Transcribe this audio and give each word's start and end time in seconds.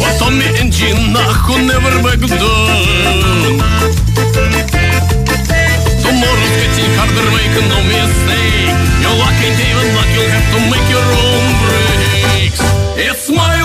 Потом 0.00 0.34
мне 0.34 0.46
Энджи 0.60 0.94
нахуй 0.94 1.62
не 1.62 1.78
вырвет 1.78 2.20
дом 2.20 3.60
Tomorrow's 6.02 6.56
getting 6.60 6.90
harder, 6.96 7.28
make 7.32 7.58
no 7.68 7.78
mistake 7.82 8.74
You're 9.00 9.16
lucky, 9.18 9.48
David, 9.58 9.88
but 9.94 10.08
you'll 10.14 10.30
have 10.30 10.46
to 10.52 10.58
make 10.70 10.88
your 10.90 11.06
own 11.22 11.46
breaks 11.62 12.60
It's 12.96 13.28
one. 13.28 13.55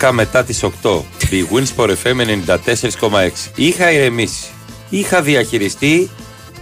10 0.00 0.10
μετά 0.12 0.44
τις 0.44 0.64
8. 0.82 1.02
Η 1.30 1.46
Winsport 1.52 1.94
FM 2.02 2.20
94,6. 3.00 3.30
Είχα 3.54 3.90
ηρεμήσει. 3.90 4.46
Είχα 4.88 5.22
διαχειριστεί 5.22 6.10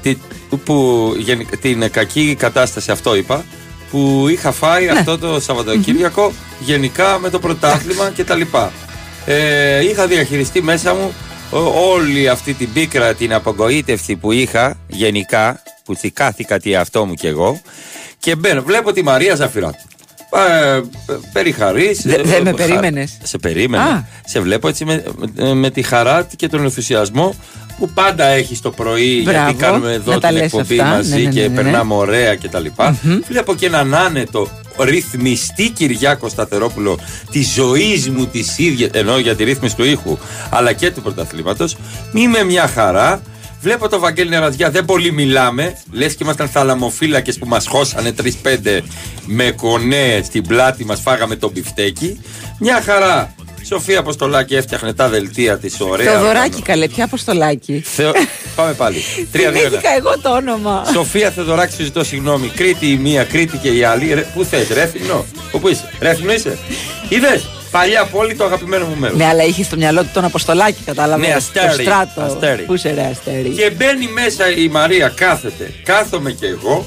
τη, 0.02 0.16
που, 0.64 1.12
την 1.60 1.90
κακή 1.90 2.34
κατάσταση, 2.38 2.90
αυτό 2.90 3.14
είπα, 3.14 3.44
που 3.90 4.26
είχα 4.28 4.52
φάει 4.52 4.84
ναι. 4.84 4.90
αυτό 4.90 5.18
το 5.18 5.40
σαββατοκυριακο 5.40 6.32
γενικά 6.58 7.18
με 7.18 7.30
το 7.30 7.38
πρωτάθλημα 7.38 8.04
ναι. 8.04 8.22
κτλ. 8.22 8.40
Ε, 9.26 9.84
είχα 9.84 10.06
διαχειριστεί 10.06 10.62
μέσα 10.62 10.94
μου 10.94 11.14
όλη 11.92 12.28
αυτή 12.28 12.54
την 12.54 12.72
πίκρα, 12.72 13.14
την 13.14 13.34
απογοήτευση 13.34 14.16
που 14.16 14.32
είχα 14.32 14.76
γενικά, 14.86 15.62
που 15.84 15.94
θυκάθηκα 15.94 16.58
τι 16.58 16.74
αυτό 16.74 17.06
μου 17.06 17.14
και 17.14 17.28
εγώ 17.28 17.60
και 18.18 18.34
βλέπω 18.64 18.92
τη 18.92 19.02
Μαρία 19.02 19.34
Ζαφυράτου. 19.34 19.95
Ε, 20.32 20.80
περιχαρής 21.32 22.02
Δε- 22.02 22.22
δεν 22.22 22.42
με 22.42 22.50
ε, 22.50 22.52
χα- 22.52 22.66
περίμενες. 22.66 23.16
Σε 23.22 23.38
περίμενα. 23.38 23.84
Α. 23.84 24.02
Σε 24.26 24.40
βλέπω 24.40 24.68
έτσι 24.68 24.84
με, 24.84 25.02
με, 25.34 25.54
με 25.54 25.70
τη 25.70 25.82
χαρά 25.82 26.26
και 26.36 26.48
τον 26.48 26.62
ενθουσιασμό 26.62 27.34
που 27.78 27.88
πάντα 27.90 28.24
έχει 28.24 28.58
το 28.62 28.70
πρωί 28.70 29.22
Μπράβο, 29.24 29.38
γιατί 29.50 29.54
κάνουμε 29.62 29.92
εδώ 29.92 30.12
να 30.12 30.20
τα 30.20 30.28
την 30.28 30.36
λες 30.36 30.44
εκπομπή 30.46 30.80
αυτά. 30.80 30.94
μαζί 30.94 31.10
Ναι, 31.16 31.22
ναι, 31.22 31.30
και 31.30 31.40
ναι, 31.40 31.46
ναι, 31.46 31.54
ναι. 31.54 31.62
περνάμε 31.62 31.94
ωραία 31.94 32.36
κτλ. 32.36 32.66
Βλέπω 33.28 33.54
και 33.54 33.66
έναν 33.66 33.94
άνετο 33.94 34.48
ρυθμιστή 34.78 35.70
Κυριάκο 35.70 36.28
Σταθερόπουλο 36.28 36.98
της 37.30 37.52
ζωής 37.52 38.08
μου 38.10 38.26
της 38.26 38.58
ίδιας, 38.58 38.90
ενώ 38.92 39.18
για 39.18 39.36
τη 39.36 39.44
ρύθμιση 39.44 39.76
του 39.76 39.84
ήχου, 39.84 40.18
αλλά 40.50 40.72
και 40.72 40.90
του 40.90 41.02
πρωταθλήματος. 41.02 41.76
Μη 42.12 42.28
με 42.28 42.44
μια 42.44 42.66
χαρά. 42.68 43.20
Βλέπω 43.60 43.88
το 43.88 43.98
Βαγγέλη 43.98 44.28
Νεραδιά, 44.28 44.70
δεν 44.70 44.84
πολύ 44.84 45.12
μιλάμε. 45.12 45.76
Λες 45.90 46.14
και 46.14 46.24
ήμασταν 46.24 46.48
θαλαμοφύλακες 46.48 47.38
που 47.38 47.46
μας 47.46 47.66
χώσανε 47.66 48.14
3-5 48.42 48.80
με 49.26 49.50
κονέ 49.50 50.20
στην 50.24 50.46
πλάτη 50.46 50.84
μας, 50.84 51.00
φάγαμε 51.00 51.36
τον 51.36 51.50
μπιφτέκι. 51.50 52.20
Μια 52.58 52.82
χαρά. 52.82 53.34
Σοφία 53.66 53.98
Αποστολάκη 53.98 54.54
έφτιαχνε 54.54 54.92
τα 54.92 55.08
δελτία 55.08 55.58
της 55.58 55.80
ωραία. 55.80 56.10
Θεοδωράκη, 56.10 56.62
καλέ, 56.62 56.88
ποια 56.88 57.04
αποστολάκη. 57.04 57.82
Θεο... 57.84 58.12
Πάμε 58.56 58.72
πάλι. 58.72 58.96
Τρία, 59.32 59.50
δύο, 59.50 59.60
ένα. 59.60 59.68
Θυμήθηκα 59.68 59.96
εγώ 59.96 60.18
το 60.18 60.30
όνομα. 60.30 60.84
Σοφία 60.92 61.30
Θεοδωράκη, 61.30 61.74
σου 61.74 61.82
ζητώ 61.82 62.04
συγγνώμη. 62.04 62.48
Κρήτη 62.48 62.86
η 62.90 62.96
μία, 62.96 63.24
Κρήτη 63.24 63.56
και 63.56 63.68
η 63.68 63.84
άλλη. 63.84 64.14
Ρε, 64.14 64.26
πού 64.34 64.44
θες, 64.44 64.68
Ρέθυμνο; 64.68 65.24
Πού 65.50 65.60
πού 65.60 65.68
είσαι, 65.68 65.90
Ρέθυμνο 66.00 66.32
είσαι; 66.32 66.58
Είδες, 67.08 67.48
παλιά 67.70 68.04
πόλη 68.06 68.34
το 68.34 68.44
αγαπημένο 68.44 68.86
μου 68.86 68.96
μέρος. 68.98 69.16
Ναι, 69.16 69.26
αλλά 69.26 69.42
είχες 69.44 69.66
στο 69.66 69.76
μυαλό 69.76 70.02
του 70.02 70.10
τον 70.12 70.24
Αποστολάκη, 70.24 70.82
κατάλαβες. 70.84 71.26
Ναι, 71.26 71.32
Το 71.32 71.36
αστέρι, 71.36 71.82
στράτο. 71.82 72.20
αστέρι. 72.20 72.62
Πού 72.62 72.76
σε 72.76 72.92
ρε, 72.94 73.08
αστέρι; 73.10 73.48
Και 73.48 73.70
μπαίνει 73.70 74.06
μέσα 74.08 74.50
η 74.50 74.68
Μαρία, 74.68 75.08
κάθεται. 75.08 75.72
Κάθομαι 75.84 76.30
κι 76.32 76.44
εγώ. 76.46 76.86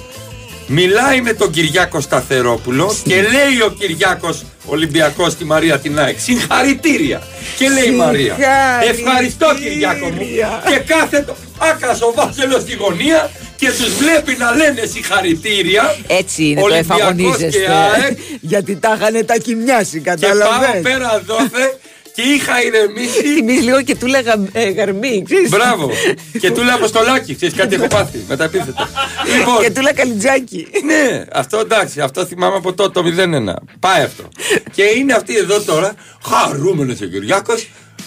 Μιλάει 0.71 1.21
με 1.21 1.33
τον 1.33 1.51
Κυριάκο 1.51 2.01
Σταθερόπουλο 2.01 2.95
και 3.03 3.15
λέει 3.15 3.61
ο 3.65 3.69
Κυριάκος 3.79 4.43
Ολυμπιακός 4.65 5.31
στη 5.31 5.45
Μαρία 5.45 5.79
την 5.79 5.99
ΑΕΚ. 5.99 6.19
Συγχαρητήρια. 6.19 7.21
Και 7.57 7.69
λέει 7.69 7.87
η 7.87 7.91
Μαρία. 7.95 8.35
Συγχαρητήρια. 8.35 9.05
Ευχαριστώ 9.07 9.47
Κυριάκο 9.63 10.05
μου. 10.05 10.21
Και 10.69 10.79
κάθετο 10.93 11.35
άκρα 11.57 11.91
ο 11.91 12.13
Βάζελος 12.15 12.61
στη 12.61 12.73
γωνία 12.75 13.29
και 13.59 13.67
τους 13.71 13.93
βλέπει 13.95 14.35
να 14.39 14.55
λένε 14.55 14.85
συγχαρητήρια. 14.85 15.95
Έτσι 16.07 16.43
είναι, 16.43 16.59
το 16.59 16.65
Ολυμπιακός 16.65 16.97
εφαγωνίζεστε. 16.99 17.47
και 17.59 17.67
ΑΕΚ. 17.67 18.17
Γιατί 18.51 18.75
τα 18.75 18.97
είχαν 18.99 19.25
τα 19.25 19.37
κοιμιάσει, 19.37 20.01
Και 20.01 20.11
πάω 20.11 20.15
κατάλαβε. 20.15 20.79
πέρα 20.83 21.21
δόθε 21.25 21.77
και 22.13 22.21
είχα 22.21 22.63
ηρεμήσει. 22.63 23.21
Θυμίζει 23.35 23.59
λίγο 23.63 23.81
και 23.81 23.95
του 23.95 24.07
λέγα 24.07 24.35
ε, 24.51 24.69
γαρμή, 24.69 25.23
ξέρεις. 25.25 25.49
Μπράβο. 25.49 25.89
και 26.41 26.51
του 26.51 26.63
λέω 26.63 26.75
Αποστολάκη, 26.75 27.35
ξέρεις 27.35 27.55
κάτι 27.55 27.75
έχω 27.75 27.87
πάθει 27.87 28.23
με 28.27 28.35
τα 28.35 28.43
επίθετα. 28.43 28.89
λοιπόν, 29.37 29.61
Και 29.61 29.69
του 29.71 29.81
λέγα 29.81 29.93
καλιτζάκι. 29.93 30.67
ναι, 30.85 31.25
αυτό 31.31 31.59
εντάξει, 31.59 32.01
αυτό 32.01 32.25
θυμάμαι 32.25 32.55
από 32.55 32.73
τότε 32.73 33.01
το 33.01 33.07
0-1. 33.17 33.53
Πάει 33.79 34.03
αυτό. 34.03 34.29
και 34.71 34.83
είναι 34.83 35.13
αυτή 35.13 35.37
εδώ 35.37 35.61
τώρα, 35.61 35.93
χαρούμενος 36.23 37.01
ο 37.01 37.05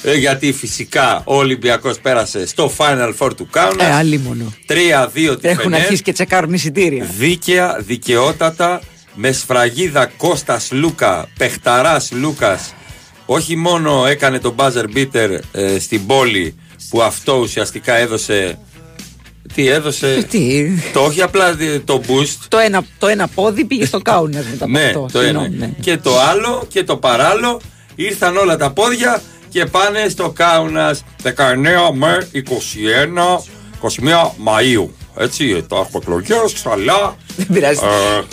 Κυριάκο, 0.03 0.19
γιατί 0.21 0.53
φυσικά 0.53 1.23
ο 1.25 1.37
Ολυμπιακός 1.37 1.99
πέρασε 1.99 2.47
στο 2.47 2.73
Final 2.77 3.13
Four 3.19 3.31
του 3.37 3.43
Ε, 3.43 3.59
Κάουνας. 3.59 3.91
άλλη 3.97 4.19
μόνο. 4.19 4.53
3-2 4.67 5.37
της 5.41 5.51
Έχουν 5.51 5.75
αρχίσει 5.75 6.03
και 6.03 6.13
τσεκάρουν 6.13 6.53
εισιτήρια. 6.53 7.07
Δίκαια, 7.19 7.77
δικαιότατα, 7.81 8.81
με 9.15 9.33
σφραγίδα 9.33 10.07
Κώστας 10.17 10.69
Λούκα, 10.73 11.29
Πεχταράς 11.39 12.11
Λούκας, 12.13 12.75
όχι 13.27 13.57
μόνο 13.57 14.07
έκανε 14.07 14.39
τον 14.39 14.55
buzzer 14.57 14.85
beater 14.97 15.39
ε, 15.53 15.79
στην 15.79 16.07
πόλη 16.07 16.55
που 16.91 17.03
αυτό 17.03 17.35
ουσιαστικά 17.39 17.95
έδωσε. 17.97 18.59
Τι 19.55 19.67
έδωσε; 19.69 20.27
Τι; 20.31 20.71
Το 20.93 21.01
όχι 21.01 21.23
απλά 21.23 21.49
ε, 21.61 21.79
το 21.85 22.01
boost. 22.09 22.37
Το 22.49 22.59
ένα, 22.59 22.85
το 22.99 23.07
ένα 23.09 23.29
πόδι 23.29 23.65
πήγε 23.65 23.85
στο 23.87 23.99
κάουνας 24.01 24.45
μετά 24.51 24.65
από 24.65 24.73
Ναι, 24.73 24.85
αυτό. 24.85 25.09
το 25.13 25.19
ένα. 25.21 25.41
Συγγνώμη, 25.41 25.57
ναι. 25.57 25.71
Και 25.81 25.97
το 25.97 26.21
άλλο 26.21 26.67
και 26.69 26.85
το 26.85 26.97
παράλληλο 26.97 27.61
ήρθαν 27.95 28.37
όλα 28.37 28.57
τα 28.57 28.71
πόδια 28.71 29.23
και 29.53 29.67
πάνε 29.67 30.09
στο 30.09 30.31
Κάουνας 30.31 31.05
19 31.23 31.29
με 31.95 32.29
21, 32.33 32.41
21 33.83 33.89
Μαΐου. 34.47 34.89
Έτσι, 35.17 35.65
τα 35.69 35.77
έχουμε 35.77 35.99
εκλογές, 36.03 36.67
αλλά 36.67 37.17
Δεν 37.37 37.47
πειράζει. 37.53 37.81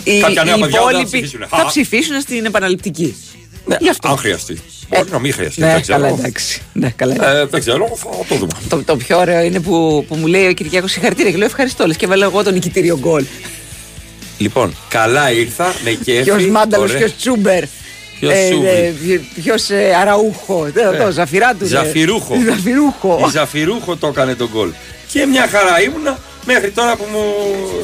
Ε, 0.04 0.10
Οι, 0.12 0.20
κάποια 0.20 0.44
νέα 0.44 0.56
οι 0.56 0.60
παιδιά 0.60 0.80
δεν 0.80 0.86
θα 0.86 0.90
υπόλοιποι 0.90 1.10
ψηφίσουν. 1.20 1.46
θα 1.48 1.56
Α. 1.56 1.66
ψηφίσουν 1.66 2.20
στην 2.20 2.44
επαναληπτική. 2.44 3.16
Ναι, 3.66 3.76
Γι' 3.80 3.88
αυτό. 3.88 4.08
αν 4.08 4.16
χρειαστεί. 4.16 4.60
Μπορεί 4.88 5.10
να 5.10 5.18
μην 5.18 5.32
χρειαστεί. 5.32 5.60
Ναι, 5.60 5.72
δεν 5.72 5.80
ξέρω. 5.82 5.98
καλά, 6.00 6.12
εντάξει. 6.18 6.62
Ναι, 6.72 6.90
καλά. 6.96 7.30
Ε, 7.38 7.44
δεν 7.46 7.60
ξέρω, 7.60 7.92
θα 7.96 8.08
το 8.28 8.34
δούμε. 8.34 8.52
Το, 8.68 8.82
το 8.84 8.96
πιο 8.96 9.18
ωραίο 9.18 9.40
είναι 9.42 9.60
που, 9.60 10.04
που 10.08 10.14
μου 10.14 10.26
λέει 10.26 10.46
ο 10.46 10.52
Κυριακός 10.52 10.90
συγχαρητήρια 10.90 11.30
και 11.30 11.36
λέω 11.36 11.46
ευχαριστώ. 11.46 11.86
Λες 11.86 11.96
και 11.96 12.06
βάλω 12.06 12.24
εγώ 12.24 12.42
τον 12.42 12.52
νικητήριο 12.52 12.98
γκολ. 12.98 13.24
Λοιπόν, 14.38 14.74
καλά 14.88 15.32
ήρθα, 15.32 15.74
με 15.84 15.90
κέφι. 15.90 16.22
Ποιο 16.22 16.50
Μάνταλο, 16.50 16.82
ωραία. 16.82 16.96
ποιο 16.98 17.08
Τσούμπερ. 17.18 17.64
Ποιος 18.20 18.32
Τσούμπερ. 18.50 18.92
Ποιο 19.42 19.54
Αραούχο. 20.00 20.68
Δεν 20.72 20.98
το, 20.98 21.10
Ζαφυράτου. 21.10 21.56
ναι. 21.62 21.66
Ζαφυρούχο. 21.68 22.36
Ζαφυρούχο. 22.48 23.24
Η 23.26 23.30
Ζαφυρούχο 23.30 23.96
το 23.96 24.06
έκανε 24.06 24.34
τον 24.34 24.48
γκολ. 24.52 24.70
Και 25.12 25.26
μια 25.26 25.48
χαρά 25.48 25.80
ήμουνα 25.82 26.18
μέχρι 26.46 26.70
τώρα 26.70 26.96
που 26.96 27.04
μου. 27.12 27.22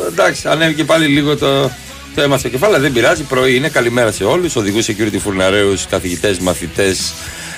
Εντάξει, 0.07 0.49
ανέβηκε 0.49 0.85
πάλι 0.85 1.07
λίγο 1.07 1.37
το, 1.37 1.63
το 2.15 2.23
αίμα 2.23 2.39
στο 2.39 2.49
κεφάλι, 2.49 2.75
αλλά 2.75 2.83
δεν 2.83 2.93
πειράζει. 2.93 3.23
Πρωί 3.23 3.55
είναι. 3.57 3.69
Καλημέρα 3.69 4.13
σε 4.13 4.25
όλους. 4.25 4.57
Οδηγούς 4.57 4.87
security 4.87 5.19
φουρναρέους, 5.19 5.87
καθηγητές, 5.87 6.39
μαθητές, 6.39 7.13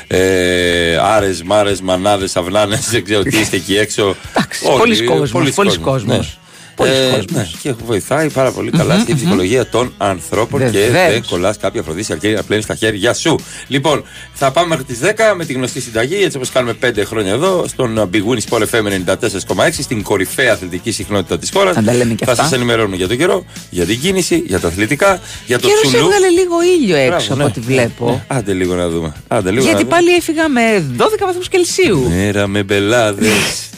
ε, 0.07 0.97
άρες, 1.03 1.43
μάρες, 1.43 1.81
μανάδες, 1.81 2.37
αυνάνες. 2.37 2.91
Δεν 2.91 3.05
ξέρω 3.05 3.23
τι 3.23 3.39
είστε 3.39 3.57
εκεί 3.57 3.77
έξω. 3.77 4.17
Εντάξει, 4.37 4.65
Όλοι, 4.67 5.03
πολλοί 5.31 5.53
κόσμος, 5.53 6.39
πολλοί 6.79 6.91
πολλοί 6.91 7.01
κόσμος, 7.11 7.25
κόσμος. 7.25 7.31
ναι. 7.31 7.43
Πολλοί 7.43 7.47
Ε, 7.47 7.51
κόσμος. 7.51 7.55
ναι, 7.55 7.61
και 7.63 7.85
βοηθάει 7.87 8.31
πάρα 8.31 8.51
πολύ 8.51 8.71
καλά 8.71 8.99
στην 8.99 9.17
ψυχολογία 9.17 9.67
των 9.67 9.93
ανθρώπων 9.99 10.61
και 10.61 10.67
Βεβαίως. 10.79 11.13
δεν 11.13 11.23
κολλάς 11.31 11.57
κάποια 11.57 11.83
φροντίσια 11.83 12.15
αρκεί 12.15 12.29
να 12.29 12.43
πλένεις 12.43 12.65
στα 12.65 12.75
χέρια 12.75 13.15
σου. 13.15 13.39
Λοιπόν, 13.69 14.03
θα 14.33 14.51
πάμε 14.51 14.69
μέχρι 14.69 14.85
τις 14.85 14.99
10 14.99 15.35
με 15.37 15.45
τη 15.45 15.53
γνωστή 15.53 15.81
συνταγή, 15.81 16.23
έτσι 16.23 16.37
όπως 16.37 16.51
κάνουμε 16.51 16.73
5 16.81 17.05
χρόνια 17.05 17.33
εδώ, 17.33 17.65
στον 17.69 18.11
Big 18.13 18.17
Win 18.17 18.39
Sport 18.49 18.63
FM 18.71 18.87
94,6, 18.87 19.83
στην 19.83 20.03
κορυφαία 20.03 20.53
αθλητική 20.53 20.91
συχνότητα 20.91 21.39
της 21.39 21.51
χώρας. 21.55 21.77
Να 21.77 21.83
τα 21.83 21.95
λέμε 21.95 22.15
και 22.15 22.25
Θα 22.25 22.31
αυτά. 22.31 22.43
σας 22.45 22.53
ενημερώνουμε 22.53 22.97
για 22.97 23.09
τον 23.09 23.17
καιρό, 23.17 23.45
για 23.71 23.85
την 23.85 24.01
κίνηση, 24.01 24.43
για 24.47 24.61
τα 24.61 24.69
αθλητικά, 24.69 25.21
για 25.47 25.59
το 25.59 25.67
Καιρός 25.69 25.83
τσουλού. 25.83 26.05
έβγαλε 26.05 26.29
λίγο 26.29 26.55
ήλιο 26.81 26.97
έξω 26.97 27.09
Μπράβο, 27.11 27.25
από 27.33 27.37
ναι. 27.37 27.45
ό,τι 27.45 27.61
βλέπω. 27.61 28.11
Ναι, 28.11 28.37
Άντε 28.37 28.53
λίγο 28.53 28.75
να 28.75 28.89
δούμε. 28.89 29.13
Άντε 29.29 29.51
λίγο 29.51 29.63
Γιατί 29.65 29.83
να 29.83 29.89
δούμε. 29.89 29.95
πάλι 29.95 30.11
έφυγα 30.15 30.49
με 30.49 30.85
12 30.97 31.25
βαθμούς 31.27 31.49
Κελσίου. 31.49 32.09
Μέρα 32.09 32.47
με 32.47 32.63
μπελάδες. 32.63 33.69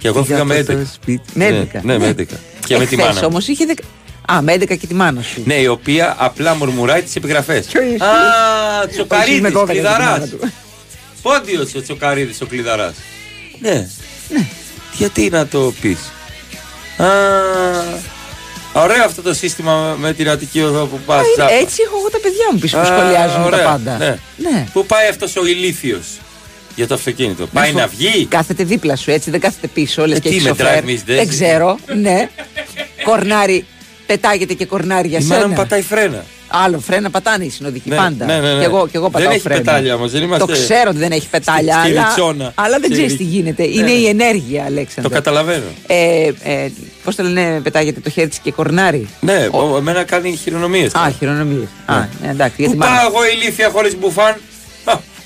Και 0.00 0.08
εγώ 0.08 0.24
φύγα 0.24 0.44
με 0.44 0.58
11. 0.58 0.64
το 0.64 0.72
σπίτι. 0.92 1.30
Με 1.34 1.68
11. 1.74 1.80
Ναι, 1.82 1.96
ναι, 1.96 1.98
με 1.98 2.14
11. 2.18 2.24
Και 2.66 2.76
με 2.78 2.86
τη 2.86 2.96
μάνα. 2.96 3.12
μου. 3.12 3.20
όμως 3.22 3.48
είχε. 3.48 3.64
δεκα- 3.66 3.84
Α, 4.32 4.42
με 4.42 4.52
11 4.52 4.76
και 4.78 4.86
τη 4.86 4.94
μάνα 4.94 5.22
σου. 5.22 5.42
Ναι, 5.44 5.54
η 5.54 5.66
οποία 5.66 6.16
απλά 6.18 6.54
μουρμουράει 6.54 7.02
τις 7.02 7.16
επιγραφές. 7.16 7.66
Ποιο 7.66 7.82
είσαι; 7.82 8.04
Α, 8.04 8.08
Όχι, 8.84 8.92
τσοκαρίδη, 8.92 9.40
με 9.40 9.50
κόβεται 9.50 9.78
τη 9.80 9.84
μάνα 9.84 9.96
κλειδαρά. 9.96 10.26
του. 10.26 10.52
Πόντιος 11.22 11.74
ο 11.74 11.82
Τσοκαρίδης 11.82 12.40
ο 12.40 12.46
κλειδαράς. 12.46 12.94
Ναι. 13.60 13.86
Γιατί 14.96 15.28
να 15.30 15.46
το 15.46 15.72
πεις. 15.80 15.98
Α, 16.96 17.06
ωραίο 18.72 19.04
αυτό 19.04 19.22
το 19.22 19.34
σύστημα 19.34 19.96
με 19.98 20.12
την 20.12 20.30
Αττική 20.30 20.60
Οδό 20.62 20.86
που 20.86 20.98
πας. 21.06 21.22
Ε, 21.50 21.54
Έτσι 21.60 21.82
έχω 21.86 21.96
εγώ 21.98 22.10
τα 22.10 22.18
παιδιά 22.22 22.44
μου 22.52 22.58
πίσω 22.58 22.78
που 22.78 22.84
σχολιάζουν 22.84 23.50
τα 23.50 23.56
πάντα. 23.58 23.96
Ναι. 23.96 24.18
Ναι. 24.50 24.66
Πού 24.72 24.86
πάει 24.86 25.08
αυτός 25.08 25.36
ο 25.36 25.46
ηλίθιος 25.46 26.06
για 26.80 26.88
το 26.88 26.94
αυτοκίνητο. 26.94 27.46
Πάει 27.52 27.68
σου- 27.70 27.76
να 27.76 27.86
βγει; 27.86 28.26
Κάθεται 28.26 28.64
δίπλα 28.64 28.96
σου 28.96 29.10
έτσι, 29.10 29.30
δεν 29.30 29.40
κάθεται 29.40 29.66
πίσω, 29.66 30.06
λες 30.06 30.16
Ε, 30.16 30.20
και 30.20 30.28
τι 30.28 30.34
έχει 30.34 30.42
με 30.44 30.48
σοφέρ. 30.48 30.66
drive, 30.66 30.86
miss, 30.88 31.02
δεν- 31.06 31.16
Δεν 31.16 31.28
ξέρω, 31.28 31.78
ναι. 32.00 32.28
Κορνάρι, 33.04 33.64
πετάγεται 34.06 34.54
και 34.54 34.64
κορνάρι 34.64 35.08
για 35.08 35.18
Η 35.18 35.22
μάνα 35.24 35.40
μου 35.40 35.42
σένα. 35.48 35.54
πατάει 35.62 35.82
φρένα. 35.82 36.24
Άλλο 36.52 36.78
φρένα 36.78 37.10
πατάνε 37.10 37.44
οι 37.44 37.50
συνοδικοί 37.50 37.88
Ναι, 37.88 37.96
πάντα. 37.96 38.24
ναι, 38.24 38.38
ναι, 38.40 38.52
ναι. 38.52 38.58
Και 38.58 38.64
εγώ, 38.64 38.84
και 38.86 38.96
εγώ 38.96 39.02
Δεν 39.04 39.12
πατάω 39.12 39.30
έχει 39.32 39.40
φρένα. 39.40 39.60
πετάλια 39.60 39.94
όμως, 39.94 40.10
δεν 40.10 40.22
είμαστε 40.22 40.46
Το 40.46 40.52
ξέρω 40.52 40.88
ότι 40.90 40.98
δεν 40.98 41.12
έχει 41.12 41.28
πετάλια, 41.28 41.78
στη 41.82 41.90
αλλά, 41.90 42.04
Ριτσόνα. 42.06 42.52
αλλά 42.54 42.70
δεν 42.78 42.82
Στη 42.84 42.90
ξέρεις 42.92 43.08
Ρι- 43.10 43.18
τι 43.18 43.24
γίνεται. 43.24 43.62
Ναι, 43.62 43.68
Είναι 43.68 43.82
ναι. 43.82 43.90
η 43.90 44.06
ενέργεια, 44.06 44.60
Το 44.60 44.66
Αλέξανδρο. 44.66 45.12
καταλαβαίνω. 45.12 45.62
Ε, 45.86 46.30
ε, 46.42 46.70
Πώς 47.04 47.14
το 47.14 47.22
λένε, 47.22 47.60
πετάγεται 47.60 48.00
το 48.00 48.10
χέρι 48.10 48.28
της 48.28 48.38
και 48.38 48.52
κορνάρι; 48.52 49.08
Ναι, 49.20 49.48
ο, 49.50 49.76
εμένα 49.76 50.04
κάνει 50.04 50.36
χειρονομίες. 50.42 50.94
Α, 50.94 51.10
χειρονομίες. 51.18 51.68
Α, 51.86 51.98
ναι, 52.22 52.30
εντάξει. 52.30 52.54
Πού 52.56 52.62
Γιατί 52.62 52.76
πάω 52.76 52.88
μάλλον- 52.90 53.12
εγώ 53.14 53.20
ηλίθεια 53.26 53.68
χωρίς 53.70 53.96
μπουφάν; 53.98 54.36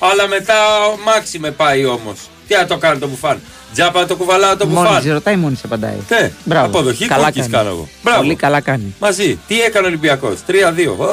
Α, 0.05 0.09
Αλλά 0.11 0.29
μετά 0.29 0.55
ο 0.87 0.97
Μάξι 1.05 1.39
με 1.39 1.51
πάει 1.51 1.85
όμως. 1.85 2.19
Τι 2.49 2.55
να 2.55 2.67
το 2.67 2.77
κάνω 2.77 2.99
το 2.99 3.09
μπουφάν. 3.09 3.41
Τζάπα 3.73 4.01
να 4.01 4.07
το 4.07 4.17
κουβαλάω 4.17 4.57
το 4.57 4.67
Μόνη 4.67 4.87
μπουφάν. 4.87 5.03
σε 5.03 5.13
ρωτάει, 5.13 5.37
μόνη 5.37 5.57
σε 5.57 5.63
απαντάει. 5.65 5.97
Ναι, 6.09 6.33
Μπράβο. 6.45 6.67
αποδοχή 6.67 7.07
καλά 7.07 7.25
κούκκις 7.27 7.41
κάνει. 7.41 7.53
κάνω 7.53 7.69
εγώ. 7.69 7.89
Μπράβο. 8.03 8.21
Πολύ 8.21 8.35
καλά 8.35 8.61
κάνει. 8.61 8.95
Μαζί. 9.01 9.39
Τι 9.47 9.61
έκανε 9.61 9.87
ο 9.87 9.89
Ολυμπιακός; 9.89 10.39
3-2. 10.47 10.97
Ω, 10.99 11.07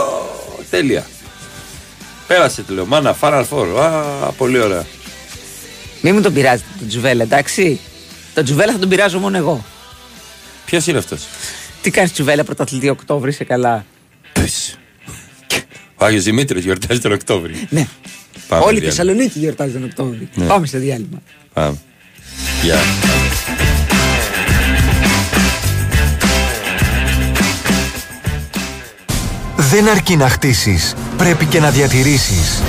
τέλεια. 0.69 1.05
Πέρασε 2.27 2.61
το 2.63 2.73
λέω. 2.73 2.85
Μάνα, 2.85 3.15
Final 3.21 3.43
Four. 3.51 3.65
Α, 3.79 4.31
πολύ 4.31 4.59
ωραία. 4.59 4.85
Μην 6.01 6.15
μου 6.15 6.21
τον 6.21 6.33
πειράζετε 6.33 6.69
τον 6.79 6.87
Τζουβέλα, 6.87 7.23
εντάξει. 7.23 7.79
Τον 8.33 8.43
Τζουβέλα 8.43 8.71
θα 8.71 8.79
τον 8.79 8.89
πειράζω 8.89 9.19
μόνο 9.19 9.37
εγώ. 9.37 9.65
Ποιος 10.65 10.87
είναι 10.87 10.97
αυτός; 10.97 11.21
Τι 11.81 11.91
κάνεις 11.91 12.11
Τζουβέλα 12.13 12.43
πρωταθλητή 12.43 12.89
Οκτώβρη, 12.89 13.31
σε 13.31 13.43
καλά. 13.43 13.85
Ο 15.95 16.05
Άγιος 16.05 16.23
Δημήτρης 16.23 16.63
γιορτάζει 16.63 16.99
τον 16.99 17.11
Οκτώβριο. 17.11 17.55
Ναι. 17.69 17.87
Πάμε 18.51 18.63
Όλη 18.63 18.77
η 18.77 18.79
διάλειμμα. 18.79 19.03
Θεσσαλονίκη 19.03 19.39
γιορτάζει 19.39 19.71
τον 19.71 19.83
Οκτώβρη. 19.83 20.29
Ναι. 20.35 20.45
Πάμε 20.45 20.67
σε 20.67 20.77
διάλειμμα. 20.77 21.21
Πάμε. 21.53 21.77
Γεια. 22.63 22.75
Δεν 29.55 29.89
αρκεί 29.89 30.15
να 30.15 30.29
χτίσεις, 30.29 30.93
πρέπει 31.17 31.45
και 31.45 31.59
να 31.59 31.69
διατηρήσεις. 31.69 32.61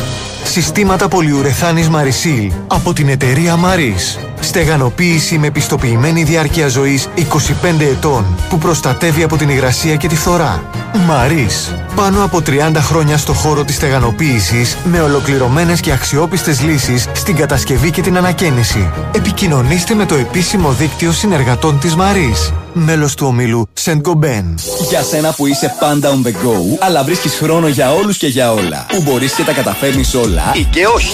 Συστήματα 0.44 1.08
πολυουρεθάνης 1.08 1.88
Marisil 1.88 2.50
από 2.66 2.92
την 2.92 3.08
εταιρεία 3.08 3.58
Maris. 3.64 4.31
Στεγανοποίηση 4.42 5.38
με 5.38 5.50
πιστοποιημένη 5.50 6.22
διάρκεια 6.22 6.68
ζωής 6.68 7.08
25 7.16 7.80
ετών 7.80 8.24
που 8.48 8.58
προστατεύει 8.58 9.22
από 9.22 9.36
την 9.36 9.48
υγρασία 9.48 9.96
και 9.96 10.08
τη 10.08 10.16
φθορά. 10.16 10.62
Maris. 10.94 11.74
Πάνω 11.94 12.24
από 12.24 12.42
30 12.46 12.50
χρόνια 12.76 13.16
στο 13.16 13.32
χώρο 13.32 13.64
της 13.64 13.74
στεγανοποίησης 13.74 14.76
με 14.84 15.00
ολοκληρωμένες 15.00 15.80
και 15.80 15.92
αξιόπιστες 15.92 16.62
λύσεις 16.62 17.08
στην 17.12 17.36
κατασκευή 17.36 17.90
και 17.90 18.02
την 18.02 18.16
ανακαίνιση. 18.16 18.90
Επικοινωνήστε 19.12 19.94
με 19.94 20.06
το 20.06 20.14
επίσημο 20.14 20.72
δίκτυο 20.72 21.12
συνεργατών 21.12 21.78
της 21.78 21.96
Maris. 21.98 22.52
Μέλος 22.72 23.14
του 23.14 23.26
ομίλου 23.26 23.68
Saint 23.84 24.00
Gobain. 24.00 24.54
Για 24.88 25.02
σένα 25.02 25.32
που 25.32 25.46
είσαι 25.46 25.76
πάντα 25.80 26.10
on 26.10 26.26
the 26.26 26.30
go, 26.30 26.78
αλλά 26.80 27.04
βρίσκεις 27.04 27.34
χρόνο 27.34 27.68
για 27.68 27.92
όλους 27.92 28.16
και 28.16 28.26
για 28.26 28.52
όλα. 28.52 28.86
Που 28.88 29.02
μπορείς 29.02 29.32
και 29.32 29.42
τα 29.42 29.52
καταφέρνεις 29.52 30.14
όλα. 30.14 30.52
Ή 30.54 30.66
και 30.70 30.86
όχι. 30.86 31.12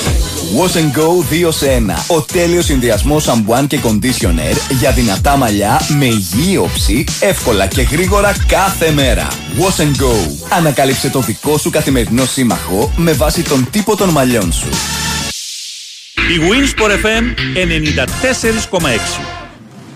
Wash 0.57 0.77
and 0.77 0.99
Go 0.99 1.47
2 1.49 1.53
σε 1.53 1.67
1. 1.67 2.05
Ο 2.07 2.21
τέλειος 2.23 2.65
συνδυασμός 2.65 3.23
σαμπουάν 3.23 3.67
και 3.67 3.79
conditioner 3.83 4.57
για 4.79 4.93
δυνατά 4.93 5.37
μαλλιά 5.37 5.81
με 5.99 6.05
υγιή 6.05 6.59
όψη, 6.63 7.05
εύκολα 7.21 7.67
και 7.67 7.83
γρήγορα 7.83 8.35
κάθε 8.47 8.91
μέρα. 8.91 9.29
Wash 9.59 9.83
and 9.83 10.03
Go. 10.03 10.15
Ανακάλυψε 10.57 11.11
το 11.11 11.21
δικό 11.21 11.59
σου 11.59 11.71
καθημερινό 11.71 12.25
σύμμαχο 12.25 12.93
με 12.97 13.13
βάση 13.13 13.43
τον 13.43 13.69
τύπο 13.71 13.97
των 13.97 14.09
μαλλιών 14.09 14.53
σου. 14.53 14.69
Η 16.15 16.41
Winsport 16.51 16.91
FM 16.91 17.25
94,6. 18.81 19.48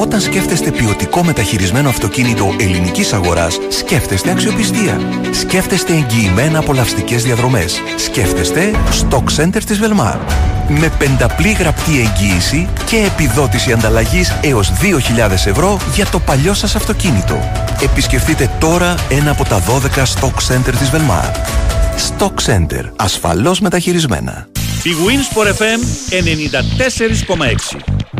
Όταν 0.00 0.20
σκέφτεστε 0.20 0.70
ποιοτικό 0.70 1.24
μεταχειρισμένο 1.24 1.88
αυτοκίνητο 1.88 2.54
ελληνικής 2.60 3.12
αγοράς, 3.12 3.58
σκέφτεστε 3.68 4.30
αξιοπιστία. 4.30 5.00
Σκέφτεστε 5.30 5.92
εγγυημένα 5.92 6.58
απολαυστικές 6.58 7.22
διαδρομές. 7.22 7.80
Σκέφτεστε 7.96 8.70
Stock 8.90 9.24
Center 9.36 9.62
της 9.66 9.80
Velmar. 9.82 10.18
Με 10.68 10.92
πενταπλή 10.98 11.52
γραπτή 11.52 12.00
εγγύηση 12.00 12.68
και 12.86 12.96
επιδότηση 12.96 13.72
ανταλλαγής 13.72 14.38
έως 14.42 14.72
2.000 14.72 15.46
ευρώ 15.46 15.78
για 15.94 16.06
το 16.06 16.20
παλιό 16.20 16.54
σας 16.54 16.74
αυτοκίνητο. 16.74 17.50
Επισκεφτείτε 17.82 18.50
τώρα 18.60 18.94
ένα 19.08 19.30
από 19.30 19.44
τα 19.44 19.62
12 19.62 20.02
Stock 20.02 20.54
Center 20.54 20.74
της 20.78 20.90
Velmar. 20.92 21.34
Stock 22.08 22.34
Center. 22.46 22.84
Ασφαλώς 22.96 23.60
μεταχειρισμένα. 23.60 24.48
Η 24.82 24.90
Winsport 25.06 25.46
FM 25.46 25.80
94,6. 27.74 28.17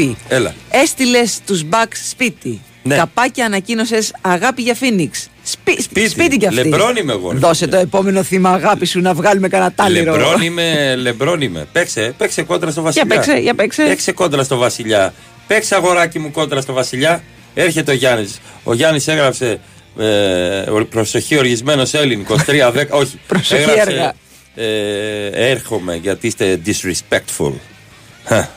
Τσούβι, 0.00 0.16
Έλα. 0.28 0.54
έστειλες 0.70 1.38
τους 1.46 1.62
μπακ 1.64 1.92
σπίτι. 2.10 2.60
Ναι. 2.82 2.96
Καπάκι 2.96 3.40
ανακοίνωσες 3.40 4.12
αγάπη 4.20 4.62
για 4.62 4.74
Φίνιξ. 4.74 5.28
Σπί, 5.42 5.82
Σπίτι. 5.82 6.08
σπίτι 6.08 6.36
κι 6.36 6.46
αυτή. 6.46 6.60
Λεμπρόν 6.62 6.96
είμαι 6.96 7.12
εγώ, 7.12 7.32
ρε 7.32 7.38
Δώσε 7.38 7.64
φίλε. 7.64 7.76
το 7.76 7.82
επόμενο 7.82 8.22
θύμα 8.22 8.50
αγάπη 8.50 8.86
σου 8.86 9.00
να 9.00 9.14
βγάλουμε 9.14 9.48
κανένα 9.48 9.72
τάλιρο. 9.72 10.16
Λεμπρόν 10.16 10.40
είμαι, 10.40 10.96
λεμπρόν 10.96 11.40
είμαι. 11.40 11.66
Παίξε, 11.72 12.14
παίξε 12.18 12.42
κόντρα 12.42 12.70
στο 12.70 12.82
Βασιλιά. 12.82 13.06
παίξε, 13.14 13.32
για 13.32 13.54
παίξε. 13.54 13.82
Παίξε 13.82 14.12
κόντρα 14.12 14.42
στο 14.42 14.56
Βασιλιά. 14.56 15.14
Παίξε 15.46 15.74
αγοράκι 15.74 16.18
μου 16.18 16.30
κόντρα 16.30 16.60
στο 16.60 16.72
Βασιλιά. 16.72 17.22
Έρχεται 17.54 17.90
ο 17.90 17.94
Γιάννης. 17.94 18.40
Ο 18.64 18.74
Γιάννης 18.74 19.08
έγραψε. 19.08 19.60
Ε, 19.98 20.70
ο- 20.70 20.86
προσοχή 20.90 21.38
οργισμένος 21.38 21.94
Έλλην 21.94 22.20
23-10. 22.20 22.90
όχι. 22.90 23.18
Προσοχή 23.26 23.62
έγραψε, 23.62 23.90
έργα. 23.90 24.12
Ε, 24.54 25.50
έρχομαι 25.50 25.96
γιατί 25.96 26.26
είστε 26.26 26.60
disrespectful. 26.66 27.52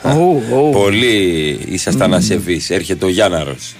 Ου, 0.02 0.42
ου. 0.50 0.70
Πολύ 0.72 1.58
ήσασταν 1.70 2.14
ασεβείς. 2.14 2.70
Έρχεται 2.70 3.04
ο 3.04 3.08
Γιάνναρος. 3.08 3.74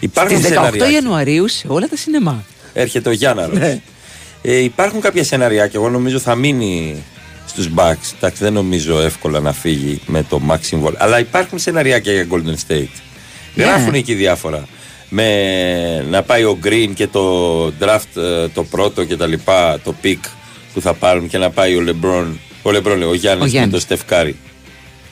Υπάρχουν 0.00 0.36
Στις 0.38 0.48
18 0.50 0.52
σενάριάκια. 0.54 0.90
Ιανουαρίου 0.90 1.48
σε 1.48 1.66
όλα 1.68 1.88
τα 1.88 1.96
σινεμά. 1.96 2.44
Έρχεται 2.72 3.08
ο 3.08 3.12
Γιάνναρος. 3.12 3.58
Ναι. 3.58 3.80
Ε, 4.42 4.56
υπάρχουν 4.56 5.00
κάποια 5.00 5.24
σενάριάκια. 5.24 5.80
Εγώ 5.80 5.88
νομίζω 5.90 6.18
θα 6.18 6.34
μείνει 6.34 7.02
στους 7.46 7.68
Bucks. 7.76 8.12
Εντάξει, 8.16 8.42
δεν 8.42 8.52
νομίζω 8.52 9.00
εύκολα 9.00 9.40
να 9.40 9.52
φύγει 9.52 10.00
με 10.06 10.22
το 10.28 10.40
Max 10.50 10.58
Symbol. 10.70 10.92
Αλλά 10.96 11.18
υπάρχουν 11.20 11.58
σενάριάκια 11.58 12.12
για 12.12 12.26
Golden 12.30 12.72
State. 12.72 12.88
Ναι. 13.54 13.64
Γράφουν 13.64 13.94
εκεί 13.94 14.14
διάφορα. 14.14 14.64
Με 15.08 16.06
να 16.10 16.22
πάει 16.22 16.44
ο 16.44 16.58
Green 16.64 16.90
και 16.94 17.06
το 17.06 17.66
draft 17.66 18.20
ε, 18.22 18.48
το 18.48 18.64
πρώτο 18.64 19.04
και 19.04 19.16
τα 19.16 19.26
λοιπά, 19.26 19.80
το 19.84 19.94
pick 20.04 20.18
που 20.74 20.80
θα 20.80 20.94
πάρουν 20.94 21.28
και 21.28 21.38
να 21.38 21.50
πάει 21.50 21.74
ο 21.74 21.84
LeBron, 21.86 22.26
ο 22.62 22.70
LeBron 22.70 22.96
λέει, 22.96 23.08
ο 23.08 23.14
Γιάννης, 23.14 23.40
Ο 23.42 23.44
με 23.44 23.46
Γιάννης. 23.48 23.72
το 23.74 23.80
Στεφκάρη. 23.80 24.36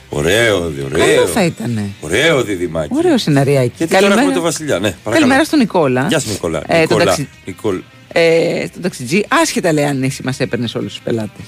Ωραίο, 0.09 0.67
δι- 0.69 0.83
ωραίο. 0.85 1.05
Καλό 1.15 1.27
θα 1.27 1.43
ήταν. 1.43 1.93
Ωραίο 2.01 2.43
διδυμάκι. 2.43 2.93
Ωραίο 2.95 3.17
σεναριάκι. 3.17 3.71
Γιατί 3.77 3.97
τώρα 3.99 4.13
έχουμε 4.13 4.33
το 4.33 4.41
Βασιλιά, 4.41 4.73
ναι. 4.79 4.89
παρακαλώ. 4.89 5.15
Καλημέρα 5.15 5.43
στον 5.43 5.59
Νικόλα. 5.59 6.05
Γεια 6.09 6.19
σου 6.19 6.29
Νικόλα. 6.29 6.57
Ε, 6.59 6.63
τον 6.73 6.79
Νικόλα. 6.81 7.03
ταξι- 7.05 7.27
Νικόλ- 7.45 7.81
Ε, 8.13 8.65
στον 8.69 8.81
ταξιτζή, 8.81 9.21
άσχετα 9.27 9.73
λέει 9.73 9.85
αν 9.85 10.03
εσύ 10.03 10.21
μας 10.23 10.39
έπαιρνες 10.39 10.75
όλους 10.75 10.93
τους 10.93 11.01
πελάτες. 11.03 11.45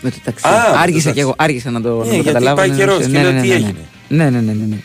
Με 0.00 0.10
το 0.10 0.16
ταξί. 0.24 0.46
Α, 0.48 0.50
με 0.50 0.56
το 0.72 0.78
άργησα 0.78 1.02
ταξί. 1.02 1.12
κι 1.12 1.20
εγώ, 1.20 1.34
άργησα 1.38 1.70
να 1.70 1.80
το, 1.80 1.88
Ναι, 1.88 1.96
να 1.98 2.04
το 2.04 2.10
γιατί 2.12 2.26
καταλάβω. 2.26 2.56
πάει 2.56 2.68
ναι, 2.68 2.76
καιρός 2.76 2.98
ναι, 2.98 3.04
και 3.04 3.10
ναι, 3.10 3.22
λέω, 3.22 3.32
ναι, 3.32 3.40
τι 3.40 3.48
ναι, 3.48 3.54
έγινε. 3.54 3.74
Ναι, 4.08 4.24
ναι, 4.24 4.40
ναι, 4.40 4.52
ναι, 4.52 4.64
ναι. 4.68 4.76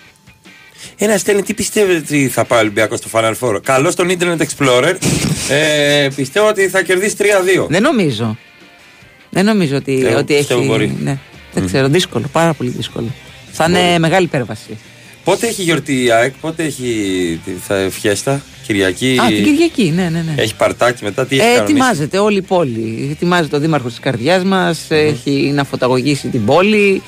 Ένα 0.98 1.18
στέλνει 1.18 1.42
τι 1.42 1.54
πιστεύετε 1.54 1.98
ότι 1.98 2.28
θα 2.28 2.46
πάει 2.46 2.60
ο 2.60 2.62
Ολυμπιακός 2.62 3.00
στο 3.00 3.10
Final 3.14 3.34
Four; 3.40 3.60
Καλό 3.64 3.92
στον 3.92 4.08
Internet 4.10 4.38
Explorer. 4.38 4.94
ε, 5.50 6.08
πιστεύω 6.16 6.48
ότι 6.48 6.68
θα 6.70 6.82
κερδίσει 6.82 7.16
3-2. 7.18 7.68
Δεν 7.70 7.82
νομίζω. 7.82 8.38
Δεν 9.30 9.46
νομίζω 9.46 9.76
ότι, 9.76 10.06
Εγώ 10.06 10.18
ότι 10.18 10.34
πιστεύω 10.36 10.60
έχει. 10.60 10.70
μπορεί. 10.70 10.98
Ναι, 11.04 11.18
δεν 11.60 11.66
ξέρω, 11.68 11.88
δύσκολο, 11.88 12.26
πάρα 12.32 12.54
πολύ 12.54 12.70
δύσκολο. 12.70 13.08
Θα 13.52 13.66
είναι 13.70 14.00
μεγάλη 14.00 14.26
υπέρβαση. 14.26 14.78
Πότε 15.24 15.48
έχει 15.48 15.62
γιορτή 15.64 16.04
η 16.04 16.12
ΑΕΚ, 16.12 16.34
πότε 16.42 16.64
έχει 16.64 17.40
τη- 17.46 17.52
θα, 17.68 17.88
φιέστα, 17.90 18.42
Κυριακή; 18.66 19.18
Α, 19.22 19.28
την 19.28 19.44
Κυριακή, 19.44 19.92
ναι, 19.96 20.10
ναι. 20.10 20.24
ναι. 20.36 20.42
Έχει 20.42 20.56
παρτάκι 20.56 21.04
μετά, 21.04 21.26
τι 21.26 21.36
έχει 21.40 21.46
Ε, 21.48 21.50
κανονίσει; 21.52 21.72
ετοιμάζεται 21.74 22.18
όλη 22.20 22.38
η 22.38 22.42
πόλη. 22.42 23.08
Ετοιμάζεται 23.12 23.56
ο 23.56 23.60
δήμαρχος 23.60 23.92
της 23.92 24.00
καρδιάς 24.00 24.44
μας, 24.44 24.86
έχει 24.90 25.52
να 25.56 25.64
φωταγωγήσει 25.64 26.28
την 26.28 26.46
πόλη, 26.46 27.02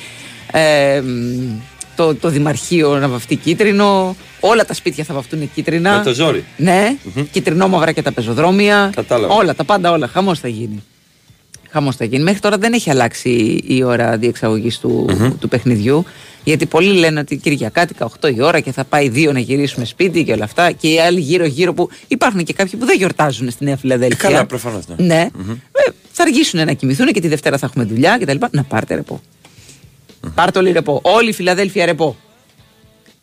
ε, 0.52 1.02
μ, 1.02 1.60
το, 1.96 2.16
το 2.16 2.30
δημαρχείο 2.30 2.98
να 2.98 3.08
βαφτεί 3.08 3.36
κίτρινο, 3.36 4.16
όλα 4.40 4.66
τα 4.66 4.74
σπίτια 4.74 5.04
θα 5.04 5.14
βαφτούν 5.14 5.52
κίτρινα. 5.54 5.98
Με 5.98 6.04
το 6.04 6.14
ζόρι. 6.14 6.44
Ναι, 6.58 6.96
κυτρινόμαυρα 7.32 7.92
και 7.92 8.02
τα 8.02 8.12
πεζοδρόμια. 8.12 8.92
Κατάλαβα. 8.96 9.34
Όλα, 9.34 9.56
τα 9.56 9.64
πάντα 9.64 9.92
όλα. 9.92 10.08
Χαμός 10.08 10.40
θα 10.40 10.48
γίνει. 10.48 10.84
Χαμός 11.72 11.96
θα 11.96 12.06
γίνει. 12.06 12.24
Μέχρι 12.24 12.40
τώρα 12.40 12.58
δεν 12.58 12.74
έχει 12.74 12.90
αλλάξει 12.90 13.64
η 13.68 13.84
ώρα 13.84 14.18
διεξαγωγής 14.18 14.80
του, 14.80 15.10
του 15.40 15.48
παιχνιδιού. 15.48 16.06
Γιατί 16.44 16.66
πολλοί 16.66 16.94
λένε 16.94 17.20
ότι 17.20 17.38
Κυριακάτικα 17.38 18.10
8 18.22 18.36
η 18.36 18.42
ώρα 18.42 18.60
και 18.60 18.72
θα 18.72 18.84
πάει 18.84 19.12
2 19.16 19.30
να 19.34 19.40
γυρίσουμε 19.40 19.86
σπίτι 19.86 20.24
και 20.24 20.32
όλα 20.32 20.44
αυτά. 20.44 20.72
Και 20.72 20.88
οι 20.88 21.00
άλλοι 21.00 21.20
γύρω-γύρω 21.20 21.74
που 21.74 21.90
υπάρχουν 22.08 22.44
και 22.44 22.54
κάποιοι 22.54 22.80
που 22.80 22.86
δεν 22.86 22.98
γιορτάζουν 22.98 23.52
στη 23.52 23.64
Νέα 23.64 23.78
Φιλαδέλφια. 23.78 24.30
Ε, 24.30 24.32
καλά, 24.32 24.46
προφανώς, 24.46 24.88
ναι. 24.88 24.96
Ναι. 24.98 25.30
Ε, 25.72 25.92
θα 26.12 26.24
αργήσουν 26.24 26.66
να 26.66 26.74
κοιμηθούν 26.74 27.08
και 27.08 27.22
τη 27.22 27.28
Δευτέρα 27.28 27.58
θα 27.58 27.66
έχουμε 27.66 27.86
δουλειά 27.86 28.18
κτλ. 28.18 28.38
Να 28.52 28.64
πάρτε 28.64 28.96
ρεπό. 28.96 29.22
Πάρτε 30.36 30.60
όλοι 30.60 30.72
ρεπό. 30.72 31.00
Όλη 31.04 31.30
η 31.30 31.34
Φιλαδέλφια 31.34 31.86
ρεπό. 31.86 32.18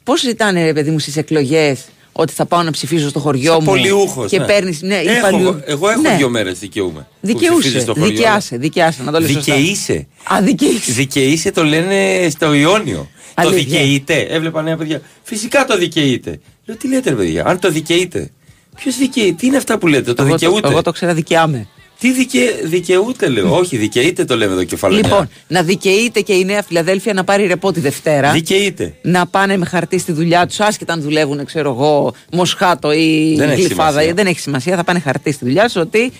Πώς 0.02 0.20
ζητάνε, 0.20 0.64
ρε 0.64 0.72
παιδί 0.72 0.90
μου, 0.90 0.98
στις 0.98 1.16
εκλογές 1.16 1.84
ότι 2.16 2.32
θα 2.32 2.46
πάω 2.46 2.62
να 2.62 2.70
ψηφίσω 2.70 3.08
στο 3.08 3.18
χωριό 3.18 3.50
Σαν 3.52 3.58
μου. 3.60 3.66
πολιούχος, 3.66 4.30
Και 4.30 4.38
ναι. 4.38 4.44
παίρνει. 4.44 4.78
Ναι, 4.82 4.94
Έχω, 4.96 5.18
υπαλληλού. 5.18 5.60
εγώ 5.64 5.88
έχω 5.88 6.00
Ναι. 6.00 6.16
δύο 6.16 6.28
μέρες 6.28 6.58
δικαιούμαι. 6.58 7.00
που 7.20 7.26
Δικαιούσε. 7.26 7.58
ψηφίζω 7.58 7.80
στο 7.80 7.92
χωριό. 7.94 8.08
Δικαιάσαι, 8.08 8.56
δικαιάσαι. 8.56 9.02
Να 9.02 9.12
το 9.12 9.20
λες 9.20 9.30
σωστά. 9.30 9.54
Δικαιείσαι. 9.54 10.06
Α, 10.34 10.40
δικαιείσαι. 10.42 10.92
Δικαιείσαι 10.92 11.50
το 11.50 11.64
λένε 11.64 12.28
στο 12.30 12.52
Ιόνιο. 12.54 13.08
Το 13.34 13.42
Αλήθεια. 13.48 13.62
δικαιείται. 13.80 14.20
Έβλεπα 14.20 14.62
νέα 14.62 14.76
παιδιά. 14.76 15.00
Φυσικά 15.22 15.64
το 15.64 15.76
δικαιείται. 15.78 16.40
Λέω 16.64 16.76
τι 16.76 16.88
λέτε, 16.88 17.10
ρε 17.10 17.16
παιδιά, 17.16 17.46
αν 17.46 17.58
το 17.58 17.70
δικαιείται. 17.70 18.30
Ποιος 18.76 18.96
δικαιείται, 18.96 19.32
τι 19.32 19.46
είναι 19.46 19.56
αυτά 19.56 19.78
που 19.78 19.86
λέτε, 19.86 20.12
το 20.14 20.22
Εγώ 20.22 20.32
δικαιούται; 20.36 20.68
Εγώ 20.68 20.82
το 20.82 20.92
ξέρα 20.92 21.14
δικαιάμαι. 21.14 21.66
Τι 21.98 22.12
δικαι... 22.12 22.60
δικαιούται, 22.64 23.28
λέω. 23.28 23.56
Όχι, 23.56 23.76
δικαιείται 23.76 24.24
το 24.24 24.36
λέμε 24.36 24.52
εδώ 24.52 24.64
κεφαλαίο. 24.64 25.00
Λοιπόν, 25.02 25.28
να 25.48 25.62
δικαιείται 25.62 26.20
και 26.20 26.32
η 26.32 26.44
Νέα 26.44 26.62
Φιλαδέλφια 26.62 27.12
να 27.12 27.24
πάρει 27.24 27.46
ρεπό 27.46 27.72
τη 27.72 27.80
Δευτέρα. 27.80 28.32
Δικαιείται. 28.32 28.94
να 29.02 29.26
πάνε 29.26 29.56
με 29.56 29.66
χαρτί 29.66 29.98
στη 29.98 30.12
δουλειά 30.12 30.46
τους, 30.46 30.60
άσχετα 30.60 30.92
αν 30.92 31.00
δουλεύουν, 31.02 31.44
ξέρω 31.44 31.70
εγώ, 31.70 32.14
Μοσχάτο 32.32 32.92
ή 32.92 33.34
Δεν 33.36 33.50
έχει 33.50 33.60
Γλυφάδα. 33.62 33.90
σημασία. 33.90 34.14
Δεν 34.14 34.26
έχει 34.26 34.40
σημασία, 34.40 34.76
θα 34.76 34.84
πάνε 34.84 34.98
χαρτί 34.98 35.32
στη 35.32 35.44
δουλειά 35.44 35.64
τους 35.64 35.76
ότι 35.76 36.12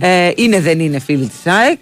ε, 0.00 0.30
είναι 0.36 0.60
δεν 0.60 0.80
είναι 0.80 0.98
φίλοι 0.98 1.26
της 1.26 1.52
ΑΕΚ. 1.52 1.80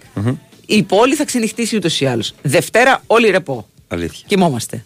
Η 0.65 0.83
πόλη 0.83 1.15
θα 1.15 1.25
ξενυχτήσει 1.25 1.75
ούτως 1.75 2.01
ή 2.01 2.05
άλλως. 2.05 2.33
Δευτέρα, 2.41 3.03
όλοι 3.07 3.29
ρεπό. 3.29 3.67
Αλήθεια. 3.87 4.23
Κοιμόμαστε. 4.27 4.85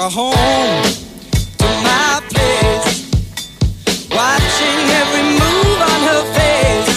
I 0.00 0.08
took 0.08 0.12
her 0.12 0.20
home 0.20 0.82
to 1.58 1.68
my 1.86 2.20
place, 2.32 2.86
watching 4.18 4.80
every 5.00 5.24
move 5.40 5.80
on 5.92 6.00
her 6.10 6.22
face. 6.36 6.96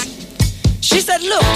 She 0.80 1.00
said, 1.08 1.22
Look, 1.32 1.48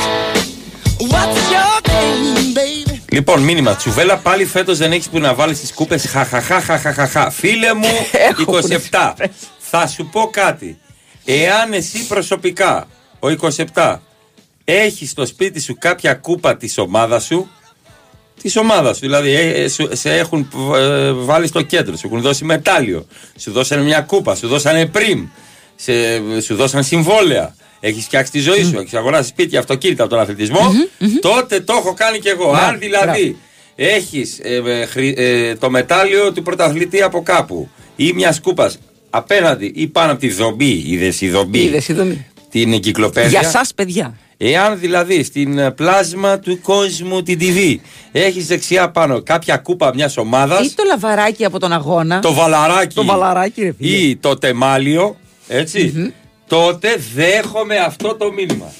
what's 1.11 1.51
your 1.51 1.81
game, 1.83 2.53
baby? 2.53 3.01
Λοιπόν, 3.11 3.41
μήνυμα. 3.41 3.75
Τσουβέλα 3.75 4.17
πάλι 4.17 4.45
φέτος 4.45 4.77
δεν 4.77 4.91
έχεις 4.91 5.09
που 5.09 5.19
να 5.19 5.33
βάλεις 5.33 5.59
τις 5.59 5.73
κούπες. 5.73 6.05
Χαχαχαχαχαχαχα. 6.07 7.29
Φίλε 7.29 7.73
μου, 7.73 7.87
Έχω 8.29 8.59
27. 8.91 9.13
Θα 9.57 9.87
σου 9.87 10.05
πω 10.11 10.29
κάτι. 10.31 10.79
Εάν 11.25 11.73
εσύ 11.73 12.07
προσωπικά, 12.07 12.87
ο 13.19 13.27
27, 13.73 13.97
έχεις 14.63 15.09
στο 15.09 15.25
σπίτι 15.25 15.59
σου 15.59 15.75
κάποια 15.79 16.13
κούπα 16.13 16.57
της 16.57 16.77
ομάδας 16.77 17.23
σου, 17.25 17.49
της 18.41 18.55
ομάδας 18.57 18.95
σου. 18.95 19.01
Δηλαδή, 19.01 19.29
ε, 19.35 19.49
ε, 19.63 19.67
σου- 19.69 19.89
σε 19.93 20.09
έχουν 20.17 20.49
ε, 20.75 21.11
βάλει 21.11 21.47
στο 21.47 21.61
κέντρο, 21.61 21.95
σου 21.97 22.07
έχουν 22.07 22.21
δώσει 22.21 22.43
μετάλλιο, 22.45 23.05
σου 23.37 23.51
δώσανε 23.51 23.81
μια 23.83 24.01
κούπα, 24.01 24.35
σου 24.35 24.47
δώσανε 24.47 24.85
πριμ, 24.85 25.25
σε, 25.75 25.91
σου 26.41 26.55
δώσανε 26.55 26.83
συμβόλαια. 26.83 27.55
Έχεις 27.79 28.03
φτιάξει 28.05 28.31
τη 28.31 28.39
ζωή 28.39 28.63
σου, 28.63 28.79
έχεις 28.79 28.93
αγοράσει 28.93 29.29
σπίτια, 29.29 29.59
αυτοκίνητα 29.59 30.03
από 30.03 30.11
τον 30.11 30.21
αθλητισμό. 30.21 30.59
Τότε 31.21 31.59
το 31.59 31.73
έχω 31.77 31.93
κάνει 31.93 32.19
κι 32.19 32.27
εγώ. 32.27 32.51
Αν 32.51 32.79
δηλαδή 32.79 33.37
έχεις 33.75 34.39
το 35.59 35.69
μετάλλιο 35.69 36.33
του 36.33 36.41
πρωταθλητή 36.43 37.01
από 37.01 37.23
κάπου 37.23 37.69
ή 37.95 38.13
μιας 38.13 38.39
κούπας 38.41 38.77
απέναντι 39.09 39.71
ή 39.75 39.87
πάνω 39.87 40.11
από 40.11 40.19
τη 40.21 40.29
δομπή, 40.31 40.83
είδε 40.87 41.13
η 41.19 41.29
δομπή, 41.29 41.59
Είδες, 41.63 41.87
η 41.87 41.93
δομή. 41.93 42.25
την 42.51 42.73
εγκυκλοπαίδεια. 42.73 43.39
Για 43.39 43.49
σας 43.49 43.73
παιδιά. 43.73 44.17
Εάν 44.37 44.79
δηλαδή 44.79 45.23
στην 45.23 45.57
ε, 45.57 45.71
πλάσμα 45.71 46.39
του 46.39 46.61
κόσμου 46.61 47.23
την 47.23 47.39
TV 47.41 47.75
έχει 48.11 48.41
δεξιά 48.41 48.89
πάνω 48.89 49.21
κάποια 49.21 49.57
κούπα 49.57 49.91
μια 49.93 50.11
ομάδα, 50.15 50.61
Ή 50.63 50.69
το 50.75 50.83
λαβαράκι 50.87 51.45
από 51.45 51.59
τον 51.59 51.71
αγώνα. 51.73 52.19
το 52.19 52.33
βαλαράκι, 52.33 52.95
Το 52.95 53.05
βαλαράκι, 53.05 53.61
ρε 53.61 53.73
φίλε. 53.77 53.95
ή 53.97 54.15
το 54.15 54.37
τεμάλιο, 54.37 55.17
έτσι, 55.47 56.13
τότε 56.47 56.95
δέχομαι 57.15 57.77
αυτό 57.77 58.15
το 58.15 58.31
μήνυμα. 58.31 58.71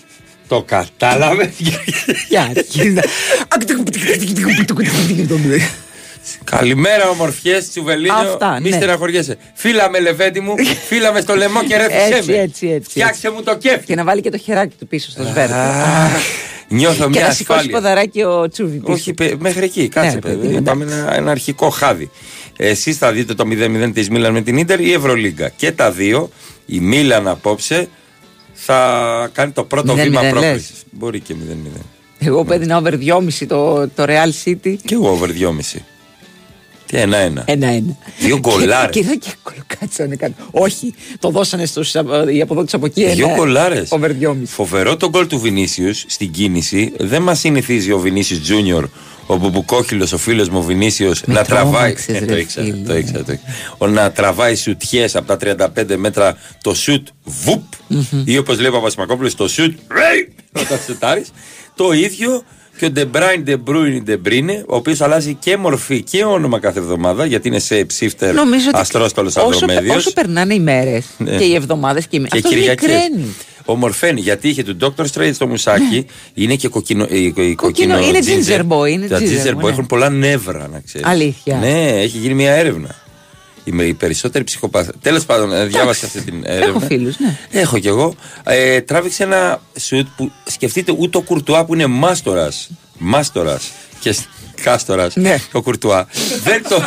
Το 0.48 0.62
κατάλαβε. 0.62 1.54
Για 2.30 2.42
αρχίζει 2.42 2.90
να- 2.90 3.04
Καλημέρα, 6.44 7.10
ομορφιές, 7.10 7.70
τσουβελίνιο. 7.70 8.14
Αυτά, 8.14 8.60
Μη 8.62 8.70
ναι. 8.70 8.76
στεναχωριέσαι. 8.76 9.38
Φίλα 9.54 9.90
με 9.90 10.00
λεβέντι 10.00 10.40
μου, 10.40 10.54
φίλα 10.90 11.14
με 11.14 11.22
στο 11.22 11.36
λαιμό 11.36 11.64
και 11.64 11.78
ρέθισε 11.78 12.16
Έτσι, 12.18 12.32
με. 12.32 12.38
έτσι, 12.38 12.68
έτσι. 12.68 12.90
Φτιάξε 12.90 13.30
μου 13.32 13.44
το 13.44 13.58
κέφι. 13.58 13.86
Και 13.86 13.96
να 13.96 14.04
βάλει 14.04 14.22
και 14.22 14.30
το 14.30 14.38
χεράκι 14.38 14.76
του 14.80 14.88
πίσω 14.88 15.10
στο 15.12 15.24
σβέρκο. 15.24 15.56
Νιώθω 16.70 17.04
Και 17.04 17.10
μια 17.10 17.22
να 17.28 17.32
σηκώσει 17.32 17.60
ασφάλεια. 17.60 17.78
ποδαράκι 17.78 18.22
ο 18.24 18.48
Τσούβι 18.50 18.78
πίσω. 18.78 18.94
Όχι, 18.94 19.14
παι- 19.14 19.36
μέχρι 19.40 19.64
εκεί, 19.64 19.88
κάτσε 19.88 20.14
Ναι, 20.16 20.20
παιδί. 20.22 20.36
παιδί, 20.36 20.56
εντάξει. 20.56 20.64
Πάμε 20.64 20.94
ένα, 20.94 21.16
ένα 21.16 21.32
αρχικό 21.32 21.70
χάδι. 21.70 22.10
Εσείς 22.58 22.98
θα 22.98 23.12
δείτε 23.12 23.34
το 23.34 23.44
0-0 23.48 23.92
της 23.94 24.10
Μίλαν 24.10 24.34
με 24.34 24.42
την 24.42 24.66
ντερ 24.66 24.80
ή 24.80 24.94
Ευρωλίγκα. 24.94 25.50
Και 25.56 25.72
τα 25.72 25.92
δύο, 25.92 26.30
η 26.66 26.80
Μίλαν 26.80 27.28
απόψε 27.28 27.88
θα 28.54 29.30
κάνει 29.34 29.52
το 29.52 29.64
πρώτο 29.64 29.94
0-0 29.94 29.96
βήμα 29.98 30.22
λες. 30.22 30.32
πρόκλησης. 30.32 30.84
Μπορεί 30.92 31.20
και 31.20 31.34
0-0. 31.34 31.82
Εγώ 32.20 32.44
που 32.44 32.54
έδινα 32.54 32.78
over 32.78 32.94
2,5 32.94 33.46
το, 33.48 33.88
το 33.88 34.06
Real 34.08 34.30
City. 34.46 34.76
Και 34.86 34.94
εγώ 34.94 35.10
over 35.10 35.30
2,5. 35.30 35.80
Τι 36.88 36.98
ένα-ένα. 36.98 37.44
Ένα-ένα. 37.46 37.98
Δύο 38.20 38.38
γκολάρες. 38.40 38.90
Και, 38.92 39.02
και, 39.02 39.16
και 39.16 39.30
κολοκάτσανε 39.44 40.16
κάτι. 40.16 40.34
Όχι, 40.52 40.94
το 41.20 41.30
δώσανε 41.30 41.66
στους, 41.66 41.96
α, 41.96 42.04
Οι 42.34 42.74
από 42.74 42.86
δω 42.86 42.89
τους 42.89 42.95
από 42.95 43.00
κει. 43.00 43.06
Δύο 43.10 43.28
ένα 43.28 43.38
κολάρε. 43.38 43.84
Over 43.90 44.10
2,5. 44.22 44.36
Φοβερό 44.46 44.98
το 44.98 45.10
γκολ 45.10 45.28
του 45.28 45.40
Βινίσιους 45.40 46.04
στην 46.08 46.32
κίνηση. 46.32 46.94
Δεν 46.98 47.22
μας 47.22 47.40
συνηθίζει 47.40 47.92
ο 47.92 48.00
Βινίσιους 48.00 48.42
Τζούνιορ, 48.42 48.88
ο 49.26 49.36
μπουμπουκόχειλος, 49.38 50.12
ο 50.14 50.18
φίλος 50.18 50.50
μου 50.50 50.64
Βινίσιο, 50.64 51.14
να 51.26 51.44
τραβάει. 51.44 51.72
τρόμαξες, 51.74 52.16
Ε, 52.16 52.20
ρε 52.20 52.26
το 52.26 52.38
ήξερα, 52.38 52.66
φίλε. 52.66 52.78
το 52.88 52.98
ήξερα, 52.98 53.24
το 53.24 53.32
ήξερα. 53.32 53.54
Ο 53.78 53.88
να 53.88 54.12
τραβάει 54.12 54.56
σουτιές 54.56 55.16
από 55.16 55.28
τα 55.28 55.38
35 55.38 55.96
μέτρα 55.98 56.38
το 56.64 56.74
σουτ 56.74 57.08
βουπ. 57.24 57.64
Ή 58.26 58.38
όπως 58.38 58.60
λέει 58.60 58.70
ο 58.70 58.72
Παπασμακόπουλο, 58.72 59.34
το 59.36 59.48
σουτ 59.48 59.80
ρέι, 59.88 60.34
όταν 60.60 60.80
σουτάρεις. 60.86 61.28
Το 61.76 61.92
ίδιο 61.92 62.44
και 62.78 62.86
ο 62.86 62.92
Ντεμπράιν 62.92 63.44
Ντεμπρούιν 63.44 64.04
Ντεμπρίνε, 64.04 64.64
ο 64.68 64.76
οποίος 64.76 65.02
αλλάζει 65.02 65.34
και 65.34 65.58
μορφή 65.58 66.02
και 66.04 66.24
όνομα 66.24 66.60
κάθε 66.60 66.80
εβδομάδα, 66.80 67.26
γιατί 67.26 67.48
είναι 67.48 67.60
shapeshifter 67.60 68.34
Νομίζω 68.34 68.68
ότι 68.70 68.80
αστρόστολος 68.80 69.36
όσο, 69.36 69.46
Ανδρομέδιος. 69.46 69.96
όσο 69.96 70.14
περνάνε 70.14 70.54
οι 70.54 70.60
μέρες 70.60 71.06
Ναι. 71.18 71.38
και 71.38 71.44
οι 71.44 71.54
εβδομάδες 71.56 72.08
και 72.08 72.16
οι 72.16 72.20
Και 72.20 72.28
αυτό 72.38 72.50
Κυριακές. 72.50 72.88
μικραίνει. 72.92 73.36
ομορφαίνει. 73.66 74.22
Γιατί 74.22 74.48
είχε 74.50 74.64
του 74.64 74.78
Dr. 74.82 75.06
Strange 75.14 75.32
το 75.38 75.48
μουσάκι, 75.48 76.06
είναι 76.34 76.56
και 76.56 76.68
κοκκινο. 76.68 77.04
ε, 77.10 77.18
η- 77.18 77.34
η 77.38 77.56
Κοκκινο, 77.56 78.00
είναι 78.00 78.20
ginger 78.22 78.62
boy, 78.68 78.90
είναι 78.90 79.08
Τα 79.08 79.20
ginger 79.20 79.22
ginger 79.22 79.52
boy, 79.54 79.58
boy 79.58 79.64
ναι. 79.64 79.70
έχουν 79.70 79.86
πολλά 79.86 80.10
νεύρα, 80.10 80.68
να 80.72 80.80
ξέρεις. 80.80 81.08
Αλήθεια. 81.08 81.58
Ναι, 81.58 81.90
έχει 82.02 82.18
γίνει 82.18 82.34
μια 82.34 82.52
έρευνα. 82.52 82.96
Οι, 83.68 83.72
με- 83.72 83.84
οι 83.84 83.94
περισσότεροι 83.94 84.44
ψυχοπαθ. 84.44 84.90
Τέλος 85.02 85.26
πάντων, 85.26 85.54
ε, 85.54 85.66
διάβασα 85.66 86.06
αυτή 86.06 86.22
την 86.22 86.42
έρευνα. 86.46 86.66
Έχω 86.68 86.80
φίλους, 86.80 87.20
ναι. 87.20 87.38
Έχω 87.52 87.80
κι 87.80 87.88
εγώ. 87.88 88.16
Ε, 88.44 88.82
τράβηξε 88.82 89.24
ένα 89.24 89.62
σουτ 89.80 90.08
που 90.18 90.32
σκεφτείτε 90.46 90.94
ούτε 90.98 91.18
ο 91.18 91.22
Κουρτουά 91.22 91.66
που 91.66 91.74
είναι 91.74 91.86
μάστορας. 91.86 92.70
Μάστορας 92.98 93.72
και 94.00 94.16
κάστορας. 94.64 95.16
Ναι. 95.16 95.38
Ο 95.52 95.62
Κουρτουά. 95.62 96.08
δεν, 96.44 96.64
το, 96.70 96.78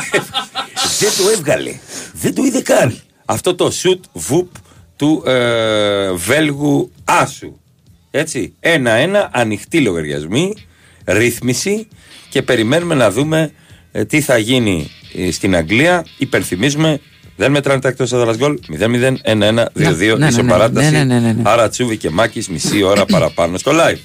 δεν 0.98 1.10
το 1.18 1.28
έβγαλε. 1.32 1.78
Δεν 2.12 2.34
το 2.34 2.42
είδε 2.44 2.60
καν. 2.62 3.00
Αυτό 3.24 3.54
το 3.54 3.70
σουτ 3.70 4.04
βουπ 4.12 4.48
του 4.96 5.22
ε, 5.26 6.12
Βέλγου 6.12 6.92
Άσου. 7.04 7.58
Έτσι. 8.10 8.54
Ένα-ένα, 8.60 9.30
ανοιχτή 9.32 9.80
λογαριασμή, 9.80 10.54
ρύθμιση 11.04 11.88
και 12.28 12.42
περιμένουμε 12.42 12.94
να 12.94 13.10
δούμε 13.10 13.52
ε, 13.92 14.04
τι 14.04 14.20
θα 14.20 14.38
γίνει 14.38 14.90
ε, 14.90 14.99
στην 15.32 15.56
Αγγλία. 15.56 16.06
Υπενθυμίζουμε, 16.18 17.00
δεν 17.36 17.50
μετράνε 17.50 17.80
τα 17.80 17.88
εκτός 17.88 18.12
έδρας 18.12 18.36
γκολ. 18.36 18.58
0-0, 18.78 19.16
1-1, 19.24 19.34
2-2, 19.34 19.38
ναι, 19.74 20.14
ναι, 20.16 20.26
ισοπαράταση. 20.26 20.90
ναι, 20.90 21.04
ναι, 21.04 21.18
ναι, 21.18 21.32
ναι. 21.32 21.42
Άρα 21.42 21.68
Τσούβι 21.68 21.96
και 21.96 22.10
Μάκης 22.10 22.48
μισή 22.48 22.82
ώρα 22.82 23.04
παραπάνω 23.12 23.58
στο 23.58 23.72
live. 23.74 23.98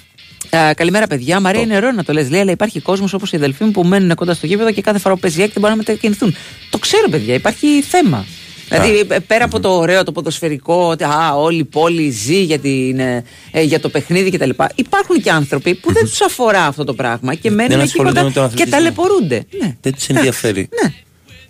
Α, 0.56 0.74
καλημέρα, 0.74 1.06
παιδιά. 1.06 1.40
Μαρία 1.40 1.60
είναι 1.60 1.74
νερό 1.74 1.90
να 1.92 2.04
το 2.04 2.12
λες. 2.12 2.30
Λέει, 2.30 2.40
αλλά 2.40 2.50
υπάρχει 2.50 2.80
κόσμος 2.80 3.12
όπως 3.12 3.32
οι 3.32 3.36
αδελφοί 3.36 3.64
μου 3.64 3.70
που 3.70 3.84
μένουν 3.84 4.14
κοντά 4.14 4.34
στο 4.34 4.46
γήπεδο 4.46 4.72
και 4.72 4.80
κάθε 4.80 4.98
φορά 4.98 5.14
που 5.14 5.20
παίζει 5.20 5.38
η 5.38 5.42
δεν 5.42 5.52
μπορούν 5.54 5.70
να 5.70 5.76
μετακινηθούν. 5.76 6.36
Το 6.70 6.78
ξέρω, 6.78 7.08
παιδιά, 7.08 7.34
υπάρχει 7.34 7.82
θέμα. 7.82 8.24
Δηλαδή, 8.68 9.04
ε, 9.08 9.18
πέρα 9.18 9.44
από 9.44 9.60
το 9.60 9.68
ωραίο, 9.76 10.02
το 10.02 10.12
ποδοσφαιρικό, 10.12 10.88
ότι 10.90 11.04
α, 11.04 11.34
όλη 11.36 11.58
η 11.58 11.64
πόλη 11.64 12.10
ζει 12.10 12.42
για, 12.42 12.58
την, 12.58 12.98
ε, 12.98 13.24
ε, 13.50 13.62
για 13.62 13.80
το 13.80 13.88
παιχνίδι 13.88 14.30
κτλ. 14.30 14.50
Υπάρχουν 14.74 15.22
και 15.22 15.30
άνθρωποι 15.30 15.74
που 15.74 15.92
δεν 15.92 16.04
τους 16.04 16.20
αφορά 16.20 16.66
αυτό 16.66 16.84
το 16.84 16.94
πράγμα 16.94 17.34
και 17.34 17.50
μένουν 17.50 17.72
εκεί 17.72 17.82
ασχολούνται 17.82 18.20
κοντά 18.20 18.24
με 18.24 18.32
τον 18.32 18.42
και 18.42 18.48
αθλητισμό. 18.48 18.76
ταλαιπωρούνται. 18.76 19.44
Ναι. 19.62 19.76
Δεν 19.80 19.92
του 19.92 19.98
ενδιαφέρει. 20.08 20.68
Ναι. 20.82 20.92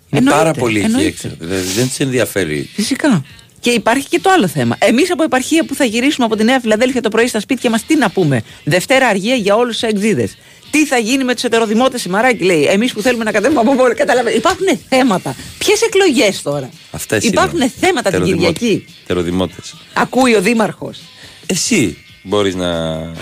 Είναι 0.09 0.19
Εννοείται, 0.19 0.37
πάρα 0.39 0.53
πολύ 0.53 0.77
εκεί 0.77 0.85
εννοείται. 0.85 1.07
έξω. 1.07 1.29
Δηλαδή, 1.39 1.67
δεν 1.75 1.87
τους 1.87 1.97
ενδιαφέρει. 1.97 2.69
Φυσικά. 2.73 3.25
Και 3.59 3.69
υπάρχει 3.69 4.07
και 4.07 4.19
το 4.19 4.29
άλλο 4.29 4.47
θέμα. 4.47 4.75
Εμείς 4.79 5.11
από 5.11 5.23
επαρχία 5.23 5.65
που 5.65 5.75
θα 5.75 5.85
γυρίσουμε 5.85 6.25
από 6.25 6.35
τη 6.35 6.43
Νέα 6.43 6.59
Φιλαδέλφια 6.59 7.01
το 7.01 7.09
πρωί 7.09 7.27
στα 7.27 7.39
σπίτια 7.39 7.69
μας, 7.69 7.85
τι 7.85 7.95
να 7.95 8.09
πούμε; 8.09 8.41
Δευτέρα 8.63 9.07
αργία 9.07 9.35
για 9.35 9.55
όλους 9.55 9.77
τους 9.79 9.89
εξήδε. 9.89 10.29
Τι 10.71 10.85
θα 10.85 10.97
γίνει 10.97 11.23
με 11.23 11.33
τους 11.33 11.43
ετεροδημότες 11.43 12.05
η 12.05 12.09
Μαράκη, 12.09 12.43
λέει. 12.43 12.63
Εμείς 12.63 12.93
που 12.93 13.01
θέλουμε 13.01 13.23
να 13.23 13.31
κατέβουμε 13.31 13.59
από 13.59 13.75
πόλη. 13.75 13.93
Κατάλαβε. 13.93 14.31
Υπάρχουν 14.31 14.65
θέματα. 14.89 15.35
Ποιες 15.57 15.81
εκλογές 15.81 16.41
τώρα; 16.41 16.69
Αυτές 16.91 17.23
Υπάρχουν 17.23 17.57
είναι. 17.59 17.71
θέματα 17.79 18.09
την 18.09 18.19
Τεροδημότες. 18.19 18.57
Κυριακή. 18.59 18.85
Τεροδημότες. 19.07 19.75
Ακούει 19.93 20.35
ο 20.35 20.41
Δήμαρχος. 20.41 20.99
Εσύ 21.45 21.97
μπορείς 22.23 22.55
να 22.55 22.67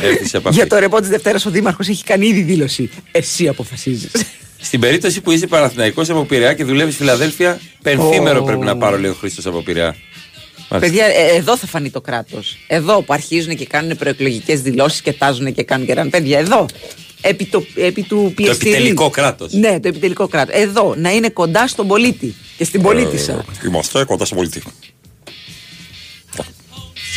έρθεις 0.02 0.30
σε 0.30 0.38
επαφή. 0.38 0.56
Για 0.56 0.68
το 0.68 0.80
ρεπό 0.80 1.00
της 1.00 1.10
Δευτέρας 1.10 1.46
ο 1.46 1.50
Δήμαρχος 1.50 1.88
έχει 1.88 2.04
κάνει 2.04 2.28
ήδη 2.28 2.42
δήλωση. 2.42 2.90
Εσύ 3.12 3.48
αποφασίζεις. 3.48 4.12
Στην 4.60 4.80
περίπτωση 4.80 5.22
που 5.22 5.32
είσαι 5.32 5.48
Παναθηναϊκός 5.48 6.10
από 6.10 6.24
Πειραιά 6.24 6.54
και 6.54 6.64
δουλεύεις 6.64 6.96
Φιλαδέλφια, 6.96 7.60
πενθήμερο 7.82 8.40
Ω. 8.42 8.44
πρέπει 8.44 8.66
να 8.66 8.78
πάρω, 8.78 9.00
λέει 9.00 9.10
ο 9.12 9.16
Χρήστος 9.20 9.46
από 9.46 9.62
Πειραιά. 9.62 9.96
Μάλιστα. 10.70 10.80
Παιδιά, 10.80 11.06
ε, 11.06 11.36
εδώ 11.36 11.58
θα 11.58 11.68
φανεί 11.68 11.90
το 11.90 12.02
κράτος. 12.02 12.58
Εδώ 12.68 13.02
που 13.02 13.14
αρχίζουν 13.14 13.56
και 13.56 13.66
κάνουν 13.66 13.98
προεκλογικές 13.98 14.62
δηλώσεις 14.62 15.02
και 15.02 15.14
τάζουν 15.14 15.54
και 15.54 15.64
κάνουν 15.64 15.86
και 15.86 15.94
ραν. 15.94 16.10
Παιδιά, 16.10 16.40
εδώ. 16.40 16.66
Επί, 17.22 17.46
το, 17.46 17.66
επί 17.76 18.02
του 18.04 18.32
πιεστηρί. 18.36 18.70
επιτελικό 18.72 19.10
κράτος. 19.10 19.54
Ναι, 19.54 19.80
το 19.80 19.88
επιτελικό 19.88 20.28
κράτος. 20.28 20.56
Εδώ, 20.56 20.94
να 20.98 21.12
είναι 21.12 21.30
κοντά 21.30 21.68
στον 21.68 21.88
πολίτη 21.88 22.36
και 22.58 22.64
στην 22.66 22.82
πολίτησα. 22.82 23.32
Ε, 23.34 23.68
Είμαστε 23.68 24.04
κοντά 24.04 24.26
στον 24.26 24.38
πολιτή. 24.38 24.64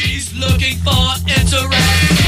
She's 0.00 0.26
looking 0.45 0.76
for 0.87 1.05
interact. 1.38 2.19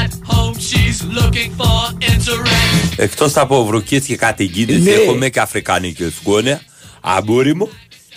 At 0.00 0.12
home, 0.30 0.56
she's 0.68 0.98
looking 1.18 1.50
for 1.58 1.92
interact. 2.12 2.92
Εκτός 2.96 3.36
από 3.36 3.64
βρουκίτ 3.64 4.04
και 4.04 4.16
κατοικίδες, 4.16 4.80
Ναι. 4.80 4.90
έχουμε 4.90 5.28
και 5.28 5.40
αφρικανικέ 5.40 6.10
σκόνια. 6.20 6.60
Αμπόρι 7.00 7.54
μου, 7.54 7.68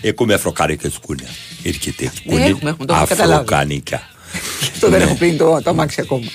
έχουμε 0.01 0.33
αφροκανικέ 0.33 0.89
σκόνια. 0.89 1.27
Έρχεται 1.63 2.11
σκόνη. 2.15 2.41
Ε, 2.41 2.45
έχουμε, 2.45 2.69
έχουμε, 2.69 2.85
το 2.85 2.93
έχω 2.95 3.05
καταλάβει. 3.05 3.33
Αφροκανικά. 3.33 4.01
Αυτό 4.71 4.89
δεν 4.89 4.99
Ναι. 4.99 5.05
έχω 5.05 5.15
πλύνει 5.15 5.35
το, 5.37 5.61
το 5.63 5.69
αμάξι 5.69 6.01
ακόμα. 6.01 6.25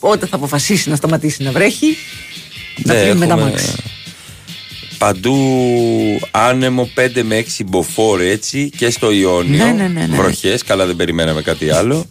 Όταν 0.00 0.28
θα 0.28 0.36
αποφασίσει 0.36 0.88
να 0.88 0.96
σταματήσει 0.96 1.42
να 1.42 1.52
βρέχει, 1.52 1.96
θα 2.84 2.94
Ναι, 2.94 3.00
πλύνουμε 3.02 3.26
τα 3.26 3.32
έχουμε 3.32 3.46
αμάξι. 3.46 3.74
Παντού 4.98 5.36
άνεμο 6.30 6.90
5 6.96 7.22
με 7.22 7.44
6 7.58 7.64
μποφόρ 7.66 8.20
έτσι 8.20 8.70
και 8.76 8.90
στο 8.90 9.10
Ιόνιο. 9.10 9.64
Ναι, 9.64 9.72
ναι, 9.72 9.88
ναι, 9.88 10.06
ναι. 10.06 10.16
Βροχές, 10.16 10.62
καλά 10.62 10.86
δεν 10.86 10.96
περιμέναμε 10.96 11.42
κάτι 11.42 11.70
άλλο. 11.70 12.06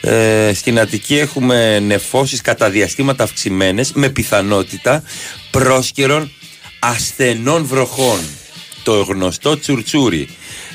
Ε, 0.00 0.52
στην 0.54 0.80
Αττική 0.80 1.18
έχουμε 1.18 1.78
νεφώσεις 1.78 2.40
κατά 2.40 2.70
διαστήματα 2.70 3.24
αυξημένες 3.24 3.92
με 3.92 4.08
πιθανότητα 4.08 5.02
πρόσκαιρων 5.50 6.32
ασθενών 6.78 7.66
βροχών. 7.66 8.18
Το 8.82 9.02
γνωστό 9.02 9.58
τσουρτσούρι. 9.58 10.28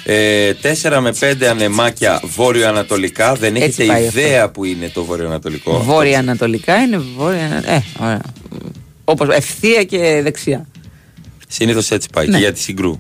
Ε, 0.10 0.54
4 0.84 1.00
με 1.02 1.13
5 1.20 1.43
ανεμάκια 1.50 2.22
βόρειο-ανατολικά. 2.24 3.34
Δεν 3.36 3.56
Έτσι 3.56 3.65
έχετε 3.65 3.86
πάει 3.86 4.08
αυτό. 4.08 4.20
ιδέα 4.20 4.50
που 4.50 4.63
είναι 4.65 4.89
το 4.93 5.04
βορειοανατολικό. 5.06 5.80
Βόρεια-ανατολικά 5.84 6.76
είναι 6.76 6.98
βόρεια. 7.17 7.63
Ε, 7.65 7.80
ωραία. 8.02 8.22
Όπως 9.04 9.28
ευθεία 9.32 9.84
και 9.84 10.20
δεξιά. 10.24 10.67
Συνήθως 11.48 11.91
έτσι 11.91 12.08
πάει 12.13 12.28
Ναι. 12.28 12.32
και 12.34 12.38
για 12.39 12.54
τη 12.54 12.60
συγκρού. 12.60 13.00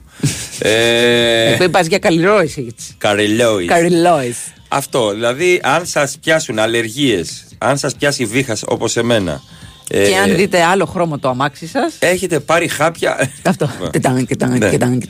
ε, 0.59 1.53
Ε, 1.63 1.67
Πα 1.67 1.81
για 1.81 1.99
καλλιρόης 1.99 2.57
έτσι. 2.57 2.93
Καρελόης. 2.97 3.67
Καριλόη. 3.67 4.35
Αυτό. 4.67 5.11
Δηλαδή, 5.13 5.59
αν 5.63 5.85
σας 5.85 6.17
πιάσουν 6.21 6.59
αλλεργίες, 6.59 7.43
αν 7.57 7.77
σας 7.77 7.95
πιάσει 7.95 8.25
βήχας 8.25 8.63
όπως 8.67 8.97
εμένα. 8.97 9.41
ε, 9.89 10.07
Και 10.09 10.15
αν 10.15 10.35
δείτε 10.35 10.63
άλλο 10.63 10.85
χρώμα 10.85 11.19
το 11.19 11.29
αμάξι 11.29 11.67
σας. 11.67 11.95
Έχετε 11.99 12.39
πάρει 12.39 12.67
χάπια. 12.67 13.31
Αυτό. 13.43 13.69
Τετάν, 13.91 14.25
τετάν, 14.27 14.57
Ναι, 14.57 14.69
τετάν, 14.69 15.01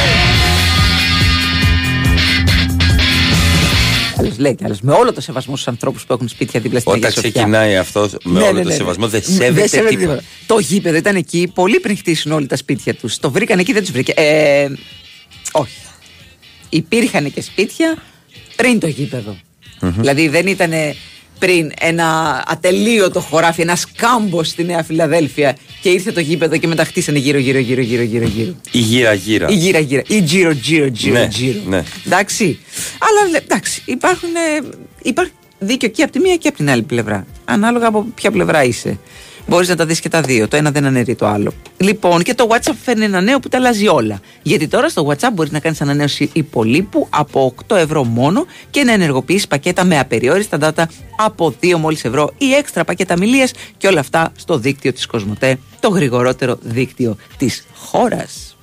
Άλλος 4.19 4.37
λέει 4.37 4.55
κι 4.55 4.63
άλλος. 4.65 4.81
Με 4.81 4.93
όλο 4.93 5.13
το 5.13 5.21
σεβασμό 5.21 5.55
στους 5.55 5.67
ανθρώπους 5.67 6.05
που 6.05 6.13
έχουν 6.13 6.27
σπίτια 6.27 6.59
δίπλα 6.59 6.79
στην 6.79 6.91
Όταν 6.91 7.03
Αγία 7.03 7.15
Σοφιά. 7.15 7.31
ξεκινάει 7.31 7.77
αυτό 7.77 8.09
με 8.23 8.39
Ναι, 8.39 8.45
όλο 8.45 8.53
ναι, 8.57 8.61
το 8.61 8.67
ναι, 8.69 8.73
σεβασμό, 8.75 9.05
ναι. 9.05 9.11
δεν 9.11 9.21
σέβεται 9.69 9.95
τίποτα. 9.95 10.21
Το 10.45 10.59
γήπεδο 10.59 10.95
ήταν 10.97 11.15
εκεί 11.15 11.51
πολύ 11.53 11.79
πριν 11.79 11.97
χτίσουν 11.97 12.31
όλοι 12.31 12.47
τα 12.47 12.55
σπίτια 12.55 12.93
τους. 12.95 13.19
Το 13.19 13.31
βρήκαν 13.31 13.59
εκεί, 13.59 13.73
δεν 13.73 13.81
τους 13.81 13.91
βρήκε. 13.91 14.11
Ε, 14.15 14.67
όχι. 15.51 15.75
Υπήρχαν 16.69 17.33
και 17.33 17.41
σπίτια 17.41 17.97
πριν 18.61 18.79
το 18.79 18.87
γηπεδο 18.87 19.37
Δηλαδή 19.79 20.27
δεν 20.27 20.47
ήταν 20.47 20.71
πριν 21.39 21.71
ένα 21.79 22.43
ατελείωτο 22.47 23.19
χωράφι, 23.19 23.61
ένας 23.61 23.79
σκάμπο 23.79 24.43
στη 24.43 24.63
Νέα 24.63 24.83
Φιλαδέλφια 24.83 25.57
και 25.81 25.89
ήρθε 25.89 26.11
το 26.11 26.19
γήπεδο 26.19 26.57
και 26.57 26.67
μετά 26.67 26.85
χτίσανε 26.85 27.17
γύρω 27.19 27.37
γύρω 27.37 27.59
γύρω 27.59 27.81
γύρω 27.81 28.01
γύρω 28.03 28.25
γύρω. 28.25 28.53
Η 28.71 28.79
γύρα-γύρα. 28.79 29.47
Ή 29.49 29.53
γύρα 29.55 29.79
γύρα. 29.79 30.01
Ή 30.07 30.17
γύρω 30.19 30.51
γύρω 30.51 30.85
γύρω 30.85 31.13
Ναι, 31.19 31.27
γύρω. 31.31 31.59
ναι. 31.67 31.83
Εντάξει. 32.05 32.59
Αλλά 32.99 33.29
λέ- 33.31 33.43
εντάξει, 33.43 33.81
υπάρχουν, 33.85 34.29
ε, 34.35 34.67
υπάρχει 35.01 35.31
δίκιο 35.59 35.89
και 35.89 36.03
από 36.03 36.11
τη 36.11 36.19
μία 36.19 36.35
και 36.35 36.47
από 36.47 36.57
την 36.57 36.69
άλλη 36.69 36.81
πλευρά. 36.83 37.25
Ανάλογα 37.45 37.87
από 37.87 38.05
ποια 38.15 38.31
πλευρά 38.31 38.63
είσαι. 38.63 38.99
Μπορείς 39.51 39.67
να 39.67 39.75
τα 39.75 39.85
δεις 39.85 39.99
και 39.99 40.09
τα 40.09 40.21
δύο. 40.21 40.47
Το 40.47 40.55
ένα 40.55 40.71
δεν 40.71 40.85
αναιρεί 40.85 41.15
το 41.15 41.27
άλλο. 41.27 41.53
Λοιπόν, 41.77 42.23
και 42.23 42.33
το 42.33 42.47
WhatsApp 42.49 42.73
φέρνει 42.83 43.03
ένα 43.03 43.21
νέο 43.21 43.39
που 43.39 43.49
τα 43.49 43.57
αλλάζει 43.57 43.87
όλα. 43.87 44.19
Γιατί 44.41 44.67
τώρα 44.67 44.89
στο 44.89 45.07
WhatsApp 45.07 45.29
μπορείς 45.33 45.51
να 45.51 45.59
κάνεις 45.59 45.81
ανανέωση 45.81 46.29
υπολείπου 46.33 47.07
από 47.09 47.53
8 47.67 47.75
ευρώ 47.75 48.03
μόνο 48.03 48.45
και 48.69 48.83
να 48.83 48.93
ενεργοποιήσεις 48.93 49.47
πακέτα 49.47 49.83
με 49.83 49.99
απεριόριστα 49.99 50.57
data 50.61 50.83
από 51.17 51.55
2 51.61 51.75
μόλις 51.75 52.03
ευρώ 52.03 52.33
ή 52.37 52.53
έξτρα 52.53 52.83
πακέτα 52.83 53.17
μιλίε 53.17 53.45
και 53.77 53.87
όλα 53.87 53.99
αυτά 53.99 54.31
στο 54.35 54.57
δίκτυο 54.57 54.93
της 54.93 55.05
Κοσμοτέ, 55.05 55.59
το 55.79 55.89
γρηγορότερο 55.89 56.57
δίκτυο 56.61 57.15
της 57.37 57.65
χώρας. 57.75 58.55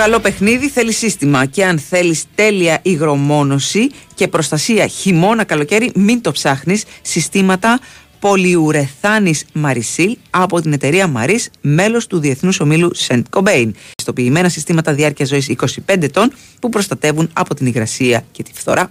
Καλό 0.00 0.20
παιχνίδι 0.20 0.68
θέλει 0.68 0.92
σύστημα 0.92 1.44
και 1.44 1.64
αν 1.64 1.78
θέλεις 1.78 2.24
τέλεια 2.34 2.78
υγρομόνωση 2.82 3.90
και 4.14 4.28
προστασία 4.28 4.86
χειμώνα 4.86 5.44
καλοκαίρι 5.44 5.92
μην 5.94 6.20
το 6.20 6.32
ψάχνεις 6.32 6.84
συστήματα 7.02 7.80
πολυουρεθάνης 8.18 9.44
Μαρισίλ 9.52 10.16
από 10.30 10.60
την 10.60 10.72
εταιρεία 10.72 11.06
Μαρίς, 11.06 11.50
μέλος 11.60 12.06
του 12.06 12.18
Διεθνούς 12.18 12.60
Ομίλου 12.60 12.90
Σεντ 12.94 13.26
Κομπέιν. 13.30 13.74
Ιστοποιημένα 13.98 14.48
συστήματα 14.48 14.94
διάρκεια 14.94 15.26
ζωής 15.26 15.48
25 15.48 16.02
ετών 16.02 16.32
που 16.60 16.68
προστατεύουν 16.68 17.30
από 17.32 17.54
την 17.54 17.66
υγρασία 17.66 18.24
και 18.32 18.42
τη 18.42 18.50
φθορά. 18.54 18.90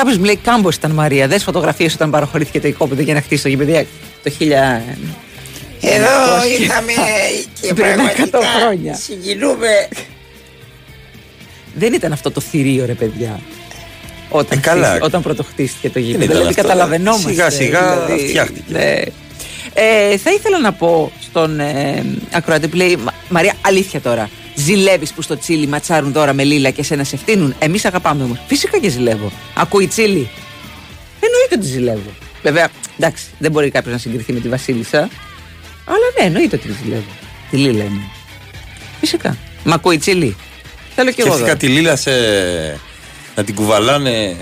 Κάποιος 0.00 0.18
μου 0.18 0.24
λέει 0.24 0.36
κάμπος 0.36 0.76
ήταν 0.76 0.90
Μαρία. 0.90 1.26
Δες 1.28 1.42
φωτογραφίες 1.42 1.94
όταν 1.94 2.10
παραχωρήθηκε 2.10 2.60
το 2.60 2.68
οικόπεδο 2.68 3.02
για 3.02 3.14
να 3.14 3.20
χτίσει 3.20 3.42
το 3.42 3.48
γηπεδιακό 3.48 3.88
το 4.22 4.30
1000. 4.38 4.82
Εδώ 5.80 6.06
Πώς- 6.36 6.58
είχαμε 6.58 6.92
και 7.60 7.74
Πριν 7.74 7.86
100 7.86 7.94
πραγματικά 7.94 8.38
χρόνια. 8.60 8.94
συγκινούμε. 8.94 9.68
Δεν 11.74 11.92
ήταν 11.92 12.12
αυτό 12.12 12.30
το 12.30 12.40
θηρίο, 12.40 12.86
ρε 12.86 12.92
παιδιά. 12.94 13.40
Όταν, 14.28 14.58
Ε, 14.58 14.60
καλά. 14.60 14.84
χτίστη- 14.86 15.04
όταν 15.04 15.22
πρωτοχτίστηκε 15.22 15.90
το 15.90 15.98
γήπεδο. 15.98 16.24
ήταν 16.24 16.36
Δηλαδή 16.36 16.48
αυτό. 16.50 16.62
καταλαβαίνόμαστε. 16.62 17.28
Σιγά 17.30 17.50
σιγά 17.50 18.04
δηλαδή, 18.06 18.28
φτιάχτηκε. 18.28 18.62
ναι. 18.68 18.94
Ε, 19.74 20.16
θα 20.16 20.30
ήθελα 20.32 20.58
να 20.60 20.72
πω 20.72 21.12
στον 21.20 21.60
ε, 21.60 22.04
ακροατή 22.32 22.68
που 22.68 22.76
λέει 22.76 22.96
«Μα- 22.96 23.14
Μαρία, 23.28 23.52
αλήθεια 23.60 24.00
τώρα. 24.00 24.30
Ζηλεύεις 24.64 25.12
που 25.12 25.22
στο 25.22 25.38
τσίλι 25.38 25.66
ματσάρουν 25.66 26.12
δώρα 26.12 26.32
με 26.32 26.44
λίλα 26.44 26.70
και 26.70 26.82
σένα 26.82 27.04
σε 27.04 27.16
φτύνουν. 27.16 27.54
Εμείς 27.58 27.84
αγαπάμε 27.84 28.22
όμως. 28.22 28.38
Φυσικά 28.46 28.78
και 28.78 28.88
ζηλεύω. 28.88 29.32
Ακούει 29.54 29.86
τσίλι; 29.86 30.30
Εννοείται 31.20 31.54
ότι 31.56 31.66
ζηλεύω. 31.66 32.10
Βέβαια, 32.42 32.68
εντάξει, 32.98 33.24
δεν 33.38 33.50
μπορεί 33.50 33.70
κάποιος 33.70 33.92
να 33.92 34.00
συγκριθεί 34.00 34.32
με 34.32 34.40
τη 34.40 34.48
Βασίλισσα. 34.48 34.98
Αλλά 35.84 36.06
ναι, 36.18 36.26
εννοείται 36.26 36.56
ότι 36.56 36.76
ζηλεύω. 36.82 37.10
Τη 37.50 37.56
λίλα 37.56 37.84
είναι. 37.84 38.02
Φυσικά. 39.00 39.36
Μα 39.64 39.74
ακούει 39.74 39.98
τσίλι; 39.98 40.36
Θέλω 40.94 41.10
και 41.10 41.22
εγώ. 41.22 41.32
Φυσικά 41.32 41.56
τη 41.56 41.66
λίλα 41.66 41.96
σε 41.96 42.10
να 43.36 43.44
την 43.44 43.54
κουβαλάνε 43.54 44.36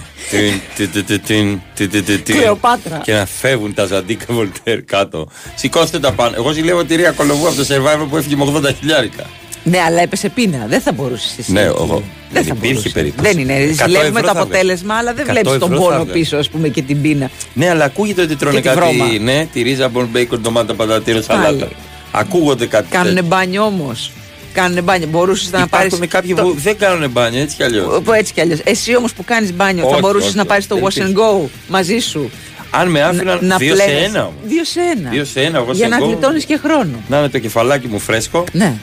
Κλεοπάτρα 2.24 3.00
Και 3.04 3.12
να 3.12 3.26
φεύγουν 3.26 3.74
τα 3.74 3.84
Ζαντίκα 3.84 4.24
Βολτέρ 4.28 4.82
κάτω 4.82 5.28
Σηκώστε 5.54 5.98
τα 5.98 6.12
πάνω 6.12 6.34
Εγώ 6.36 6.52
ζηλεύω 6.52 6.84
τη 6.84 6.94
Ρία 6.94 7.10
Κολοβού 7.10 7.46
από 7.46 7.56
το 7.56 7.66
Survivor 7.68 8.06
που 8.10 8.16
έφυγε 8.16 8.36
με 8.36 8.52
80 8.54 8.74
χιλιάρικα 8.78 9.26
ναι, 9.64 9.78
αλλά 9.86 10.00
έπεσε 10.02 10.28
πείνα. 10.28 10.64
Δεν 10.68 10.80
θα 10.80 10.92
μπορούσες 10.92 11.38
εσύ. 11.38 11.52
Ναι, 11.52 11.60
εκεί. 11.60 11.68
εγώ- 11.68 11.86
Δεν 11.86 12.02
δεν 12.32 12.42
θα 12.44 12.48
υπήρχε 12.56 12.72
μπορούσες. 12.72 12.92
περίπτωση. 12.92 13.28
Δεν 13.32 13.38
είναι. 13.42 13.54
100 13.54 13.84
Ζηλεύουμε 13.86 14.08
ευρώ 14.20 14.20
το 14.20 14.26
θα 14.36 14.40
αποτέλεσμα, 14.40 14.94
αλλά 14.94 15.12
δεν 15.14 15.24
100 15.26 15.30
βλέπεις 15.30 15.50
τον 15.58 15.72
ευρώ 15.72 15.84
θα 15.84 15.90
πόνο 15.90 16.04
βρε. 16.04 16.12
πίσω, 16.12 16.36
ας 16.36 16.48
πούμε, 16.48 16.68
και 16.68 16.82
την 16.82 17.02
πείνα. 17.02 17.30
Ναι, 17.54 17.68
αλλά 17.68 17.84
ακούγεται 17.84 18.22
ότι 18.22 18.36
τρώνε 18.36 18.60
Και 18.60 18.68
τη 18.68 18.74
βρώμα. 18.74 19.04
κάτι. 19.04 19.18
Ναι, 19.18 19.46
τη 19.52 19.62
ρίζα, 19.62 19.88
μπον, 19.88 20.08
μπέικον, 20.12 20.40
ντομάτα, 20.40 20.74
πατατήριο, 20.74 21.22
Πάλι. 21.26 21.42
σαλάτα. 21.44 21.68
Ακούγονται 22.12 22.66
κάτι. 22.66 22.86
Κάνουν 22.90 23.14
τέτοιο. 23.14 23.28
μπάνιο 23.28 23.62
όμως. 23.64 24.10
Κάνουν 24.52 24.82
μπάνιο. 24.84 25.06
Μπορούσες 25.08 25.50
να 25.50 25.66
πάρεις. 25.66 25.86
Υπάρχουν 25.86 26.08
κάποιοι 26.08 26.34
που 26.34 26.54
δεν 26.58 26.76
κάνουν 26.78 27.10
μπάνιο, 27.10 27.40
έτσι 27.40 27.56
κι 27.56 27.62
αλλιώς. 27.62 28.00
Που 28.04 28.12
έτσι 28.12 28.32
κι 28.32 28.40
αλλιώς. 28.40 28.58
Εσύ 28.64 28.96
όμως 28.96 29.12
που 29.12 29.24
κάνεις 29.24 29.52
μπάνιο, 29.54 29.82
θα 29.84 29.90
Όχι, 29.90 30.00
μπορούσες 30.00 30.26
όχι, 30.28 30.36
να 30.36 30.40
όχι. 30.42 30.50
πάρεις 30.50 30.66
το 30.66 30.74
Δεν 30.74 30.84
wash 30.84 30.88
and 30.88 31.10
υπήρχε. 31.10 31.14
go 31.44 31.48
μαζί 31.68 31.98
σου; 31.98 32.30
Αν 32.70 32.88
με 32.90 33.02
άφηναν 33.02 33.38
να 33.42 33.56
δύο 33.56 33.76
σε 33.76 33.82
πλένεσαι. 33.84 34.04
ένα 34.04 34.20
όμως. 34.20 34.34
Δύο 34.46 34.64
σε 34.64 34.80
ένα. 34.96 35.10
Δύο 35.10 35.24
σε 35.24 35.40
ένα, 35.40 35.64
wash 35.66 35.72
Για 35.74 35.86
and 35.86 35.90
να 35.90 35.98
go. 35.98 36.02
γλιτώνεις 36.04 36.44
και 36.44 36.58
χρόνο. 36.64 37.02
Να 37.08 37.18
είναι 37.18 37.28
το 37.28 37.38
κεφαλάκι 37.38 37.86
μου 37.86 37.98
φρέσκο. 37.98 38.44
Ναι. 38.52 38.74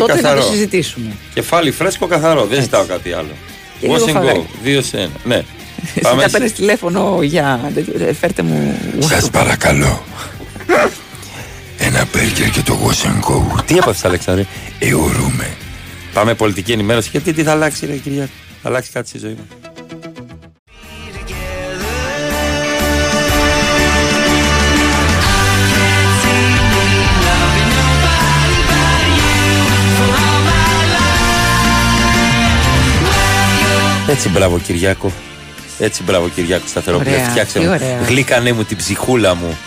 Τότε 0.00 0.14
να 0.14 0.20
καθαρό. 0.20 0.40
το 0.44 0.50
συζητήσουμε. 0.52 1.12
Κεφάλι 1.34 1.70
φρέσκο 1.70 2.06
καθαρό. 2.06 2.44
Δεν 2.46 2.62
ζητάω 2.62 2.84
κάτι 2.84 3.12
άλλο. 3.12 3.34
Και 3.80 3.86
λίγο 3.86 4.04
Wash 4.04 4.08
and 4.08 4.10
go. 4.10 4.12
φαγάκι. 4.12 4.46
Δύο 4.62 4.82
σε 4.82 4.96
ένα. 4.98 5.10
Ναι. 5.24 5.34
Εσύ 5.84 6.00
Πάμε 6.02 6.22
θα 6.22 6.28
σε- 6.28 6.32
παίρνεις 6.36 6.52
τηλέφωνο 6.52 7.18
για. 7.22 7.72
ε, 7.98 8.12
Φέρτε 8.12 8.42
μου. 8.42 8.78
Σας 8.98 9.30
παρακαλώ. 9.30 10.04
Ένα 11.78 12.06
μπέργκερ 12.12 12.50
και 12.50 12.60
το 12.60 12.78
wash 12.86 13.06
and 13.06 13.30
go. 13.30 13.62
Τι 13.66 13.76
έπαθες 13.76 14.04
Αλεξάνδρε. 14.04 14.46
Εωρούμε. 14.78 15.56
Πάμε 16.12 16.34
πολιτική 16.34 16.72
ενημέρωση. 16.72 17.08
Γιατί 17.12 17.32
τι 17.32 17.42
θα 17.42 17.50
αλλάξει, 17.50 17.86
ρε 17.86 17.96
κυρία; 17.96 18.28
Θα 18.62 18.68
αλλάξει 18.68 18.90
κάτι 18.92 19.08
στη 19.08 19.18
ζωή 19.18 19.30
μου. 19.30 19.46
Έτσι 34.20 34.32
μπράβο 34.32 34.58
Κυριάκο. 34.58 35.12
Έτσι 35.78 36.02
μπράβο 36.02 36.28
Κυριάκο 36.28 36.64
Σταθερόπουλε. 36.66 37.10
Ωραία, 37.10 37.28
Φτιάξε 37.28 37.58
τι 37.58 37.64
μου. 37.64 37.70
ωραία. 37.72 37.98
Γλύκανέ 38.08 38.52
μου 38.52 38.64
την 38.64 38.76
ψυχούλα 38.76 39.34
μου. 39.34 39.58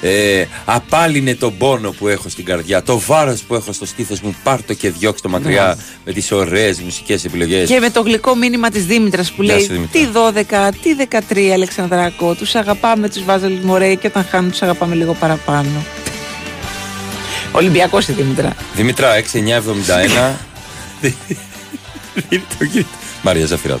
Ε, 0.00 0.44
απάλυνε 0.64 1.34
τον 1.34 1.56
πόνο 1.56 1.90
που 1.90 2.08
έχω 2.08 2.28
στην 2.28 2.44
καρδιά. 2.44 2.82
Το 2.82 2.98
βάρος 2.98 3.40
που 3.40 3.54
έχω 3.54 3.72
στο 3.72 3.86
στήθος 3.86 4.20
μου. 4.20 4.34
Πάρ 4.42 4.62
το 4.62 4.74
και 4.74 4.90
διώξ' 4.90 5.20
το 5.20 5.28
μακριά 5.28 5.62
Μπράβο. 5.64 5.80
με 6.04 6.12
τις 6.12 6.32
ωραίες 6.32 6.80
μουσικές 6.80 7.24
επιλογές. 7.24 7.68
Και 7.68 7.80
με 7.80 7.90
το 7.90 8.00
γλυκό 8.00 8.34
μήνυμα 8.34 8.70
της 8.70 8.86
Δήμητρας 8.86 9.32
που 9.32 9.42
Γεια 9.42 9.54
λέει 9.54 9.64
σου, 9.64 9.72
Δήμητρα. 9.72 10.00
Τι 10.00 10.08
12, 10.12 10.72
τι 10.82 10.94
13 10.94 11.50
Αλεξανδράκο, 11.52 12.34
τους 12.34 12.54
αγαπάμε, 12.54 13.08
τους 13.08 13.24
βάζελ 13.24 13.52
μωρέ 13.62 13.94
και 13.94 14.06
όταν 14.06 14.26
χάνουν 14.30 14.50
τους 14.50 14.62
αγαπάμε 14.62 14.94
λίγο 14.94 15.14
παραπάνω. 15.14 15.84
Ολυμπιακός 17.52 18.08
η 18.08 18.12
Δήμητρα. 18.12 18.52
Δημήτρα 18.74 19.08
6971. 21.00 21.00
Δείτε 23.22 23.46
το 23.46 23.56
κοίτα. 23.56 23.78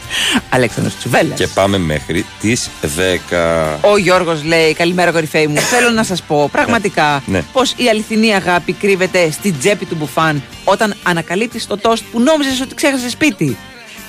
Αλέξανδρος 0.50 0.96
Τσουβέλλας. 0.96 1.38
Και 1.38 1.46
πάμε 1.46 1.78
μέχρι 1.78 2.24
τις 2.40 2.68
10. 2.82 3.78
Ο 3.80 3.96
Γιώργος 3.96 4.44
λέει: 4.44 4.74
Καλημέρα, 4.74 5.10
κορυφαίοι 5.12 5.46
μου. 5.46 5.56
Θέλω 5.74 5.90
να 5.90 6.02
σας 6.04 6.22
πω 6.22 6.48
πραγματικά 6.52 7.22
Ναι. 7.26 7.42
πως 7.52 7.74
η 7.76 7.88
αληθινή 7.88 8.34
αγάπη 8.34 8.72
κρύβεται 8.72 9.30
στην 9.30 9.54
τσέπη 9.58 9.84
του 9.84 9.94
μπουφάν 9.98 10.42
όταν 10.64 10.94
ανακαλύπτει 11.02 11.66
το 11.66 11.76
τόστ 11.78 12.04
που 12.12 12.20
νόμιζες 12.20 12.60
ότι 12.60 12.74
ξέχασες 12.74 13.10
σπίτι. 13.12 13.56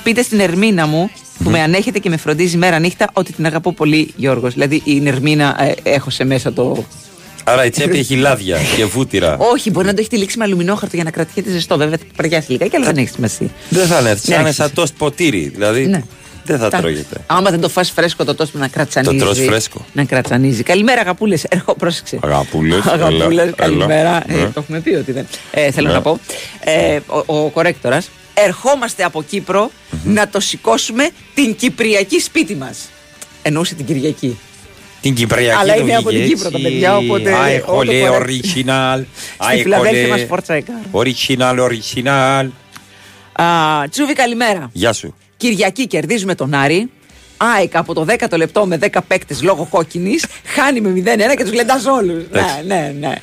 Πείτε 0.03 0.21
στην 0.21 0.39
Ερμήνα 0.39 0.87
μου 0.87 1.11
που 1.43 1.49
με 1.49 1.61
ανέχεται 1.61 1.99
και 1.99 2.09
με 2.09 2.17
φροντίζει 2.17 2.57
μέρα 2.57 2.79
νύχτα 2.79 3.09
ότι 3.13 3.33
την 3.33 3.45
αγαπώ 3.45 3.73
πολύ, 3.73 4.13
Γιώργος. 4.15 4.53
Δηλαδή 4.53 4.81
η 4.83 5.03
Ερμήνα 5.07 5.63
ε, 5.63 5.73
έχωσε 5.83 6.23
μέσα 6.23 6.53
το. 6.53 6.85
Άρα 7.43 7.65
η 7.65 7.69
τσέπη 7.69 7.97
έχει 7.97 8.15
λάδια 8.15 8.57
και 8.77 8.85
βούτυρα. 8.85 9.37
Όχι, 9.39 9.69
μπορεί 9.71 9.85
να 9.85 9.93
το 9.93 9.99
έχει 9.99 10.09
τυλίξει 10.09 10.37
με 10.37 10.43
αλουμινόχαρτο 10.43 10.95
για 10.95 11.03
να 11.03 11.11
κρατιέται 11.11 11.51
ζεστό. 11.51 11.77
Βέβαια 11.77 11.97
θα 11.97 12.03
παριάσει 12.15 12.51
λιγάκι, 12.51 12.75
αλλά 12.75 12.85
δεν 12.85 12.97
έχεις 12.97 13.11
σημασία. 13.11 13.47
Δεν 13.69 13.87
θα 13.87 13.99
είναι 13.99 14.09
έτσι. 14.09 14.29
Ναι, 14.29 14.33
Θα 14.35 14.39
είναι 14.39 14.49
έχεις 14.49 14.59
σαν 14.61 14.73
τόστ 14.73 14.93
ποτήρι. 14.97 15.47
Δηλαδή 15.53 15.87
Ναι. 15.87 16.01
δεν 16.45 16.59
θα 16.59 16.69
Τα- 16.69 16.79
τρώγεται. 16.79 17.15
Άμα 17.27 17.49
δεν 17.49 17.59
το 17.61 17.69
φας 17.69 17.91
φρέσκο 17.91 18.23
το 18.25 18.35
τόστ 18.35 18.53
να 18.55 18.67
κρατσανίζει. 18.67 19.17
Το 19.17 19.23
τρως 19.25 19.39
φρέσκο. 19.39 19.85
Να 19.93 20.03
κρατσανίζει. 20.03 20.63
Καλημέρα, 20.63 21.01
αγαπούλες. 21.01 21.43
Έρχο, 21.49 21.75
πρόσεξε. 21.75 22.19
Αγαπούλες, 22.23 22.85
Αγαπούλες, 22.93 23.27
έλα, 23.27 23.41
έλα. 23.41 23.51
καλημέρα. 23.51 24.23
Ε, 24.27 24.33
Ναι. 24.33 24.43
το 24.45 24.51
έχουμε 24.55 24.79
πει 24.79 24.89
ότι 24.93 25.11
δεν. 25.11 25.27
Ε, 25.51 25.71
θέλω 25.71 25.87
Ναι. 25.87 25.93
να 25.93 26.01
πω. 26.01 26.19
Ε, 26.63 26.99
ο, 27.25 27.35
ο 27.43 27.49
κορέκτορας. 27.49 28.09
Ερχόμαστε 28.33 29.03
από 29.03 29.23
Κύπρο 29.23 29.71
να 30.03 30.27
το 30.29 30.39
σηκώσουμε 30.39 31.09
την 31.33 31.55
Κυπριακή 31.55 32.19
σπίτι 32.19 32.55
μας. 32.55 32.77
Εννοούσε 33.41 33.75
την 33.75 33.85
Κυριακή. 33.85 34.37
Την 35.01 35.13
Κυπριακή 35.15 35.59
Αλλά 35.61 35.73
το 35.73 35.81
είναι 35.81 35.95
από 35.95 36.09
βγήκε 36.09 36.23
την 36.25 36.35
Κύπρο 36.35 36.49
τα 36.49 36.57
έτσι. 36.57 36.69
παιδιά, 36.71 36.97
οπότε- 36.97 37.33
Α, 37.33 37.41
ό, 37.43 37.45
έχω 37.45 37.75
το 37.75 37.81
λέει 37.83 38.03
correct. 38.07 38.21
original. 38.21 38.69
Α, 39.37 39.43
Στη 39.43 39.53
έχω 39.53 39.61
Φιλαδέλφια 39.61 39.91
λέει 40.01 40.09
μας 40.09 40.21
φορτσέκα. 40.27 40.73
Original, 40.91 41.59
original. 41.69 42.47
Α, 43.31 43.45
Τσούβι, 43.89 44.13
καλημέρα. 44.13 44.69
Γεια 44.73 44.93
σου. 44.93 45.15
Κυριακή 45.37 45.87
κερδίζουμε 45.87 46.35
τον 46.35 46.53
Άρη. 46.53 46.89
ΑΕΚ 47.37 47.75
από 47.75 47.93
το 47.93 48.05
10ο 48.09 48.37
λεπτό 48.37 48.65
με 48.65 48.77
10 48.77 48.87
παίκτες 49.07 49.41
λόγω 49.41 49.67
κόκκινης 49.69 50.25
χάνει 50.45 50.81
με 50.81 50.89
0-1 50.89 51.35
και 51.35 51.43
τους 51.43 51.51
γλεντάς 51.51 51.85
όλους. 51.85 52.23
Ναι, 52.31 52.39
Εντάξει. 52.39 52.65
ναι, 52.67 52.93
ναι. 52.99 53.13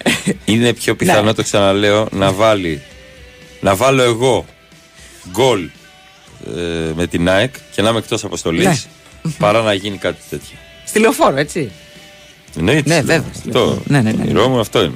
Είναι 0.45 0.73
πιο 0.73 0.97
πιθανό, 0.97 1.23
Ναι. 1.23 1.35
το 1.35 1.43
ξαναλέω, 1.43 2.09
να 2.12 2.33
βάλει. 2.33 2.83
Να 3.61 3.75
βάλω 3.77 4.03
εγώ 4.03 4.45
γκολ 5.31 5.61
ε, 6.57 6.61
με 6.95 7.07
την 7.07 7.29
ΑΕΚ 7.29 7.55
και 7.75 7.83
να 7.83 7.88
είμαι 7.88 7.99
εκτός 7.99 8.25
αποστολής 8.25 8.67
Ναι. 9.23 9.33
παρά 9.38 9.62
να 9.62 9.73
γίνει 9.75 9.97
κάτι 9.97 10.21
τέτοιο. 10.31 10.57
Στη 10.88 10.98
λεωφόρο, 10.98 11.37
έτσι. 11.37 11.70
Εννοείται. 12.59 12.83
Ναι, 12.88 12.94
λέω. 12.94 13.03
βέβαια. 13.05 13.24
Αυτό. 13.46 13.83
Ναι, 13.87 14.01
ναι, 14.01 14.11
ναι, 14.11 14.11
Το 14.11 14.16
ναι. 14.16 14.22
όνειρό 14.22 14.48
μου 14.48 14.61
αυτό 14.61 14.83
είναι. 14.83 14.94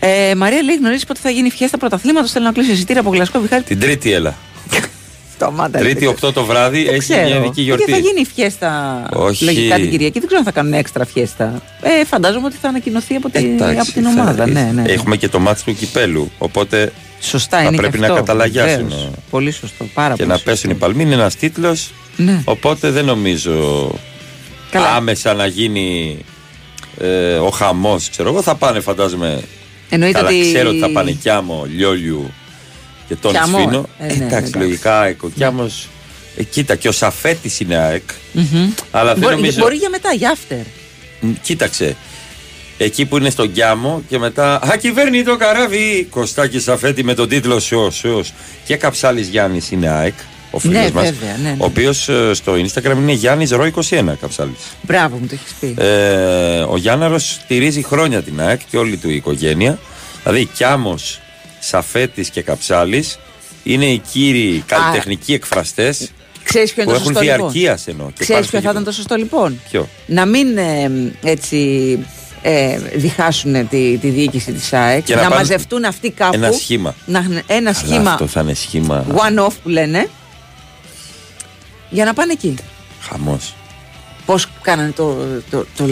Ε, 0.00 0.34
Μαρία 0.34 0.62
λέει: 0.62 0.76
Γνωρίζεις 0.76 1.04
πότε 1.04 1.20
θα 1.22 1.30
γίνει 1.30 1.46
η 1.46 1.50
φιέστα 1.50 1.78
πρωταθλήματος; 1.78 2.30
Θέλω 2.30 2.44
να 2.44 2.52
κλείσω 2.52 2.72
εισιτήρια 2.72 3.00
από 3.00 3.10
Γλασκό 3.10 3.40
Βιχάρη. 3.40 3.62
Την 3.62 3.80
Τρίτη 3.80 4.12
έλα. 4.12 4.34
Σταμάτα. 5.34 5.78
ρε, 5.78 5.84
Τρίτη 5.84 6.04
δεν 6.04 6.14
8 6.30 6.32
το 6.32 6.44
βράδι 6.44 6.78
ξέρω. 6.82 6.94
έχει 6.96 7.00
Ξέρω. 7.12 7.26
μια 7.26 7.36
ειδική 7.36 7.62
γιορτή. 7.62 7.84
Και 7.84 7.90
θα 7.90 7.96
γίνει 7.98 8.20
η 8.20 8.26
φιέστα 8.34 9.02
Όχι. 9.12 9.44
λογικά 9.44 9.74
την 9.76 9.90
Κυριακή; 9.90 10.18
Δεν 10.18 10.26
ξέρω 10.26 10.38
αν 10.38 10.44
θα 10.46 10.52
κάνουν 10.52 10.72
έξτρα 10.72 11.04
φιέστα. 11.06 11.62
Ε, 11.82 12.04
φαντάζομαι 12.04 12.46
ότι 12.46 12.56
θα 12.60 12.68
ανακοινωθεί 12.68 13.14
από, 13.14 13.30
την- 13.30 13.52
Εντάξει, 13.60 13.78
από 13.80 13.92
την 13.92 14.02
θα 14.02 14.08
ομάδα. 14.10 14.48
είναι. 14.48 14.60
Ναι, 14.72 14.82
ναι. 14.82 14.92
Έχουμε 14.92 15.16
και 15.16 15.28
το 15.28 15.38
μάτι 15.38 15.62
του 15.64 15.74
κυπέλου. 15.74 16.30
Οπότε 16.38 16.92
Σωστά 17.20 17.56
θα 17.58 17.62
είναι 17.64 17.76
πρέπει 17.76 17.92
και 17.92 17.98
να 17.98 18.06
αυτό, 18.06 18.18
καταλαγιάσουν. 18.18 18.88
βεβαίως. 18.88 19.08
Πολύ 19.30 19.50
σωστό. 19.50 19.84
Πάρα 19.94 20.10
και 20.10 20.16
πολύ 20.16 20.28
να 20.28 20.34
σωστό. 20.34 20.50
πέσουν 20.50 20.70
οι 20.70 20.74
παλμοί. 20.74 21.02
Είναι 21.02 21.14
ένας 21.14 21.36
τίτλος. 21.36 21.90
Ναι. 22.16 22.42
Οπότε 22.44 22.90
δεν 22.90 23.04
νομίζω 23.04 23.90
Καλά. 24.70 24.94
άμεσα 24.94 25.34
να 25.34 25.46
γίνει 25.46 26.18
ε, 26.98 27.34
ο 27.34 27.50
χαμός. 27.50 28.10
Ξέρω 28.10 28.28
εγώ 28.28 28.42
θα 28.42 28.54
πάνε, 28.54 28.80
φαντάζομαι. 28.80 29.42
Εννοείται 29.88 30.18
Καλά, 30.18 30.28
ότι. 30.30 30.40
ξέρω 30.52 30.68
ότι 30.68 30.78
θα 30.78 30.90
πάνε 30.90 31.10
Κιάμο, 31.10 31.66
Λιόλιου 31.76 32.32
και 33.08 33.16
τον 33.16 33.32
Κιάμο, 33.32 33.58
Σφίνο. 33.58 33.88
ε, 33.98 34.06
ναι, 34.06 34.12
εντάξει, 34.12 34.26
εντάξει. 34.34 34.56
λογικά 34.58 35.00
ΑΕΚ, 35.00 35.22
ο 35.22 35.28
Κιάμος, 35.28 35.88
ε, 36.36 36.42
κοίτα, 36.42 36.74
και 36.74 36.88
ο 36.88 36.92
Σαφέτης 36.92 37.60
είναι 37.60 37.76
ΑΕΚ. 37.76 38.02
Μμμ. 38.32 38.70
Αλλά 38.90 39.12
δεν 39.12 39.22
Μπορεί, 39.22 39.34
νομίζω. 39.34 39.58
μπορεί 39.60 39.76
για 39.76 39.90
μετά, 39.90 40.12
για 40.12 40.36
after. 40.36 40.64
Μ, 41.20 41.30
Κοίταξε. 41.42 41.96
Εκεί 42.78 43.04
που 43.06 43.16
είναι 43.16 43.30
στον 43.30 43.52
Κιάμο 43.52 44.02
και 44.08 44.18
μετά. 44.18 44.54
Α, 44.54 44.76
κυβέρνει 44.76 45.22
το 45.22 45.36
καράβι! 45.36 46.06
Κωστάκι 46.10 46.60
Σαφέτη 46.60 47.04
με 47.04 47.14
τον 47.14 47.28
τίτλο 47.28 47.60
Σεό, 47.60 47.90
Σεό. 47.90 48.22
Και 48.64 48.76
Καψάλης 48.76 49.28
Γιάννης 49.28 49.70
είναι 49.70 49.88
ΑΕΚ. 49.88 50.14
Ο 50.50 50.58
φίλος 50.58 50.76
Ναι, 50.76 50.90
μας, 50.94 51.04
βέβαια, 51.10 51.36
ναι, 51.42 51.48
ναι. 51.48 51.56
Ο 51.58 51.64
οποίος 51.64 52.08
στο 52.32 52.52
Instagram 52.52 52.96
είναι 52.96 53.12
Γιάννης 53.12 53.50
Ρο 53.50 53.64
21 53.64 54.16
Καψάλης. 54.20 54.58
Μπράβο, 54.82 55.16
μου 55.16 55.26
το 55.26 55.34
έχεις 55.34 55.54
πει. 55.60 55.74
Ε, 55.82 56.60
ο 56.60 56.76
Γιάνναρος 56.76 57.38
στηρίζει 57.42 57.82
χρόνια 57.82 58.22
την 58.22 58.40
ΑΕΚ 58.40 58.60
και 58.70 58.76
όλη 58.76 58.96
του 58.96 59.10
η 59.10 59.14
οικογένεια. 59.14 59.78
Δηλαδή, 60.22 60.44
Κιάμος, 60.44 61.20
Σαφέτης 61.60 62.30
και 62.30 62.42
Καψάλης 62.42 63.18
είναι 63.62 63.86
οι 63.86 64.02
κύριοι 64.12 64.64
καλλιτεχνικοί 64.66 65.32
εκφραστές 65.32 66.10
Ξέρεις 66.44 66.72
ποιο 66.72 66.84
που 66.84 66.90
είναι 66.90 66.98
το 66.98 67.04
έχουν 67.04 67.14
σωστό 67.14 67.32
λοιπόν; 67.32 67.50
διαρκείας 67.52 67.86
εννοώ. 67.86 68.06
και 68.06 68.12
Ξέρεις 68.24 68.32
πάνε 68.32 68.46
στο 68.46 68.58
ποιο 68.58 68.60
θα 68.60 68.70
ήταν 68.70 68.82
γήπεδο. 68.82 68.84
το 68.84 68.92
σωστό 68.92 69.14
λοιπόν; 69.16 69.60
Ποιο; 69.70 69.88
Να 70.06 70.26
μην 70.26 70.58
ε, 70.58 70.90
έτσι 71.22 71.58
ε, 72.42 72.78
διχάσουν 72.94 73.68
τη, 73.68 73.96
τη 73.98 74.08
διοίκηση 74.08 74.52
της 74.52 74.72
ΑΕΚ. 74.72 75.04
Και 75.04 75.14
να 75.14 75.22
να 75.22 75.28
πάνε 75.28 75.40
μαζευτούν 75.40 75.84
αυτοί 75.84 76.10
κάπου. 76.10 76.34
Ένα 76.34 76.52
σχήμα. 76.52 76.94
Να, 77.06 77.18
έχουν 77.18 77.32
ένα 77.46 77.56
Αλλά 77.56 77.72
σχήμα 77.74 78.10
Αυτό 78.10 78.26
θα 78.26 78.40
είναι 78.40 78.54
σχήμα. 78.54 79.06
one-off 79.14 79.52
που 79.62 79.68
λένε. 79.68 80.08
Για 81.90 82.04
να 82.04 82.12
πάνε 82.14 82.32
εκεί. 82.32 82.54
Χαμός. 83.00 83.54
Πώς 84.26 84.46
κάνανε 84.62 84.90
το, 84.96 85.16
το, 85.50 85.66
το, 85.76 85.84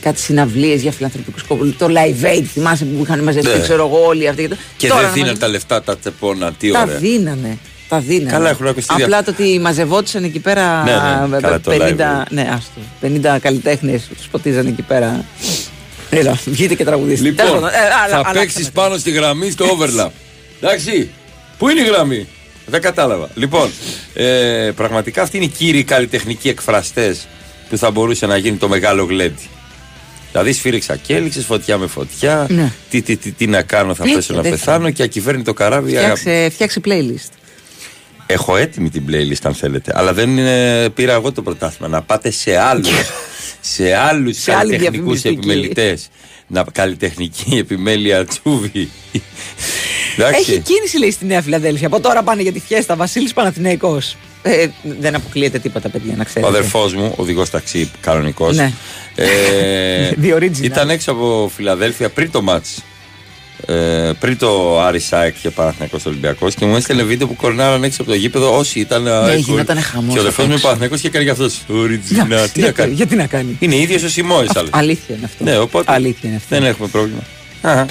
κάτι 0.00 0.20
συναυλίες 0.20 0.82
για 0.82 0.92
φιλανθρωπικούς 0.92 1.40
σκοπού. 1.42 1.74
Το 1.78 1.86
Live 1.88 2.24
Aid, 2.26 2.42
θυμάσαι 2.52 2.84
που 2.84 3.02
είχαν 3.04 3.20
μαζευτεί, 3.22 3.56
Ναι. 3.56 3.62
ξέρω 3.62 3.86
εγώ, 3.86 4.06
όλοι 4.06 4.28
αυτοί. 4.28 4.48
το- 4.48 4.56
Και 4.76 4.88
Τώρα 4.88 5.00
δεν 5.00 5.08
να 5.08 5.14
δίναν 5.14 5.28
μαζε- 5.28 5.40
τα 5.42 5.48
λεφτά 5.48 5.82
τα 5.82 5.96
τσεπώνα. 5.96 6.52
Τι 6.52 6.70
Τα 6.70 6.80
ωραία. 6.82 6.96
δίνανε. 6.96 7.58
Τα 7.88 7.98
δίνανε. 8.00 8.30
Καλά, 8.30 8.48
έχουν 8.50 8.66
ακουστεί 8.66 8.92
Απλά 8.92 9.06
δια- 9.06 9.22
το 9.22 9.30
ότι 9.30 9.58
μαζευόντουσαν 9.58 10.24
εκεί 10.24 10.38
πέρα 10.38 10.82
Ναι, 10.82 10.90
ναι, 11.28 11.36
ε, 11.36 11.40
καλά 11.40 11.60
το 11.60 11.70
50, 11.70 12.22
live. 12.22 12.26
ναι, 12.30 12.48
άστο, 12.52 12.80
50 13.00 13.38
καλλιτέχνες 13.38 14.02
τους 14.16 14.26
ποτίζαν 14.30 14.66
εκεί 14.66 14.82
πέρα. 14.82 15.24
Έλα, 16.10 16.38
βγείτε 16.44 16.74
και 16.74 16.84
τραγουδίστε. 16.84 17.24
Λοιπόν, 17.24 17.46
Τέλος 17.46 17.60
πάντων, 17.60 17.68
ε, 17.74 17.78
αλλά- 17.78 17.90
θα 17.96 18.04
αλλάξαμε 18.14 18.38
παίξεις 18.38 18.64
το. 18.64 18.70
πάνω 18.74 18.96
στη 18.98 19.10
γραμμή 19.10 19.50
στο 19.50 19.64
overlap. 19.78 20.10
Εντάξει. 20.60 21.10
Πού 21.58 21.68
είναι 21.68 21.80
η 21.80 21.84
γραμμή; 21.84 22.26
Δεν 22.66 22.80
κατάλαβα. 22.80 23.28
Λοιπόν, 23.34 23.70
ε, 24.14 24.70
πραγματικά 24.76 25.22
αυτοί 25.22 25.36
είναι 25.36 25.46
οι 25.46 25.48
κύριοι 25.48 25.84
καλλιτεχνικοί 25.84 26.48
εκφραστές 26.48 27.26
που 27.68 27.76
θα 27.78 27.90
μπορούσε 27.90 28.26
να 28.26 28.36
γίνει 28.36 28.56
το 28.56 28.68
μεγάλο 28.68 29.04
γλέντι. 29.04 29.48
Δηλαδή 30.30 30.52
σφύριξα 30.52 30.96
και 30.96 31.14
έληξες 31.16 31.44
φωτιά 31.44 31.78
με 31.78 31.86
φωτιά. 31.86 32.46
Ναι. 32.50 32.72
Τι, 32.90 33.02
τι, 33.02 33.16
τι, 33.16 33.32
τι 33.32 33.46
να 33.46 33.62
κάνω, 33.62 33.94
θα 33.94 34.02
Τέτοια, 34.02 34.16
πέσω 34.16 34.34
να 34.34 34.42
τέτοια. 34.42 34.56
πεθάνω 34.56 34.90
και 34.90 35.02
ακυβέρνει 35.02 35.42
το 35.42 35.52
καράβι. 35.52 35.96
αγάπη. 35.96 36.20
Φτιάξε, 36.20 36.50
φτιάξε 36.50 36.80
playlist. 36.84 37.30
Έχω 38.26 38.56
έτοιμη 38.56 38.90
την 38.90 39.04
playlist 39.08 39.40
αν 39.42 39.54
θέλετε. 39.54 39.92
Αλλά 39.94 40.12
δεν 40.12 40.38
ε, 40.38 40.88
πήρα 40.88 41.12
εγώ 41.12 41.32
το 41.32 41.42
πρωτάθλημα. 41.42 41.88
Να 41.88 42.02
πάτε 42.02 42.30
σε 42.30 42.56
άλλους. 42.56 42.88
σε 43.74 43.94
άλλους 43.94 44.36
Σε 44.38 44.52
άλλη 44.52 44.58
καλλιτεχνικούς 44.70 45.20
διαφημιστική. 45.20 45.34
επιμελητές. 45.50 46.08
Να 46.46 46.64
καλλιτεχνική 46.72 47.56
επιμέλεια 47.56 48.24
τσούβι. 48.24 48.88
Εντάξει. 50.16 50.40
Έχει 50.40 50.60
κίνηση 50.60 50.98
λέει 50.98 51.10
στη 51.10 51.24
Νέα 51.26 51.42
Φιλαδέλφια. 51.42 51.86
Από 51.86 52.00
τώρα 52.00 52.22
πάνε 52.22 52.42
για 52.42 52.52
τη 52.52 52.60
φιέστα 52.60 52.96
Βασίλης 52.96 53.32
Παναθηναϊκός. 53.32 54.16
Ε, 54.42 54.66
δεν 54.82 55.14
αποκλείεται 55.14 55.58
τίποτα, 55.58 55.88
παιδιά, 55.88 56.14
να 56.16 56.22
Ο 56.22 56.24
ξέρετε. 56.24 56.50
αδερφός 56.50 56.94
μου, 56.94 57.12
οδηγός 57.16 57.50
ταξί 57.50 57.90
κανονικός. 58.00 58.56
Ναι. 58.56 58.72
Ε, 59.14 60.10
The 60.22 60.34
original. 60.36 60.62
ήταν 60.62 60.90
έξω 60.90 61.12
από 61.12 61.50
Φιλαδέλφια 61.56 62.08
πριν 62.08 62.30
το 62.30 62.42
μάτς 62.42 62.82
ε, 63.66 64.10
πριν 64.20 64.38
το 64.38 64.80
Άρη 64.80 65.00
Σάικ 65.00 65.34
και 65.42 65.50
Παναθυνακό 65.50 65.96
Ολυμπιακός 66.06 66.54
και 66.54 66.64
μου 66.66 66.76
έστειλε 66.76 67.02
βίντεο 67.02 67.26
που 67.26 67.36
κορνάραν 67.36 67.84
έξω 67.84 68.02
από 68.02 68.10
το 68.10 68.16
γήπεδο 68.16 68.56
όσοι 68.58 68.80
ήταν. 68.80 69.02
Ναι, 69.02 69.34
γινότανε 69.36 69.80
χαμός 69.80 70.12
Και 70.12 70.18
ο 70.18 70.20
αδερφό 70.20 70.42
απ' 70.42 70.48
μου 70.48 70.52
έξω. 70.54 70.66
Παναθυνακό 70.66 70.96
και 70.96 71.06
έκανε 71.06 71.24
γι' 71.24 71.30
αυτός. 71.30 71.58
Original. 71.68 71.98
Για- 72.08 72.24
Τι 72.26 72.28
να 72.28 72.36
γιατί- 72.36 72.72
κάνει. 72.72 72.92
Γιατί 72.94 73.16
να 73.16 73.26
κάνει. 73.26 73.56
Είναι 73.60 73.76
ίδιος 73.76 74.02
ο 74.02 74.08
Σιμόη 74.08 74.46
άλλος. 74.54 74.70
Αλήθεια 74.72 75.14
είναι 75.16 75.24
αυτό. 75.24 75.44
Ναι, 75.44 75.58
οπότε 75.58 75.92
Αλήθεια 75.92 76.28
είναι 76.28 76.36
αυτό. 76.36 76.56
δεν 76.56 76.64
έχουμε 76.64 76.88
πρόβλημα. 76.88 77.20
Α, 77.62 77.84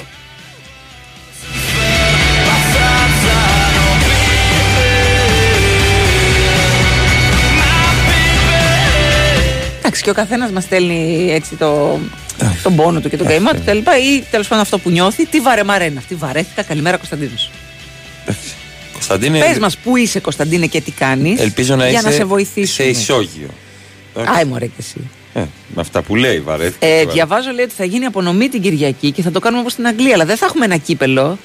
Εντάξει, 9.78 10.02
και 10.02 10.10
ο 10.10 10.14
καθένας 10.14 10.50
μας 10.50 10.62
στέλνει 10.64 11.28
έτσι 11.32 11.56
το, 11.56 11.98
τον 12.62 12.76
πόνο 12.76 13.00
του 13.00 13.08
και 13.08 13.16
τον 13.16 13.26
καημό 13.26 13.50
του 13.50 13.60
κτλ. 13.60 13.78
Ή 13.78 14.24
τέλος 14.30 14.48
πάντων 14.48 14.62
αυτό 14.62 14.78
που 14.78 14.90
νιώθει. 14.90 15.26
Τι 15.26 15.40
βαρεμάρα 15.40 15.84
είναι 15.84 15.98
αυτή. 15.98 16.14
Βαρέθηκα. 16.14 16.62
Καλημέρα, 16.62 16.96
Κωνσταντίνος. 16.96 17.50
Κωνσταντίνε, 18.92 19.38
Πες 19.38 19.58
μας, 19.58 19.76
πού 19.76 19.96
είσαι, 19.96 20.20
Κωνσταντίνε, 20.20 20.66
και 20.66 20.80
τι 20.80 20.90
κάνεις. 20.90 21.40
ελπίζω 21.40 21.76
να 21.76 21.88
για 21.88 21.98
είσαι 21.98 22.08
να 22.08 22.14
σε 22.14 22.24
βοηθήσουμε. 22.24 22.92
σε 22.92 22.98
ισόγειο. 23.00 23.48
Άι, 24.14 24.44
μωρέ 24.44 24.66
και 24.66 24.72
εσύ. 24.78 24.96
Ε, 25.34 25.40
με 25.74 25.80
αυτά 25.80 26.02
που 26.02 26.16
λέει, 26.16 26.40
βαρέθηκα. 26.40 26.86
Ε, 26.86 26.88
βαρέθηκα. 26.88 27.12
διαβάζω 27.12 27.50
λέει 27.50 27.64
ότι 27.64 27.74
θα 27.74 27.84
γίνει 27.84 28.04
απονομή 28.04 28.48
την 28.48 28.62
Κυριακή 28.62 29.10
και 29.10 29.22
θα 29.22 29.30
το 29.30 29.40
κάνουμε 29.40 29.60
όπως 29.60 29.72
στην 29.72 29.86
Αγγλία. 29.86 30.14
Αλλά 30.14 30.24
δεν 30.24 30.36
θα 30.36 30.46
έχουμε 30.46 30.64
ένα 30.64 30.76
κύπελο 30.76 31.38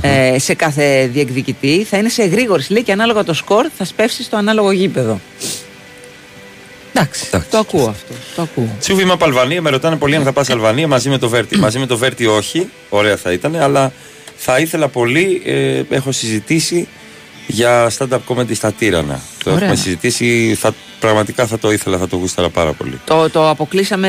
ε, 0.00 0.38
σε 0.38 0.54
κάθε 0.54 1.06
διεκδικητή. 1.12 1.86
Θα 1.90 1.96
είναι 1.96 2.08
σε 2.08 2.22
εγρήγορση 2.22 2.72
λέει 2.72 2.82
και 2.82 2.92
ανάλογα 2.92 3.24
το 3.24 3.34
σκορ 3.34 3.66
θα 3.76 3.84
σπεύσει 3.84 4.22
στο 4.22 4.36
ανάλογο 4.36 4.72
γήπεδο. 4.72 5.20
Εντάξει, 6.94 7.30
το 7.50 7.58
ακούω 7.58 7.86
αυτό. 7.88 8.14
Το 8.36 8.42
ακούω. 8.42 8.76
Τσούβι 8.80 9.02
είμαι 9.02 9.12
από 9.12 9.24
Αλβανία, 9.24 9.62
με 9.62 9.70
ρωτάνε 9.70 9.96
πολλοί 9.96 10.16
αν 10.16 10.22
θα 10.22 10.32
πας 10.32 10.50
Αλβανία 10.50 10.86
μαζί 10.88 11.08
με 11.08 11.18
το 11.18 11.28
Βέρτι. 11.28 11.58
μαζί 11.58 11.78
με 11.78 11.86
το 11.86 11.96
Βέρτι 11.96 12.26
όχι, 12.26 12.68
ωραία 12.88 13.16
θα 13.16 13.32
ήταν, 13.32 13.56
αλλά 13.56 13.92
θα 14.36 14.58
ήθελα 14.58 14.88
πολύ, 14.88 15.42
ε, 15.44 15.82
έχω 15.90 16.12
συζητήσει 16.12 16.88
για 17.46 17.90
stand-up 17.98 18.18
comedy 18.28 18.54
στα 18.54 18.72
Τύρανα. 18.72 19.20
Το 19.44 19.50
Ωραία. 19.50 19.62
έχουμε 19.62 19.76
συζητήσει, 19.76 20.56
θα, 20.58 20.74
πραγματικά 21.00 21.46
θα 21.46 21.58
το 21.58 21.72
ήθελα, 21.72 21.98
θα 21.98 22.08
το 22.08 22.16
γούσταρα 22.16 22.48
πάρα 22.48 22.72
πολύ. 22.72 23.00
Το, 23.04 23.30
το 23.30 23.48
αποκλείσαμε. 23.48 24.08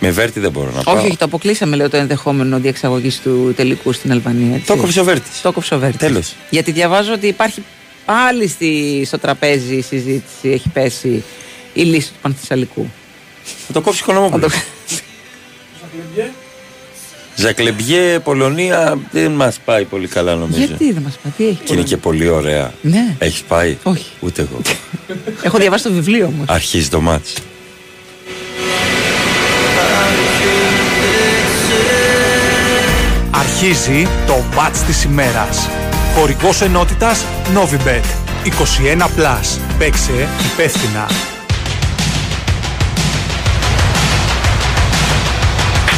Με 0.00 0.10
Βέρτι 0.10 0.40
δεν 0.40 0.50
μπορώ 0.50 0.70
να 0.76 0.82
πάω. 0.82 0.94
Όχι, 0.94 1.06
όχι, 1.06 1.16
το 1.16 1.24
αποκλείσαμε 1.24 1.76
λέω 1.76 1.90
το 1.90 1.96
ενδεχόμενο 1.96 2.58
διεξαγωγής 2.58 3.20
του 3.20 3.52
τελικού 3.56 3.92
στην 3.92 4.12
Αλβανία. 4.12 4.54
έτσι. 4.54 4.66
Το 4.66 4.76
κόψε 4.76 5.00
ο 5.00 5.04
Βέρτης. 5.04 5.40
Το 5.40 5.52
κόψε 5.52 5.74
ο 5.74 5.78
Βέρτης. 5.78 5.98
Τέλος. 5.98 6.34
Γιατί 6.50 6.72
διαβάζω 6.72 7.12
ότι 7.12 7.26
υπάρχει 7.26 7.62
πάλι 8.04 8.48
στη, 8.48 9.02
στο 9.06 9.18
τραπέζι 9.18 9.74
η 9.74 9.82
συζήτηση, 9.82 10.48
έχει 10.48 10.68
πέσει 10.68 11.22
η 11.72 11.82
λύση 11.82 12.08
του 12.08 12.18
Πανθυσσαλικού. 12.22 12.90
Θα 13.66 13.72
το 13.72 13.80
κόψει 13.80 14.00
Οικονομόπουλο. 14.02 14.48
Ζακλεμπιέ, 17.36 18.18
Πολωνία 18.18 18.98
δεν 19.10 19.30
μας 19.30 19.58
πάει 19.64 19.84
πολύ 19.84 20.08
καλά 20.08 20.34
νομίζω. 20.34 20.58
Γιατί 20.58 20.92
δεν 20.92 21.02
μας 21.02 21.18
πάει, 21.22 21.32
τι 21.36 21.46
έχει. 21.46 21.58
Και 21.64 21.72
είναι 21.72 21.82
και 21.82 21.96
πολύ 21.96 22.28
ωραία. 22.28 22.72
Ναι. 22.82 23.16
Έχεις 23.18 23.42
πάει; 23.42 23.76
Όχι. 23.82 24.06
Ούτε 24.20 24.42
εγώ. 24.42 24.60
Έχω 25.46 25.58
διαβάσει 25.58 25.84
το 25.84 25.92
βιβλίο 25.92 26.26
όμως. 26.26 26.46
Αρχίζει 26.48 26.88
το 26.88 27.00
μάτς. 27.00 27.34
Αρχίζει 33.30 34.06
το 34.26 34.44
μπάτς 34.54 34.82
της 34.82 35.04
ημέρας. 35.04 35.68
Χορηγός 36.14 36.60
ενότητας 36.60 37.24
Novibet. 37.54 38.04
21+. 38.44 39.08
Plus. 39.16 39.58
Παίξε 39.78 40.28
υπεύθυνα. 40.52 41.31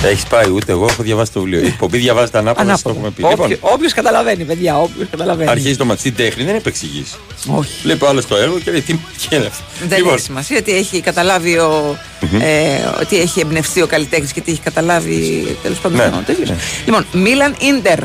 Έχεις 0.04 0.24
πάει, 0.24 0.50
ούτε 0.50 0.72
εγώ 0.72 0.86
έχω 0.90 1.02
διαβάσει 1.02 1.32
το 1.32 1.40
βιβλίο. 1.40 1.60
Η 1.60 1.66
εκπομπή 1.66 1.98
διαβάζεται 1.98 2.38
ανάποδα, 2.38 2.78
το 2.82 2.90
έχουμε 2.90 3.10
πει. 3.10 3.22
Λοιπόν, 3.28 3.56
Όποιο 3.60 3.88
καταλαβαίνει, 3.94 4.44
παιδιά, 4.44 4.78
όποιο 4.80 5.06
καταλαβαίνει. 5.10 5.50
αρχίζει 5.50 5.76
το 5.76 5.84
μάτι. 5.84 6.00
Στην 6.00 6.14
τέχνη 6.14 6.44
δεν 6.44 6.54
επεξηγήσει. 6.54 7.14
Όχι. 7.46 7.70
Βλέπει 7.82 8.06
άλλο 8.06 8.24
το 8.24 8.36
έργο 8.36 8.58
και 8.58 8.70
λέει 8.70 8.80
τι 8.80 8.94
μαγική 8.94 9.34
είναι 9.36 9.46
αυτό. 9.46 9.64
Δεν 9.88 9.98
Λοιπόν, 9.98 10.12
έχει 10.14 10.22
σημασία 10.22 10.56
ότι 10.58 10.72
έχει 10.76 11.00
καταλάβει 11.00 11.58
ο, 11.58 11.98
ε, 12.40 12.76
ότι 13.00 13.20
έχει 13.20 13.40
εμπνευστεί 13.40 13.82
ο 13.82 13.86
καλλιτέχνης 13.86 14.32
και 14.32 14.40
τι 14.40 14.50
έχει 14.50 14.60
καταλάβει 14.60 15.46
τέλος 15.62 15.78
πάντων 15.78 15.98
Ναι, 15.98 16.04
ο 16.04 16.22
τέτοιος. 16.26 16.48
ναι. 16.50 16.56
Λοιπόν, 16.84 17.06
Μίλαν 17.12 17.54
Ιντερ. 17.58 17.98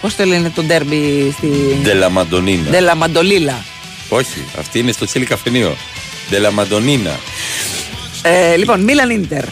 Πώς 0.00 0.16
το 0.16 0.24
λένε 0.24 0.50
το 0.54 0.62
ντέρμπι 0.62 1.34
στη. 1.36 1.48
Ντελαμαντονίνα. 1.82 2.70
Ντέλα 2.70 2.94
Μαντολίλα. 2.94 3.64
Όχι, 4.08 4.44
αυτή 4.58 4.78
είναι 4.78 4.92
στο 4.92 5.04
τσίλι 5.04 5.24
καφενείο. 5.24 5.76
Ντελαμαντονίνα. 6.30 7.18
Ε, 8.22 8.56
λοιπόν, 8.56 8.80
Μίλαν 8.80 9.10
Ιντερ. 9.10 9.44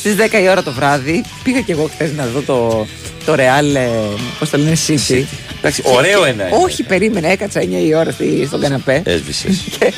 Στις 0.00 0.14
10 0.18 0.42
η 0.42 0.48
ώρα 0.48 0.62
το 0.62 0.72
βράδυ 0.72 1.24
πήγα 1.42 1.60
και 1.60 1.72
εγώ 1.72 1.90
χθες 1.92 2.12
να 2.12 2.26
δω 2.26 2.40
το, 2.40 2.86
το 3.24 3.32
Real. 3.34 3.74
Ε, 3.74 3.88
Πώς 4.38 4.50
το 4.50 4.58
λένε, 4.58 4.76
City. 4.86 5.22
Εντάξει, 5.58 5.82
ωραίο 5.84 6.24
ένα 6.24 6.46
είναι. 6.46 6.56
Όχι, 6.64 6.82
περίμενα, 6.82 7.28
έκατσα 7.28 7.60
9 7.60 7.64
η 7.86 7.94
ώρα 7.94 8.10
στη, 8.10 8.44
στον 8.46 8.60
καναπέ. 8.60 9.02
Έσβησες. 9.04 9.56
Και 9.78 9.92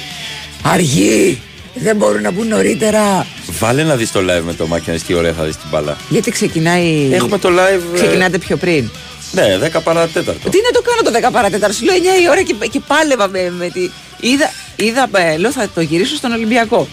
αργή! 0.62 1.40
Δεν 1.74 1.96
μπορούν 1.96 2.22
να 2.22 2.30
μπουν 2.30 2.48
νωρίτερα. 2.48 3.26
Βάλε 3.58 3.82
να 3.82 3.96
δεις 3.96 4.12
το 4.12 4.20
live 4.20 4.42
με 4.44 4.54
το 4.54 4.66
μάκι 4.66 4.84
να 4.86 4.92
δεις 4.92 5.02
τι 5.02 5.14
ωραία 5.14 5.32
θα 5.32 5.44
δεις 5.44 5.56
την 5.56 5.66
μπάλα. 5.70 5.96
Γιατί 6.08 6.30
ξεκινάει. 6.30 7.08
Έχουμε 7.12 7.38
το 7.38 7.48
live. 7.48 7.80
ε, 7.94 8.00
Ξεκινάτε 8.02 8.38
πιο 8.38 8.56
πριν. 8.56 8.90
Ναι, 9.32 9.58
10 9.74 9.80
παρά 9.84 10.06
τέταρτο. 10.08 10.48
Τι 10.48 10.58
να 10.62 10.70
το 10.70 10.82
κάνω 10.82 11.20
το 11.20 11.28
10 11.28 11.32
παρατέταρτο. 11.32 11.76
Σου 11.76 11.84
λέω 11.84 11.94
9 11.94 11.98
η 12.22 12.28
ώρα 12.30 12.42
και, 12.42 12.54
και 12.70 12.80
πάλευα 12.86 13.28
με, 13.28 13.52
με 13.58 13.68
τη. 13.68 13.90
Είδα, 14.20 14.50
είδα 14.76 15.08
ε, 15.16 15.36
λέω 15.36 15.52
θα 15.52 15.68
το 15.74 15.80
γυρίσω 15.80 16.16
στον 16.16 16.32
Ολυμπιακό. 16.32 16.88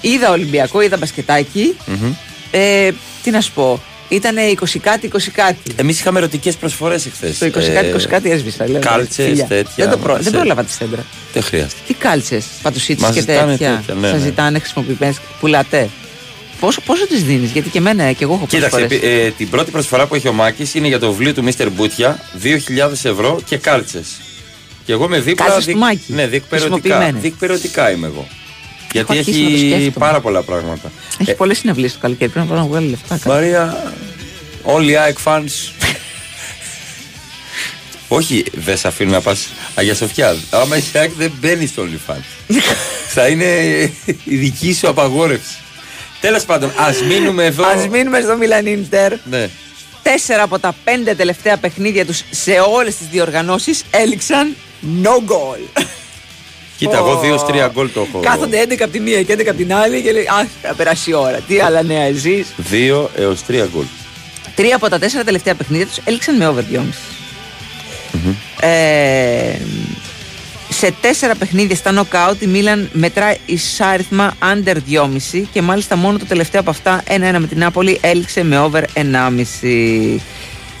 Είδα 0.00 0.30
Ολυμπιακό, 0.30 0.80
είδα 0.80 0.96
μπασκετάκι. 0.96 1.76
Μμμ. 1.86 2.12
Ε, 2.50 2.90
τι 3.22 3.30
να 3.30 3.40
σου 3.40 3.52
πω. 3.52 3.80
Ήταν 4.08 4.34
20 4.60 4.78
κάτι, 4.82 5.10
20 5.12 5.16
κάτι. 5.32 5.58
Εμείς 5.76 6.00
είχαμε 6.00 6.18
ερωτικές 6.18 6.56
προσφορές 6.56 7.06
εχθές. 7.06 7.38
Το 7.38 7.46
20 7.46 7.50
κάτι, 7.74 7.92
20 7.96 8.06
κάτι 8.08 8.30
έσβησα. 8.30 8.68
Λέω, 8.68 8.80
Κάλτσες, 8.80 9.26
φιλιά. 9.26 9.44
τέτοια. 9.44 9.72
Δεν, 9.76 9.90
το 9.90 9.96
προ... 9.98 10.14
δεν 10.14 10.22
σε- 10.22 10.30
πρόλαβα 10.30 10.64
τη 10.64 10.72
στέντρα. 10.72 11.04
Δεν 11.32 11.42
χρειάζεται. 11.42 11.74
Τι 11.86 11.94
κάλτσες, 11.94 12.44
πατουσίτες 12.62 13.02
Μας 13.02 13.14
και 13.14 13.20
ζητάνε 13.20 13.50
τέτοια. 13.50 13.76
τέτοια, 13.86 13.94
ναι, 14.00 14.08
Σας 14.08 14.18
ναι. 14.18 14.24
ζητάνε 14.24 14.58
χρησιμοποιημένες. 14.58 15.16
Πουλάτε. 15.40 15.88
Πόσο, 16.60 16.80
πόσο 16.80 17.06
τις 17.06 17.22
δίνεις, 17.24 17.50
γιατί 17.50 17.68
και 17.68 17.78
εμένα 17.78 18.12
και 18.12 18.24
εγώ 18.24 18.34
έχω 18.34 18.46
Κοίταξε, 18.46 18.76
προσφορές. 18.76 19.02
επί- 19.08 19.26
ε, 19.26 19.30
την 19.36 19.48
πρώτη 19.50 19.70
προσφορά 19.70 20.06
που 20.06 20.14
έχει 20.14 20.28
ο 20.28 20.32
Μάκης 20.32 20.74
είναι 20.74 20.86
για 20.88 20.98
το 20.98 21.10
βιβλίο 21.10 21.34
του 21.34 21.42
Μίστερ 21.42 21.70
Μπούτια, 21.70 22.20
2.000 22.42 23.04
ευρώ 23.04 23.40
και 23.44 23.56
κάλτσες. 23.56 24.06
Και 24.84 24.92
εγώ 24.92 25.08
με 25.08 25.20
δίπλα. 25.20 25.46
Κάλτσες 25.46 25.72
του 25.72 25.78
Μάκη. 25.78 26.00
Ναι, 26.06 26.26
διεκπαιρεωτικά. 26.26 26.78
Χρησιμοποιημένες. 26.78 27.20
Διεκπαιρεωτικά 27.20 27.90
είμαι 27.90 28.06
εγώ. 28.06 28.26
Γιατί 28.92 29.18
αρχίσει 29.18 29.40
να 29.42 29.48
το 29.48 29.54
έχει 29.54 29.66
σκέφτομαι. 29.68 30.06
πάρα 30.06 30.20
πολλά 30.20 30.42
πράγματα. 30.42 30.92
Έχει 31.18 31.30
Ε, 31.30 31.34
πολλές 31.34 31.58
συναυλίες 31.58 31.92
το 31.92 31.98
καλοκαίρι. 31.98 32.30
Πρέπει 32.30 32.46
να 32.48 32.54
πάω 32.54 32.62
να 32.62 32.68
βγάλει 32.70 32.88
λεφτά. 32.88 33.14
κάτι. 33.14 33.28
Μαρία, 33.28 33.92
όλοι 34.62 34.90
οι 34.90 34.96
ΑΕΚ 34.96 35.16
fans. 35.24 35.70
Όχι, 38.08 38.44
δεν 38.54 38.76
σε 38.76 38.88
αφήνουν 38.88 39.12
να 39.12 39.20
πας 39.20 39.48
Αγία 39.74 39.94
Σοφιά. 39.94 40.36
Άμα 40.50 40.76
είσαι 40.76 40.98
ΑΕΚ 40.98 41.10
δεν 41.16 41.32
μπαίνεις 41.40 41.70
στο 41.70 41.82
OnlyFans. 41.86 42.24
Θα 43.14 43.26
είναι 43.28 43.44
η 44.24 44.36
δική 44.36 44.74
σου 44.74 44.88
απαγόρευση. 44.88 45.54
Τέλος 46.20 46.44
πάντων, 46.44 46.72
ας 46.76 47.02
μείνουμε 47.02 47.44
εδώ. 47.44 47.64
Α 47.66 47.86
μείνουμε 47.90 48.20
στο 48.20 48.38
Milan 48.40 48.66
Inter. 48.66 49.12
Ναι. 49.24 49.48
Τέσσερα 50.02 50.42
από 50.42 50.58
τα 50.58 50.74
πέντε 50.84 51.14
τελευταία 51.14 51.56
παιχνίδια 51.56 52.06
τους 52.06 52.22
σε 52.30 52.52
όλες 52.74 52.96
τις 52.96 53.06
διοργανώσεις 53.06 53.82
έληξαν 53.90 54.54
no 55.02 55.30
goal. 55.32 55.82
Κοίτα, 56.76 56.96
εγώ 56.96 57.20
2-3 57.20 57.68
γκολ 57.72 57.90
το 57.92 58.06
έχω. 58.08 58.20
Κάθονται 58.20 58.66
11 58.68 58.76
από 58.80 58.92
τη 58.92 59.00
μία 59.00 59.22
και 59.22 59.34
11 59.38 59.40
από 59.46 59.56
την 59.56 59.74
άλλη 59.74 60.02
και 60.02 60.12
λέει 60.12 60.28
Αχ, 60.40 60.46
θα 60.62 60.74
περάσει 60.74 61.10
η 61.10 61.14
ώρα. 61.14 61.38
Τι 61.40 61.60
άλλα 61.60 61.82
νέα 61.82 62.02
εσεί. 62.02 62.46
2 62.70 63.06
έως 63.16 63.40
3 63.48 63.52
γκολ. 63.72 63.84
Τρία 64.54 64.76
από 64.76 64.88
τα 64.88 64.98
τέσσερα 64.98 65.24
τελευταία 65.24 65.54
παιχνίδια 65.54 65.86
τους 65.86 65.98
έληξαν 66.04 66.36
με 66.36 66.48
over 66.48 66.62
2,5. 66.72 66.80
Ε, 68.60 69.56
σε 70.68 70.94
τέσσερα 71.00 71.34
παιχνίδια 71.34 71.76
στα 71.76 71.92
νοκάουτ 71.92 72.42
η 72.42 72.46
Μίλαν 72.46 72.88
μετράει 72.92 73.36
εισάριθμα 73.46 74.34
under 74.40 74.74
2,5 74.74 75.42
και 75.52 75.62
μάλιστα 75.62 75.96
μόνο 75.96 76.18
το 76.18 76.24
τελευταίο 76.24 76.60
από 76.60 76.70
αυτά 76.70 77.02
1-1 77.06 77.10
με 77.38 77.46
την 77.46 77.58
Νάπολη 77.58 77.98
έληξε 78.00 78.44
με 78.44 78.60
over 78.60 78.82
1,5. 78.94 80.20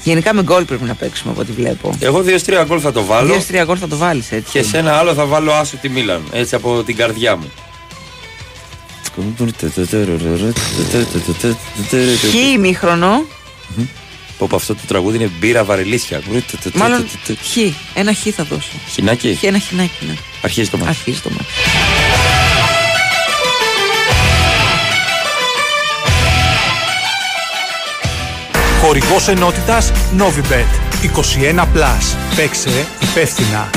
Γενικά 0.06 0.34
με 0.34 0.42
γκολ 0.42 0.64
πρέπει 0.64 0.84
να 0.84 0.94
παίξουμε 0.94 1.32
από 1.32 1.40
ό,τι 1.40 1.52
βλέπω. 1.52 1.94
Εγώ 1.98 2.24
2-3 2.46 2.64
γκολ 2.66 2.78
θα 2.82 2.92
το 2.92 3.04
βάλω. 3.04 3.34
2-3 3.50 3.62
γκολ 3.64 3.76
θα 3.80 3.88
το 3.88 3.96
βάλεις 3.96 4.32
έτσι. 4.32 4.50
Και 4.50 4.62
σε 4.62 4.78
ένα 4.78 4.96
άλλο 4.96 5.14
θα 5.14 5.24
βάλω 5.24 5.52
άσο 5.52 5.76
τη 5.76 5.88
Μίλαν. 5.88 6.22
Έτσι 6.32 6.54
από 6.54 6.82
την 6.82 6.96
καρδιά 6.96 7.36
μου. 7.36 7.52
Χ 12.30 12.34
ημίχρονο, 12.34 13.24
Πω 14.38 14.46
πω, 14.46 14.56
αυτό 14.56 14.74
το 14.74 14.80
τραγούδι 14.86 15.16
είναι 15.16 15.30
μπύρα 15.38 15.64
βαρελίσια. 15.64 16.20
μάλλον 16.74 17.06
χ. 17.42 17.56
Ένα 17.94 18.12
χ 18.14 18.26
θα 18.36 18.44
δώσω. 18.44 18.70
Χινάκι; 18.92 19.34
Χ, 19.34 19.42
ένα 19.42 19.58
χινάκι, 19.58 20.04
ναι. 20.06 20.14
Αρχίζει 20.42 20.70
το 20.70 20.76
μάτι. 20.76 20.88
Αρχίζει 20.88 21.20
το 21.20 21.30
μάτι. 21.30 21.44
Χορηγός 28.82 29.28
ενότητας 29.28 29.92
Novibet 30.18 30.72
21+. 31.02 32.16
Παίξε 32.36 32.86
υπεύθυνα. 33.00 33.68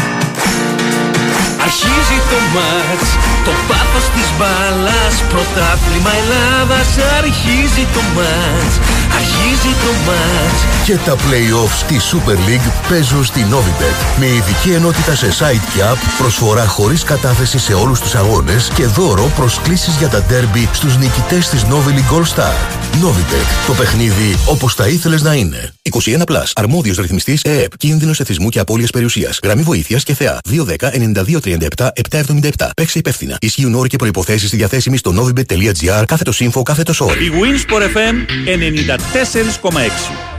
Αρχίζει 1.64 2.20
το 2.32 2.40
μάτς, 2.56 3.10
το 3.46 3.52
πάθος 3.68 4.06
της 4.16 4.28
μπάλας 4.38 5.14
Πρωτάθλημα 5.30 6.12
Ελλάδας 6.22 6.90
Αρχίζει 7.18 7.86
το 7.94 8.02
μάτς, 8.16 8.76
αρχίζει 9.20 9.74
το 9.84 9.92
μάτς 10.06 10.60
Και 10.86 10.96
τα 11.06 11.16
play-offs 11.16 11.78
στη 11.78 11.98
Super 12.10 12.38
League 12.48 12.72
παίζουν 12.90 13.24
στη 13.26 13.46
Novibet. 13.52 14.20
Με 14.20 14.26
ειδική 14.26 14.72
ενότητα 14.72 15.16
σε 15.16 15.28
site 15.40 15.66
και 15.74 15.82
app, 15.92 15.98
προσφορά 16.18 16.68
χωρίς 16.68 17.04
κατάθεση 17.04 17.60
σε 17.60 17.74
όλους 17.74 18.00
τους 18.00 18.16
αγώνες 18.16 18.72
και 18.76 18.86
δώρο 18.86 19.32
προσκλήσεις 19.36 19.96
για 19.96 20.10
τα 20.10 20.26
derby 20.30 20.68
στους 20.72 20.98
νικητές 20.98 21.50
της 21.50 21.64
Novi 21.64 21.92
League 21.98 22.16
All 22.18 22.26
Star. 22.36 22.89
Novibet. 23.04 23.68
Το 23.68 23.74
παιχνίδι 23.74 24.36
όπως 24.46 24.74
θα 24.74 24.88
ήθελες 24.88 25.22
να 25.22 25.34
είναι. 25.34 25.74
21 25.82 26.26
Plus. 26.26 26.44
Αρμόδιος 26.56 26.98
ρυθμιστής 26.98 27.42
ΕΕΠ. 27.42 27.78
Κίνδυνος 27.78 28.20
εθισμού 28.20 28.50
και 28.50 28.60
απώλειας 28.60 28.90
περιουσίας. 28.90 29.40
Γραμμή 29.44 29.62
βοήθειας 29.62 30.04
και 30.04 30.14
θεά. 30.14 30.40
210-9237-777. 30.50 32.70
Παίξε 32.76 33.00
υπεύθυνα. 33.00 33.38
Ισχύουν 33.42 33.76
όροι 33.76 33.90
και 33.90 33.98
προποθέσει 33.98 34.56
διαθέσιμοι 34.56 34.98
στο 34.98 35.14
novibet.gr 35.18 36.04
κάθετος 36.06 36.42
info 36.42 36.62
κάθετος 36.64 37.02
όρι. 37.02 37.26
Η 37.26 37.32
Winsport 37.34 37.82
FM 37.82 38.16
94,6. 38.46 40.39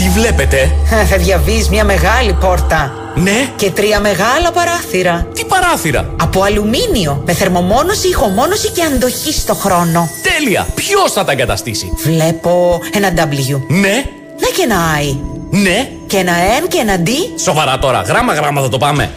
Τι 0.00 0.08
βλέπετε; 0.08 0.72
Θα 1.08 1.16
διαβείς 1.16 1.68
μια 1.68 1.84
μεγάλη 1.84 2.32
πόρτα. 2.32 2.92
Ναι. 3.14 3.48
Και 3.56 3.70
τρία 3.70 4.00
μεγάλα 4.00 4.50
παράθυρα. 4.52 5.26
Τι 5.34 5.44
παράθυρα; 5.44 6.14
Από 6.20 6.42
αλουμίνιο. 6.42 7.22
Με 7.26 7.32
θερμομόνωση, 7.32 8.08
ηχομόνωση 8.08 8.70
και 8.70 8.82
αντοχή 8.82 9.32
στο 9.32 9.54
χρόνο. 9.54 10.10
Τέλεια. 10.22 10.66
Ποιος 10.74 11.12
θα 11.12 11.24
τα 11.24 11.32
εγκαταστήσει; 11.32 11.92
Βλέπω 11.96 12.80
ένα 12.94 13.08
W. 13.08 13.60
Ναι. 13.68 13.78
Ναι 13.78 14.48
και 14.56 14.62
ένα 14.62 14.76
I. 15.02 15.16
Ναι. 15.50 15.88
Και 16.06 16.16
ένα 16.16 16.32
N 16.62 16.68
και 16.68 16.78
ένα 16.78 16.96
D. 17.06 17.08
Σοβαρά 17.40 17.78
τώρα. 17.78 18.00
Γράμμα 18.00 18.34
γράμμα 18.34 18.60
θα 18.60 18.68
το 18.68 18.78
πάμε. 18.78 19.10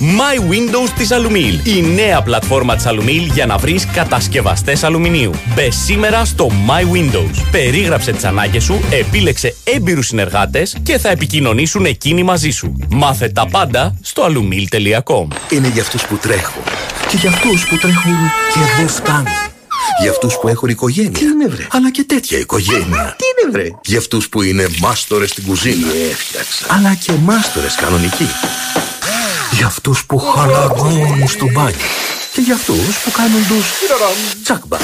My 0.00 0.38
Windows 0.50 0.90
της 0.96 1.08
Alumil. 1.12 1.66
Η 1.66 1.82
νέα 1.82 2.22
πλατφόρμα 2.22 2.76
της 2.76 2.84
Alumil 2.88 3.32
για 3.32 3.46
να 3.46 3.56
βρεις 3.56 3.86
κατασκευαστές 3.86 4.84
αλουμινίου. 4.84 5.30
Μπε 5.54 5.70
σήμερα 5.70 6.24
στο 6.24 6.50
My 6.68 6.96
Windows. 6.96 7.44
Περίγραψε 7.50 8.12
τις 8.12 8.24
ανάγκες 8.24 8.64
σου, 8.64 8.80
επίλεξε 8.90 9.54
έμπειρους 9.64 10.06
συνεργάτες 10.06 10.76
και 10.82 10.98
θα 10.98 11.08
επικοινωνήσουν 11.08 11.84
εκείνοι 11.84 12.22
μαζί 12.22 12.50
σου. 12.50 12.76
Μάθε 12.90 13.28
τα 13.28 13.46
πάντα 13.46 13.96
στο 14.02 14.24
alumil.com. 14.26 15.26
Είναι 15.50 15.68
για 15.68 15.82
αυτούς 15.82 16.06
που 16.06 16.16
τρέχουν. 16.16 16.62
Και 17.08 17.16
για 17.16 17.30
αυτούς 17.30 17.66
που 17.68 17.76
τρέχουν 17.76 18.16
και 18.54 18.60
δεν 18.76 18.88
φτάνουν. 18.88 19.26
Για 20.00 20.10
αυτούς 20.10 20.38
που 20.40 20.48
έχουν 20.48 20.68
οικογένεια. 20.68 21.10
Τι 21.10 21.24
είναι 21.24 21.46
βρε; 21.48 21.66
Αλλά 21.70 21.90
και 21.90 22.04
τέτοια 22.04 22.38
οικογένεια. 22.38 23.16
Τι 23.18 23.24
είναι 23.24 23.50
βρε; 23.52 23.68
Για 23.84 23.98
αυτούς 23.98 24.28
που 24.28 24.42
είναι 24.42 24.68
μάστορες 24.80 25.30
στην 25.30 25.44
κουζίνα. 25.44 25.86
Έφτιαξα. 26.10 26.66
Αλλά 26.68 26.94
και 26.94 27.12
μάστορες 27.12 27.74
κανονικοί. 27.74 28.28
Για 29.60 29.68
αυτούς 29.68 30.04
που 30.04 30.18
χαλαρώνουν 30.18 31.28
στο 31.28 31.46
μπάνιο. 31.52 31.88
Και 32.32 32.40
για 32.40 32.54
αυτούς 32.54 32.98
που 33.04 33.10
κάνουν 33.10 33.46
τους 33.48 33.66
τσάκμπα. 34.42 34.76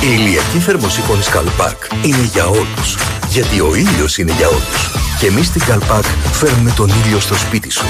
Η 0.00 0.08
ηλιακή 0.18 0.58
θερμοσύφωνη 0.58 1.22
Καλπάκ 1.22 1.76
είναι 2.02 2.28
για 2.32 2.46
όλους. 2.46 2.96
Γιατί 3.28 3.60
ο 3.60 3.74
ήλιος 3.74 4.18
είναι 4.18 4.32
για 4.32 4.48
όλους. 4.48 4.90
Και 5.18 5.26
εμείς 5.26 5.46
στην 5.46 5.64
Καλπάκ 5.64 6.04
φέρνουμε 6.32 6.70
τον 6.76 6.92
ήλιο 7.04 7.20
στο 7.20 7.34
σπίτι 7.34 7.70
σου. 7.70 7.84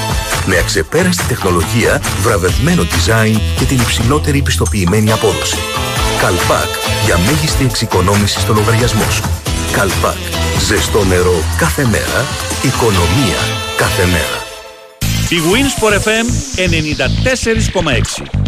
Με 0.47 0.57
αξεπέραστη 0.59 1.25
τεχνολογία, 1.25 2.03
βραβευμένο 2.23 2.83
design 2.83 3.41
και 3.59 3.65
την 3.65 3.79
υψηλότερη 3.81 4.43
πιστοποιημένη 4.43 5.13
απόδοση. 5.13 5.59
Καλπάκ 6.21 6.71
για 7.05 7.19
μέγιστη 7.19 7.65
εξοικονόμηση 7.65 8.41
στο 8.41 8.53
λογαριασμό 8.53 9.11
σου. 9.11 9.23
Καλπάκ. 9.73 10.23
Ζεστό 10.67 11.05
νερό 11.05 11.43
κάθε 11.59 11.85
μέρα. 11.85 12.25
Οικονομία 12.63 13.41
κάθε 13.77 14.05
μέρα. 14.05 14.48
Η 15.31 15.37
Winsport 15.53 15.95
FM 16.05 16.27
94,6. 16.57 18.48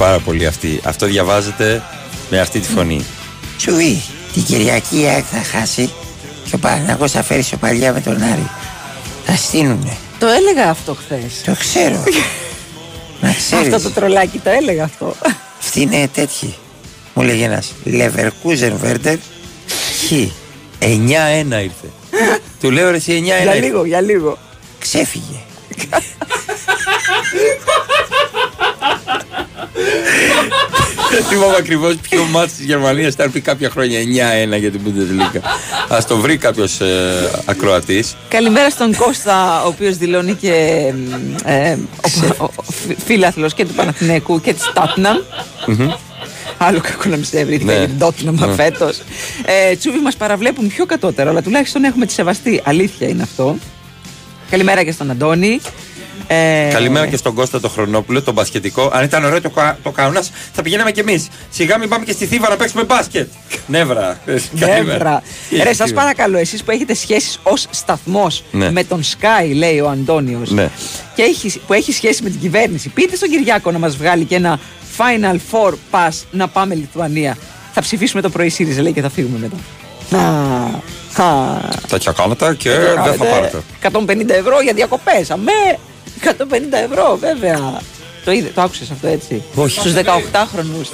Πάρα 0.00 0.18
πολύ 0.18 0.46
αυτή. 0.46 0.80
Αυτό 0.84 1.06
διαβάζεται 1.06 1.82
Με 2.30 2.40
αυτή 2.40 2.60
τη 2.60 2.68
φωνή. 2.68 3.04
Τσουβί, 3.56 4.02
την 4.32 4.44
Κυριακή 4.44 5.00
η 5.00 5.06
ΑΕΚ 5.06 5.24
θα 5.30 5.42
χάσει 5.58 5.90
και 6.44 6.54
ο 6.54 6.58
Παναγός 6.58 7.10
θα 7.10 7.22
φέρει 7.22 7.42
σοπαλιά 7.42 7.92
με 7.92 8.00
τον 8.00 8.22
Άρη. 8.22 8.50
Θα 9.24 9.36
στείνουνε. 9.36 9.96
Το 10.18 10.26
έλεγα 10.26 10.70
αυτό 10.70 10.94
χθες. 10.94 11.42
Το 11.44 11.54
ξέρω. 11.58 12.04
Να 13.20 13.32
ξέρεις. 13.32 13.74
Αυτό 13.74 13.88
το 13.88 13.94
τρολάκι 13.94 14.38
το 14.38 14.50
έλεγα 14.50 14.84
αυτό. 14.84 15.14
Αυτή 15.60 15.80
είναι 15.80 16.08
τέτοιοι. 16.14 16.54
Μου 17.14 17.22
λέγει 17.22 17.42
ένας 17.42 17.72
Leverkusen 17.86 18.72
Werder 18.84 19.16
Χ. 20.06 20.12
9-1 20.12 20.92
ήρθε. 21.50 21.90
Του 22.60 22.70
λέω 22.70 22.90
ρε 22.90 22.96
εσύ 22.96 23.18
9-1 23.20 23.24
για 23.24 23.38
ήρθε. 23.38 23.58
λίγο, 23.58 23.84
για 23.84 24.00
λίγο. 24.00 24.38
Ξέφυγε. 24.78 25.38
Δεν 31.10 31.24
θυμάμαι 31.24 31.56
ακριβώς 31.58 31.94
ποιο 31.96 32.24
μάτι 32.24 32.50
της 32.50 32.64
Γερμανίας 32.64 33.14
θα 33.14 33.22
έρθει 33.22 33.40
κάποια 33.40 33.70
χρόνια 33.70 34.00
9-1 34.00 34.58
για 34.60 34.70
την 34.70 34.80
Bundesliga. 34.84 35.40
Α 35.94 36.04
το 36.08 36.16
βρει 36.16 36.36
κάποιος 36.36 36.80
ε, 36.80 37.30
ακροατής. 37.44 38.16
Καλημέρα 38.28 38.70
στον 38.70 38.96
Κώστα, 38.96 39.62
ο 39.64 39.66
οποίος 39.66 39.96
δηλώνει 39.96 40.34
και 40.34 40.84
ε, 41.44 41.76
ο, 42.38 42.44
ο, 42.44 42.50
φίλαθλος 43.04 43.54
και 43.54 43.64
του 43.64 43.74
Παναθηναϊκού 43.74 44.40
και 44.40 44.52
της 44.52 44.70
Τάτναμ. 44.74 45.16
Άλλο 46.58 46.80
κακό 46.80 47.02
να 47.08 47.16
μην 47.16 47.24
σε 47.24 47.38
ευρύθηκα 47.38 47.72
Ναι. 47.72 47.78
για 47.78 47.86
την 47.86 47.98
Τότναμ 47.98 48.34
Ναι. 48.34 48.54
φέτος. 48.54 49.02
Ε, 49.70 49.76
Τσούβι 49.76 49.98
μας 49.98 50.16
παραβλέπουν 50.16 50.68
πιο 50.68 50.86
κατώτερο, 50.86 51.30
αλλά 51.30 51.42
τουλάχιστον 51.42 51.84
έχουμε 51.84 52.06
τη 52.06 52.12
σεβαστή. 52.12 52.60
Αλήθεια 52.64 53.08
είναι 53.08 53.22
αυτό. 53.22 53.56
Καλημέρα 54.50 54.84
και 54.84 54.92
στον 54.92 55.10
Αντώνη. 55.10 55.60
Ε, 56.26 56.68
Καλημέρα 56.72 57.06
και 57.06 57.16
στον 57.16 57.34
Κώστα 57.34 57.60
το 57.60 57.68
Χρονόπουλο, 57.68 58.22
τον 58.22 58.34
μπασκετικό. 58.34 58.90
Αν 58.92 59.04
ήταν 59.04 59.24
ωραίο 59.24 59.40
το, 59.40 59.50
κα- 59.50 59.78
το 59.82 59.90
κάουνα, 59.90 60.22
θα 60.52 60.62
πηγαίναμε 60.62 60.90
κι 60.90 61.00
εμείς. 61.00 61.28
Σιγά 61.50 61.78
μην 61.78 61.88
πάμε 61.88 62.04
και 62.04 62.12
στη 62.12 62.26
Θήβα 62.26 62.48
να 62.48 62.56
παίξουμε 62.56 62.84
μπάσκετ. 62.84 63.28
Νεύρα. 63.66 64.20
Νεύρα. 64.52 65.22
Τι 65.48 65.56
Ρε, 65.56 65.62
έχει, 65.62 65.74
σας 65.74 65.88
τι- 65.88 65.94
παρακαλώ, 65.94 66.38
εσείς 66.38 66.62
που 66.64 66.70
έχετε 66.70 66.94
σχέσεις 66.94 67.38
ως 67.42 67.66
σταθμός 67.70 68.44
Ναι. 68.50 68.70
με 68.70 68.84
τον 68.84 69.02
Sky, 69.02 69.52
λέει 69.54 69.80
ο 69.80 69.88
Αντώνιος, 69.88 70.50
Ναι. 70.50 70.68
και 71.14 71.22
έχει, 71.22 71.60
που 71.66 71.72
έχει 71.72 71.92
σχέση 71.92 72.22
με 72.22 72.30
την 72.30 72.40
κυβέρνηση, 72.40 72.88
πείτε 72.88 73.16
στον 73.16 73.28
Κυριάκο 73.28 73.70
να 73.70 73.78
μας 73.78 73.96
βγάλει 73.96 74.24
και 74.24 74.34
ένα 74.34 74.58
Final 74.98 75.34
Four 75.52 75.72
Pass 75.90 76.22
να 76.30 76.48
πάμε 76.48 76.74
Λιθουανία. 76.74 77.36
Θα 77.72 77.80
ψηφίσουμε 77.80 78.22
το 78.22 78.28
πρωί 78.30 78.48
ΣΥΡΙΖΑ, 78.48 78.82
λέει, 78.82 78.92
και 78.92 79.00
θα 79.00 79.10
φύγουμε 79.10 79.38
μετά. 79.38 79.56
Α, 80.16 80.26
α. 81.24 81.58
Τα 82.02 82.12
κάνετε 82.12 82.54
και 82.58 82.70
Τι 82.70 82.76
δεν 82.76 82.86
θα 82.86 82.94
κάνετε, 82.94 83.24
πάρετε. 83.24 83.58
150 84.32 84.34
ευρώ 84.34 84.60
για 84.62 84.72
διακοπές. 84.72 85.30
Αμέ! 85.30 85.78
150 86.24 86.32
ευρώ, 86.72 87.16
βέβαια. 87.20 87.80
Το 88.24 88.30
είδε, 88.30 88.48
το 88.54 88.60
άκουσες 88.60 88.90
αυτό 88.90 89.06
έτσι; 89.06 89.42
Όχι. 89.54 89.78
Στους 89.78 89.92
18χρονου. 89.92 90.86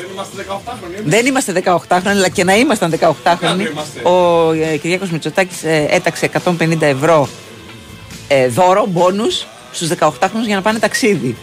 Δεν 1.04 1.26
είμαστε 1.26 1.62
18χρονοι, 1.64 2.06
αλλά 2.06 2.28
και 2.28 2.44
να 2.44 2.56
ήμασταν 2.56 2.94
18χρονοι. 3.00 3.66
Ο 4.02 4.52
ε, 4.52 4.76
Κυριάκος 4.76 5.10
Μητσοτάκης 5.10 5.62
ε, 5.62 5.86
έταξε 5.90 6.30
150 6.44 6.80
ευρώ 6.80 7.28
ε, 8.28 8.48
δώρο, 8.48 8.86
μπόνους, 8.88 9.46
στους 9.72 9.88
18χρονους 10.00 10.46
για 10.46 10.56
να 10.56 10.62
πάνε 10.62 10.78
ταξίδι. 10.78 11.36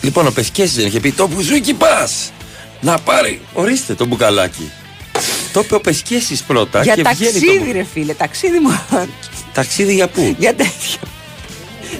Λοιπόν, 0.00 0.26
ο 0.26 0.30
Πεσκέση 0.30 0.74
δεν 0.74 0.86
είχε 0.86 1.00
πει 1.00 1.12
το 1.12 1.26
μπουζούκι 1.26 1.74
πας. 1.74 2.32
Να 2.80 2.98
πάρει. 2.98 3.40
Ορίστε 3.52 3.94
το 3.94 4.06
μπουκαλάκι. 4.06 4.70
Το 5.52 5.60
είπε 5.60 5.74
ο 5.74 5.80
Πεσκέση 5.80 6.44
πρώτα 6.46 6.82
για 6.82 6.94
και 6.94 7.02
βγαίνει 7.02 7.32
ταξίδι, 7.32 7.58
το... 7.58 7.72
ρε 7.72 7.84
φίλε, 7.92 8.14
ταξίδι 8.14 8.58
μου. 8.58 8.80
Ταξίδι 9.52 9.94
για 9.94 10.08
πού; 10.08 10.34
για 10.38 10.54
τέτοιο. 10.54 10.98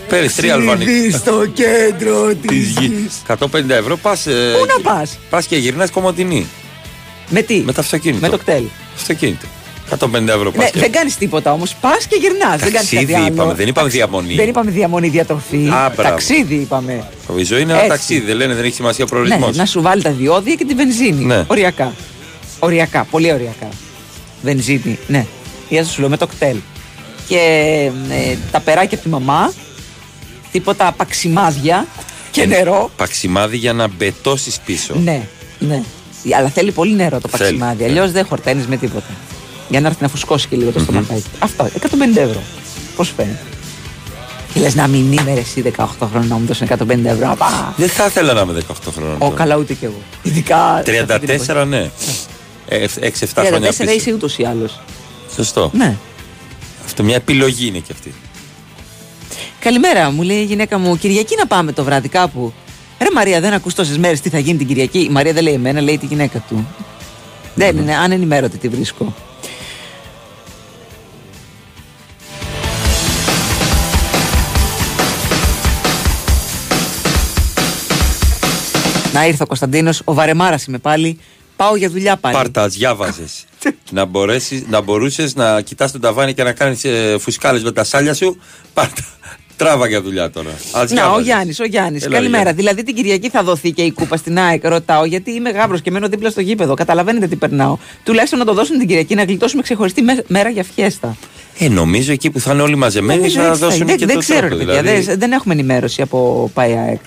Παίρνεις 0.08 0.34
τρία 0.34 0.54
αλβανικά. 0.54 1.16
στο 1.18 1.46
κέντρο 1.54 2.26
Της 2.34 2.48
της 2.50 2.68
γη. 2.68 2.86
γης. 2.86 3.22
150 3.26 3.74
ευρώ 3.74 3.96
πας. 3.96 4.22
Πού 4.22 4.66
να 4.82 4.90
πας; 4.92 5.18
Πας 5.30 5.46
και 5.46 5.56
γυρνάς 5.56 5.90
κομμωτινή. 5.90 6.46
Με 7.28 7.42
τι; 7.42 7.62
Με 7.66 7.72
το 7.72 7.80
αυτοκίνητο. 7.80 8.20
Με 8.20 8.28
το 8.28 8.38
κτέλ. 8.38 8.62
Αυτοκίνητο. 8.96 9.46
150 9.90 10.32
ευρώ 10.34 10.50
πας. 10.52 10.72
Ναι, 10.74 10.80
δεν 10.80 10.92
κάνεις 10.92 11.16
τίποτα 11.16 11.52
όμως. 11.52 11.74
Πας 11.80 12.06
και 12.06 12.16
γυρνάς. 12.20 12.60
Δεν 12.60 12.72
κάνεις 12.72 12.72
Ταξίδι 12.90 13.04
κάτι 13.12 13.14
άλλο. 13.24 13.32
είπαμε, 13.34 13.54
δεν 13.54 13.68
είπαμε 13.68 13.88
διαμονή. 13.88 14.34
Δεν 14.34 14.48
είπαμε 14.48 14.70
διαμονή, 14.70 15.08
διατροφή. 15.08 15.56
Α, 15.56 15.92
μπράβο. 15.96 16.02
Ταξίδι 16.02 16.54
είπαμε. 16.54 17.04
Η 17.36 17.42
ζωή 17.42 17.60
είναι 17.60 17.70
ένα 17.72 17.78
Έτσι. 17.80 17.90
ταξίδι, 17.96 18.26
δεν 18.26 18.36
λένε, 18.36 18.54
δεν 18.54 18.64
έχει 18.64 18.74
σημασία 18.74 19.04
ο 19.04 19.14
Ναι, 19.14 19.22
προορισμό. 19.26 19.50
να 19.52 19.66
σου 19.66 19.82
βάλει 19.82 20.02
τα 20.02 20.10
διόδια 20.10 20.54
και 20.54 20.64
τη 20.64 20.74
βενζίνη. 20.74 21.24
Ναι. 21.24 21.44
Οριακά. 21.46 21.92
Οριακά, 22.58 23.04
πολύ 23.10 23.32
οριακά. 23.32 23.68
Βενζίνη, 24.42 24.98
ναι. 25.06 25.26
Ή 25.68 25.82
σου 25.82 26.00
λέω 26.00 26.08
με 26.08 26.16
το 26.16 26.26
κτέλ. 26.26 26.56
Και 27.28 27.38
ε, 28.10 28.36
τα 28.50 28.60
περάκια 28.60 28.94
από 28.98 29.02
τη 29.02 29.08
μαμά, 29.08 29.52
τίποτα 30.56 30.92
παξιμάδια 30.96 31.86
και 32.30 32.46
νερό. 32.46 32.90
Παξιμάδι 32.96 33.56
για 33.56 33.72
να 33.72 33.88
μπετώσεις 33.88 34.58
πίσω. 34.64 34.94
Ναι, 34.94 35.22
ναι. 35.58 35.82
Αλλά 36.36 36.48
θέλει 36.48 36.72
πολύ 36.72 36.94
νερό 36.94 37.20
το 37.20 37.28
Θέλει, 37.28 37.42
παξιμάδι. 37.42 37.82
ναι. 37.84 37.88
Αλλιώς 37.90 38.12
δεν 38.12 38.26
χορταίνεις 38.26 38.66
με 38.66 38.76
τίποτα. 38.76 39.06
Για 39.68 39.80
να 39.80 39.88
έρθει 39.88 40.02
να 40.02 40.08
φουσκώσει 40.08 40.48
και 40.48 40.56
λίγο 40.56 40.70
το 40.70 40.78
στοματάκι. 40.78 41.24
Αυτό, 41.38 41.68
150 41.80 42.16
ευρώ. 42.16 42.42
Πώς 42.96 43.12
φαίνεται. 43.16 43.38
Και 44.54 44.60
λες 44.60 44.74
να 44.74 44.86
μην 44.86 45.12
είμαι 45.12 45.34
ρε, 45.34 45.40
εσύ 45.40 45.62
18 45.76 45.86
χρόνια 46.10 46.28
να 46.28 46.36
μου 46.36 46.46
δώσουν 46.46 46.68
150 46.70 47.04
ευρώ. 47.04 47.34
Πα. 47.38 47.74
Δεν 47.76 47.88
θα 47.88 48.06
ήθελα 48.06 48.32
να 48.32 48.40
είμαι 48.40 48.62
18 48.68 48.74
χρόνων. 48.94 49.16
Ο, 49.18 49.30
καλά 49.30 49.56
ούτε 49.56 49.74
κι 49.74 49.84
εγώ. 49.84 50.00
Ειδικά. 50.22 50.82
34, 50.86 51.64
ναι. 51.68 51.90
6-7 52.68 53.44
χρόνια 53.46 53.70
34 53.70 53.74
πίσω. 53.78 53.90
είσαι 53.92 54.12
ούτως 54.12 54.38
ή 54.38 54.44
άλλως. 54.44 54.80
Σωστό. 55.34 55.70
Ναι. 55.74 55.96
Αυτό 56.84 57.02
μια 57.02 57.14
επιλογή 57.16 57.66
είναι 57.66 57.78
και 57.78 57.92
αυτή. 57.92 58.14
Καλημέρα, 59.66 60.10
μου 60.10 60.22
λέει 60.22 60.36
η 60.36 60.44
γυναίκα 60.44 60.78
μου, 60.78 60.96
Κυριακή 60.96 61.36
να 61.38 61.46
πάμε 61.46 61.72
το 61.72 61.84
βράδυ 61.84 62.08
κάπου. 62.08 62.52
Ρε 62.98 63.08
Μαρία, 63.14 63.40
δεν 63.40 63.52
ακούς 63.52 63.74
τόσες 63.74 63.98
μέρες 63.98 64.20
τι 64.20 64.28
θα 64.28 64.38
γίνει 64.38 64.58
την 64.58 64.66
Κυριακή. 64.66 64.98
Η 64.98 65.08
Μαρία 65.08 65.32
δεν 65.32 65.42
λέει 65.42 65.54
εμένα, 65.54 65.80
λέει 65.80 65.98
τη 65.98 66.06
γυναίκα 66.06 66.38
του. 66.48 66.66
Δεν 67.54 67.76
είναι, 67.76 67.96
αν 67.96 68.12
ενημέρωτη 68.12 68.58
τη 68.58 68.68
βρίσκω. 68.68 69.14
Να 79.12 79.26
ήρθε 79.26 79.42
ο 79.42 79.46
Κωνσταντίνος, 79.46 80.02
ο 80.04 80.14
Βαρεμάρας 80.14 80.64
είμαι 80.64 80.78
πάλι. 80.78 81.18
Πάω 81.56 81.76
για 81.76 81.90
δουλειά 81.90 82.16
πάλι. 82.16 82.34
Πάρτας, 82.34 82.74
διάβαζες. 82.74 83.44
να, 83.90 84.04
μπορέσεις, 84.04 84.66
να 84.68 84.80
μπορούσες 84.80 85.34
να 85.34 85.60
κοιτάς 85.60 85.92
τον 85.92 86.00
ταβάνι 86.00 86.34
και 86.34 86.42
να 86.42 86.52
κάνεις 86.52 86.84
ε, 86.84 87.16
φουσκάλες 87.20 87.62
με 87.62 87.72
τα 87.72 87.84
σάλια 87.84 88.14
σου. 88.14 88.38
Πάρτα. 88.74 89.04
Τράβα 89.56 89.86
για 89.88 90.02
δουλειά 90.02 90.30
τώρα. 90.30 90.50
Ας 90.72 90.72
Να, 90.72 90.82
ο 90.82 90.86
διάβαζες. 90.90 91.26
Γιάννης, 91.26 91.60
ο 91.60 91.64
Γιάννης. 91.64 92.04
Έλα, 92.04 92.14
Καλημέρα. 92.14 92.42
Γιάννη. 92.42 92.60
Δηλαδή 92.60 92.82
την 92.82 92.94
Κυριακή 92.94 93.28
θα 93.28 93.42
δοθεί 93.42 93.70
και 93.72 93.82
η 93.82 93.90
κούπα 93.90 94.16
στην 94.16 94.38
ΑΕΚ. 94.38 94.64
Ρωτάω 94.64 95.04
γιατί 95.04 95.30
είμαι 95.30 95.50
γάβρος 95.50 95.80
και 95.82 95.90
μένω 95.90 96.08
δίπλα 96.08 96.30
στο 96.30 96.40
γήπεδο. 96.40 96.74
Καταλαβαίνετε 96.74 97.26
τι 97.26 97.36
περνάω. 97.36 97.76
Τουλάχιστον 98.04 98.38
να 98.38 98.44
το 98.44 98.54
δώσουν 98.54 98.78
την 98.78 98.86
Κυριακή 98.86 99.14
να 99.14 99.22
γλιτώσουμε 99.24 99.62
ξεχωριστή 99.62 100.02
με- 100.02 100.24
μέρα 100.28 100.48
για 100.48 100.64
φιέστα. 100.74 101.16
Ε, 101.58 101.68
νομίζω 101.68 102.12
εκεί 102.12 102.30
που 102.30 102.40
θα 102.40 102.52
είναι 102.52 102.62
όλοι 102.62 102.76
μαζεμένοι 102.76 103.18
Νομίζω 103.18 103.40
θα 103.40 103.46
έτσι 103.46 103.60
θα 103.60 103.66
δώσουν 103.66 103.82
είναι. 103.82 103.96
και 103.96 104.06
δεν, 104.06 104.14
το 104.14 104.20
δεν 104.20 104.22
ξέρω, 104.22 104.38
τρόπο. 104.46 104.54
ρε 104.56 104.64
παιδιά. 104.64 104.82
δηλαδή. 104.82 105.04
Δεν, 105.04 105.18
δεν 105.18 105.32
έχουμε 105.32 105.54
ενημέρωση 105.54 106.02
από 106.02 106.50
ΠΑΕ 106.54 106.78
ΑΕΚ. 106.78 107.00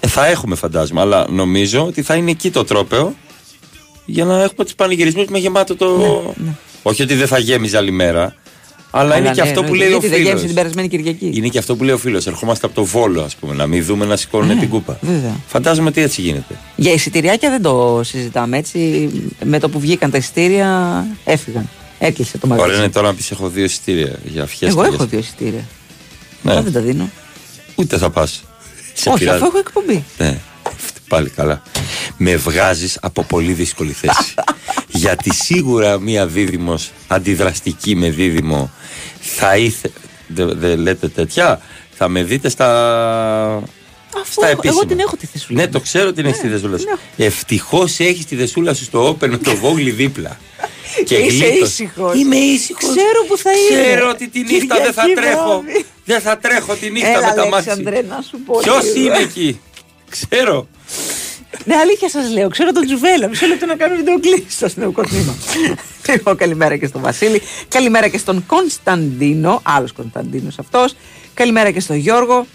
Ε, 0.00 0.06
θα 0.06 0.26
έχουμε 0.26 0.54
φαντάσμα, 0.56 1.00
αλλά 1.00 1.26
νομίζω 1.30 1.84
ότι 1.86 2.02
θα 2.02 2.14
είναι 2.14 2.30
εκεί 2.30 2.50
το 2.50 2.64
τρόπεο 2.64 3.14
για 4.04 4.24
να 4.24 4.42
έχουμε 4.42 4.64
τους 4.64 4.74
πανηγυρισμούς 4.74 5.26
με 5.26 5.38
γεμάτο 5.38 5.76
το. 5.76 5.96
Ναι, 6.36 6.50
Όχι 6.82 7.02
ότι 7.02 7.14
δεν 7.14 7.26
θα 7.26 7.38
γέμιζε 7.38 7.76
άλλη 7.76 7.90
μέρα, 7.90 8.34
αλλά, 8.90 9.16
είναι 9.16 9.28
ναι, 9.28 9.34
και 9.34 9.40
αυτό 9.40 9.64
που 9.64 9.74
λέει 9.74 9.86
ο 9.86 9.90
Γιατί 9.90 10.08
δεν 10.08 10.16
γέμισε 10.18 10.34
την 10.34 10.42
φίλο. 10.48 10.54
περασμένη 10.54 10.88
Κυριακή. 10.88 11.30
Είναι 11.34 11.48
και 11.48 11.58
αυτό 11.58 11.76
που 11.76 11.84
λέει 11.84 11.94
ο 11.94 11.98
φίλος. 11.98 12.26
Ερχόμαστε 12.26 12.66
από 12.66 12.74
το 12.74 12.84
βόλο, 12.84 13.22
ας 13.22 13.34
πούμε, 13.36 13.54
να 13.54 13.66
μην 13.66 13.84
δούμε 13.84 14.04
να 14.04 14.16
σηκώνουν 14.16 14.58
την 14.58 14.68
κούπα. 14.68 14.98
Ναι, 15.00 15.10
Βέβαια. 15.12 15.36
Φαντάζομαι 15.46 15.88
ότι 15.88 16.00
έτσι 16.00 16.20
γίνεται. 16.20 16.58
Για 16.76 16.92
εισιτηριάκια 16.92 17.50
δεν 17.50 17.62
το 17.62 18.00
συζητάμε 18.04 18.56
έτσι. 18.58 19.08
Με 19.44 19.58
το 19.58 19.68
που 19.68 19.80
βγήκαν 19.80 20.10
τα 20.10 20.16
εισιτήρια 20.18 21.04
έφυγαν. 21.24 21.68
Έκλεισε 21.98 22.38
το 22.38 22.46
μαγαζί. 22.46 22.68
Ωραία 22.68 22.82
είναι 22.82 22.92
τώρα 22.92 23.06
να 23.06 23.14
πεις: 23.14 23.30
Έχω 23.30 23.48
δύο 23.48 23.64
εισιτήρια 23.64 24.18
για 24.24 24.46
φιέστα. 24.46 24.66
Εγώ 24.66 24.82
για- 24.82 24.94
έχω 24.94 25.06
δύο 25.06 25.18
εισιτήρια. 25.18 25.64
Ναι. 26.42 26.52
Αλλά 26.52 26.62
δεν 26.62 26.72
τα 26.72 26.80
δίνω. 26.80 27.10
Ούτε 27.74 27.98
θα 27.98 28.10
πας. 28.10 28.42
Όχι, 29.06 29.28
αφού 29.28 29.44
έχω 29.46 29.58
εκπομπή. 29.58 30.04
Ναι, 30.18 30.38
πάλι 31.10 31.30
καλά. 31.30 31.62
Με 32.16 32.36
βγάζεις 32.36 32.98
από 33.02 33.22
πολύ 33.24 33.52
δύσκολη 33.52 33.92
θέση. 33.92 34.34
Γιατί 35.02 35.34
σίγουρα 35.34 35.98
μία 35.98 36.26
δίδυμος 36.26 36.90
αντιδραστική 37.08 37.94
με 37.96 38.10
δίδυμο 38.10 38.70
θα 39.20 39.56
ήθελε. 39.56 39.94
Δεν 40.26 40.52
δεν 40.58 40.78
λέτε 40.78 41.08
τέτοια. 41.08 41.60
Θα 41.94 42.08
με 42.08 42.22
δείτε 42.22 42.48
στα. 42.48 42.68
Αφού 44.20 44.32
στα 44.32 44.48
έχω- 44.48 44.60
εγώ 44.64 44.72
επίσημα. 44.72 44.86
την 44.86 44.98
έχω 45.00 45.16
τη 45.16 45.26
θεσούλα. 45.26 45.60
Ναι, 45.60 45.68
το 45.68 45.80
ξέρω 45.80 46.12
την 46.12 46.26
έχεις 46.26 46.40
τη 46.40 46.48
δεσούλα 46.48 46.78
σου. 46.78 46.86
Ευτυχώς 47.16 47.98
έχεις 47.98 48.24
τη 48.26 48.36
δεσούλα 48.36 48.74
σου 48.74 48.84
στο 48.84 49.08
Open 49.10 49.28
με 49.28 49.36
το 49.36 49.56
Βόγλι 49.56 49.90
δίπλα. 49.90 50.36
Είσαι 51.04 51.14
γλίτωσε. 51.20 51.62
ήσυχος. 51.62 52.14
Είμαι 52.16 52.36
ήσυχος. 52.36 52.82
Ξέρω 52.90 53.24
που 53.28 53.36
θα 53.36 53.50
είναι. 53.50 53.82
Ξέρω 53.82 54.08
ότι 54.08 54.28
τη 54.28 54.40
νύχτα 54.42 54.76
δεν 54.82 54.92
θα 54.92 55.02
Κυριακή 55.04 55.20
τρέχω. 55.28 55.60
βράδυ. 55.64 55.84
Δεν 56.04 56.20
θα 56.20 56.38
τρέχω 56.38 56.74
τη 56.74 56.90
νύχτα 56.90 57.08
Έλα, 57.08 57.28
με 57.28 57.34
τα 57.34 57.48
μάτια. 57.48 57.72
Αλέξανδρε, 57.72 58.02
να 58.08 58.20
σου 58.28 58.38
πω 58.46 58.58
Ποιος 58.62 58.84
λίγο. 58.84 58.98
είναι 59.14 59.18
εκεί; 59.22 59.60
Ξέρω. 60.10 60.68
Ναι, 61.64 61.74
αλήθεια 61.76 62.08
σας 62.08 62.30
λέω. 62.32 62.48
Ξέρω 62.48 62.72
τον 62.72 62.84
Τζουβέλα. 62.86 63.28
Μισό 63.28 63.46
λεπτό 63.46 63.66
να 63.66 63.74
κάνω 63.76 63.96
βιντεοκλήση 63.96 64.44
στο 64.48 64.66
αστυνομικό 64.66 65.02
τμήμα. 65.02 65.34
λοιπόν, 66.08 66.36
καλημέρα 66.36 66.76
και 66.76 66.86
στον 66.86 67.00
Βασίλη. 67.00 67.42
Καλημέρα 67.68 68.08
και 68.08 68.18
στον 68.18 68.46
Κωνσταντίνο. 68.46 69.60
Άλλος 69.64 69.92
Κωνσταντίνος 69.92 70.58
αυτός. 70.58 70.94
Καλημέρα 71.34 71.70
και 71.70 71.80
στον 71.80 71.96
Γιώργο. 71.96 72.46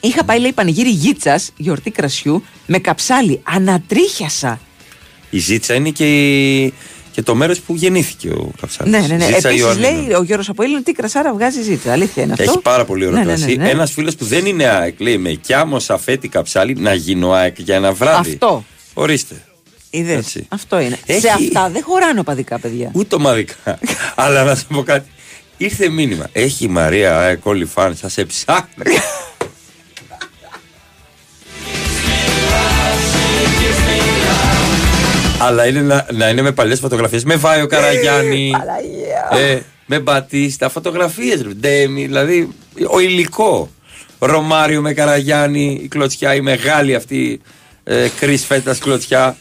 Είχα 0.00 0.24
πάει, 0.24 0.38
λέει, 0.40 0.52
πανηγύρι 0.52 0.90
γίτσας, 0.90 1.50
γιορτή 1.56 1.90
κρασιού, 1.90 2.44
με 2.66 2.78
καψάλι. 2.78 3.40
Ανατρίχιασα. 3.42 4.60
Η 5.30 5.38
Ζήτσα 5.38 5.74
είναι 5.74 5.90
και, 5.90 6.04
η- 6.64 6.72
και 7.18 7.24
το 7.24 7.34
μέρος 7.34 7.60
που 7.60 7.74
γεννήθηκε 7.74 8.28
ο 8.28 8.50
Καψάλη. 8.60 8.90
Ναι, 8.90 8.98
ναι, 8.98 9.16
ναι. 9.16 9.24
Επίσης 9.24 9.78
λέει 9.78 10.12
ο 10.18 10.22
Γιώργος 10.22 10.48
Αποήλων 10.48 10.82
τι 10.82 10.92
κρασάρα 10.92 11.32
βγάζει 11.32 11.62
ζήτσα. 11.62 11.92
Αλήθεια 11.92 12.22
είναι 12.22 12.32
αυτό. 12.32 12.44
Έχει 12.44 12.60
πάρα 12.60 12.84
πολύ 12.84 13.06
ωραίο 13.06 13.18
Ναι, 13.18 13.24
ναι, 13.24 13.32
ναι, 13.32 13.38
κρασί. 13.38 13.56
ναι. 13.56 13.68
Ένας 13.70 13.92
φίλος 13.92 14.14
που 14.16 14.24
δεν 14.24 14.46
είναι 14.46 14.64
ΑΕΚ 14.64 15.00
λέει 15.00 15.18
με 15.18 15.30
κιάμο 15.30 15.78
σαφέτη 15.78 16.28
καψάλη 16.28 16.74
να 16.74 16.94
γίνω 16.94 17.32
ΑΕΚ 17.32 17.58
για 17.60 17.74
ένα 17.74 17.92
βράδυ. 17.92 18.30
Αυτό. 18.30 18.64
Ορίστε. 18.94 19.34
Είδες. 19.90 20.16
Έτσι. 20.16 20.46
Αυτό 20.48 20.78
είναι. 20.80 20.98
Έχει- 21.06 21.20
Σε 21.20 21.28
αυτά 21.28 21.68
δεν 21.70 21.82
χωράνε 21.82 22.20
οπαδικά 22.20 22.58
παιδιά. 22.58 22.90
Ούτε 22.92 23.14
ομαδικά. 23.14 23.78
Αλλά 24.14 24.44
να 24.44 24.54
σου 24.54 24.66
πω 24.66 24.82
κάτι. 24.82 25.08
Ήρθε 25.56 25.88
μήνυμα. 25.88 26.26
Έχει 26.32 26.64
η 26.64 26.68
Μαρία 26.68 27.18
ΑΕΚ 27.18 27.46
όλοι 27.46 27.64
φαν, 27.64 27.96
σας 27.96 28.12
σε 28.12 28.24
ψάχνει. 28.24 28.68
Αλλά 35.40 35.66
είναι 35.66 35.80
να, 35.80 36.06
να 36.12 36.28
είναι 36.28 36.42
με 36.42 36.52
παλιές 36.52 36.78
φωτογραφίες. 36.80 37.24
Με 37.24 37.36
Βάιο 37.36 37.66
Καραγιάννη. 37.66 38.52
ε, 39.30 39.58
με 39.86 39.98
Μπατίστα. 40.00 40.68
Φωτογραφίες. 40.68 41.42
Ντέμι. 41.42 42.06
Δηλαδή 42.06 42.48
ο 42.90 42.98
υλικό. 43.00 43.70
Ρωμάριο 44.18 44.80
με 44.80 44.92
Καραγιάννη. 44.92 45.80
Η 45.82 45.88
κλωτσιά, 45.88 46.34
η 46.34 46.40
μεγάλη 46.40 46.94
αυτή. 46.94 47.40
Ε, 47.84 48.08
Κρυ 48.20 48.36
φέτας 48.36 48.78
κλωτσιά. 48.78 49.36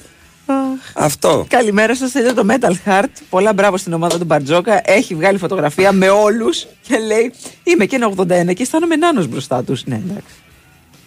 Αυτό. 0.94 1.46
Καλημέρα 1.50 1.96
σας, 1.96 2.12
θέλει 2.12 2.34
το 2.34 2.44
Metal 2.50 2.72
Heart. 2.90 3.10
Πολλά 3.30 3.54
μπράβο 3.54 3.78
στην 3.78 3.94
ομάδα 3.94 4.18
του 4.18 4.26
Μπαρτζόκα. 4.26 4.82
Έχει 4.86 5.16
βγάλει 5.16 5.38
φωτογραφία 5.38 5.92
με 5.92 6.10
όλους 6.10 6.66
και 6.88 6.98
λέει: 6.98 7.34
Είμαι 7.64 7.86
και 7.86 7.96
ένα 7.96 8.12
81 8.16 8.54
και 8.54 8.62
αισθάνομαι 8.62 8.96
νάνος 8.96 9.28
μπροστά 9.28 9.64
τους. 9.64 9.86
Ναι, 9.86 9.96
εντάξει. 9.96 10.34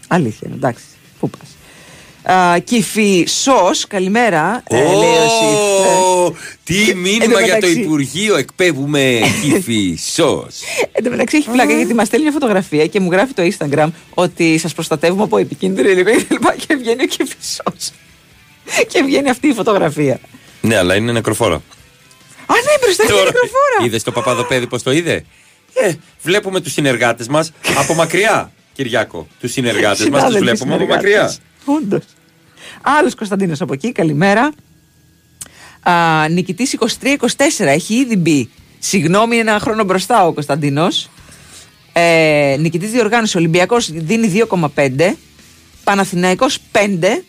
Αλήθεια, 0.08 0.40
είναι, 0.46 0.56
εντάξει. 0.56 0.84
Πού 1.20 1.30
πας. 1.30 1.48
Κυφή 2.64 3.24
Σος, 3.28 3.86
καλημέρα. 3.86 4.62
ε, 4.68 4.76
λέει 4.76 5.16
ο 5.16 5.28
Σιφ. 5.28 5.58
Ω, 6.04 6.34
Τι 6.64 6.94
μήνυμα 6.94 7.24
τω 7.24 7.38
για 7.44 7.48
το 7.48 7.54
μεταξύ- 7.54 7.76
Υπουργείο 7.78 8.36
εκπέμπουμε 8.36 9.20
κύφη 9.42 9.98
σως. 10.14 10.60
Εν 10.92 11.04
τω 11.04 11.10
μεταξύ 11.10 11.36
έχει 11.36 11.50
πλάκα 11.50 11.72
γιατί 11.74 11.94
μας 11.94 12.06
στέλνει 12.06 12.24
μια 12.24 12.34
φωτογραφία 12.34 12.86
και 12.86 13.00
μου 13.00 13.10
γράφει 13.12 13.32
το 13.32 13.42
Instagram 13.42 13.88
ότι 14.14 14.58
σας 14.58 14.74
προστατεύουμε 14.74 15.22
από 15.22 15.38
επικίνδυνο 15.38 15.88
υλικό 15.88 16.10
και 16.10 16.26
λοιπά 16.30 16.54
και 16.66 16.74
βγαίνει 16.76 17.02
ο 17.02 17.06
Κυφισό. 17.06 17.62
και 18.88 19.02
βγαίνει 19.02 19.30
αυτή 19.30 19.48
η 19.48 19.52
φωτογραφία. 19.52 20.18
Ναι, 20.60 20.76
αλλά 20.76 20.94
είναι 20.94 21.12
νεκροφόρα. 21.12 21.54
Α, 21.54 22.54
ναι, 22.54 22.84
μπροστά 22.84 23.04
είναι 23.04 23.12
μικροφόρα. 23.12 23.84
Είδες 23.84 24.02
το 24.02 24.12
παπαδοπέδι 24.12 24.66
πώς 24.66 24.82
το 24.82 24.90
είδε; 24.92 25.24
Ε, 25.74 25.92
βλέπουμε 26.22 26.60
τους 26.60 26.72
συνεργάτες 26.72 27.28
μας 27.28 27.52
από 27.78 27.94
μακριά, 27.94 28.52
Κυριάκο. 28.72 29.26
Τους 29.40 29.52
συνεργάτες 29.52 29.88
μας 29.88 29.98
τους 29.98 30.32
Συνάδελφοι 30.32 30.38
βλέπουμε 30.38 30.74
από 30.74 30.82
συνεργάτες. 30.82 31.10
μακριά. 31.14 31.34
Όντως. 31.64 32.04
Άλλος 32.82 33.14
Κωνσταντίνος 33.14 33.60
από 33.60 33.72
εκεί, 33.72 33.92
καλημέρα. 33.92 34.50
Α, 35.82 36.28
Νικητής 36.28 36.72
23-24, 36.72 37.70
έχει 37.72 37.94
ήδη 37.94 38.16
μπει. 38.16 38.50
Συγγνώμη, 38.78 39.36
είναι 39.36 39.50
ένα 39.50 39.60
χρόνο 39.60 39.84
μπροστά 39.84 40.26
ο 40.26 40.32
Κωνσταντίνος. 40.32 41.10
Ε, 41.92 42.56
Νικητής 42.58 42.90
διοργάνωσης 42.90 43.34
Ολυμπιακός 43.34 43.90
δίνει 43.92 44.26
2,5. 44.26 45.16
Παναθηναϊκός 45.84 46.58
5. 46.72 47.22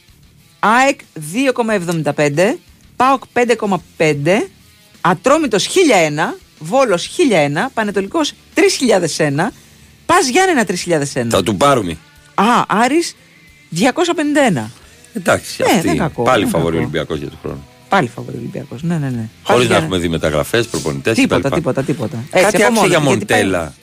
ΑΕΚ 0.60 1.00
2,75. 1.16 2.58
ΠΑΟΚ 2.96 3.24
5,5. 3.34 4.50
Ατρόμητος 5.02 5.66
1001. 5.68 6.38
Βόλος 6.60 7.06
1001. 7.08 7.70
Πανετολικός 7.74 8.34
3001. 8.54 9.52
Πας 10.12 10.28
Γιάννενα 10.28 10.64
3001. 10.66 11.30
Θα 11.30 11.44
του 11.44 11.56
πάρουμε. 11.58 11.98
Α, 12.36 12.44
Άρης 12.68 13.16
251. 13.70 14.70
Εντάξει, 15.14 15.62
Ναι, 15.64 15.72
αυτή. 15.74 15.88
δεν 15.88 15.98
κακό, 15.98 16.24
Πάλι 16.24 16.44
δεν 16.44 16.52
φαβορεί 16.52 16.72
κακό. 16.76 16.84
Ολυμπιακός 16.88 17.18
για 17.20 17.30
τον 17.30 17.38
χρόνο. 17.42 17.64
Πάλι 17.90 18.08
φαβορεί 18.16 18.38
Ολυμπιακός. 18.38 18.84
Ναι, 18.84 18.98
ναι, 18.98 19.10
ναι. 19.10 19.10
Χωρίς 19.10 19.28
Πας 19.44 19.58
να 19.58 19.64
για- 19.66 19.78
έχουμε 19.78 19.98
δει 19.98 20.08
μεταγραφές, 20.10 20.68
προπονητές 20.68 21.16
Τίποτα, 21.16 21.50
τίποτα, 21.50 21.84
τίποτα. 21.84 22.24
Έτσι, 22.32 22.46
Κάτι 22.46 22.56
από 22.56 22.66
άκουσα 22.66 22.82
μόνο 22.82 22.88
για 22.88 23.00
του, 23.00 23.08
γιατί 23.10 23.26
πάει- 23.26 23.44
Μοντέλα. 23.44 23.74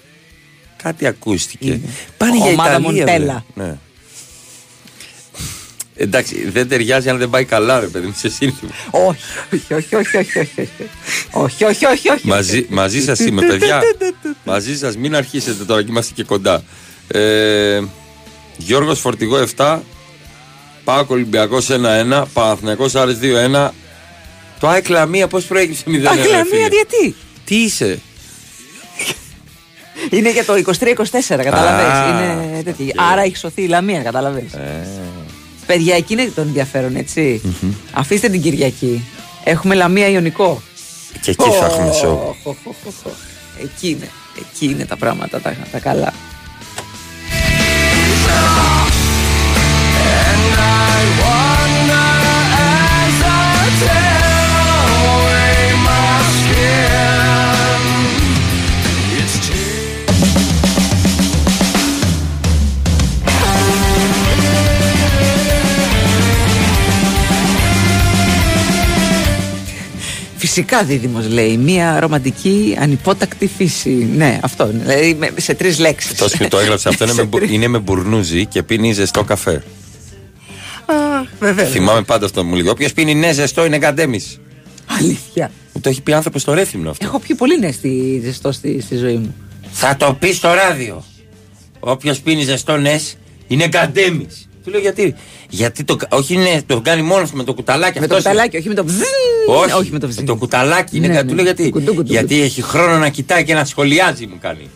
Κάτι 0.83 1.07
ακούστηκε. 1.07 1.81
Πάνε 2.17 2.37
για 2.37 2.45
Ομάδα 2.45 2.71
Ιταλία. 2.71 2.89
Μοντέλα. 2.91 3.45
βρε. 3.55 3.65
Ναι. 3.67 3.79
Εντάξει, 6.01 6.51
δεν 6.51 6.69
ταιριάζει 6.69 7.09
αν 7.09 7.19
δεν 7.19 7.31
πάει 7.31 7.45
καλά, 7.45 7.81
ρε 7.81 7.87
παιδί 7.87 8.07
μου, 8.07 8.15
σε 8.17 8.31
σύνθημα. 8.31 8.71
Όχι, 8.91 9.23
όχι, 9.55 9.75
όχι, 9.75 9.95
όχι, 9.95 10.17
όχι, 10.17 10.39
όχι, 10.39 10.61
όχι. 10.61 10.91
Όχι, 11.31 11.65
όχι, 11.65 11.87
όχι, 11.87 12.11
όχι. 12.11 12.27
Μαζί, 12.27 12.67
μαζί 12.69 13.03
σας 13.03 13.19
είμαι, 13.19 13.47
παιδιά. 13.47 13.83
μαζί 14.45 14.79
σας, 14.79 14.97
μην 14.97 15.17
αρχίσετε 15.17 15.65
τώρα 15.65 15.83
και 15.83 15.91
είμαστε 15.91 16.13
και 16.15 16.25
κοντά. 16.25 16.63
Ε, 17.09 17.81
Γιώργος 18.57 19.01
Φορτηγό 19.01 19.45
7. 19.57 19.81
Πάκο 20.85 21.15
Ολυμπιακός 21.15 21.69
1-1. 21.71 22.25
Παναθυνακό 22.33 22.87
Άρης 22.95 23.19
2-1. 23.19 23.69
Το 24.61 24.69
ΑΕΚ 24.69 24.89
Λαμία 24.89 25.29
πώς 25.29 25.45
προέκυψε 25.45 25.83
0-1. 25.87 26.03
Τα 26.03 26.15
ρε 26.15 26.21
κλαμία 26.23 26.45
φίλε; 26.45 26.69
γιατί; 26.69 27.15
Τι 27.45 27.55
είσαι; 27.55 27.99
Είναι 30.11 30.31
για 30.31 30.45
το 30.45 30.53
23-24, 30.55 30.73
καταλαβες. 31.29 31.87
Α, 31.87 32.09
Είναι 32.09 32.63
τέτοιο. 32.65 32.87
Άρα 33.13 33.23
έχει 33.23 33.37
σωθεί 33.37 33.63
η 33.63 33.67
Λαμία, 33.67 34.03
καταλαβες. 34.03 34.45
Παιδιά, 35.69 35.97
εκεί 35.97 36.13
είναι 36.13 36.31
το 36.35 36.41
ενδιαφέρον, 36.41 36.97
έτσι. 36.97 37.41
Αφήστε 37.93 38.29
την 38.29 38.41
Κυριακή. 38.43 39.05
Έχουμε 39.45 39.75
Λαμία 39.75 40.09
Ιωνικό. 40.09 40.63
Και 41.21 41.31
εκεί 41.31 41.51
θα 41.51 41.67
έχουμε 41.67 41.93
σοου. 41.93 42.37
Οχ, 42.43 42.47
οχ, 42.47 42.57
οχ, 42.65 43.07
οχ. 43.07 43.13
Εκεί 43.63 43.89
είναι. 43.89 44.09
Εκεί 44.39 44.67
είναι 44.67 44.85
τα 44.85 44.97
πράγματα 44.97 45.41
τα, 45.41 45.57
τα 45.73 45.79
καλά. 45.79 46.13
Φυσικά 70.49 70.85
δίδυμος 70.85 71.29
λέει, 71.29 71.57
μια 71.57 72.01
ρομαντική 72.01 72.77
ανυπότακτη 72.81 73.47
φύση. 73.57 73.91
Ναι, 73.91 74.39
αυτό 74.43 74.71
είναι. 74.71 74.83
Δηλαδή 74.83 75.15
με- 75.15 75.33
σε 75.37 75.55
τρεις 75.55 75.79
λέξεις. 75.79 76.11
Αυτός 76.11 76.37
που 76.37 76.49
το 76.49 76.59
έγραψε 76.59 76.89
αυτό 76.89 77.05
είναι 77.05 77.13
με, 77.13 77.23
μπου- 77.25 77.51
είναι 77.51 77.69
με 77.69 77.79
μπουρνούζι 77.79 78.47
και 78.47 78.63
πίνει 78.63 78.93
ζεστό 78.93 79.25
καφέ. 79.25 79.63
Βέβαια. 81.41 81.65
Θυμάμαι 81.67 82.03
πάντα 82.03 82.25
αυτό 82.25 82.43
που 82.43 82.49
μου 82.49 82.55
λέει. 82.55 82.69
Όποιος 82.69 82.93
πίνει 82.93 83.15
ναι, 83.15 83.33
ζεστό 83.33 83.65
είναι 83.65 83.79
καντέμι. 83.79 84.21
Αλήθεια. 84.99 85.51
Μου 85.73 85.81
το 85.81 85.89
έχει 85.89 86.01
πει 86.03 86.13
άνθρωπος 86.13 86.43
στο 86.43 86.53
Ρέθυμνο 86.53 86.91
αυτό. 86.91 87.07
Έχω 87.07 87.19
πιει 87.19 87.37
πολύ 87.37 87.59
ναι 87.59 87.71
στη, 87.71 88.21
ζεστό 88.25 88.53
στη, 88.53 88.81
στη 88.81 88.97
ζωή 88.97 89.15
μου. 89.17 89.35
Θα 89.73 89.97
το 89.97 90.17
πει 90.19 90.33
στο 90.33 90.53
ράδιο. 90.53 91.05
Όποιος 91.81 92.21
πίνει 92.21 92.43
ζεστό 92.43 92.77
ναι, 92.77 93.01
είναι 93.47 93.69
καντέμι. 93.69 94.27
Του 94.69 94.75
λέω 94.75 94.81
γιατί. 94.83 95.15
Γιατί 95.49 95.85
το, 95.85 95.97
όχι 96.11 96.35
είναι, 96.35 96.63
το 96.67 96.81
κάνει 96.81 97.03
μόνος 97.03 97.31
του 97.31 97.37
με 97.37 97.45
το 97.45 97.55
κουταλάκι 97.55 98.01
Με 98.01 98.07
το 98.07 98.15
αυτός 98.17 98.33
είναι. 98.33 98.43
κουταλάκι, 98.43 98.57
όχι 98.57 98.69
με 98.69 98.75
το 98.75 98.85
βζζ. 98.85 99.01
Όχι, 99.47 99.73
όχι 99.73 99.91
με 99.93 99.99
το 99.99 100.09
βζζ. 100.09 100.19
το 100.27 100.37
κουταλάκι 100.37 100.97
είναι 100.97 101.07
Ναι, 101.07 101.15
κάτι. 101.15 101.25
ναι. 101.25 101.31
Του 101.31 101.37
λέω 101.37 101.45
γιατί. 101.45 101.71
Κουντού, 101.71 101.95
κουντού, 101.95 102.11
γιατί 102.13 102.29
κουντού. 102.35 102.43
έχει 102.43 102.63
χρόνο 102.63 102.99
να 102.99 103.09
κοιτάει 103.09 103.45
και 103.45 103.55
να 103.55 103.65
σχολιάζει, 103.65 104.27
μου 104.27 104.39
κάνει. 104.41 104.71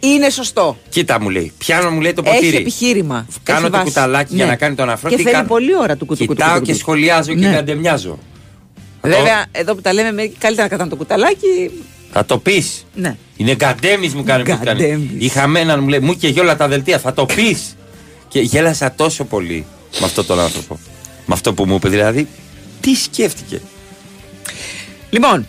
Είναι 0.00 0.30
σωστό. 0.30 0.76
Κοίτα 0.88 1.20
μου 1.20 1.28
λέει. 1.30 1.52
Πιάνω 1.58 1.90
μου 1.90 2.00
λέει 2.00 2.12
το 2.12 2.22
Έχει 2.26 2.34
ποτήρι. 2.34 2.56
επιχείρημα. 2.56 3.26
Κάνω 3.42 3.58
Έχει 3.60 3.70
το 3.70 3.76
βάση. 3.76 3.84
κουταλάκι 3.88 4.34
για 4.34 4.44
Ναι. 4.44 4.50
να 4.50 4.56
κάνει 4.56 4.74
τον 4.74 4.90
αφρό. 4.90 5.08
Και 5.10 5.16
Τι 5.16 5.22
θέλει 5.22 5.34
κάνω; 5.34 5.48
πολύ 5.48 5.76
ώρα 5.76 5.96
του 5.96 6.06
κουτου, 6.06 6.26
κουτου, 6.26 6.34
Κοιτάω 6.34 6.52
κουτου, 6.52 6.64
και 6.64 6.70
κουτου. 6.72 6.82
σχολιάζω 6.84 7.34
και 7.34 7.46
Ναι. 7.46 7.54
καντεμιάζω. 7.54 8.18
Βέβαια, 9.02 9.44
εδώ 9.52 9.74
που 9.74 9.80
τα 9.80 9.92
λέμε, 9.92 10.12
με- 10.12 10.22
καλύτερα 10.38 10.62
να 10.62 10.68
κρατάμε 10.68 10.90
το 10.90 10.96
κουταλάκι. 10.96 11.70
Θα 12.12 12.24
το 12.24 12.38
πεις. 12.38 12.86
Ναι. 12.94 13.16
Είναι 13.36 13.54
γκαντέμις 13.54 14.14
μου 14.14 14.24
κάνει. 14.24 14.42
μου 14.42 14.46
κάνει. 14.48 14.60
Γκαντέμις. 14.64 15.10
Είχα 15.18 15.50
έναν 15.56 15.80
μου 15.82 15.88
λέει 15.88 15.98
μου 15.98 16.14
και 16.16 16.34
όλα 16.40 16.56
τα 16.56 16.68
δελτία. 16.68 16.98
Θα 16.98 17.12
το 17.12 17.26
πεις. 17.26 17.76
Και 18.36 18.42
γέλασα 18.42 18.92
τόσο 18.92 19.24
πολύ 19.24 19.66
με 20.00 20.06
αυτόν 20.06 20.26
τον 20.26 20.40
άνθρωπο. 20.40 20.78
Με 21.26 21.34
αυτό 21.34 21.54
που 21.54 21.64
μου 21.66 21.74
είπε. 21.74 21.88
Δηλαδή, 21.88 22.28
τι 22.80 22.94
σκέφτηκε. 22.94 23.60
Λοιπόν, 25.10 25.46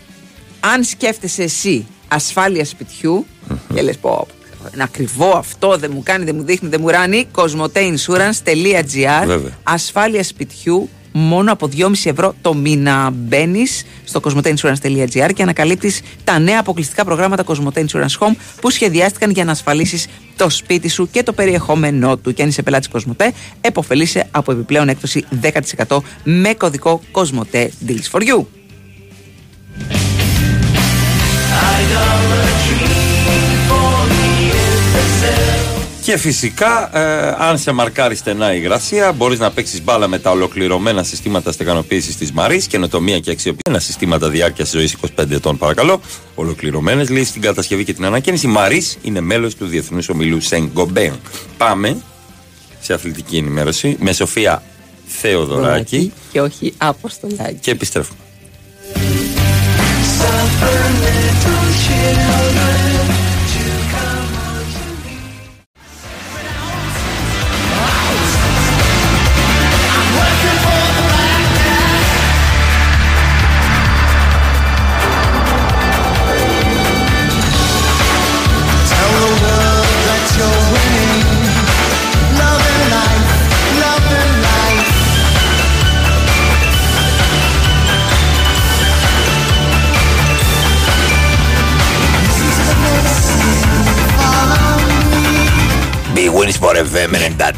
αν 0.60 0.84
σκέφτεσαι 0.84 1.44
εσύ 1.44 1.88
ασφάλεια 2.08 2.66
σπιτιού 2.66 3.26
και 3.74 3.82
λες 3.82 3.98
πω 3.98 4.28
είναι 4.74 4.84
ακριβό 4.84 5.32
αυτό, 5.32 5.78
δεν 5.78 5.92
μου 5.94 6.04
κάνει, 6.04 6.26
δεν 6.26 6.36
μου 6.36 6.44
δείχνει, 6.44 6.70
δεν 6.70 6.80
μου 6.82 6.90
ράνει 6.90 7.28
cosmoteinsurance.gr 7.36 9.24
Βέβαια. 9.26 9.58
ασφάλεια 9.64 10.24
σπιτιού 10.24 10.90
μόνο 11.18 11.52
από 11.52 11.70
2,5 11.78 11.92
ευρώ 12.04 12.34
το 12.42 12.54
μήνα 12.54 13.10
μπαίνεις 13.14 13.86
στο 14.04 14.20
cosmoteinsurance.gr 14.24 15.30
και 15.34 15.42
ανακαλύπτεις 15.42 16.02
τα 16.24 16.40
νέα 16.40 16.60
αποκλειστικά 16.60 17.06
προγράμματα 17.06 17.44
Cosmote 17.48 17.86
Insurance 17.86 18.18
Home 18.20 18.36
που 18.62 18.70
σχεδιάστηκαν 18.70 19.32
για 19.32 19.44
να 19.44 19.52
ασφαλίσεις 19.52 20.08
το 20.36 20.50
σπίτι 20.50 20.90
σου 20.90 21.10
και 21.12 21.24
το 21.24 21.34
περιεχόμενό 21.34 22.18
του. 22.18 22.34
Και 22.34 22.42
αν 22.42 22.48
είσαι 22.48 22.62
πελάτης 22.62 22.90
Cosmote, 22.94 23.30
εποφελείσαι 23.62 24.28
από 24.32 24.52
επιπλέον 24.52 24.90
έκπτωση 24.90 25.26
10% 25.88 25.98
με 26.24 26.54
κωδικό 26.54 27.02
Cosmote 27.12 27.68
Deals 27.88 28.12
for 28.12 28.22
You. 28.22 28.46
Και 36.08 36.18
φυσικά, 36.18 36.98
ε, 36.98 37.36
αν 37.38 37.58
σε 37.58 37.72
μαρκάρει 37.72 38.16
στενά 38.16 38.54
η 38.54 38.60
υγρασία, 38.62 39.12
μπορείς 39.12 39.40
να 39.40 39.52
παίξεις 39.52 39.84
μπάλα 39.84 40.08
με 40.08 40.20
τα 40.20 40.32
ολοκληρωμένα 40.32 41.04
συστήματα 41.04 41.52
στεγανοποίησης 41.52 42.18
της 42.18 42.32
Μαρής, 42.32 42.68
καινοτομία 42.68 43.20
και 43.20 43.32
αξιοποίηση. 43.32 43.86
συστήματα 43.86 44.30
διάρκειας 44.30 44.70
ζωής 44.70 44.94
25 44.94 45.36
ετών, 45.36 45.58
παρακαλώ. 45.58 46.02
Ολοκληρωμένες 46.36 47.10
λύσεις 47.10 47.28
στην 47.28 47.42
κατασκευή 47.42 47.84
και 47.84 47.94
την 47.94 48.06
ανακαίνιση. 48.06 48.48
Μαρής 48.48 48.98
είναι 49.02 49.22
μέλος 49.22 49.56
του 49.56 49.66
Διεθνούς 49.66 50.10
Ομιλού 50.10 50.42
Σενγκομπέν. 50.42 51.14
Πάμε 51.58 51.98
σε 52.80 52.94
αθλητική 52.94 53.38
ενημέρωση 53.38 53.98
με 54.00 54.14
Σοφία 54.14 54.64
Θεοδωράκη 55.06 56.14
Και 56.32 56.42
όχι 56.42 56.74
Αποστολάκη. 56.78 57.58
και 57.62 57.72
επιστρέφουμε. 57.72 58.20
94,6 97.52 97.54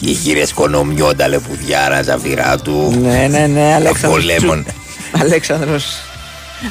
και 0.00 0.08
οι 0.08 0.14
κύριες 0.14 0.52
Κονομιό 0.52 1.14
τα 1.16 1.28
λεπουδιάρα 1.28 2.02
ζαφυρά 2.02 2.58
του. 2.58 2.98
Ναι, 3.02 3.26
ναι, 3.30 3.46
ναι, 3.46 3.74
Αλέξανδρος 3.74 4.24
Λέμον. 4.24 4.66
Αλέξανδρος 5.20 5.84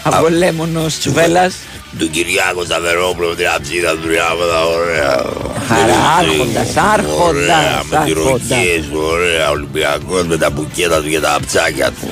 Αυγολέμονος 0.03 0.97
Τσουβέλλας 0.99 1.53
του 1.97 2.09
Κυριάκου 2.09 2.65
Σταβερόπουλου 2.65 3.29
με 3.29 3.35
την 3.35 3.47
αψίδα 3.55 3.91
του 3.91 3.99
Τριάμαδα 4.07 4.65
ωραία. 4.65 5.23
Χαρά, 5.67 5.95
άρχοντας, 6.19 6.77
άρχοντας, 6.93 7.27
Ωραία, 7.27 7.81
με 7.89 7.95
τη 8.05 8.11
άρχοντας. 8.11 8.31
ροκίες 8.31 8.85
του, 8.91 8.99
ωραία, 9.11 9.49
Ολυμπιακός 9.49 10.25
με 10.27 10.37
τα 10.37 10.49
μπουκέτα 10.49 11.01
του 11.01 11.09
και 11.09 11.19
τα 11.19 11.33
αψάκια 11.33 11.91
του. 11.91 12.09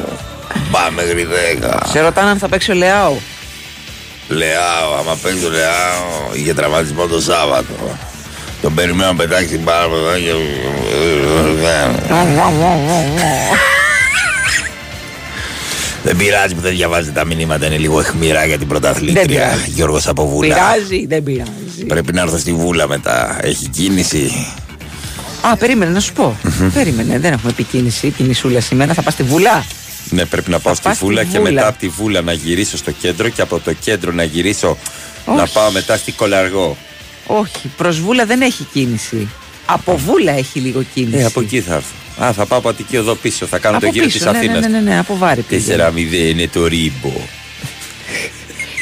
Πάμε 0.72 1.01
μέχρι 1.05 1.28
10 1.61 1.80
Σε 1.91 1.99
ρωτάνε 1.99 2.30
αν 2.30 2.38
θα 2.38 2.47
παίξει 2.49 2.72
ο 2.72 2.74
Λεάου 2.74 3.22
Λεάω, 4.28 4.93
άμα 4.99 5.17
παίξει 5.22 5.39
το 5.43 5.49
Λεάω, 5.49 6.34
είχε 6.34 6.53
τραυματισμό 6.53 7.05
το 7.07 7.22
Σάββατο. 7.22 7.74
Τον 8.62 8.74
περιμένω 8.74 9.10
να 9.12 9.16
πετάξει 9.16 9.47
την 9.47 9.64
πάρα 9.64 9.88
πολλά 9.88 10.20
και... 10.20 10.32
Δεν 16.03 16.16
πειράζει 16.18 16.55
που 16.55 16.62
δεν 16.62 16.72
διαβάζετε 16.72 17.12
τα 17.20 17.26
μηνύματα, 17.26 17.66
είναι 17.66 17.78
λίγο 17.78 17.99
εχμηρά 17.99 18.45
για 18.45 18.57
την 18.57 18.60
Δεν 18.60 18.68
πρωταθλήτρια. 18.68 19.26
πειράζει. 19.26 19.70
Γιώργος 19.70 20.07
από 20.07 20.28
Βούλα. 20.28 20.55
Πειράζει, 20.55 21.05
δεν 21.07 21.24
πειράζει 21.24 21.86
Πρέπει 21.88 22.14
να 22.14 22.22
έρθω 22.22 22.38
στη 22.38 22.53
Βούλα 22.53 22.88
μετά. 22.88 23.38
Έχει 23.41 23.68
κίνηση. 23.68 24.47
Α, 25.41 25.55
περίμενε 25.57 25.91
να 25.91 25.99
σου 25.99 26.14
πω 26.14 26.38
Περίμενε, 26.74 27.20
δεν 27.20 27.34
έχουμε 27.34 27.51
επικίνηση 27.51 28.10
Κινησούλα 28.10 28.62
σήμερα, 28.62 28.93
θα 28.93 29.01
πας 29.01 29.14
στη 29.14 29.24
Βουλά 29.24 29.66
Ναι, 30.10 30.26
πρέπει 30.26 30.49
να 30.49 30.60
πάω 30.60 30.74
στη 30.74 30.84
πας 30.84 30.95
στη 30.95 31.05
Βούλα 31.05 31.24
και 31.24 31.38
Βούλα. 31.38 31.51
μετά 31.51 31.68
από 31.68 31.80
τη 31.80 31.88
Βούλα 31.88 32.22
να 32.22 32.34
γυρίσω 32.34 32.78
στο 32.78 32.91
κέντρο 32.91 33.30
και 33.30 33.41
από 33.41 33.60
το 33.60 33.74
κέντρο 33.74 34.12
να 34.12 34.24
γυρίσω 34.24 34.78
να 35.36 35.41
Όχι. 35.43 35.53
πάω 35.53 35.72
μετά 35.72 35.97
στη 35.97 36.12
Κολαργό. 36.12 36.78
Όχι, 37.32 37.71
προς 37.77 37.99
Βούλα 37.99 38.25
δεν 38.25 38.41
έχει 38.41 38.63
κίνηση 38.73 39.27
Από 39.65 39.97
Βούλα 39.97 40.32
έχει 40.32 40.59
λίγο 40.59 40.84
κίνηση 40.93 41.17
Ε, 41.17 41.25
από 41.25 41.41
εκεί 41.41 41.61
θα 41.61 41.73
έρθω. 41.73 41.93
Α, 42.23 42.34
θα 42.34 42.45
πάω 42.45 42.59
από 42.59 42.69
Αττική 42.69 42.95
εδώ 42.95 43.15
πίσω. 43.15 43.45
Θα 43.45 43.57
κάνω 43.57 43.77
Από 43.77 43.86
το 43.86 43.91
γύρο 43.91 44.05
πίσω, 44.05 44.17
της 44.17 44.25
ναι, 44.25 44.32
ναι, 44.32 44.38
Αθήνας. 44.38 44.61
ναι, 44.61 44.67
ναι, 44.67 44.80
ναι, 44.80 44.99
από 44.99 45.17
Βάρη 45.17 45.41
πήγαινε. 45.41 45.91
4-0 45.95 46.13
είναι 46.30 46.47
το 46.47 46.67
ρίμπο. 46.67 47.11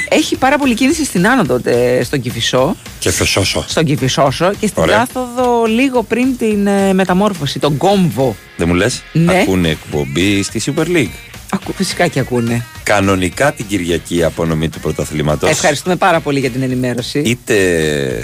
Έχει 0.09 0.37
πάρα 0.37 0.57
πολύ 0.57 0.73
κίνηση 0.73 1.05
στην 1.05 1.27
άνοδο 1.27 1.59
τε, 1.59 2.03
στον 2.03 2.21
Κηφισό 2.21 2.75
Και 2.99 3.11
φεσόσο. 3.11 3.65
Στον 3.67 3.83
Κηφισόσο 3.83 4.51
και 4.59 4.67
στην 4.67 4.81
Ωραία. 4.81 4.97
κάθοδο 4.97 5.65
λίγο 5.65 6.03
πριν 6.03 6.37
την 6.37 6.67
ε, 6.67 6.93
μεταμόρφωση, 6.93 7.59
τον 7.59 7.77
κόμβο. 7.77 8.35
Δεν 8.57 8.67
μου 8.67 8.73
λες, 8.73 9.03
Ναι. 9.13 9.39
ακούνε 9.41 9.69
εκπομπή 9.69 10.43
στη 10.43 10.61
Super 10.65 10.85
League. 10.85 11.09
Ακού, 11.49 11.73
φυσικά 11.73 12.07
και 12.07 12.19
ακούνε. 12.19 12.65
Κανονικά 12.83 13.51
την 13.53 13.65
Κυριακή 13.67 14.15
η 14.17 14.23
απονομή 14.23 14.69
του 14.69 14.79
πρωταθλήματος. 14.79 15.49
Ευχαριστούμε 15.49 15.95
πάρα 15.95 16.19
πολύ 16.19 16.39
για 16.39 16.49
την 16.49 16.61
ενημέρωση. 16.61 17.19
Είτε 17.19 17.55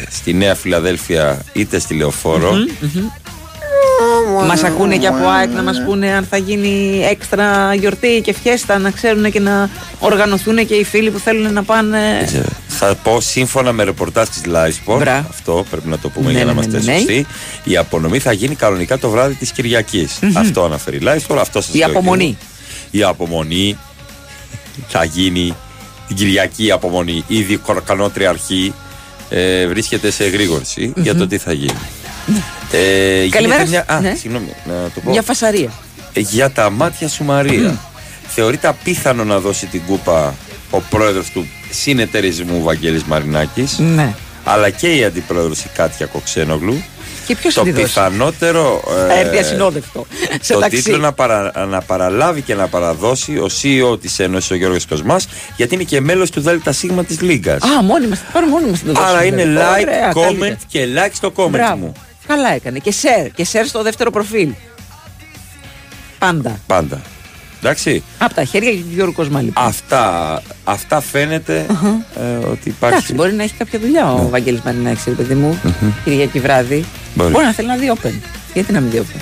στη 0.09 0.33
Νέα 0.33 0.55
Φιλαδέλφια 0.55 1.41
είτε 1.53 1.79
στη 1.79 1.93
Λεωφόρο. 1.93 2.53
Μας 4.47 4.63
ακούνε 4.63 4.97
και 4.97 5.07
από 5.07 5.27
ΑΕΚ 5.27 5.49
να 5.53 5.63
μας 5.63 5.83
πούνε 5.85 6.11
αν 6.13 6.27
θα 6.29 6.37
γίνει 6.37 7.03
έξτρα 7.11 7.73
γιορτή 7.73 8.21
και 8.23 8.33
φιέστα, 8.33 8.77
να 8.77 8.91
ξέρουν 8.91 9.31
και 9.31 9.39
να 9.39 9.69
οργανωθούν 9.99 10.65
και 10.67 10.73
οι 10.73 10.83
φίλοι 10.83 11.11
που 11.11 11.19
θέλουν 11.19 11.53
να 11.53 11.63
πάνε. 11.63 11.99
Θα 12.67 12.95
πω 13.03 13.21
σύμφωνα 13.21 13.71
με 13.71 13.83
ρεπορτάζ 13.83 14.27
της 14.27 14.41
Live 14.45 14.93
Sport, 14.93 14.97
Μπρα. 14.99 15.25
αυτό 15.29 15.65
πρέπει 15.69 15.87
να 15.87 15.97
το 15.99 16.09
πούμε 16.09 16.25
Ναι, 16.31 16.37
για 16.37 16.45
να 16.45 16.45
ναι, 16.45 16.51
είμαστε 16.51 16.77
ναι, 16.79 16.91
ναι. 16.91 16.97
σωστοί. 16.97 17.25
Η 17.63 17.77
απονομή 17.77 18.19
θα 18.19 18.31
γίνει 18.31 18.55
κανονικά 18.55 18.97
το 18.97 19.09
βράδυ 19.09 19.33
της 19.33 19.51
κυριακη 19.51 20.07
Μμμ. 20.21 20.37
Αυτό 20.37 20.63
αναφέρει 20.63 20.97
η 20.97 21.01
Live 21.03 21.27
Sport, 21.33 21.37
αυτό 21.39 21.61
σας 21.61 21.73
Η 21.73 21.77
λέω 21.77 21.89
και 21.89 21.93
απομονή. 21.97 22.37
εγώ. 22.39 22.51
Η 22.95 23.03
απομονή 23.03 23.77
θα 24.87 25.03
γίνει 25.03 25.55
την 26.07 26.15
Κυριακή 26.15 26.65
η 26.65 26.71
απομονή. 26.71 27.23
Ήδη 27.27 27.53
η 27.53 27.57
κορκανότρια 27.57 28.29
αρχή 28.29 28.73
ε, 29.29 29.67
βρίσκεται 29.67 30.11
σε 30.11 30.23
εγρήγορση 30.25 30.93
για 30.95 31.15
το 31.15 31.27
τι 31.27 31.37
θα 31.37 31.53
γίνει. 31.53 31.77
Ε, 32.71 33.15
γίνεται 33.23 33.29
Καλημέρα 33.29 33.67
μια, 33.67 33.85
σας. 33.87 33.97
α, 33.97 33.99
Ναι. 34.01 34.15
συγγνώμη, 34.15 34.53
να 34.67 34.73
το 34.93 34.99
πω. 34.99 35.09
Μια 35.09 35.21
φασαρία. 35.21 35.69
Ε, 36.13 36.19
Για 36.19 36.51
τα 36.51 36.69
μάτια 36.69 37.07
σου 37.07 37.23
Μαρία. 37.23 37.79
Θεωρείται 38.27 38.67
απίθανο 38.67 39.23
να 39.23 39.39
δώσει 39.39 39.65
την 39.65 39.81
κούπα 39.87 40.35
ο 40.69 40.79
πρόεδρος 40.81 41.29
του 41.29 41.47
συνεταιρισμού 41.71 42.63
Βαγγέλης 42.63 43.03
Μαρινάκης 43.03 43.77
Ναι. 43.79 44.13
αλλά 44.43 44.69
και 44.69 44.95
η 44.95 45.03
αντιπρόεδρος 45.03 45.59
η 45.63 45.67
Κάτια 45.73 46.05
Κοξένογλου. 46.05 46.83
Και 47.25 47.35
ποιος 47.35 47.53
Το 47.53 47.59
θα 47.59 47.65
τη 47.65 47.71
δώσει. 47.71 47.83
πιθανότερο 47.85 48.81
Θα 49.07 49.13
έρθει 49.19 49.37
ασυνόδευτο. 49.37 50.05
Σε 50.41 50.53
το 50.53 50.59
ταξί. 50.59 50.81
τίτλο 50.83 50.97
να, 50.97 51.11
παρα- 51.13 51.65
να 51.69 51.81
παραλάβει 51.81 52.41
και 52.41 52.55
να 52.55 52.67
παραδώσει 52.67 53.37
ο 53.37 53.49
CEO 53.61 53.99
της 54.01 54.19
Ένωσης 54.19 54.51
ο 54.51 54.55
Γιώργος 54.55 54.85
Κοσμάς 54.87 55.27
γιατί 55.55 55.73
είναι 55.75 55.83
και 55.83 56.01
μέλος 56.01 56.29
του 56.29 56.41
ΔΣ 56.41 56.79
της 57.07 57.21
Λίγκας. 57.21 57.61
Α, 57.63 57.83
μόνοι 57.83 58.07
μας. 58.07 58.19
Πάρε 58.33 58.45
μόνοι 58.45 58.69
μας 58.69 58.79
την 58.79 58.97
Άρα 58.97 59.23
είναι 59.23 59.43
like, 59.43 59.81
Ωραία, 59.81 60.11
comment 60.13 60.21
καλύτερα. 60.21 60.57
και 60.67 60.87
like 60.95 61.11
στο 61.13 61.31
comment 61.35 61.49
Μπράβο. 61.49 61.75
μου. 61.75 61.91
Καλά 62.27 62.53
έκανε. 62.53 62.79
Και 62.79 62.93
share. 63.01 63.29
Και 63.35 63.45
share 63.51 63.65
στο 63.67 63.83
δεύτερο 63.83 64.11
προφίλ. 64.11 64.49
Πάντα. 66.19 66.59
Πάντα. 66.67 67.01
Εντάξει. 67.63 68.03
Από 68.17 68.33
τα 68.33 68.43
χέρια 68.43 68.71
του 68.71 68.85
Γιώργου 68.93 69.13
Κοσμά, 69.13 69.41
λοιπόν. 69.41 69.65
Αυτά, 69.65 70.41
αυτά 70.63 71.01
φαίνεται 71.01 71.65
ε, 72.15 72.45
ότι 72.45 72.69
υπάρχει. 72.69 72.95
Εντάξει, 72.95 73.13
μπορεί 73.13 73.33
να 73.33 73.43
έχει 73.43 73.53
κάποια 73.53 73.79
δουλειά 73.79 74.13
ο 74.13 74.29
Βαγγέλης 74.29 74.61
Μαρινάκης, 74.61 75.03
ρε 75.05 75.11
παιδί 75.11 75.33
μου, 75.33 75.59
Κυριακή 76.03 76.39
βράδυ. 76.39 76.85
Μπορεί. 77.15 77.31
Μπορεί 77.31 77.45
να 77.45 77.51
θέλει 77.53 77.67
να 77.67 77.75
δει 77.75 77.91
open. 77.95 78.13
Γιατί 78.53 78.71
να 78.71 78.79
μην 78.79 78.91
δει 78.91 79.01
open; 79.01 79.19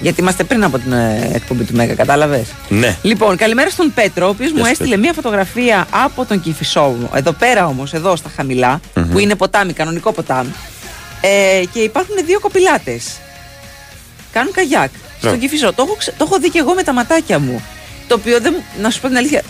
Γιατί 0.00 0.20
είμαστε 0.20 0.44
πριν 0.44 0.64
από 0.64 0.78
την 0.78 0.92
ε, 0.92 1.30
εκπομπή 1.32 1.64
του 1.64 1.74
Μέγα, 1.74 1.94
κατάλαβες; 1.94 2.46
Ναι. 2.68 2.96
Λοιπόν, 3.02 3.36
καλημέρα 3.36 3.70
στον 3.70 3.92
Πέτρο, 3.94 4.26
ο 4.26 4.28
οποίος 4.28 4.52
μου 4.52 4.58
σου, 4.58 4.70
έστειλε 4.70 4.88
Πέτρο. 4.88 5.02
μία 5.02 5.12
φωτογραφία 5.12 5.86
από 5.90 6.24
τον 6.24 6.40
Κυφισό. 6.40 6.94
Εδώ 7.14 7.32
πέρα 7.32 7.66
όμως, 7.66 7.92
εδώ 7.94 8.16
στα 8.16 8.30
χαμηλα 8.36 8.80
Μμμ. 8.94 9.08
που 9.10 9.18
είναι 9.18 9.34
ποτάμι, 9.34 9.72
κανονικό 9.72 10.12
ποτάμι. 10.12 10.50
Ε, 11.20 11.64
και 11.72 11.78
υπάρχουν 11.78 12.14
δύο 12.26 12.40
κοπηλάτες. 12.40 13.16
Κάνουν 14.32 14.52
καγιάκ 14.52 14.90
στον 15.28 15.40
Κυφισό. 15.40 15.72
Το 15.72 15.82
έχω, 15.86 15.94
ξε- 15.98 16.16
το 16.18 16.24
έχω 16.28 16.38
δει 16.40 16.50
και 16.50 16.58
εγώ 16.58 16.74
με 16.74 16.82
τα 16.82 16.92
ματάκια 16.92 17.38
μου. 17.38 17.62
Το 18.08 18.14
οποίο, 18.14 18.40
δεν, 18.40 18.54
μου- 18.56 18.82
να 18.82 18.90
σου 18.90 19.00
πω 19.00 19.08
την 19.08 19.16
αλήθεια, 19.16 19.42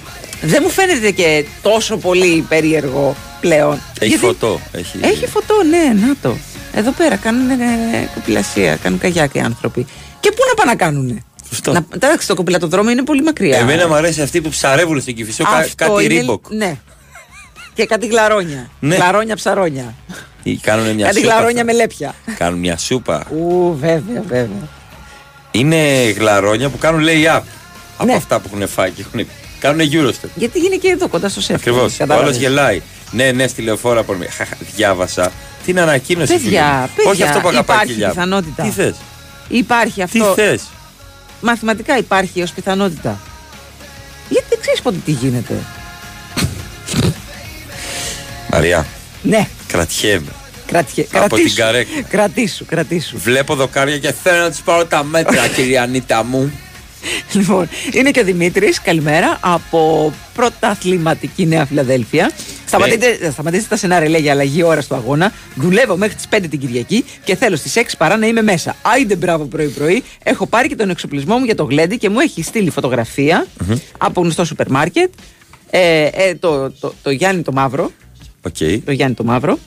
δεν 0.43 0.61
μου 0.65 0.71
φαίνεται 0.71 1.11
και 1.11 1.45
τόσο 1.63 1.97
πολύ 1.97 2.45
περίεργο 2.49 3.17
πλέον. 3.41 3.81
Έχει 3.99 4.09
Γιατί- 4.11 4.25
φωτό. 4.27 4.61
Έχει... 4.73 4.99
Έχει 5.01 5.27
φωτό, 5.27 5.55
ναι, 5.71 6.07
να 6.07 6.15
το. 6.23 6.37
Εδώ 6.75 6.91
πέρα 6.91 7.17
κάνουν 7.17 7.51
ε, 7.51 7.57
κοπηλασία, 8.15 8.77
κάνουν 8.77 8.99
καγιάκ 8.99 9.35
οι 9.35 9.41
άνθρωποι. 9.41 9.87
Και 10.21 10.31
πού 10.31 10.39
να 10.49 10.55
πάνε 10.55 10.71
να 10.71 10.77
κάνουνε; 10.77 11.23
Σωστό. 11.49 11.73
Να, 11.73 11.87
εντάξει, 11.95 12.27
το 12.27 12.35
κοπηλατοδρόμιο 12.35 12.91
είναι 12.91 13.03
πολύ 13.05 13.23
μακριά. 13.23 13.59
Εμένα 13.59 13.89
μου 13.89 13.95
αρέσει 13.95 14.23
αυτοί 14.23 14.41
που 14.41 14.49
ψαρεύουν 14.49 15.01
στην 15.01 15.15
Κηφισό 15.17 15.45
κα- 15.45 15.51
Αυτό 15.51 15.75
κάτι 15.93 16.05
είναι- 16.05 16.21
Reebok. 16.21 16.45
Ναι. 16.49 16.77
Και 17.75 17.87
κάτι 17.87 18.07
γλαρόνια. 18.07 18.71
Ναι. 18.81 18.95
Γλαρόνια 18.95 19.37
ψαρόνια. 19.37 19.95
Ή 20.43 20.57
Κάνουν 20.57 20.95
μια 20.95 21.07
κάτι 21.07 21.21
σούπα. 21.21 21.33
γλαρόνια 21.33 21.65
με 21.65 21.73
λέπια. 21.73 22.15
Κάνουν 22.39 22.59
μια 22.59 22.77
σούπα. 22.77 23.23
Ου, 23.31 23.77
βέβαια, 23.81 24.23
βέβαια. 24.29 24.69
Είναι 25.59 26.11
γλαρόνια 26.11 26.69
που 26.69 26.79
κάνουν 26.79 27.05
lay 27.07 27.37
up. 27.37 27.41
Από 27.97 28.05
Ναι. 28.07 28.15
αυτά 28.15 28.41
που 28.41 28.51
έχουν 28.55 28.69
φάει 28.69 28.91
και 28.91 29.05
έχουν. 29.07 29.29
Κάνουν 29.59 29.81
Eurostep. 29.93 30.29
Γιατί 30.35 30.59
είναι 30.65 30.77
και 30.77 30.89
εδώ 30.89 31.09
κοντά 31.09 31.29
στο 31.29 31.41
σεφ. 31.41 31.57
Ακριβώς. 31.57 31.93
Ο 31.93 31.97
Κατάλαβες. 31.99 32.29
άλλος 32.29 32.41
γελάει. 32.41 32.83
Ναι, 33.11 33.31
ναι, 33.33 33.47
στη 33.47 33.63
λεωφόρα 33.63 34.01
από 34.01 34.13
μí- 34.13 34.31
Χαχα, 34.31 34.57
Διάβασα 34.77 35.33
την 35.65 35.81
ανακοίνωση. 35.81 36.33
Παιδιά, 36.33 36.49
φίλε 36.63 36.81
μου. 36.81 36.89
παιδιά, 36.97 37.11
Όχι 37.11 37.23
αυτό 37.23 37.41
που 37.41 37.49
αγαπάει 37.49 37.77
η 37.77 37.81
υπάρχει 37.81 37.93
κοιλιά 37.93 38.07
μου. 38.09 38.13
πιθανότητα. 38.15 38.63
Τι 38.63 38.71
θες; 38.71 38.95
Υπάρχει 39.49 39.95
Τι 39.95 40.03
αυτό. 40.03 40.33
θες; 40.35 40.63
Μαθηματικά 41.41 41.99
υπάρχει 41.99 42.43
ως 42.43 42.51
πιθανότητα. 42.53 43.21
Γιατί 44.29 44.47
δεν 44.49 44.59
ξέρεις 44.61 44.81
πότε 44.83 44.97
τι 45.05 45.11
γίνεται. 45.11 45.55
Μαρία, 48.53 48.87
Ναι. 49.23 49.49
κρατιέμαι. 49.67 50.33
Κράτηκε, 50.67 51.01
Από 51.01 51.11
κρατήσου. 51.19 51.45
την 51.45 51.55
καρέκλα. 51.55 52.03
Κρατήσου, 52.03 52.65
κρατήσου. 52.67 53.19
Βλέπω 53.19 53.55
δοκάρια 53.55 53.99
και 53.99 54.13
θέλω 54.23 54.43
να 54.43 54.51
τους 54.51 54.61
πάρω 54.61 54.85
τα 54.87 55.05
μέτρα, 55.05 55.47
κυρία 55.57 55.83
Ανίτα 55.83 56.25
μου. 56.25 56.53
Λοιπόν, 57.33 57.69
είναι 57.93 58.11
και 58.11 58.21
ο 58.21 58.25
Δημήτρης, 58.25 58.81
καλημέρα, 58.81 59.39
από 59.41 60.13
πρωταθληματική 60.35 61.47
Νέα 61.47 61.65
Φιλαδέλφια. 61.67 62.31
Σταματήστε, 62.67 63.31
σταματήστε 63.33 63.67
τα 63.69 63.77
σενάρια, 63.77 64.09
λέει, 64.09 64.21
για 64.21 64.33
αλλαγή 64.33 64.63
ώρα 64.63 64.83
του 64.83 64.95
αγώνα. 64.95 65.33
Δουλεύω 65.55 65.97
μέχρι 65.97 66.15
τις 66.15 66.25
5 66.31 66.39
την 66.51 66.59
Κυριακή 66.61 67.05
και 67.25 67.37
θέλω 67.37 67.57
στις 67.57 67.77
6 67.77 67.83
παρά 67.99 68.17
να 68.17 68.27
είμαι 68.27 68.43
μέσα. 68.43 68.77
Άιντε 68.83 69.17
μπράβο 69.17 69.45
πρωί-πρωί. 69.45 70.03
Έχω 70.23 70.47
πάρει 70.47 70.69
και 70.69 70.77
τον 70.77 70.91
εξοπλισμό 70.91 71.37
μου 71.39 71.45
για 71.45 71.55
το 71.55 71.65
γλέντι 71.65 71.97
και 71.99 72.09
μου 72.11 72.21
έχει 72.21 72.43
στείλει 72.43 72.71
φωτογραφία 72.71 73.47
από 73.99 74.21
γνωστό 74.21 74.45
σούπερ 74.45 74.71
μάρκετ. 74.71 75.13
Ε, 75.71 76.09
ε, 76.13 76.35
το, 76.35 76.71
το, 76.71 76.95
το 77.03 77.11
Γιάννη 77.11 77.43
το 77.43 77.53
Μαύρο. 77.53 77.91
Οκ. 78.43 78.57
Το 78.85 78.93
Γιάννη 78.93 79.15
το 79.15 79.25
Μαύρο. 79.25 79.59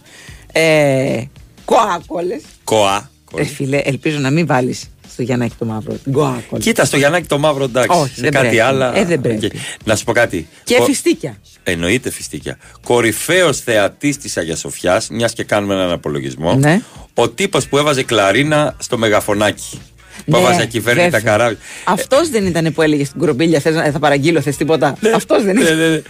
Ε, 0.52 1.24
Κοάκολε. 1.66 2.40
Κοά. 2.64 3.10
Ε, 3.36 3.44
φίλε, 3.44 3.78
ελπίζω 3.78 4.20
να 4.20 4.30
μην 4.30 4.46
βάλεις 4.46 4.90
στο 5.12 5.22
Γιάννακι 5.22 5.54
το 5.60 5.66
Μαύρο. 5.66 5.98
Γκοάκολε. 6.10 6.62
Κοίτα 6.62 6.86
στο 6.86 6.98
Γιαννάκι 6.98 7.28
το 7.28 7.38
μαύρο 7.38 7.64
εντάξει. 7.64 8.00
Όχι, 8.00 8.14
σε 8.16 8.22
δεν 8.22 8.32
κάτι 8.32 8.46
πρέπει. 8.46 8.60
άλλο. 8.62 8.92
Ε, 8.96 9.06
δεν 9.06 9.22
πρέπει. 9.22 9.52
Να 9.84 9.96
σου 9.96 10.04
πω 10.04 10.12
κάτι. 10.12 10.48
Και 10.64 10.76
Κο- 10.76 10.84
φιστίκια. 10.86 11.38
Εννοείται 11.64 12.12
φιστίκια. 12.12 12.58
Κορυφαίος 12.84 13.60
θεατής 13.60 14.18
της 14.18 14.38
Αγίας 14.38 14.60
Σοφιάς, 14.60 15.10
μιας 15.10 15.34
και 15.34 15.44
κάνουμε 15.44 15.74
έναν 15.74 15.92
απολογισμό. 15.92 16.56
Ναι. 16.56 16.82
Ο 17.14 17.30
τύπος 17.30 17.68
που 17.68 17.78
έβαζε 17.78 18.04
κλαρίνα 18.04 18.76
στο 18.80 18.98
μεγαφωνάκι. 18.98 19.82
Που 20.26 20.32
Ναι, 20.32 20.38
έβαζε 20.38 20.62
εκεί 20.62 20.82
φέρνει 20.82 21.02
τα 21.04 21.10
βέβαια. 21.10 21.32
καράβια. 21.32 21.58
Αυτός 21.84 22.30
δεν 22.30 22.46
ήταν 22.46 22.74
που 22.74 22.82
έλεγε 22.82 23.06
στην 23.06 23.20
κουρομπίλια, 23.20 23.60
θες, 23.60 23.76
να- 23.76 23.92
θα 23.92 24.00
παραγγείλω, 24.00 24.42
θες 24.42 24.58
τίποτα. 24.58 24.98
Αυτός 25.16 25.44
δεν 25.44 25.56
Ναι, 25.56 25.62
ήταν. 25.64 25.78
ναι, 25.78 25.88
ναι. 25.88 26.02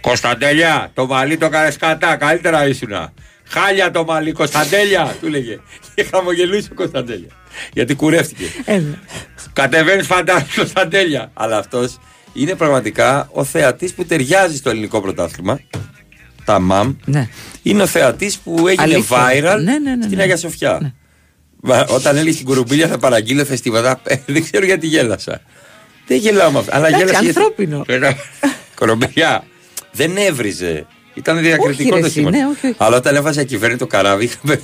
Κωνσταντέλια, 0.00 0.90
το 0.94 1.06
μαλλί 1.06 1.36
το 1.36 1.46
έκανε 1.46 1.72
κατά, 1.78 2.16
καλύτερα 2.16 2.68
ήσουνα. 2.68 3.12
Χάλια 3.48 3.90
το 3.90 4.04
μαλλί, 4.04 4.32
Κωνσταντέλια, 4.32 5.16
του 5.20 5.28
λέγε. 5.28 5.58
Και 5.94 6.06
χαμογελούσε 6.12 6.68
ο 6.72 6.74
Κωνσταντέλια. 6.74 7.28
Γιατί 7.72 7.94
κουρεύτηκε. 7.94 8.44
Ε, 8.64 8.80
Κατεβαίνεις 9.52 10.06
φαντάζομαι 10.06 10.46
Κωνσταντέλια. 10.56 11.30
Αλλά 11.34 11.58
αυτός 11.58 11.98
είναι 12.32 12.54
πραγματικά 12.54 13.28
ο 13.32 13.44
θεατής 13.44 13.92
που 13.94 14.04
ταιριάζει 14.04 14.56
στο 14.56 14.70
ελληνικό 14.70 15.00
πρωτάθλημα. 15.00 15.60
Τα 16.44 16.58
ΜΑΜ. 16.58 16.94
Ναι. 17.04 17.28
Είναι 17.62 17.82
ο 17.82 17.86
θεατής 17.86 18.38
που 18.38 18.68
έγινε 18.68 18.82
Αλήθεια. 18.94 19.16
viral 19.28 19.60
Ναι, 19.62 19.78
ναι, 19.78 19.94
ναι, 19.94 20.02
στην 20.02 20.16
ναι. 20.16 20.22
Αγία 20.22 20.36
Σοφιά. 20.36 20.94
Μα 21.60 21.86
Όταν 21.88 22.16
έλεγε 22.16 22.32
στην 22.34 22.44
κουρομπίλια 22.46 22.88
θα 22.88 22.98
παραγγείλω 22.98 23.44
φεστιβάλ. 23.44 23.96
Δεν 24.26 24.42
ξέρω 24.42 24.64
γιατί 24.64 24.86
γέλασα. 24.86 25.40
Δεν 26.06 26.18
γελάω 26.18 26.50
με 26.50 26.58
αυτό. 26.58 26.70
Αλλά 26.74 26.86
Εντάξει, 26.88 27.04
γέλασα. 27.04 27.22
γιατί- 27.24 27.38
ανθρώπινο. 27.38 27.84
Κορομπιλιά. 28.74 29.44
Δεν 29.92 30.16
έβριζε. 30.16 30.86
Ήταν 31.14 31.38
διακριτικό 31.40 31.68
Όχι, 31.68 31.82
ρε, 31.94 32.00
το 32.00 32.06
εσύ, 32.06 32.14
χειμώνα. 32.14 32.36
ναι, 32.38 32.44
όχι, 32.46 32.66
όχι. 32.66 32.74
Αλλά 32.78 32.96
όταν 32.96 33.14
έβαζε 33.16 33.44
κυβέρνη 33.44 33.76
το 33.76 33.86
καράβι 33.86 34.24
είχαμε- 34.24 34.60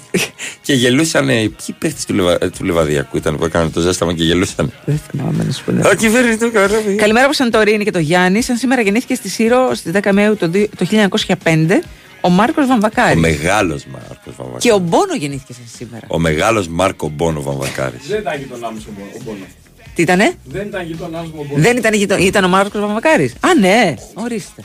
και 0.62 0.72
γελούσαν. 0.74 1.26
Ποιοι 1.26 1.50
παίχτες 1.78 2.04
του, 2.04 2.14
Λεβα- 2.14 2.38
του 2.38 2.64
Λεβαδιακού 2.64 3.16
ήταν 3.16 3.36
που 3.36 3.44
έκαναν 3.44 3.72
το 3.72 3.80
ζέσταμα 3.80 4.12
και 4.14 4.24
γελούσαν. 4.24 4.72
Δεν 4.84 5.00
θυμάμαι 5.10 5.44
να 5.44 5.52
σου 5.52 5.64
πω. 5.64 5.72
ναι. 5.72 5.88
Ο 5.88 5.94
κυβέρνη 5.94 6.36
το 6.36 6.50
καράβι. 6.50 6.94
Καλημέρα 6.94 7.24
από 7.24 7.34
Σαντορίνη 7.34 7.84
και 7.84 7.90
το 7.90 7.98
Γιάννη. 7.98 8.42
Σαν 8.42 8.56
σήμερα 8.56 8.82
γεννήθηκε 8.82 9.14
στη 9.14 9.28
Σύρο 9.28 9.70
στις 9.74 9.92
10 9.92 10.12
Μαου 10.12 10.36
το 10.36 10.48
δι- 10.48 10.76
το 10.76 10.84
1905 10.84 11.82
ο 12.20 12.28
Μάρκος 12.28 12.64
Ο 12.64 12.66
Βαμβακάρη. 12.66 13.16
μεγάλος 13.18 13.84
Μάρκος 13.92 14.34
Βαμβακάρης. 14.36 14.62
Και 14.64 14.72
ο 14.72 14.78
Μπόνο 14.78 15.14
γεννήθηκε 15.18 15.52
σαν 15.52 15.64
σήμερα. 15.76 16.04
Ο 16.08 16.18
μεγάλος 16.18 16.68
Μάρκο 16.68 17.08
Μπόνο 17.08 17.42
Βαμβακάρης. 17.42 18.00
Δεν 18.08 18.18
ήταν 18.20 18.38
γειτονάς 18.38 18.72
μου 18.72 18.82
ο 19.16 19.20
Μπόνος. 19.24 19.48
Τι 19.94 20.02
ήτανε; 20.02 20.32
Δεν 20.44 20.66
ήταν 20.66 20.86
γειτονάς 20.86 21.24
μου 21.26 21.32
ο 21.38 21.44
Μπόνος. 21.48 21.62
Δεν 21.64 21.76
ήταν, 21.76 21.92
γειτο- 21.94 22.18
ήταν 22.18 22.44
ο 22.44 22.48
Μάρκος 22.48 22.80
Βαμβακάρης. 22.80 23.32
Α, 23.40 23.54
ναι, 23.60 23.94
ορίστε. 24.14 24.62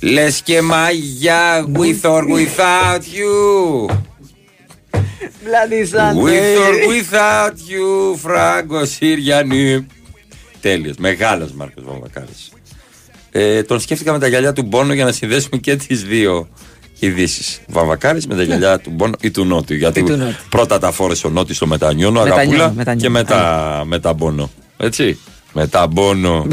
Λες 0.00 0.42
και 0.42 0.62
μαγιά, 0.62 1.66
with 1.76 2.00
or 2.10 2.22
without 2.22 3.00
you. 3.00 3.86
Βλάντι 5.44 5.90
With 6.22 6.58
or 6.58 6.74
without 6.88 7.52
you, 7.52 8.16
Φράγκο 8.16 8.84
Συριανή. 8.84 9.86
Τέλειος. 10.60 10.96
Μεγάλος 10.96 11.52
Μάρκος 11.52 11.84
Βαμβακάρης. 11.84 12.50
Ε, 13.30 13.62
τον 13.62 13.80
σκέφτηκα 13.80 14.12
με 14.12 14.18
τα 14.18 14.26
γυαλιά 14.28 14.52
του 14.52 14.62
Μπόνο 14.62 14.92
για 14.92 15.04
να 15.04 15.12
συνδέσουμε 15.12 15.56
και 15.56 15.76
τις 15.76 16.02
δύο 16.04 16.48
ειδήσεις. 16.98 17.60
Βαμβακάρης 17.68 18.26
με 18.26 18.34
τα 18.34 18.42
γυαλιά 18.42 18.78
του 18.78 18.90
Μπόνο 18.90 19.14
ή 19.20 19.30
του 19.30 19.44
Νότιου. 19.44 19.76
Γιατί 19.76 20.00
Ή 20.00 20.02
του 20.02 20.16
Νότιου. 20.16 20.34
πρώτα 20.48 20.78
τα 20.78 20.90
φόρεσε 20.92 21.26
ο 21.26 21.30
Νότιος 21.30 21.56
στο 21.56 21.66
μετανιώνο, 21.66 22.22
Μετανιώνω, 22.22 22.40
αγαπούλα 22.62 22.72
μετανιώνω. 22.76 23.00
και 23.00 23.08
μετά, 23.08 23.82
μετά 23.86 24.12
Μπόνο. 24.12 24.50
Έτσι. 24.76 25.18
Μετά 25.52 25.86
Μπόνο. 25.86 26.46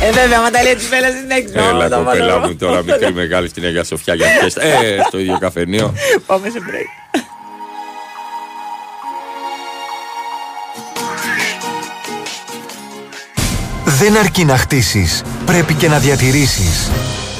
Ε, 0.00 0.12
βέβαια, 0.12 0.38
άμα 0.38 0.50
τα 0.50 0.62
λέει 0.62 0.74
τη 0.74 0.84
φέλα 0.84 1.08
είναι 1.08 1.34
έξω. 1.34 1.68
Έλα, 1.68 1.88
Τα 1.88 1.96
κοπέλα 1.96 2.32
βάλω. 2.38 2.46
μου 2.46 2.56
τώρα, 2.56 2.82
μικρή 2.82 3.12
μεγάλη 3.12 3.48
στην 3.48 3.64
Αγία 3.64 3.84
Σοφιά 3.84 4.14
για 4.14 4.26
φιέστα. 4.26 4.62
Ε, 4.62 4.98
στο 5.06 5.18
ίδιο 5.18 5.38
καφενείο. 5.38 5.94
Πάμε 6.26 6.48
σε 6.48 6.58
break. 6.58 7.18
Δεν 13.84 14.16
αρκεί 14.16 14.44
να 14.44 14.56
χτίσεις, 14.56 15.22
πρέπει 15.46 15.74
και 15.74 15.88
να 15.88 15.98
διατηρήσεις. 15.98 16.90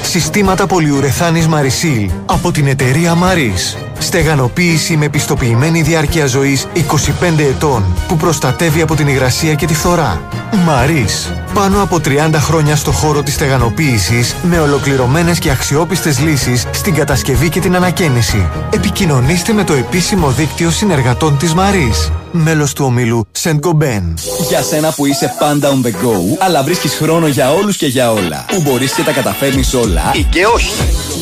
Συστήματα 0.03 0.67
πολυουρεθάνης 0.67 1.47
Marisil 1.53 2.09
από 2.25 2.51
την 2.51 2.67
εταιρεία 2.67 3.13
Maris. 3.23 3.88
Στεγανοποίηση 3.99 4.97
με 4.97 5.09
πιστοποιημένη 5.09 5.81
διάρκεια 5.81 6.25
ζωής 6.25 6.67
25 6.73 7.39
ετών 7.39 7.83
που 8.07 8.17
προστατεύει 8.17 8.81
από 8.81 8.95
την 8.95 9.07
υγρασία 9.07 9.53
και 9.53 9.65
τη 9.65 9.73
φθορά. 9.73 10.21
Maris. 10.51 11.33
Πάνω 11.53 11.81
από 11.81 11.97
30 12.05 12.29
χρόνια 12.35 12.75
στο 12.75 12.91
χώρο 12.91 13.23
της 13.23 13.33
στεγανοποίησης 13.33 14.35
με 14.43 14.59
ολοκληρωμένες 14.59 15.39
και 15.39 15.49
αξιόπιστες 15.49 16.19
λύσεις 16.19 16.65
στην 16.71 16.93
κατασκευή 16.93 17.49
και 17.49 17.59
την 17.59 17.75
ανακαίνιση. 17.75 18.47
Επικοινωνήστε 18.73 19.53
με 19.53 19.63
το 19.63 19.73
επίσημο 19.73 20.29
δίκτυο 20.29 20.69
συνεργατών 20.69 21.37
της 21.37 21.53
Maris. 21.55 22.11
Μέλος 22.31 22.73
του 22.73 22.85
ομίλου 22.85 23.27
Saint 23.41 23.59
Gobain. 23.59 24.13
Για 24.49 24.61
σένα 24.61 24.91
που 24.91 25.05
είσαι 25.05 25.35
πάντα 25.39 25.69
on 25.69 25.85
the 25.85 25.89
go, 25.89 26.15
αλλά 26.39 26.63
βρίσκεις 26.63 26.93
χρόνο 26.93 27.27
για 27.27 27.53
όλους 27.53 27.77
και 27.77 27.85
για 27.85 28.11
όλα. 28.11 28.45
Που 28.47 28.61
μπορείς 28.61 28.93
και 28.93 29.01
τα 29.01 29.11
καταφέρνεις 29.11 29.73
όλα 29.73 30.11
ή 30.13 30.23
και 30.23 30.45
όχι. 30.45 30.73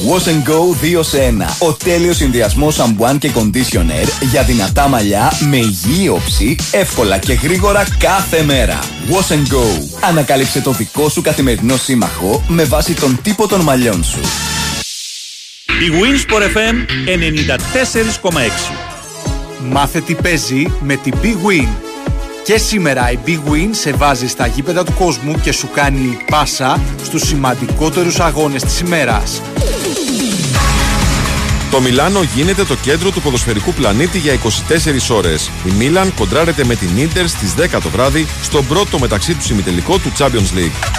Wash 0.06 0.28
and 0.28 0.44
Go 0.50 1.00
2 1.00 1.04
σε 1.04 1.36
1. 1.62 1.68
Ο 1.68 1.74
τέλειος 1.74 2.16
συνδυασμός 2.16 2.74
σαμπουάν 2.74 3.18
και 3.18 3.32
conditioner 3.36 4.08
για 4.32 4.44
δυνατά 4.44 4.88
μαλλιά 4.88 5.32
με 5.50 5.58
υγιή 5.58 6.10
όψη, 6.12 6.56
εύκολα 6.72 7.18
και 7.18 7.34
γρήγορα 7.34 7.88
κάθε 8.00 8.44
μέρα. 8.44 8.80
Wash 9.10 9.34
and 9.34 9.54
Go. 9.54 9.64
Ανακάλυψε 10.02 10.62
το 10.62 10.72
δικό 10.72 11.10
σου 11.10 11.22
καθημερινό 11.22 11.78
σύμμαχο 11.78 12.44
με 12.48 12.64
βάση 12.64 12.94
τον 12.94 13.20
τύπο 13.22 13.48
των 13.48 13.62
μαλλιών 13.62 14.04
σου. 14.04 14.20
Η 15.68 15.92
Winsport 16.02 16.42
FM 16.42 16.76
94,6 18.32 18.40
Μάθε 19.70 20.02
τι 20.02 20.16
παίζει 20.16 20.72
με 20.82 20.96
την 20.96 21.14
Big 21.22 21.26
Win. 21.26 21.68
Και 22.44 22.58
σήμερα 22.58 23.12
η 23.12 23.18
Big 23.26 23.52
Win 23.52 23.70
σε 23.72 23.92
βάζει 23.92 24.28
στα 24.28 24.48
γήπεδα 24.48 24.84
του 24.84 24.94
κόσμου 24.94 25.40
και 25.42 25.52
σου 25.52 25.70
κάνει 25.74 26.18
πάσα 26.30 26.82
στους 27.04 27.22
σημαντικότερους 27.22 28.20
αγώνες 28.20 28.64
της 28.64 28.80
ημέρας. 28.80 29.42
Το 31.72 31.82
Μιλάνο 31.82 32.22
γίνεται 32.36 32.64
το 32.64 32.76
κέντρο 32.76 33.12
του 33.12 33.22
ποδοσφαιρικού 33.22 33.74
πλανήτη 33.74 34.18
για 34.18 34.34
24 34.34 35.16
ώρες. 35.16 35.52
Η 35.66 35.72
Μίλαν 35.72 36.14
κοντράρεται 36.14 36.66
με 36.66 36.76
την 36.76 36.98
Ίντερ 36.98 37.28
στις 37.28 37.54
10 37.58 37.80
το 37.84 37.90
βράδυ 37.90 38.28
στον 38.42 38.68
πρώτο 38.68 39.00
μεταξύ 39.00 39.34
του 39.34 39.46
ημιτελικό 39.52 39.98
του 39.98 40.12
Champions 40.18 40.58
League. 40.58 40.98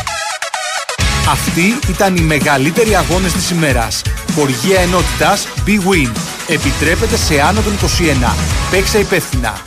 Αυτοί 1.30 1.78
ήταν 1.88 2.16
οι 2.16 2.20
μεγαλύτεροι 2.20 2.96
αγώνες 2.96 3.32
της 3.32 3.50
ημέρας. 3.50 4.02
Χοργία 4.34 4.80
ενότητας 4.80 5.48
Big 5.66 5.92
Win. 5.92 6.10
Επιτρέπεται 6.48 7.16
σε 7.16 7.40
άνω 7.40 7.60
των 7.60 7.72
21. 7.72 8.34
Παίξε 8.70 8.98
υπεύθυνα. 8.98 9.62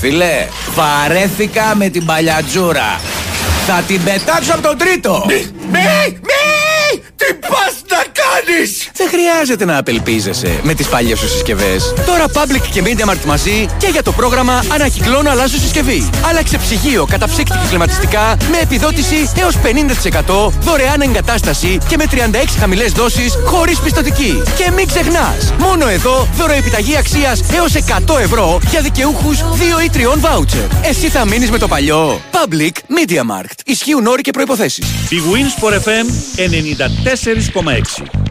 Φίλε, 0.00 0.46
βαρέθηκα 0.74 1.74
με 1.76 1.88
την 1.88 2.04
παλιατζούρα. 2.04 3.00
Θα 3.66 3.82
την 3.86 4.04
πετάξω 4.04 4.52
από 4.52 4.62
τον 4.62 4.78
τρίτο. 4.78 5.24
Μη, 5.26 5.46
μη, 5.70 6.18
τι 7.20 7.34
πας 7.34 7.74
να 7.90 8.19
κάνεις. 8.44 8.90
Δεν 8.94 9.08
χρειάζεται 9.08 9.64
να 9.64 9.78
απελπίζεσαι 9.78 10.60
με 10.62 10.74
τις 10.74 10.88
παλιές 10.88 11.18
σου 11.18 11.28
συσκευές. 11.28 11.94
Τώρα 12.06 12.24
Public 12.32 12.62
και 12.72 12.82
MediaMarkt 12.84 13.24
μαζί 13.26 13.66
και 13.78 13.86
για 13.86 14.02
το 14.02 14.12
πρόγραμμα 14.12 14.64
Ανακυκλώνω 14.72 15.30
αλλάζω 15.30 15.58
συσκευή. 15.58 16.10
Άλλαξε 16.28 16.58
ψυγείο, 16.58 17.06
καταψύκτικη 17.10 17.66
κλιματιστικά 17.68 18.36
με 18.50 18.58
επιδότηση 18.58 19.30
έως 19.40 19.56
50%, 19.56 20.52
δωρεάν 20.60 21.00
εγκατάσταση 21.00 21.78
και 21.88 21.96
με 21.96 22.04
36 22.10 22.16
χαμηλές 22.58 22.92
δόσεις 22.92 23.38
χωρίς 23.44 23.80
πιστοτική. 23.80 24.42
Και 24.56 24.70
μην 24.70 24.86
ξεχνάς, 24.86 25.52
μόνο 25.58 25.88
εδώ 25.88 26.28
δωροεπιταγή 26.36 26.96
αξίας 26.96 27.40
έως 27.54 27.74
100 27.74 28.18
ευρώ 28.18 28.60
για 28.70 28.80
δικαιούχους 28.80 29.38
2 29.38 29.80
ή 29.84 29.90
3 29.90 30.18
βάουτσερ. 30.18 30.64
Εσύ 30.82 31.08
θα 31.08 31.24
μείνεις 31.24 31.50
με 31.50 31.58
το 31.58 31.68
παλιό. 31.68 32.20
Public 32.30 32.70
MediaMarkt. 32.70 33.60
Ισχύουν 33.64 34.06
όροι 34.06 34.22
και 34.22 34.30
προϋποθέσεις. 34.30 34.86
Η 35.08 35.16
Winsport 35.32 35.72
FM 35.72 36.06
94,6 36.36 38.29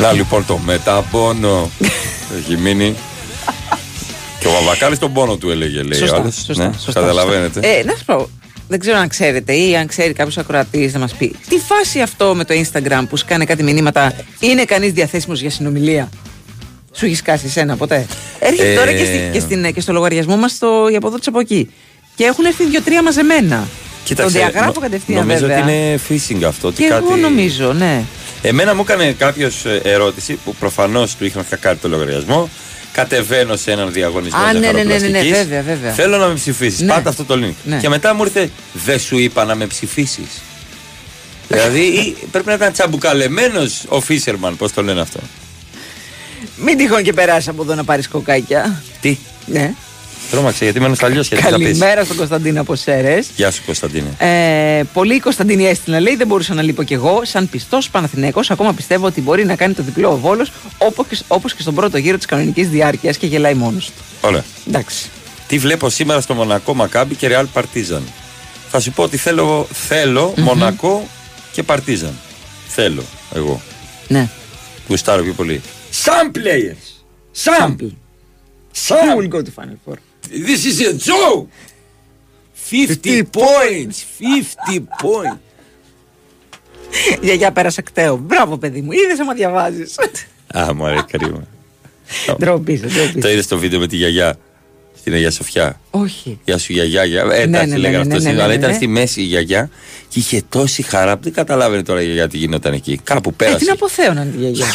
Να 0.00 0.12
λοιπόν 0.12 0.46
το 0.46 0.58
μεταπόνο. 0.58 1.70
Έχει 2.38 2.56
μείνει. 2.56 2.94
Και 4.40 4.46
ο 4.46 4.50
Βαβακάλης 4.50 4.98
τον 4.98 5.12
πόνο 5.12 5.36
του 5.36 5.50
έλεγε, 5.50 5.82
λέει. 5.82 5.98
Σωστά, 5.98 6.16
ο 6.16 6.20
άλλος. 6.20 6.34
σωστά, 6.46 6.66
ναι, 6.66 6.72
σωστά, 6.84 7.00
καταλαβαίνετε. 7.00 7.60
Ε, 7.62 7.84
να 7.84 7.92
σου 7.96 8.04
πω, 8.04 8.28
δεν 8.68 8.78
ξέρω 8.78 8.98
αν 8.98 9.08
ξέρετε 9.08 9.54
ή 9.54 9.76
αν 9.76 9.86
ξέρει 9.86 10.12
κάποιος 10.12 10.38
ακροατής 10.38 10.92
να 10.92 10.98
μας 10.98 11.12
πει 11.14 11.36
τι 11.48 11.56
φάση 11.58 12.00
αυτό 12.00 12.34
με 12.34 12.44
το 12.44 12.54
Instagram 12.54 13.02
που 13.08 13.16
σκάνε 13.16 13.44
κάτι 13.44 13.62
μηνύματα 13.62 14.12
είναι 14.40 14.64
κανείς 14.64 14.92
διαθέσιμος 14.92 15.40
για 15.40 15.50
συνομιλία; 15.50 16.08
Σου 16.92 17.04
έχεις 17.04 17.18
σκάσει 17.18 17.46
εσένα 17.46 17.76
ποτέ; 17.76 18.06
Έρχεται 18.38 18.72
Ε, 18.72 18.74
τώρα 18.76 18.92
και, 18.92 19.04
στη, 19.04 19.28
και, 19.32 19.40
στην, 19.40 19.72
και 19.74 19.80
στο 19.80 19.92
λογαριασμό 19.92 20.36
μας 20.36 20.58
το, 20.58 20.88
για 20.88 20.98
από 20.98 21.06
εδώ 21.06 21.16
της 21.18 21.26
από 21.26 21.40
εκεί. 21.40 21.70
Και 22.14 22.24
έχουν 22.24 22.44
έρθει 22.44 22.66
δύο-τρία 22.66 23.02
μαζεμένα. 23.02 23.68
Κοίταξε, 24.04 24.32
το 24.32 24.38
διαγράφω 24.38 24.72
νο- 24.72 24.80
κατευθείαν 24.80 25.18
Νομίζω 25.18 25.46
βέβαια. 25.46 25.62
ότι 25.62 25.72
είναι 25.72 25.98
phishing 26.08 26.42
αυτό. 26.42 26.68
ότι 26.68 26.82
Και 26.82 26.88
κάτι... 26.88 27.04
εγώ 27.06 27.16
νομίζω, 27.16 27.72
ναι. 27.72 28.02
Εμένα 28.42 28.74
μου 28.74 28.80
έκανε 28.80 29.12
κάποιος 29.12 29.64
ερώτηση 29.82 30.34
που 30.44 30.54
προφανώς 30.54 31.16
του 31.16 31.24
είχαν 31.24 31.46
χακάρει 31.48 31.76
το 31.78 31.88
λογαριασμό. 31.88 32.48
Κατεβαίνω 32.92 33.56
σε 33.56 33.70
έναν 33.72 33.92
διαγωνισμό. 33.92 34.38
Α, 34.38 34.52
ναι, 34.52 34.58
ναι, 34.58 34.72
ναι, 34.72 34.72
ναι, 34.72 34.82
ναι, 34.82 34.98
ζαχαροπλαστικής. 34.98 35.30
βέβαια, 35.38 35.62
βέβαια. 35.62 35.92
Θέλω 35.92 36.16
να 36.16 36.26
με 36.26 36.34
ψηφίσεις. 36.34 36.80
Ναι. 36.80 36.92
Πάτα 36.92 37.08
αυτό 37.08 37.24
το 37.24 37.34
link. 37.44 37.54
Ναι. 37.64 37.76
Και 37.76 37.88
μετά 37.88 38.14
μου 38.14 38.22
ήρθε, 38.24 38.50
δεν 38.72 38.98
σου 38.98 39.18
είπα 39.18 39.44
να 39.44 39.54
με 39.54 39.66
ψηφίσεις. 39.66 40.42
δηλαδή 41.48 41.80
ή 41.80 42.16
πρέπει 42.30 42.46
να 42.46 42.52
ήταν 42.54 42.72
τσαμπουκαλεμένος 42.72 43.84
ο 43.88 44.00
Φίσερμαν, 44.00 44.56
πώς 44.56 44.72
το 44.72 44.82
λένε 44.82 45.00
αυτό. 45.00 45.20
Μην 46.56 46.76
τυχόν 46.76 47.02
και 47.02 47.12
περάσεις 47.12 47.48
από 47.48 47.62
εδώ 47.62 47.74
να 47.74 47.84
πάρεις 47.84 48.08
κοκάκια. 48.08 48.82
Τι; 49.00 49.18
Ναι. 49.46 49.74
Τρώμαξε 50.30 50.64
γιατί 50.64 50.80
μένω 50.80 50.94
στα 50.94 51.08
λιώσια. 51.08 51.36
τι 51.36 51.42
θα 51.42 51.48
πεις. 51.56 51.64
Καλημέρα 51.64 52.04
στον 52.04 52.16
Κωνσταντίνο 52.16 52.60
από 52.60 52.74
Σέρες. 52.74 53.28
Γεια 53.36 53.50
σου 53.50 53.62
Κωνσταντίνε. 53.66 54.08
Ε, 54.18 54.82
πολλοί 54.92 55.20
Κωνσταντίνοι 55.20 55.66
έστειλαν, 55.66 56.02
λέει, 56.02 56.16
δεν 56.16 56.26
μπορούσα 56.26 56.54
να 56.54 56.62
λείπω 56.62 56.82
κι 56.82 56.94
εγώ. 56.94 57.20
Σαν 57.24 57.48
πιστός 57.48 57.90
Παναθηναίκο, 57.90 58.40
ακόμα 58.48 58.72
πιστεύω 58.72 59.06
ότι 59.06 59.20
μπορεί 59.20 59.44
να 59.44 59.56
κάνει 59.56 59.74
το 59.74 59.82
διπλό 59.82 60.10
ο 60.12 60.16
Βόλος 60.16 60.52
όπως 61.28 61.54
και 61.54 61.62
στον 61.62 61.74
πρώτο 61.74 61.98
γύρο 61.98 62.16
της 62.16 62.26
κανονικής 62.26 62.68
διάρκειας 62.68 63.16
και 63.16 63.26
γελάει 63.26 63.54
μόνος 63.54 63.86
του. 63.86 64.02
Ωραία. 64.20 64.44
Εντάξει. 64.68 65.08
Τι 65.46 65.58
βλέπω 65.58 65.88
σήμερα 65.88 66.20
στο 66.20 66.34
Μονακό 66.34 66.74
Μακάμπι 66.74 67.14
και 67.14 67.26
Ρεάλ 67.26 67.46
Παρτίζαν. 67.46 68.02
Θα 68.70 68.80
σου 68.80 68.92
πω 68.92 69.02
ότι 69.02 69.16
θέλω, 69.16 69.66
θέλω 69.72 70.34
Μονακό 70.36 71.08
και 71.52 71.62
Παρτίζαν. 71.62 72.18
Θέλω 72.68 73.02
εγώ. 73.34 73.60
Ναι. 74.08 74.28
Γουστάρω 74.88 75.22
πιο 75.22 75.32
πολύ. 75.32 75.60
Some 76.04 76.36
players. 76.36 76.84
Some. 77.44 77.74
Some 78.88 79.16
will 79.16 79.28
go 79.28 79.42
to 79.42 79.50
Final 79.58 79.78
Four. 79.86 79.96
This 80.30 80.64
is 80.64 80.80
a 80.80 80.92
joke. 80.92 81.48
50 82.70 83.22
points. 83.24 84.04
50 84.18 84.86
points. 85.02 85.38
Γιαγιά 87.22 87.52
πέρασε 87.52 87.82
κταίο. 87.82 88.16
Μπράβο, 88.16 88.58
παιδί 88.58 88.80
μου. 88.80 88.92
Είδες 88.92 89.20
άμα 89.20 89.34
διαβάζεις. 89.34 89.96
Α, 90.58 90.74
μου 90.74 90.84
αρέσει 90.86 91.04
κρίμα. 91.04 91.42
Ντροπή, 92.38 92.76
σε, 92.76 92.86
ντροπή. 92.86 93.20
Το 93.20 93.28
είδες 93.28 93.46
το 93.46 93.58
βίντεο 93.58 93.78
με 93.80 93.86
τη 93.86 93.96
γιαγιά; 93.96 94.38
Στην 95.08 95.20
Αγία 95.20 95.30
Σοφιά. 95.30 95.80
Όχι. 95.90 96.38
Γεια 96.44 96.58
σου 96.58 96.72
γιαγιά. 96.72 97.04
γεια- 97.04 97.22
Ε, 97.22 97.24
Ναι, 97.26 97.34
εντάξει, 97.36 97.68
ναι, 97.70 97.76
λέγανε 97.76 97.96
ναι, 98.04 98.08
αυτός. 98.14 98.22
ναι, 98.24 98.30
ναι, 98.32 98.38
αλλά 98.42 98.48
ναι, 98.48 98.54
ήταν 98.54 98.70
ναι. 98.70 98.76
στη 98.76 98.86
μέση 98.86 99.20
η 99.20 99.24
γιαγιά 99.24 99.70
και 100.08 100.18
είχε 100.18 100.42
τόση 100.48 100.82
χαρά 100.82 101.16
που 101.16 101.22
δεν 101.22 101.32
καταλάβαινε 101.32 101.82
τώρα 101.82 102.02
η 102.02 102.04
γιαγιά 102.04 102.28
τι 102.28 102.36
γινόταν 102.38 102.72
εκεί. 102.72 103.00
Κάπου 103.04 103.28
Ε, 103.30 103.32
πέρασε. 103.36 103.58
την 103.58 103.70
αποθέωναν 103.70 104.30
τη 104.32 104.38
γιαγιά. 104.38 104.66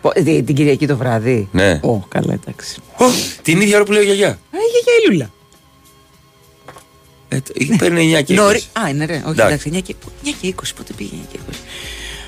Πω, 0.00 0.10
ε, 0.14 0.22
Την 0.22 0.54
Κυριακή 0.54 0.86
το 0.86 0.96
βράδυ. 0.96 1.48
Ναι. 1.52 1.80
Ω, 1.82 1.98
καλά, 2.08 2.32
εντάξει. 2.32 2.76
Ω, 2.96 3.04
την 3.42 3.60
ίδια 3.60 3.76
ώρα 3.76 3.84
που 3.84 3.92
λέει 3.92 4.02
η 4.02 4.04
γιαγιά. 4.04 4.28
Α, 4.28 4.32
η 4.52 4.70
γιαγιά 4.72 4.92
η 5.06 5.10
Λούλα. 5.10 5.30
Ε, 7.28 7.36
το- 7.40 7.76
παίρνει 7.78 8.00
9 8.16 8.22
και 8.22 8.32
20. 8.34 8.36
Νωρί- 8.36 8.62
Α, 8.84 8.88
είναι 8.88 9.04
ρε. 9.04 9.12
Όχι, 9.12 9.22
Εντάξει. 9.30 9.42
εντάξει, 9.42 9.68
9 9.68 9.80
και, 9.80 9.94
9 10.24 10.32
και 10.40 10.46
20. 10.46 10.74
Πότε 10.76 10.92
πήγε 10.96 11.10
9 11.14 11.26
και 11.32 11.38
20. 11.38 11.54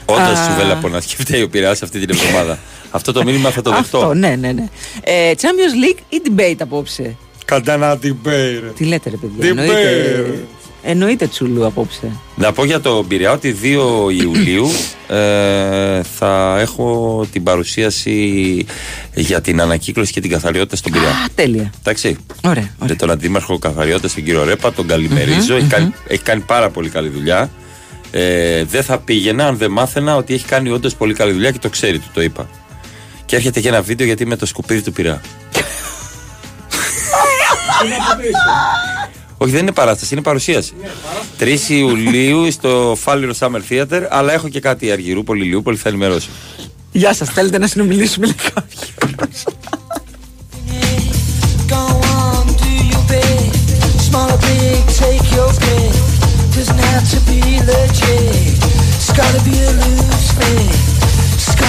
Όντως 0.04 0.38
Α. 0.38 0.44
σου 0.44 0.54
βέλα 0.56 0.72
από 0.72 0.88
να 0.88 1.00
σκεφτεί 1.00 1.42
ο 1.42 1.48
Πειραιάς 1.48 1.82
αυτή 1.82 2.06
την 2.06 2.10
εβδομάδα. 2.16 2.58
Αυτό 2.91 3.12
το 3.12 3.24
μήνυμα 3.24 3.51
θα 3.51 3.62
το 3.62 3.70
δεχτώ. 3.70 3.99
Αυτό, 3.99 4.14
ναι, 4.14 4.36
ναι, 4.36 4.53
ναι. 4.53 4.68
Ε, 5.01 5.32
Champions 5.36 5.84
League 5.84 6.01
ή 6.09 6.22
debate 6.24 6.57
απόψε; 6.59 7.16
Κατά 7.45 7.76
να 7.76 7.99
την 7.99 8.20
πέρε. 8.22 8.66
Τι 8.76 8.84
λέτε, 8.84 9.11
ρε 9.11 9.16
παιδιά. 9.16 9.53
Debate. 9.53 9.59
Εννοείται, 9.59 10.45
εννοείται 10.82 11.26
τσουλού 11.26 11.66
απόψε. 11.66 12.12
Να 12.36 12.53
πω 12.53 12.64
για 12.64 12.80
το 12.80 13.05
Πειραιά 13.09 13.32
ότι 13.32 13.57
2 13.62 13.66
Ιουλίου 14.22 14.70
ε, 15.09 16.03
θα 16.03 16.57
έχω 16.61 17.26
την 17.32 17.43
παρουσίαση 17.43 18.66
για 19.14 19.41
την 19.41 19.61
ανακύκλωση 19.61 20.12
και 20.12 20.20
την 20.20 20.30
καθαριότητα 20.30 20.76
στον 20.76 20.93
Πειραιά. 20.93 21.11
Α, 21.11 21.26
τέλεια. 21.34 21.72
Εντάξει. 21.80 22.16
Ωραία. 22.45 22.74
Με 22.86 22.95
τον 22.95 23.11
αντίμαρχο 23.11 23.59
καθαριότητα, 23.59 24.09
τον 24.14 24.24
κύριο 24.24 24.45
Ρέπα, 24.45 24.72
τον 24.72 24.86
καλημερίζω. 24.86 25.55
έχει, 25.55 25.66
κάνει, 25.66 25.93
έχει 26.07 26.22
κάνει 26.22 26.41
πάρα 26.41 26.70
πολύ 26.70 26.88
καλή 26.88 27.09
δουλειά. 27.09 27.51
Ε, 28.12 28.64
δεν 28.64 28.82
θα 28.82 28.99
πήγαινα 28.99 29.47
αν 29.47 29.57
δεν 29.57 29.70
μάθαινα 29.70 30.16
ότι 30.16 30.34
έχει 30.34 30.45
κάνει 30.45 30.70
όντως 30.70 30.95
πολύ 30.95 31.14
καλή 31.14 31.32
δουλειά 31.32 31.51
και 31.51 31.59
το 31.59 31.68
ξέρει, 31.68 31.99
του 31.99 32.11
το 32.14 32.22
είπα. 32.22 32.49
Και 33.30 33.36
έρχεται 33.36 33.60
και 33.60 33.68
ένα 33.68 33.82
βίντεο 33.82 34.06
γιατί 34.06 34.26
με 34.26 34.36
το 34.36 34.46
σκουπίδι 34.46 34.82
του 34.82 34.92
πειρά. 34.92 35.20
Όχι, 39.36 39.52
δεν 39.52 39.60
είναι 39.60 39.72
παράσταση, 39.72 40.14
είναι 40.14 40.22
παρουσίαση. 40.22 40.72
3 41.38 41.58
Ιουλίου 41.68 42.52
στο 42.52 42.96
Φάλιρο 43.00 43.34
Summer 43.38 43.60
Theater, 43.70 44.02
αλλά 44.08 44.32
έχω 44.32 44.48
και 44.48 44.60
κάτι 44.60 44.90
Αργυρούπολη, 44.90 45.44
Λιούπολη, 45.44 45.76
θα 45.76 45.88
ενημερώσω. 45.88 46.28
Γεια 46.92 47.14
σας, 47.14 47.28
θέλετε 47.28 47.58
να 47.58 47.66
συνομιλήσουμε 47.66 48.26
λίγο. 48.26 48.38
Go 51.68 51.84
on, 52.18 52.46
do 52.62 52.72
your 52.92 53.04
bit. 53.10 53.52
Small 54.08 54.28
or 54.34 54.40
big, 54.48 54.82
take 55.02 55.26
your 55.36 55.52
pick. 55.64 55.94
Doesn't 56.56 56.82
have 56.90 57.06
to 57.14 57.18
be 57.28 57.40
legit. 57.70 58.58
It's 58.96 59.10
gotta 59.18 59.40
be 59.48 59.54
a 59.68 59.70
loose 59.80 60.30
fit. 60.38 60.89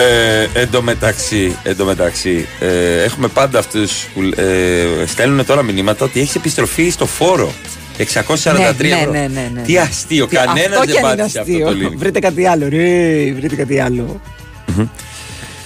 Ε, 0.00 0.48
εν 0.60 0.70
τω 0.70 0.82
μεταξύ, 0.82 1.56
εν 1.62 1.76
τω 1.76 1.84
μεταξύ 1.84 2.46
ε, 2.60 3.02
έχουμε 3.02 3.28
πάντα 3.28 3.58
αυτούς 3.58 4.06
που 4.14 4.22
ε, 4.40 5.06
στέλνουν 5.06 5.46
τώρα 5.46 5.62
μηνύματα 5.62 6.04
ότι 6.04 6.20
έχεις 6.20 6.34
επιστροφή 6.34 6.90
στο 6.90 7.06
φόρο. 7.06 7.52
643 7.98 8.04
ναι, 8.04 8.88
ευρώ. 8.88 9.10
ναι, 9.10 9.18
ναι, 9.18 9.26
ναι, 9.28 9.50
ναι. 9.54 9.62
Τι 9.62 9.78
αστείο, 9.78 10.26
Τι- 10.26 10.36
κανένας 10.36 10.78
αυτό 10.78 10.84
κι 10.86 10.92
δεν 10.92 11.04
αν 11.04 11.12
είναι 11.12 11.16
πάτησε 11.22 11.38
αυτό 11.40 11.52
αστείο. 11.52 11.66
το 11.66 11.88
link. 11.88 11.96
Βρείτε 11.96 12.18
κάτι 12.18 12.46
άλλο, 12.46 12.68
ρε. 12.68 13.32
Βρείτε 13.32 13.54
κάτι 13.54 13.80
άλλο. 13.80 14.20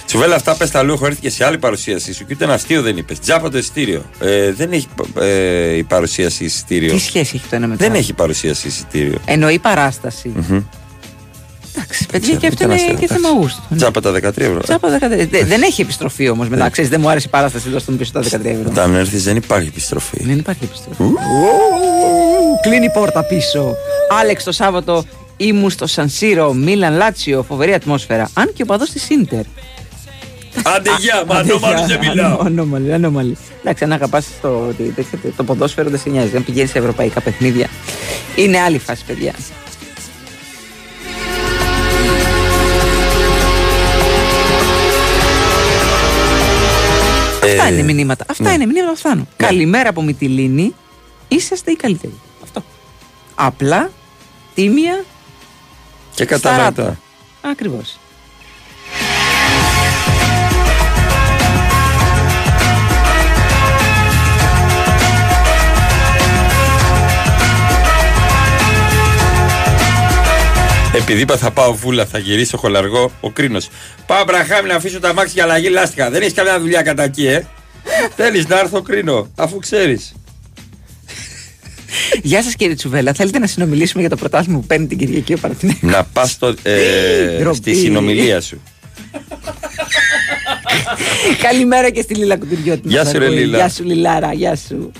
Τσουβέλα, 0.05 0.35
αυτά 0.35 0.55
πες 0.55 0.71
τα 0.71 0.83
λέω. 0.83 0.93
Έχω 0.93 1.05
έρθει 1.05 1.21
και 1.21 1.29
σε 1.29 1.45
άλλη 1.45 1.57
παρουσίασή 1.57 2.13
σου 2.13 2.25
και 2.25 2.33
ούτε 2.33 2.43
ένα 2.43 2.53
αστείο 2.53 2.81
δεν 2.81 2.97
είπες. 2.97 3.19
Τζάπα 3.19 3.49
το 3.49 3.57
εισιτήριο. 3.57 4.03
Ε, 4.19 4.51
δεν 4.53 4.71
έχει 4.71 4.87
ε, 5.19 5.75
η 5.77 5.83
παρουσίαση 5.83 6.43
εισιτήριο. 6.43 6.91
Τι 6.93 6.99
σχέση 6.99 7.31
έχει 7.35 7.47
το 7.49 7.55
ένα 7.55 7.67
με 7.67 7.73
το 7.75 7.79
Δεν 7.83 7.89
άλλο; 7.89 7.99
έχει 7.99 8.13
παρουσίαση 8.13 8.67
εισιτήριο. 8.67 9.17
Εννοεί 9.25 9.59
παράσταση. 9.59 10.31
Μμμ. 10.49 10.61
Εντάξει, 11.75 12.05
παιδιά, 12.11 12.35
και 12.35 12.35
Ξέρω, 12.37 12.53
αυτό 12.53 12.65
ούτε 12.65 12.73
είναι 12.73 12.81
ένα 12.89 12.99
και 12.99 13.05
αστείο. 13.05 13.07
θέμα 13.17 13.29
Εντάξει. 13.29 13.39
γούστου. 13.41 13.75
Τζάπα 13.75 14.01
τα 14.01 14.11
13 14.11 14.41
ευρώ. 14.41 14.59
Τσάπα 14.59 14.89
13. 14.89 15.27
Δε- 15.29 15.43
Δεν 15.43 15.61
έχει 15.61 15.81
επιστροφή 15.81 16.29
όμως 16.29 16.49
Ναι. 16.49 16.55
μετά. 16.55 16.69
Ξέρεις, 16.69 16.89
δεν 16.89 16.99
μου 17.01 17.09
άρεσε 17.09 17.25
η 17.27 17.29
παράσταση, 17.29 17.69
δώστε 17.69 17.91
μου 17.91 17.97
πίσω 17.97 18.11
τα 18.11 18.19
13 18.21 18.49
ευρώ. 18.49 18.69
Όταν 18.69 18.95
έρθει 18.95 19.17
δεν 19.17 19.35
υπάρχει 19.35 19.67
επιστροφή. 19.67 20.23
Δεν 20.23 20.37
υπάρχει 20.37 20.63
επιστροφή. 20.63 21.03
Κλείνει 22.61 22.85
η 22.85 22.89
πόρτα 22.89 23.23
πίσω. 23.23 23.75
Άλεξ 24.21 24.43
το 24.43 24.51
Σάββατο 24.51 25.03
ήμουν 25.37 25.69
στο 25.69 25.87
Σανσίρο, 25.87 26.53
Μίλαν 26.53 26.95
Λάτσιο, 26.95 27.43
φοβερή 27.43 27.73
ατμόσφαιρα. 27.73 28.29
Αν 28.33 28.51
και 28.53 28.63
ο 28.63 28.65
παδός 28.65 28.89
της 28.89 29.09
Ίντερ. 29.09 29.41
Άντε 30.63 30.89
γεια, 30.99 31.23
μα 31.27 31.35
ανώμαλους 31.35 31.85
δεν 31.85 31.99
μιλάω. 32.01 32.39
Ανώμαλοι, 32.45 32.93
ανώμαλοι. 32.93 33.37
Εντάξει, 33.63 33.83
αν 33.83 33.91
αγαπάς 33.91 34.25
το, 34.41 34.49
το, 34.77 35.03
το, 35.21 35.29
το 35.37 35.43
ποδόσφαιρο 35.43 35.89
δεν 35.89 35.99
σε 35.99 36.09
νοιάζει. 36.09 36.35
Αν 36.35 36.43
πηγαίνεις 36.43 36.69
σε 36.71 36.77
ευρωπαϊκά 36.77 37.21
παιχνίδια. 37.21 37.67
Είναι 38.35 38.59
άλλη 38.59 38.77
φάση, 38.77 39.03
παιδιά. 39.07 39.33
Αυτά 47.45 47.63
Ε, 47.65 47.73
είναι 47.73 47.81
μηνύματα. 47.93 48.25
Αυτά 48.29 48.43
ναι. 48.43 48.51
είναι 48.53 48.65
μηνύματα 48.65 48.91
που 48.91 48.97
φτάνουν. 48.97 49.27
Καλημέρα 49.37 49.89
από 49.89 50.01
Μυτιλίνη. 50.01 50.75
Είσαστε 51.27 51.71
οι 51.71 51.75
καλύτεροι. 51.75 52.13
Αυτό. 52.43 52.63
Απλά, 53.35 53.91
τίμια, 54.55 55.03
Και 56.15 56.23
σταράτα. 56.23 56.63
κατανοητά. 56.63 56.99
Ακριβώς. 57.41 57.99
Επειδή 70.95 71.21
είπα 71.21 71.37
θα 71.37 71.51
πάω 71.51 71.73
βούλα, 71.73 72.05
θα 72.05 72.17
γυρίσω 72.17 72.57
χολαργό, 72.57 73.11
ο 73.19 73.29
κρίνος. 73.29 73.69
Πάω 74.05 74.23
μπραχάμι 74.23 74.67
να 74.67 74.75
αφήσω 74.75 74.99
τα 74.99 75.13
μάξι 75.13 75.31
για 75.33 75.43
αλλαγή 75.43 75.69
λάστιχα. 75.69 76.09
Δεν 76.09 76.21
έχεις 76.21 76.33
καμιά 76.33 76.59
δουλειά 76.59 76.81
κατά 76.81 77.03
εκεί, 77.03 77.27
ε. 77.27 77.47
Θέλεις 78.15 78.47
να 78.47 78.59
έρθω 78.59 78.81
κρίνο, 78.81 79.27
αφού 79.35 79.59
ξέρεις. 79.59 80.13
Γεια 82.21 82.43
σας 82.43 82.55
κύριε 82.55 82.75
Τσουβέλα. 82.75 83.13
Θέλετε 83.13 83.39
να 83.39 83.47
συνομιλήσουμε 83.47 84.01
για 84.01 84.09
το 84.09 84.15
πρωτάθλημα 84.15 84.59
που 84.59 84.65
παίρνει 84.65 84.87
την 84.87 84.97
Κυριακή 84.97 85.33
ο 85.33 85.37
Παναθηναϊκός. 85.37 85.91
να 85.91 86.03
πας 86.03 86.37
ε, 86.63 87.37
Ντροπή. 87.39 87.55
στη 87.57 87.75
συνομιλία 87.75 88.41
σου. 88.41 88.61
Καλημέρα 91.41 91.89
και 91.89 92.01
στη 92.01 92.15
Λίλα 92.15 92.37
Κουτουριώτη. 92.37 92.87
Γεια 92.87 93.05
σου, 93.05 93.19
ρε, 93.19 93.29
Λίλα. 93.29 93.57
Γεια 93.57 93.69
σου 93.69 93.83
Λιλάρα, 93.83 94.33
γεια 94.33 94.55
σου. 94.55 94.91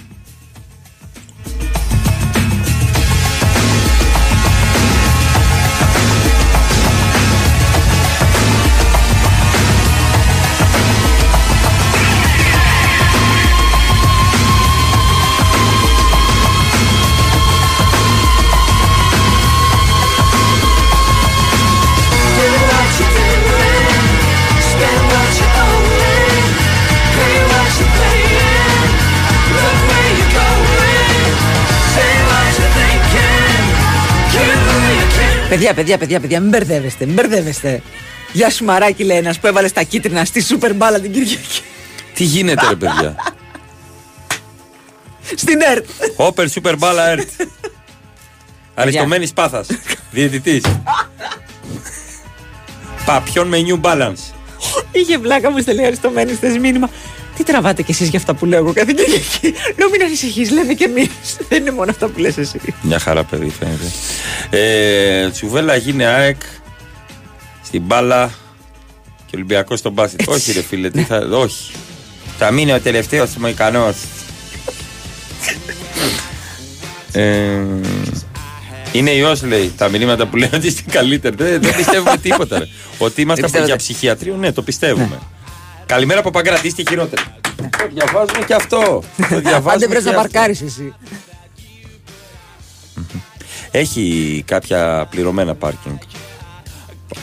Παιδιά, 35.56 35.74
παιδιά, 35.74 35.98
παιδιά, 35.98 36.20
παιδιά, 36.20 36.40
μην 36.40 36.50
μπερδεύεστε, 36.50 37.06
μην 37.06 37.14
μπερδεύεστε. 37.14 37.82
Γεια 38.32 38.50
σου 38.50 38.66
Μαράκι 38.66 39.04
λέει 39.04 39.18
ένας 39.18 39.40
που 39.40 39.48
έβαλε 39.48 39.68
στα 39.68 39.84
κίτρινα 39.84 40.26
στη 40.26 40.42
σούπερ 40.42 40.74
μπάλα 40.74 41.00
την 41.00 41.12
Κυριακή. 41.12 41.62
Τι 42.14 42.24
γίνεται, 42.24 42.68
ρε 42.68 42.76
παιδιά; 42.76 43.16
Στην 45.36 45.62
ΕΡΤ. 45.62 45.86
Όπερ 46.16 46.50
Σούπερ 46.50 46.78
Μπάλα 46.78 47.10
Ερτ. 47.10 47.30
Αριστομένης 48.76 49.34
Πάθας. 49.34 49.68
Διαιτητής. 50.12 50.64
Παπιόν 53.06 53.48
με 53.48 53.58
New 53.68 53.82
Balance. 53.82 54.34
Είχε 54.92 55.18
βλάκα 55.18 55.52
μου 55.52 55.60
στέλνει 55.60 55.86
αριστομένης 55.86 56.36
χθε 56.36 56.60
μήνυμα. 56.60 56.90
Τι 57.36 57.44
τραβάτε 57.44 57.82
κι 57.82 57.92
εσείς 57.92 58.08
για 58.10 58.20
αυτά 58.20 58.34
που 58.34 58.46
λέω 58.46 58.60
εγώ 58.60 58.74
κάθε 58.74 58.94
Κυριακή; 58.94 59.60
Λέω 59.78 59.90
μην 59.90 60.02
ανησυχείς, 60.04 60.52
λέμε 60.52 60.74
κι 60.74 60.84
εμείς. 60.84 61.08
Δεν 61.50 61.62
είναι 61.62 61.72
μόνο 61.72 61.92
αυτά 61.92 62.08
που 62.08 62.20
λες 62.20 62.38
εσύ. 62.38 62.60
Μια 62.82 63.00
χαρά, 63.00 63.24
παιδί, 63.24 63.50
φαίνεται. 63.60 63.92
Ε, 64.50 65.30
τσουβέλα 65.30 65.76
γίνει 65.76 66.06
ΑΕΚ 66.06 66.42
στην 67.64 67.82
μπάλα 67.82 68.32
και 69.26 69.32
Ολυμπιακός 69.36 69.80
στον 69.80 69.92
μπάσκετ. 69.92 70.28
όχι, 70.28 70.52
ρε 70.52 70.62
φίλε, 70.62 70.90
τι 70.90 71.02
θα. 71.04 71.18
όχι. 71.32 71.72
Θα 72.38 72.52
μείνει 72.52 72.72
ο 72.74 72.80
τελευταίος 72.80 73.36
Μοϊκανό. 73.36 73.94
ε, 77.12 77.62
είναι 78.92 79.12
ιό, 79.12 79.36
λέει. 79.44 79.74
Τα 79.78 79.90
μηνύματα 79.90 80.26
που 80.26 80.36
λένε 80.36 80.52
ότι 80.56 80.68
είστε 80.68 80.82
καλύτεροι. 80.92 81.36
Δεν, 81.36 81.62
δεν 81.62 81.76
πιστεύουμε 81.76 82.18
τίποτα. 82.28 82.60
Ρε. 82.60 82.66
Ότι 82.98 83.22
είμαστε 83.22 83.46
από 83.46 83.52
πιστεύετε. 83.52 83.66
για 83.66 83.76
ψυχιατρίο, 83.76 84.36
ναι, 84.36 84.52
το 84.52 84.62
πιστεύουμε. 84.62 85.20
Καλημέρα 85.86 86.20
από 86.20 86.30
Παγκράτη, 86.32 86.68
είστε 86.68 86.84
χειρότεροι. 86.90 87.22
Το 87.56 87.88
διαβάζουμε 87.94 88.46
και 88.46 88.54
αυτό. 88.54 89.04
Το 89.30 89.40
διαβάζουμε 89.40 89.72
Άντε 89.74 89.88
βρες 89.88 90.04
και 90.04 90.10
να 90.10 90.16
αυτό. 90.18 90.30
παρκάρεις 90.32 90.62
εσύ. 90.62 90.94
Έχει 93.72 94.44
κάποια 94.48 95.08
πληρωμένα 95.10 95.56
πάρκινγκ. 95.56 95.98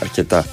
Αρκετά. 0.02 0.46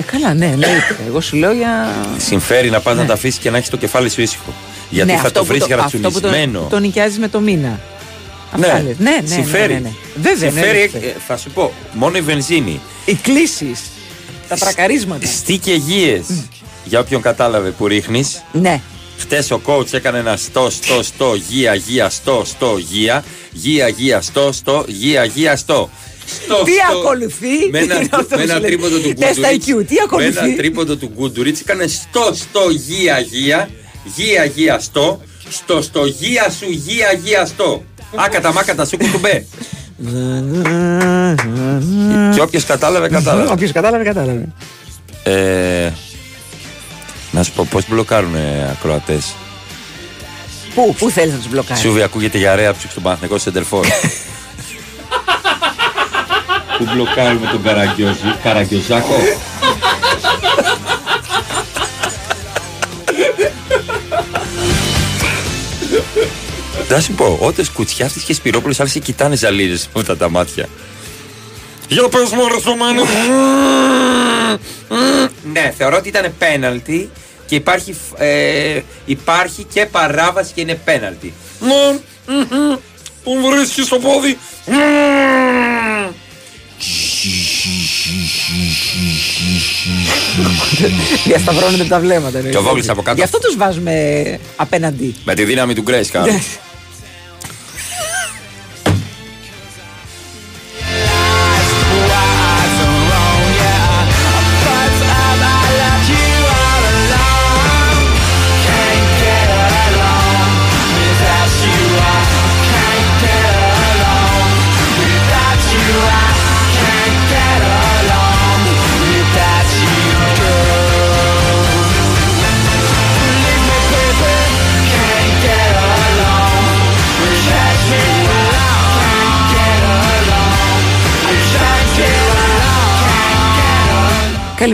Ε, 0.00 0.02
καλά, 0.02 0.34
ναι, 0.34 0.44
εννοείται. 0.44 0.96
Εγώ 1.06 1.20
σου 1.20 1.36
λέω 1.36 1.52
για. 1.52 1.94
Συμφέρει 2.18 2.70
να 2.70 2.80
πας 2.80 2.96
να 2.96 3.04
τα 3.04 3.12
αφήσεις 3.12 3.38
και 3.40 3.50
να 3.50 3.56
έχεις 3.56 3.68
το 3.70 3.76
κεφάλι 3.76 4.08
σου 4.10 4.20
ήσυχο. 4.20 4.52
Γιατί 4.90 5.10
ναι, 5.10 5.16
θα 5.18 5.26
αυτό 5.26 5.32
το 5.32 5.40
που 5.40 5.46
βρεις 5.46 5.62
Αυτό 5.62 5.74
που 5.76 5.80
γρατσουλισμένο. 5.80 6.58
το, 6.60 6.66
το 6.66 6.78
νοικιάζεις 6.78 7.18
με 7.18 7.28
το 7.28 7.40
μήνα. 7.40 7.80
Ναι, 8.56 8.66
Αυτά 8.66 8.82
λες. 8.82 8.98
ναι, 8.98 9.10
ναι, 9.10 9.16
ναι, 9.20 9.26
συμφέρει. 9.26 9.72
ναι, 9.72 9.78
ναι. 9.78 9.90
Βέβαια, 10.14 10.50
ναι, 10.50 10.60
συμφέρει, 10.60 10.90
ναι, 10.92 10.98
ε, 11.06 11.14
θα 11.26 11.36
σου 11.36 11.50
πω, 11.50 11.72
μόνο 11.92 12.16
η 12.16 12.20
βενζίνη. 12.20 12.80
Οι 13.04 13.14
κλήσει. 13.14 13.74
Τα 14.48 14.56
τρακαρίσματα. 14.56 15.26
Στικεγίε. 15.26 16.22
Για 16.84 17.00
όποιον 17.00 17.22
κατάλαβε 17.22 17.70
που 17.70 17.86
ρίχνεις. 17.86 18.42
Ναι. 18.52 18.80
Χτες 19.18 19.50
ο 19.50 19.60
coach 19.66 19.92
έκανε 19.92 20.18
ένα 20.18 20.36
στο, 20.36 20.70
στο, 20.70 21.02
στο, 21.02 21.34
γεια, 21.48 21.74
γεια, 21.74 22.10
στο, 22.10 22.42
στο, 22.44 22.76
γεια, 22.78 23.24
γεια, 23.52 23.88
γεια, 23.88 24.20
στο, 24.20 24.52
στο, 24.52 24.84
γεια, 24.86 25.24
γεια, 25.24 25.56
στο. 25.56 25.90
Στο, 26.26 26.62
Τι 26.64 26.72
στο. 26.72 26.98
ακολουθεί; 26.98 27.68
Με 27.70 27.78
ένα, 27.78 27.94
Είναι 27.94 28.08
αυτό 28.12 28.26
με 28.30 28.36
που 28.36 28.42
ένα 28.42 28.54
σου 28.54 28.60
λέει; 28.60 28.70
τρίποντο 28.70 28.98
του 28.98 29.12
Τεστ 29.12 29.40
Γκούντουριτς. 29.40 29.66
IQ, 29.66 29.86
τι 29.86 29.94
Με 29.94 30.00
ακολουθεί; 30.04 30.38
ένα 30.38 30.56
τρίποντο 30.56 30.96
του 30.96 31.10
Γκούντουριτς 31.14 31.60
έκανε 31.60 31.86
στο, 31.86 32.30
στο, 32.34 32.60
γεια, 32.70 33.18
γεια, 33.18 33.68
γεια, 34.16 34.44
γεια, 34.44 34.78
στο, 34.78 35.20
στο, 35.50 35.82
στο, 35.82 36.04
γεια 36.06 36.50
σου, 36.50 36.66
γεια, 36.70 37.12
γεια, 37.24 37.46
στο. 37.46 37.82
Άκατα, 38.14 38.52
μάκατα, 38.52 38.84
σου 38.84 38.96
κουτουμπέ. 38.96 39.46
Και 42.34 42.40
όποιος 42.40 42.64
κατάλαβε, 42.64 43.08
κατάλαβε. 43.08 43.52
Όποιος 43.52 43.72
κατάλαβε, 43.72 44.04
κατάλαβε. 44.04 44.48
Ε, 45.24 45.92
να 47.34 47.42
σου 47.42 47.52
πω 47.52 47.66
πώς 47.70 47.88
μπλοκάρουν 47.88 48.36
ακροατές; 48.70 49.34
Πού, 50.74 50.94
πού 50.98 51.10
θέλεις 51.10 51.32
να 51.32 51.38
τους 51.38 51.48
μπλοκάρεις; 51.48 51.82
Σούβι 51.82 52.02
ακούγεται 52.02 52.38
για 52.38 52.54
ρέα 52.54 52.70
ψήξη 52.72 52.90
στον 52.90 53.02
Παναθηνικό 53.02 53.38
Σεντερφόρ. 53.38 53.86
Πού 56.78 56.84
μπλοκάρουμε 56.94 57.46
τον 57.46 57.62
Καραγκιόζη, 57.62 58.34
Καραγκιόζάκο. 58.42 59.14
Θα 66.88 67.00
σου 67.00 67.12
πω, 67.12 67.38
όταν 67.40 67.64
σκουτσιάφτης 67.64 68.22
και 68.22 68.34
Σπυρόπουλος 68.34 68.80
άρχισε 68.80 68.98
και 68.98 69.04
κοιτάνε 69.04 69.36
ζαλίζες 69.36 69.88
με 69.94 70.00
αυτά 70.00 70.16
τα 70.16 70.30
μάτια. 70.30 70.68
Για 71.88 72.08
πες 72.08 72.30
μου 72.30 72.48
ρε 72.48 72.60
Θωμάνη. 72.60 73.00
Ναι, 75.52 75.74
θεωρώ 75.76 75.96
ότι 75.96 76.08
ήταν 76.08 76.34
πέναλτι 76.38 77.10
και 77.46 77.54
υπάρχει, 77.54 77.94
ε, 78.18 78.80
υπάρχει 79.04 79.66
και 79.72 79.86
παράβαση 79.86 80.52
και 80.54 80.60
είναι 80.60 80.74
πέναλτι. 80.74 81.32
Ναι, 81.60 81.98
μμμ, 82.26 82.76
που 83.24 83.32
βρίσκεις 83.50 83.86
στο 83.86 83.98
πόδι. 83.98 84.38
Μμμ. 84.66 86.12
Διασταυρώνονται 91.24 91.84
τα 91.84 92.00
βλέμματα. 92.00 92.40
ναι. 92.40 92.48
Και 92.48 92.56
ο 92.56 92.62
Βόγλης 92.62 92.88
από 92.88 93.02
κάτω. 93.02 93.16
Γι' 93.16 93.22
αυτό 93.22 93.38
τους 93.38 93.56
βάζουμε 93.56 94.38
απέναντι. 94.56 95.14
Με 95.24 95.34
τη 95.34 95.44
δύναμη 95.44 95.74
του 95.74 95.82
Γκρέις 95.82 96.10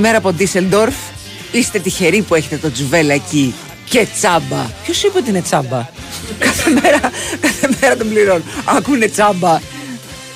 Καλημέρα 0.03 0.28
από 0.28 0.36
Ντίσσελντορφ. 0.36 0.94
Είστε 1.53 1.78
τυχεροί 1.78 2.22
που 2.22 2.34
έχετε 2.34 2.57
το 2.57 2.70
τζουβέλα 2.72 3.14
εκεί 3.14 3.55
και 3.84 4.07
τσάμπα. 4.14 4.62
Ποιος 4.84 5.03
είπε 5.03 5.18
ότι 5.18 5.28
είναι 5.30 5.40
τσάμπα; 5.42 5.86
κάθε, 6.38 6.70
μέρα, 6.70 7.01
κάθε 7.40 7.68
μέρα 7.80 7.96
τον 7.96 8.09
πληρώνω. 8.09 8.42
Ακούνε 8.64 9.07
τσάμπα. 9.07 9.61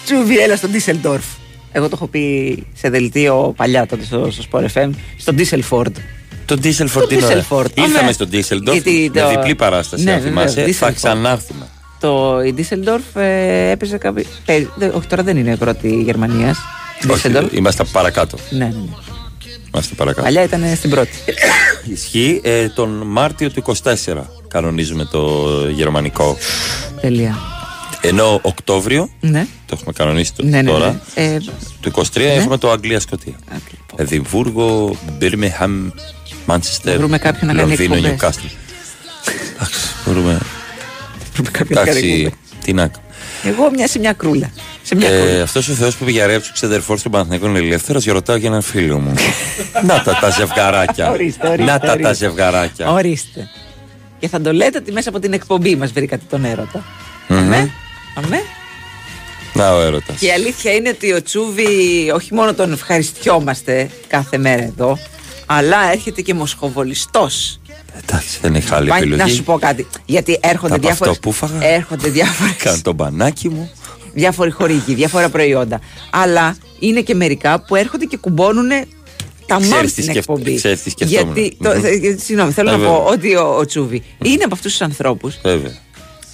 Τσούβι, 0.04 0.38
έλα 0.38 0.56
στο 0.56 0.68
Ντίσσελντορφ. 0.68 1.24
Εγώ 1.72 1.84
το 1.88 1.90
έχω 1.94 2.06
πει 2.06 2.66
σε 2.74 2.88
δελτίο 2.88 3.52
παλιά 3.56 3.86
τότε 3.86 4.04
στο, 4.04 4.30
στο 4.30 4.42
Sport 4.50 4.66
FM, 4.74 4.90
στο 5.18 5.32
Ντίσσελφορντ. 5.32 5.96
Το 6.44 6.56
Ντίσελφορντ 6.56 7.08
Το 7.08 7.14
είναι 7.14 7.24
ωραία. 7.24 7.36
Dieselford. 7.48 7.66
Ήρθαμε 7.74 7.98
Αμέ. 7.98 8.12
στο 8.12 8.26
Ντίσελντορφ 8.26 8.76
Γιατί 8.82 9.10
με 9.14 9.20
το- 9.20 9.28
διπλή 9.28 9.54
παράσταση, 9.54 10.04
Ναι, 10.04 10.12
αν 10.12 10.20
βεβαίως, 10.22 10.52
θυμάσαι. 10.52 10.72
Θα 10.72 10.88
Düsseldorf. 10.90 10.94
ξανάρθουμε. 10.94 11.66
Το 12.00 12.40
η 12.46 12.52
Ντίσσελντορφ 12.52 13.16
ε, 13.16 13.70
έπαιζε 13.70 13.96
κάποιο. 13.98 14.24
παίζει- 14.44 14.68
δε- 14.74 14.88
όχι, 14.88 15.06
τώρα 15.06 15.22
δεν 15.22 15.36
είναι 15.36 15.50
η 15.50 15.56
πρώτη 15.56 16.02
Γερμανίας. 16.02 16.58
Όχι, 17.10 17.28
είμαστε 17.50 17.84
παρακάτω. 17.92 18.36
Ναι, 18.50 18.64
ναι, 18.64 18.72
ναι. 19.74 19.80
Είμαστε 19.80 19.94
παρακάτω. 19.94 20.22
Παλιά 20.22 20.42
ήταν 20.42 20.76
στην 20.76 20.90
πρώτη. 20.90 21.10
Ισχύει 21.92 22.40
ε, 22.44 22.68
τον 22.68 23.02
Μάρτιο 23.06 23.50
του 23.50 23.62
24 23.82 23.94
κανονίζουμε 24.48 25.04
το 25.04 25.48
γερμανικό. 25.70 26.36
Τελεία. 27.00 27.38
Ενώ 28.00 28.38
Οκτώβριο, 28.42 29.08
Ναι. 29.20 29.46
το 29.66 29.74
έχουμε 29.78 29.92
κανονίσει 29.92 30.32
το- 30.34 30.44
Ναι, 30.44 30.62
ναι, 30.62 30.70
τώρα, 30.70 31.00
ναι. 31.14 31.22
Ε, 31.24 31.38
το 31.80 31.90
23 32.14 32.20
έχουμε 32.20 32.58
το 32.58 32.70
Αγγλία-Σκοτία. 32.70 33.34
Εδιμβούργο, 33.96 34.96
Μπίρμιχαμ, 35.18 35.90
Μάντσεστερ, 36.46 36.96
βρούμε 36.98 37.18
κάποιον 37.18 37.46
να 37.46 37.54
κάνει 37.54 37.68
Λονδίνο, 37.68 37.94
εκπομπές. 37.94 38.10
Νιουκάστλ. 38.10 38.46
Εντάξει, 39.54 39.80
μπορούμε. 40.06 40.38
κάποιον 41.50 41.78
να 41.78 41.84
κάνει 41.84 41.98
Εντάξει, 41.98 42.08
εκπομπές. 42.12 42.32
τι 42.64 42.72
να 42.72 42.90
Εγώ 43.44 43.70
μια 43.74 43.86
σε 43.88 43.98
μια 43.98 44.12
κρούλα. 44.12 44.50
Σε 44.86 44.94
μια 44.94 45.08
ε, 45.10 45.20
κρούλα. 45.26 45.42
Αυτός 45.42 45.68
ο 45.68 45.72
Θεός 45.72 45.96
που 45.96 46.04
πήγε 46.04 46.24
για 46.26 46.40
του 46.40 46.48
ξεδερφόρ 46.52 47.00
του 47.00 47.10
Παναθηναϊκού 47.10 47.46
είναι 47.46 47.58
ελεύθερος, 47.58 48.04
ρωτάω 48.04 48.36
για 48.36 48.48
έναν 48.48 48.62
φίλο 48.62 48.98
μου. 48.98 49.14
να 49.88 50.02
τα 50.02 50.18
τα 50.20 50.30
ζευγαράκια. 50.30 51.10
Ορίστε, 51.10 51.46
ορίστε, 51.48 51.64
να 51.72 51.78
τα 51.78 51.86
τα 51.86 51.92
ορίστε. 51.92 52.14
ζευγαράκια. 52.14 52.90
Ορίστε. 52.90 53.48
Και 54.18 54.28
θα 54.28 54.40
το 54.40 54.52
λέτε 54.52 54.78
ότι 54.78 54.92
μέσα 54.92 55.08
από 55.08 55.18
την 55.18 55.32
εκπομπή 55.32 55.76
μας 55.76 55.92
βρήκατε 55.92 56.22
τον 56.30 56.44
έρωτα. 56.44 56.84
Μμμ. 57.28 57.38
Αμέ. 57.38 57.70
Αμέ. 58.14 58.42
Να 59.52 59.74
ο 59.74 59.80
έρωτας. 59.80 60.18
Και 60.18 60.26
η 60.26 60.30
αλήθεια 60.30 60.72
είναι 60.72 60.88
ότι 60.88 61.12
ο 61.12 61.22
Τσούβι 61.22 61.64
όχι 62.14 62.34
μόνο 62.34 62.54
τον 62.54 62.72
ευχαριστιόμαστε 62.72 63.90
κάθε 64.06 64.38
μέρα 64.38 64.62
εδώ, 64.62 64.98
αλλά 65.46 65.90
έρχεται 65.92 66.20
και 66.22 66.34
μοσχοβολιστός. 66.34 67.60
Εντάξει, 68.02 68.38
δεν 68.42 68.54
έχει 68.54 68.74
άλλη 68.74 68.88
Πάει- 68.88 69.00
επιλογή. 69.00 69.22
Να 69.22 69.28
σου 69.28 69.42
πω 69.42 69.58
κάτι. 69.58 69.86
Γιατί 70.06 70.38
έρχονται 70.42 70.72
Θα 70.72 70.78
πω 70.80 70.86
διάφορες, 70.86 71.12
αυτό 71.16 71.28
που 71.30 71.32
φάγα. 71.36 71.66
έρχονται 71.66 72.08
διάφορες, 72.08 72.54
Κάνω 72.56 72.78
το 72.82 72.92
μπανάκι 72.92 73.48
μου. 73.48 73.70
Διάφοροι 74.14 74.50
χορηγοί, 74.50 74.94
διάφορα 74.94 75.28
προϊόντα. 75.28 75.80
Αλλά 76.10 76.56
είναι 76.78 77.00
και 77.00 77.14
μερικά 77.14 77.60
που 77.60 77.74
έρχονται 77.76 78.04
και 78.04 78.16
κουμπώνουν 78.16 78.68
τα 79.46 79.56
Ξέρεις 79.56 79.68
μάμ 79.74 79.82
τι 79.82 79.88
στην 79.88 80.02
σκεφ- 80.04 80.16
εκπομπή. 80.16 80.54
ξέρεις 80.54 80.82
τι 80.82 80.90
σκεφτόμουν. 80.90 81.34
Γιατί, 81.36 81.56
το, 81.62 81.70
Μμμ. 81.70 81.80
θε- 81.80 82.20
συγγνώμη, 82.20 82.52
θέλω 82.52 82.68
Ε, 82.68 82.72
να 82.72 82.78
βέβαια. 82.78 82.94
πω 82.94 83.04
ότι 83.04 83.34
ο, 83.36 83.56
ο 83.58 83.64
Τσούβι 83.66 84.02
είναι 84.24 84.44
από 84.44 84.54
αυτούς 84.54 84.70
τους 84.70 84.80
ανθρώπους 84.80 85.38
Βέβαια. 85.42 85.72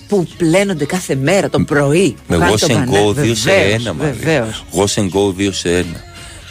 που 0.08 0.26
πλένονται 0.36 0.84
κάθε 0.84 1.14
μέρα 1.14 1.50
το 1.50 1.60
πρωί. 1.60 2.10
που 2.10 2.18
Με 2.26 2.36
κάνει 2.38 2.52
wash 2.54 2.58
το 2.60 2.66
and 2.66 2.70
μπανάκι. 2.70 3.14
go 3.16 3.20
2 3.20 3.34
σε 3.36 3.50
Βεβαίως, 3.50 3.82
1, 3.86 3.92
Μαρία. 3.94 4.12
βεβαίως. 4.12 4.64
Wash 4.74 5.00
and 5.02 5.08
go 5.10 5.34
2 5.40 5.52
σε 5.52 5.78
1. 5.78 5.84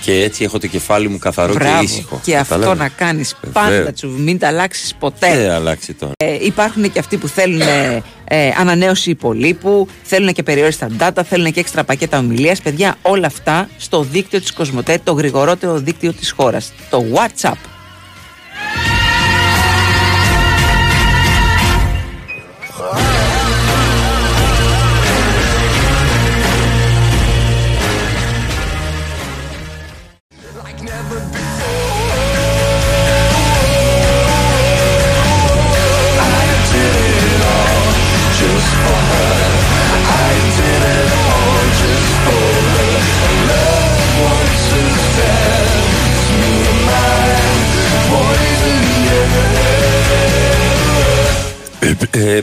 Και 0.01 0.23
έτσι 0.23 0.43
έχω 0.43 0.59
το 0.59 0.67
κεφάλι 0.67 1.07
μου 1.07 1.17
καθαρό 1.17 1.51
και 1.51 1.59
Μπράβο. 1.59 1.83
ήσυχο. 1.83 2.19
Και 2.23 2.37
αυτό 2.37 2.53
Κατάλαβες; 2.53 2.79
να 2.81 2.89
κάνεις 2.89 3.35
Βεβαίως. 3.41 3.75
πάντα 3.77 3.91
τσουβι, 3.93 4.21
μην 4.21 4.39
τα 4.39 4.47
αλλάξεις 4.47 4.95
ποτέ. 4.99 5.35
Δεν 5.37 5.51
αλλάξει 5.51 5.93
τώρα. 5.93 6.11
Ε, 6.17 6.45
υπάρχουν 6.45 6.91
και 6.91 6.99
αυτοί 6.99 7.17
που 7.17 7.27
θέλουν 7.27 7.61
ε, 7.61 8.01
ε, 8.23 8.51
ανανέωση 8.57 9.09
υπολείπου, 9.09 9.87
θέλουν 10.03 10.33
και 10.33 10.43
περιόριστα 10.43 10.87
data, 10.99 11.21
θέλουν 11.29 11.51
και 11.51 11.59
έξτρα 11.59 11.83
πακέτα 11.83 12.17
ομιλίας. 12.17 12.61
Παιδιά, 12.61 12.95
όλα 13.01 13.27
αυτά 13.27 13.69
στο 13.77 14.03
δίκτυο 14.03 14.39
της 14.39 14.53
Κοσμοτέ, 14.53 14.99
το 15.03 15.11
γρηγορότερο 15.11 15.77
δίκτυο 15.77 16.13
της 16.13 16.31
χώρας. 16.31 16.71
Το 16.89 17.03
WhatsApp. 17.13 17.53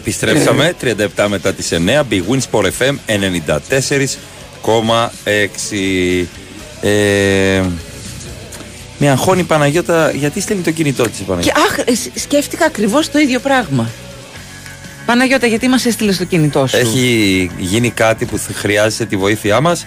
Επιστρέψαμε 0.07 0.75
37 1.17 1.27
μετά 1.29 1.53
τις 1.53 1.73
9 1.73 1.77
Big 2.11 2.23
Win 2.31 2.39
Sport 2.51 2.65
FM 2.79 2.95
94,6 3.07 3.35
ε, 6.81 7.63
Με 8.99 9.11
αγχώνει 9.11 9.41
η 9.41 9.45
Παναγιώτα 9.45 10.11
γιατί 10.11 10.41
στέλνει 10.41 10.63
το 10.63 10.71
κινητό 10.71 11.03
της 11.09 11.19
η 11.19 11.23
Και 11.23 11.29
Παναγιώτα 11.29 11.61
αχ, 11.61 11.79
ε, 11.79 11.95
σ- 11.95 12.19
σκέφτηκα 12.19 12.65
ακριβώς 12.65 13.11
το 13.11 13.19
ίδιο 13.19 13.41
πράγμα. 13.41 13.91
Παναγιώτα, 15.07 15.47
γιατί 15.47 15.69
μας 15.69 15.85
έστειλες 15.87 16.17
το 16.17 16.25
κινητό 16.25 16.67
σου; 16.67 16.77
Έχει 16.77 17.51
γίνει 17.59 17.91
κάτι 17.91 18.25
που 18.25 18.39
θα- 18.39 18.53
χρειάζεται 18.55 19.05
τη 19.05 19.17
βοήθειά 19.17 19.61
μας 19.61 19.87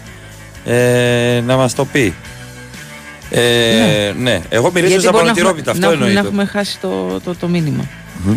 ε, 0.66 1.42
να 1.46 1.56
μας 1.56 1.74
το 1.76 1.86
πει 1.86 2.14
ε, 3.32 4.14
ναι. 4.18 4.42
εγώ 4.50 4.72
μυρίζω 4.74 4.92
Γιατί 4.94 5.10
μπορεί 5.10 5.26
να 5.26 5.34
ζαμπανοτυρόπιτα 5.34 5.72
έχουμε- 5.72 5.72
αυτό 5.72 5.80
να, 5.80 5.88
έχουμε- 5.88 6.00
να 6.14 6.20
εννοείται 6.20 6.28
έχουμε 6.28 6.46
χάσει 6.46 6.80
το, 6.80 7.20
το, 7.24 7.36
το 7.36 7.48
μήνυμα. 7.48 7.88
Μμμ. 8.26 8.36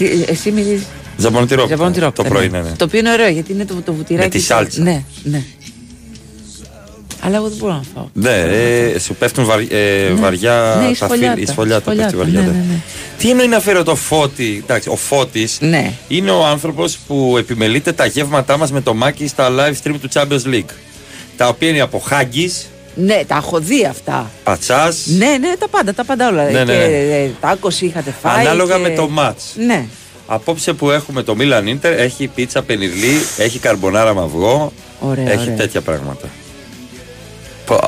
Τι, 0.00 0.06
ε, 0.06 0.24
εσύ 0.26 0.50
μυρίζει. 0.50 0.86
Ζαμπανοτυρόπιτα 1.16 1.76
Ζαμπανοτυρόπιτα, 1.76 2.22
το 2.22 2.28
πρωί 2.28 2.48
ναι. 2.48 2.58
ναι, 2.58 2.68
ναι. 2.68 2.76
Το 2.76 2.84
οποίο 2.84 2.98
είναι 2.98 3.12
ωραίο 3.12 3.28
γιατί 3.28 3.52
είναι 3.52 3.64
το, 3.64 3.74
το 3.84 3.92
βουτυράκι. 3.92 4.24
Με 4.24 4.30
τη 4.30 4.38
το- 4.38 4.44
σάλτσα. 4.44 4.82
Ναι, 4.82 5.02
ναι. 5.22 5.42
Αλλά 7.22 7.36
εγώ 7.36 7.48
δεν 7.48 7.56
μπορώ 7.58 7.72
να 7.72 7.82
φάω. 7.94 8.08
Ναι, 8.12 8.36
ε, 8.40 8.98
σου 8.98 9.14
πέφτουν 9.14 9.44
βαρ, 9.44 9.60
ε, 9.60 10.12
βαριά 10.14 10.76
Ναι, 10.82 10.88
η 10.88 10.96
τα 10.96 11.04
σφολιάτα. 11.06 11.32
φύλλα, 11.34 11.48
η 11.48 11.52
σφολιάτα 11.52 11.90
πέφτει 11.90 12.08
Σφολιάτα, 12.10 12.16
βαριά. 12.16 12.40
ναι, 12.40 12.46
ναι. 12.46 12.52
ναι, 12.52 12.64
ναι. 12.72 12.80
Τι 13.18 13.30
εννοεί 13.30 13.48
να 13.48 13.60
φέρω 13.60 13.82
το 13.82 13.94
φώτι; 13.96 14.60
Εντάξει, 14.64 14.88
ο 14.88 14.96
Φώτης 14.96 15.56
Ναι. 15.60 15.92
είναι 16.08 16.30
ο 16.30 16.44
άνθρωπος 16.46 16.98
που 17.06 17.34
επιμελείται 17.38 17.92
τα 17.92 18.06
γεύματά 18.06 18.56
μας 18.56 18.72
με 18.72 18.80
το 18.80 18.94
μάκι 18.94 19.26
στα 19.26 19.48
live 19.50 19.86
stream 19.88 19.94
του 20.00 20.08
Champions 20.12 20.54
League. 20.54 20.70
Τα 21.36 21.48
οποία 21.48 21.68
είναι 21.68 21.80
από 21.80 21.98
χάγκης, 21.98 22.66
Ναι, 22.94 23.22
τα 23.26 23.36
έχω 23.36 23.58
δει 23.58 23.84
αυτά. 23.84 24.30
πατσάς, 24.44 25.06
Ναι, 25.06 25.36
ναι, 25.40 25.56
τα 25.58 25.68
πάντα, 25.68 25.94
τα 25.94 26.04
πάντα 26.04 26.28
όλα. 26.28 26.44
Ναι, 26.50 26.64
ναι, 26.64 26.72
και 26.72 26.78
ναι. 26.78 26.84
ε, 27.22 27.30
τάκος 27.40 27.80
είχατε 27.80 28.14
φάει. 28.22 28.40
ανάλογα 28.46 28.74
και- 28.76 28.82
με 28.82 28.88
το 28.90 29.10
match. 29.18 29.64
Ναι. 29.66 29.86
Απόψε 30.26 30.72
που 30.72 30.90
έχουμε 30.90 31.22
το 31.22 31.36
Milan 31.38 31.64
Inter 31.68 31.94
έχει 31.96 32.26
πίτσα 32.26 32.62
πενιρλί, 32.62 33.12
έχει 33.38 33.58
καρμπονάρα 33.58 34.14
με 34.14 34.20
αυγό, 34.22 34.72
Ωραία, 35.00 35.30
έχει 35.30 35.42
ωραία. 35.42 35.54
τέτοια 35.56 35.80
πράγματα. 35.80 36.28
Πω, 37.66 37.78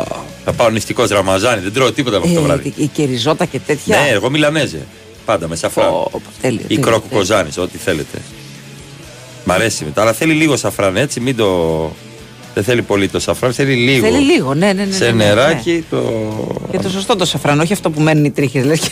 θα 0.44 0.52
πάω 0.52 0.70
νηστικός 0.70 1.08
Ραμαζάνι, 1.08 1.60
δεν 1.62 1.72
τρώω 1.72 1.92
τίποτα 1.92 2.16
από 2.16 2.26
αυτό 2.26 2.38
το 2.38 2.44
Ε, 2.44 2.46
βράδυ. 2.48 2.70
και, 2.70 2.84
και 2.86 3.04
ριζότα 3.04 3.44
και 3.44 3.58
τέτοια. 3.58 4.00
Ναι, 4.00 4.08
εγώ 4.08 4.30
Μιλανέζε. 4.30 4.86
Πάντα 5.24 5.48
με 5.48 5.56
σαφράν. 5.56 5.88
Πω, 5.88 6.08
πω, 6.12 6.20
τέλειο, 6.40 6.60
Ή 6.62 6.66
τέλειο, 6.66 6.82
κρόκο 6.84 7.00
τέλειο. 7.00 7.18
κοζάνης, 7.18 7.58
ό,τι 7.58 7.78
θέλετε. 7.78 8.18
Μ' 9.44 9.50
αρέσει 9.50 9.84
μετά, 9.84 10.00
αλλά 10.02 10.12
θέλει 10.12 10.32
λίγο 10.32 10.56
σαφράν 10.56 10.96
έτσι, 10.96 11.20
μην 11.20 11.36
το. 11.36 11.46
Δεν 12.54 12.64
θέλει 12.64 12.82
πολύ 12.82 13.08
το 13.08 13.20
σαφράν, 13.20 13.52
θέλει 13.52 13.74
λίγο. 13.74 14.04
Θέλει 14.06 14.18
λίγο, 14.32 14.54
ναι, 14.54 14.72
ναι, 14.72 14.84
ναι. 14.84 14.92
Σε 14.92 15.04
ναι, 15.04 15.10
ναι, 15.12 15.24
νεράκι 15.24 15.84
το. 15.90 16.02
Και 16.70 16.78
το 16.78 16.88
σωστό 16.88 17.16
το 17.16 17.24
σαφράν, 17.24 17.60
όχι 17.60 17.72
αυτό 17.72 17.90
που 17.90 18.00
μένουν 18.00 18.24
οι 18.24 18.30
τρίχες. 18.30 18.64
Λες. 18.64 18.80
και- 18.80 18.90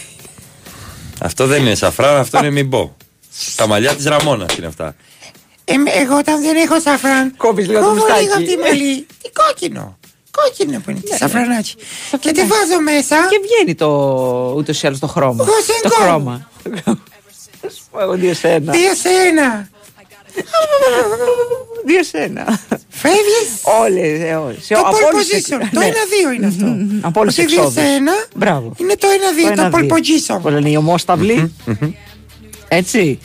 Αυτό 1.21 1.47
δεν 1.47 1.61
είναι 1.61 1.75
σαφράν, 1.75 2.17
αυτό 2.17 2.39
είναι 2.39 2.51
μην 2.51 2.69
πω. 2.71 2.97
Τα 3.57 3.67
μαλλιά 3.67 3.95
της 3.95 4.05
Ραμόνας 4.05 4.57
είναι 4.57 4.67
αυτά. 4.67 4.95
Ε, 5.65 5.75
εγώ 6.03 6.17
όταν 6.19 6.43
δεν 6.43 6.57
έχω 6.57 6.81
σαφράν. 6.81 7.35
Κόβεις 7.37 7.67
λίγο 7.69 7.79
το 7.81 7.85
κόβω 7.87 7.95
μουστάκι. 8.01 8.23
λίγο 8.23 8.35
από 8.35 8.45
τη 8.45 8.57
μαλλί. 8.57 9.07
Τι 9.23 9.31
κόκκινο. 9.33 9.99
Κόκκινο 10.31 10.81
που 10.81 10.91
είναι, 10.91 11.01
Ναι, 11.05 11.11
τη 11.11 11.17
σαφρανάκι. 11.17 11.75
Και 12.21 12.33
τι 12.33 12.41
βάζω 12.41 12.81
μέσα. 12.85 13.17
Και 13.31 13.41
βγαίνει 13.43 13.75
το 13.75 13.89
ούτως 14.57 14.83
ή 14.83 14.87
άλλως 14.87 14.99
το 14.99 15.07
χρώμα. 15.07 15.45
Εγώ 15.49 15.55
σε 15.63 15.73
το 15.83 15.91
εγκόμ. 15.95 16.07
χρώμα. 16.09 16.49
Εγώ 18.01 18.15
δύο 18.15 18.35
σε 18.35 18.49
ένα. 18.49 18.73
Δύο 18.73 18.95
σε 18.95 19.09
ένα. 19.29 19.69
Δύο 21.87 22.03
σε 22.05 22.19
ένα. 22.19 22.61
Φεύγεις; 22.89 23.49
Όλες, 23.81 24.37
όλες. 24.37 24.67
Το 24.67 24.77
pole 24.77 25.15
position. 25.17 25.61
Το 25.73 25.81
ένα-δύο 25.81 26.31
είναι 26.37 26.47
αυτό. 26.47 26.77
Από 27.01 27.21
όλε 27.21 27.29
Όχι 27.29 27.41
τι 27.45 27.47
δύο 27.47 27.61
εξόδου. 27.63 27.81
σε 27.81 27.87
ένα. 27.87 28.13
Μπράβο. 28.35 28.73
Είναι 28.77 28.95
το 28.99 29.07
ένα-δύο, 29.09 29.71
το 29.71 29.79
pole 29.79 29.93
position. 29.93 30.39
Που 30.43 30.49
λένε 30.49 30.69
οι 30.71 30.77
ομόσταυλοι. 30.77 31.55
Έτσι. 32.69 33.19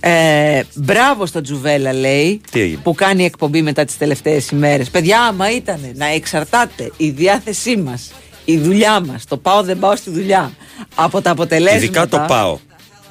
Ε, 0.00 0.62
μπράβο 0.74 1.26
στο 1.26 1.40
Τζουβέλα, 1.40 1.92
λέει, 1.92 2.40
Τι 2.50 2.60
έγινε; 2.60 2.80
που 2.82 2.94
κάνει 2.94 3.24
εκπομπή 3.24 3.62
μετά 3.62 3.84
τις 3.84 3.96
τελευταίες 3.98 4.50
ημέρες. 4.50 4.90
Παιδιά, 4.90 5.20
άμα 5.22 5.50
ήταν 5.50 5.80
να 5.94 6.06
εξαρτάται 6.06 6.92
η 6.96 7.10
διάθεσή 7.10 7.76
μας, 7.76 8.10
η 8.44 8.58
δουλειά 8.58 9.00
μας, 9.00 9.24
το 9.24 9.36
πάω 9.36 9.62
δεν 9.62 9.78
πάω 9.78 9.96
στη 9.96 10.10
δουλειά, 10.10 10.52
από 10.94 11.20
τα 11.20 11.30
αποτελέσματα. 11.30 11.84
Ειδικά 11.84 12.08
το 12.08 12.24
πάω. 12.28 12.58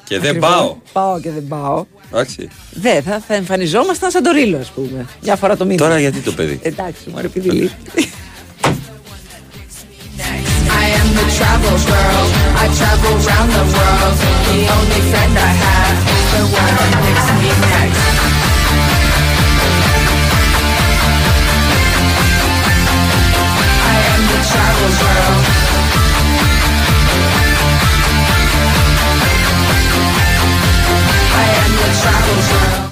Και 0.04 0.18
δεν 0.18 0.28
Ακριβώς. 0.28 0.50
πάω. 0.50 0.76
Πάω 0.92 1.20
και 1.20 1.30
δεν 1.30 1.46
πάω. 1.48 1.84
Εντάξει. 2.12 2.48
Δεν, 2.70 3.02
θα, 3.02 3.22
θα 3.26 3.34
εμφανιζόμασταν 3.34 4.10
σαν 4.10 4.22
το 4.22 4.30
ρίλο, 4.30 4.56
ας 4.58 4.70
πούμε. 4.70 5.06
Μια 5.22 5.36
φορά 5.36 5.56
το 5.56 5.64
μήνα. 5.64 5.82
Τώρα 5.82 6.00
γιατί 6.00 6.18
το 6.18 6.32
παιδί; 6.32 6.60
Εντάξει, 6.62 7.00
μου 7.10 7.18
επειδή 7.24 7.50
λείπει. 7.50 7.72
I 10.82 10.86
am 11.00 11.08
the 11.18 11.26
travel 11.36 11.76
girl. 11.90 12.24
I 12.62 12.66
travel 12.78 13.14
round 13.28 13.50
the 13.56 13.64
world. 13.74 13.90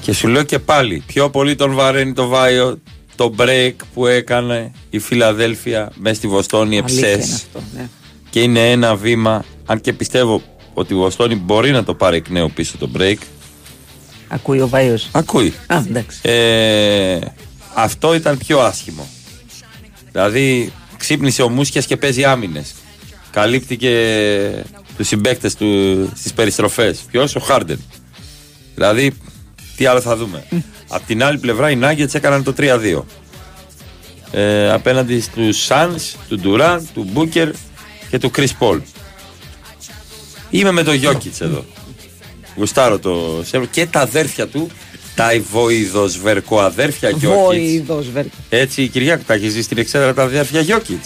Και 0.00 0.12
σου 0.12 0.28
λέω 0.28 0.42
και 0.42 0.58
πάλι, 0.58 1.02
πιο 1.06 1.30
πολύ 1.30 1.54
τον 1.54 1.74
βαραίνει 1.74 2.12
το 2.12 2.26
Βάιο 2.26 2.78
το 3.14 3.34
break 3.38 3.72
που 3.94 4.06
έκανε 4.06 4.72
η 4.90 4.98
Φιλαδέλφια 4.98 5.90
μέσα 5.94 6.14
στη 6.14 6.28
Βοστόνη 6.28 6.78
Αλήθεια 6.78 7.08
είναι 7.08 7.16
εψές. 7.16 7.34
αυτό, 7.34 7.62
ναι. 7.74 7.88
Και 8.30 8.40
είναι 8.40 8.70
ένα 8.70 8.96
βήμα, 8.96 9.44
αν 9.66 9.80
και 9.80 9.92
πιστεύω 9.92 10.42
ότι 10.74 10.94
η 10.94 10.96
Βοστόνη 10.96 11.34
μπορεί 11.34 11.70
να 11.70 11.84
το 11.84 11.94
πάρει 11.94 12.16
εκ 12.16 12.28
νέου 12.28 12.50
πίσω 12.54 12.78
το 12.78 12.90
break. 12.98 13.16
Ακούει 14.28 14.60
ο 14.60 14.68
Βάιος. 14.68 15.08
Ακούει. 15.12 15.54
Α, 15.66 15.76
εντάξει. 15.88 16.18
Ε, 16.22 17.18
αυτό 17.74 18.14
ήταν 18.14 18.38
πιο 18.38 18.60
άσχημο. 18.60 19.06
Δηλαδή, 20.12 20.72
ξύπνησε 20.96 21.42
ο 21.42 21.48
Μούσκιας 21.48 21.86
και 21.86 21.96
παίζει 21.96 22.24
άμυνες. 22.24 22.74
Καλύπτει 23.30 23.76
και 23.76 24.64
τους 24.96 25.06
συμπαίκτες 25.06 25.54
του 25.54 25.66
στις 26.16 26.32
περιστροφές. 26.32 26.98
Ποιος, 27.10 27.36
ο 27.36 27.40
Χάρντεν. 27.40 27.80
Δηλαδή, 28.78 29.12
τι 29.76 29.86
άλλο 29.86 30.00
θα 30.00 30.16
δούμε. 30.16 30.44
Απ' 30.88 31.06
την 31.06 31.22
άλλη 31.22 31.38
πλευρά, 31.38 31.70
οι 31.70 31.78
Nuggets 31.82 32.14
έκαναν 32.14 32.42
το 32.42 32.54
3-2. 32.58 33.04
Ε, 34.30 34.72
απέναντι 34.72 35.20
στους 35.20 35.66
Suns, 35.68 36.16
του 36.28 36.38
Ντουράν, 36.38 36.88
του 36.94 37.08
Μπούκερ 37.12 37.50
και 38.10 38.18
του 38.18 38.30
Chris 38.36 38.48
Paul. 38.58 38.80
Είμαι 40.50 40.70
με 40.70 40.82
τον 40.82 40.94
Γιώκητ 40.94 41.40
εδώ. 41.40 41.64
Γουστάρω 42.56 42.98
το 42.98 43.42
σέβο 43.44 43.64
και 43.64 43.86
τα 43.86 44.00
αδέρφια 44.00 44.46
του, 44.46 44.70
τα 45.14 45.28
βοηδοσβερκοαδέρφια 45.50 47.08
Γιώκητ. 47.10 47.44
Βοηδοσβέρκο. 47.44 48.36
Έτσι, 48.48 48.82
η 48.82 48.88
Κυριάκου 48.88 49.22
τα 49.26 49.34
έχεις 49.34 49.52
ζήσει 49.52 49.62
στην 49.62 49.78
εξέδρα 49.78 50.14
τα 50.14 50.22
αδέρφια 50.22 50.60
Γιώκητ. 50.60 51.04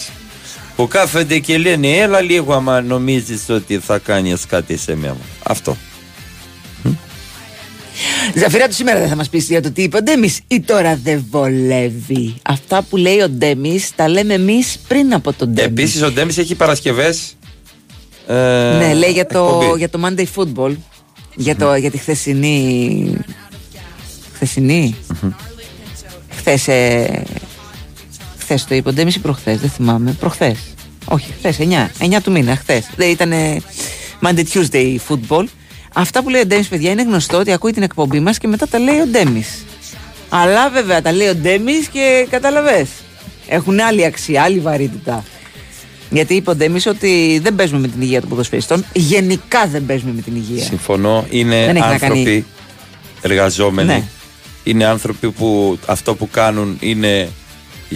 Που 0.77 0.89
κάθονται 0.89 1.39
και 1.39 1.59
λένε, 1.59 1.97
έλα 1.97 2.20
λίγο 2.20 2.55
άμα 2.55 2.81
νομίζεις 2.81 3.49
ότι 3.49 3.78
θα 3.78 3.99
κάνεις 3.99 4.47
κάτι 4.47 4.77
σε 4.77 4.94
μένα. 4.94 5.16
Αυτό. 5.43 5.77
Ζαφυρά 8.35 8.69
του 8.69 8.74
σήμερα 8.74 8.98
δεν 8.98 9.09
θα 9.09 9.16
μας 9.16 9.28
πεις 9.28 9.47
για 9.48 9.62
το 9.62 9.70
τι 9.70 9.82
είπε 9.82 9.97
ο 9.97 10.02
Ντέμις 10.02 10.40
ή 10.48 10.60
τώρα 10.60 10.98
δεν 11.02 11.27
βολεύει. 11.31 12.35
Αυτά 12.43 12.82
που 12.82 12.97
λέει 12.97 13.20
ο 13.20 13.28
Ντέμις 13.28 13.90
τα 13.94 14.09
λέμε 14.09 14.35
εμείς 14.35 14.78
πριν 14.89 15.14
από 15.14 15.32
τον 15.32 15.48
Ντέμις. 15.48 15.70
Επίσης, 15.70 16.02
ο 16.02 16.10
Ντέμις 16.12 16.39
έχει 16.39 16.55
Παρασκευές. 16.55 17.35
Ε, 18.27 18.35
Ναι, 18.78 18.94
λέει 18.94 19.10
για 19.10 19.27
το, 19.27 19.39
εκπομπή. 19.39 19.78
για 19.78 19.89
το 19.89 20.01
Monday 20.05 20.24
Football. 20.36 20.77
Για, 21.35 21.56
το, 21.56 21.74
για 21.74 21.90
τη 21.90 21.98
χθεσινή. 21.98 23.16
Χθεσινή; 24.35 24.94
Χθες. 26.36 26.69
Ε, 26.69 27.23
χθες 28.39 28.64
το 28.64 28.74
είπε 28.74 28.89
ο 28.89 28.93
Ντέμις 28.93 29.14
ή 29.14 29.19
προχθές, 29.19 29.59
δεν 29.60 29.70
θυμάμαι. 29.70 30.12
Προχθές. 30.12 30.59
Όχι, 31.05 31.32
χθες, 31.39 31.59
9. 31.59 31.90
9 31.98 32.20
του 32.23 32.31
μήνα, 32.31 32.56
χθες. 32.56 32.90
Δεν 32.97 33.10
ήταν 33.10 33.32
Monday 34.23 34.44
Tuesday 34.52 34.97
Football. 35.09 35.44
Αυτά 35.93 36.23
που 36.23 36.28
λέει 36.28 36.40
ο 36.40 36.47
Ντέμις, 36.47 36.69
παιδιά, 36.69 36.90
είναι 36.90 37.02
γνωστό 37.02 37.39
ότι 37.39 37.52
ακούει 37.52 37.73
την 37.73 37.82
εκπομπή 37.82 38.20
μας 38.20 38.39
και 38.39 38.47
μετά 38.48 38.69
τα 38.69 38.78
λέει 38.78 38.98
ο 39.01 39.06
Ντέμις. 39.06 39.64
Αλλά 40.28 40.70
βέβαια 40.70 41.02
τα 41.02 41.12
λέει 41.12 41.28
ο 41.28 41.35
Ντέμις 41.35 41.86
και 41.86 42.27
καταλαβες 42.31 42.89
Έχουν 43.48 43.81
άλλη 43.81 44.05
αξία, 44.05 44.43
άλλη 44.43 44.59
βαρύτητα. 44.59 45.24
Γιατί 46.10 46.35
είπε 46.35 46.51
ο 46.51 46.55
Ντέμις 46.55 46.86
ότι 46.86 47.40
δεν 47.43 47.55
παίζουμε 47.55 47.81
με 47.81 47.89
την 47.89 48.01
υγεία 48.02 48.20
των 48.20 48.28
ποδοσφαιριστών. 48.28 48.85
Γενικά 48.93 49.66
δεν 49.66 49.86
παίζουμε 49.86 50.12
με 50.12 50.20
την 50.20 50.36
υγεία. 50.36 50.64
Συμφωνώ. 50.64 51.27
Είναι 51.31 51.56
Δεν 51.66 51.77
έχει 51.77 51.78
να 51.78 51.86
άνθρωποι 51.86 52.23
κάνει- 52.24 52.44
εργαζόμενοι. 53.20 53.89
Ναι. 53.89 54.02
Είναι 54.64 54.85
άνθρωποι 54.85 55.31
που 55.31 55.78
αυτό 55.86 56.14
που 56.14 56.31
κάνουν 56.31 56.77
είναι. 56.81 57.28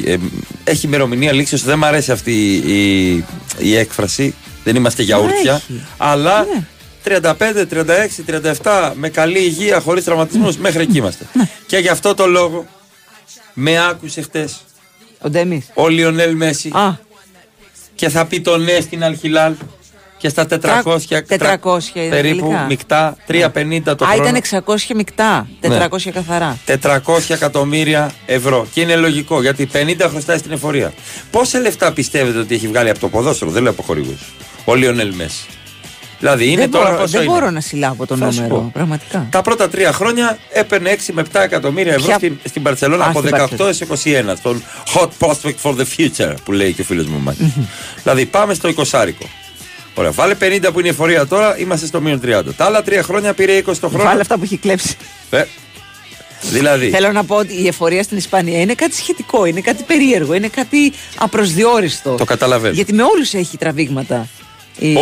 ε, 0.04 0.16
έχει 0.64 0.86
ημερομηνία 0.86 1.32
λήξεως 1.32 1.62
Δεν 1.62 1.78
μου 1.78 1.84
αρέσει 1.86 2.12
αυτή 2.12 2.54
η, 2.54 3.14
η 3.58 3.76
έκφραση. 3.76 4.34
Δεν 4.64 4.76
είμαστε 4.76 5.02
γιαούρτια. 5.02 5.52
έχει. 5.54 5.80
Αλλά 5.96 6.42
Ναι. 6.54 6.66
35, 7.06 7.66
36, 7.70 8.24
37 8.62 8.92
με 8.94 9.08
καλή 9.08 9.38
υγεία, 9.38 9.80
χωρίς 9.80 10.04
τραυματισμούς, 10.04 10.54
Ναι. 10.56 10.60
μέχρι 10.62 10.82
εκεί 10.82 10.96
είμαστε. 10.98 11.24
Και 11.66 11.76
γι' 11.78 11.88
αυτό 11.88 12.14
το 12.14 12.26
λόγο 12.26 12.66
με 13.52 13.86
άκουσε 13.88 14.20
χτες 14.22 14.56
Ο 15.20 15.30
Ντέμις. 15.30 15.66
ο 15.74 15.88
Λιονέλ 15.88 16.36
Μέση 16.36 16.68
Α, 16.68 16.98
και 17.94 18.08
θα 18.08 18.24
πει 18.26 18.40
το 18.40 18.56
ναι 18.56 18.80
στην 18.80 19.04
Αλχιλάλ 19.04 19.54
και 20.18 20.28
στα 20.28 20.46
400, 20.46 21.22
400 21.28 21.94
είναι 21.94 22.08
περίπου 22.08 22.40
τελικά. 22.46 22.64
μεικτά, 22.68 23.16
350 23.26 23.96
το 23.96 24.04
Α, 24.04 24.08
χρόνο. 24.08 24.28
ήταν 24.28 24.34
600 24.34 24.94
μεικτά. 24.94 25.48
400 25.60 26.10
καθαρά. 26.12 26.58
400 26.66 27.34
εκατομμύρια 27.34 28.12
ευρώ. 28.26 28.66
Και 28.72 28.80
είναι 28.80 28.96
λογικό 28.96 29.40
γιατί 29.40 29.68
50 29.72 30.06
χρωστάει 30.10 30.38
στην 30.38 30.52
εφορία. 30.52 30.92
Πόσα 31.30 31.58
λεφτά 31.60 31.92
πιστεύετε 31.92 32.38
ότι 32.38 32.54
έχει 32.54 32.68
βγάλει 32.68 32.90
από 32.90 32.98
το 32.98 33.08
ποδόσφαιρο, 33.08 33.50
δεν 33.50 33.62
λέω 33.62 33.72
από 33.72 33.82
χορηγούς. 33.82 34.20
Ο 34.64 34.74
Λιονέλ 34.74 35.14
Μέση. 35.14 35.46
Δηλαδή 36.18 36.46
είναι 36.46 36.60
δεν 36.60 36.70
τώρα 36.70 36.84
μπορώ, 36.84 36.96
πόσο 37.00 37.12
δεν 37.12 37.22
είναι; 37.22 37.32
μπορώ 37.32 37.50
να 37.50 37.60
συλλάβω 37.60 38.06
το 38.06 38.16
Θα 38.16 38.30
σου 38.30 38.36
νούμερο. 38.42 38.54
πω. 38.60 38.70
Πραγματικά. 38.72 39.26
Τα 39.30 39.42
πρώτα 39.42 39.68
τρία 39.68 39.92
χρόνια 39.92 40.38
έπαιρνε 40.52 40.90
6 41.06 41.12
με 41.12 41.22
7 41.32 41.40
εκατομμύρια 41.42 41.92
ευρώ 41.92 42.06
Ποια- 42.06 42.16
στην, 42.16 42.38
στην 42.44 42.62
Παρσελόνα 42.62 43.04
Α, 43.04 43.08
από 43.08 43.20
στην 43.20 43.34
18 43.58 43.58
έως 43.58 43.80
21. 43.80 44.32
Στον 44.36 44.62
hot 44.94 45.08
prospect 45.18 45.54
for 45.62 45.74
the 45.76 45.84
future 45.96 46.34
που 46.44 46.52
λέει 46.52 46.72
και 46.72 46.80
ο 46.80 46.84
φίλος 46.84 47.06
μου 47.06 47.18
Μάκη. 47.18 47.52
δηλαδή 48.02 48.26
πάμε 48.26 48.54
στο 48.54 48.68
20 48.90 49.08
Ωραία, 49.98 50.10
βάλε 50.12 50.34
50 50.40 50.68
που 50.72 50.78
είναι 50.78 50.88
η 50.88 50.90
εφορία 50.90 51.26
τώρα, 51.26 51.58
είμαστε 51.58 51.86
στο 51.86 52.00
μείον 52.00 52.20
30. 52.24 52.42
Τα 52.56 52.64
άλλα 52.64 52.82
τρία 52.82 53.02
χρόνια 53.02 53.34
πήρε 53.34 53.62
20 53.66 53.72
το 53.80 53.88
χρόνο. 53.88 54.04
Βάλε 54.04 54.20
αυτά 54.20 54.36
που 54.36 54.42
έχει 54.44 54.56
κλέψει. 54.56 54.96
Ε, 55.30 55.44
δηλαδή, 56.50 56.90
Θέλω 56.90 57.12
να 57.12 57.24
πω 57.24 57.34
ότι 57.36 57.62
η 57.62 57.66
εφορία 57.66 58.02
στην 58.02 58.16
Ισπανία 58.16 58.60
είναι 58.60 58.74
κάτι 58.74 58.94
σχετικό, 58.96 59.44
είναι 59.44 59.60
κάτι 59.60 59.82
περίεργο, 59.82 60.34
είναι 60.34 60.48
κάτι 60.48 60.92
απροσδιόριστο. 61.18 62.14
το 62.14 62.24
καταλαβαίνω. 62.24 62.74
Γιατί 62.74 62.92
με 62.92 63.02
όλους 63.02 63.34
έχει 63.34 63.56
τραβήγματα. 63.56 64.28
η- 64.78 64.92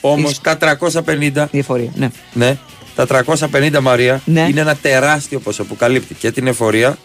Όμως, 0.00 0.18
όμως 0.18 0.40
τα 0.40 0.78
350, 1.04 1.46
Η 1.50 1.58
εφορία, 1.58 1.90
ναι. 1.94 2.08
ναι, 2.32 2.56
τα 2.94 3.06
350 3.06 3.78
Μαρία 3.80 4.20
Ναι. 4.24 4.46
είναι 4.48 4.60
ένα 4.60 4.76
τεράστιο 4.76 5.38
ποσό 5.40 5.64
που 5.64 5.76
καλύπτει 5.76 6.14
και 6.14 6.30
την 6.30 6.46
εφορία 6.46 6.98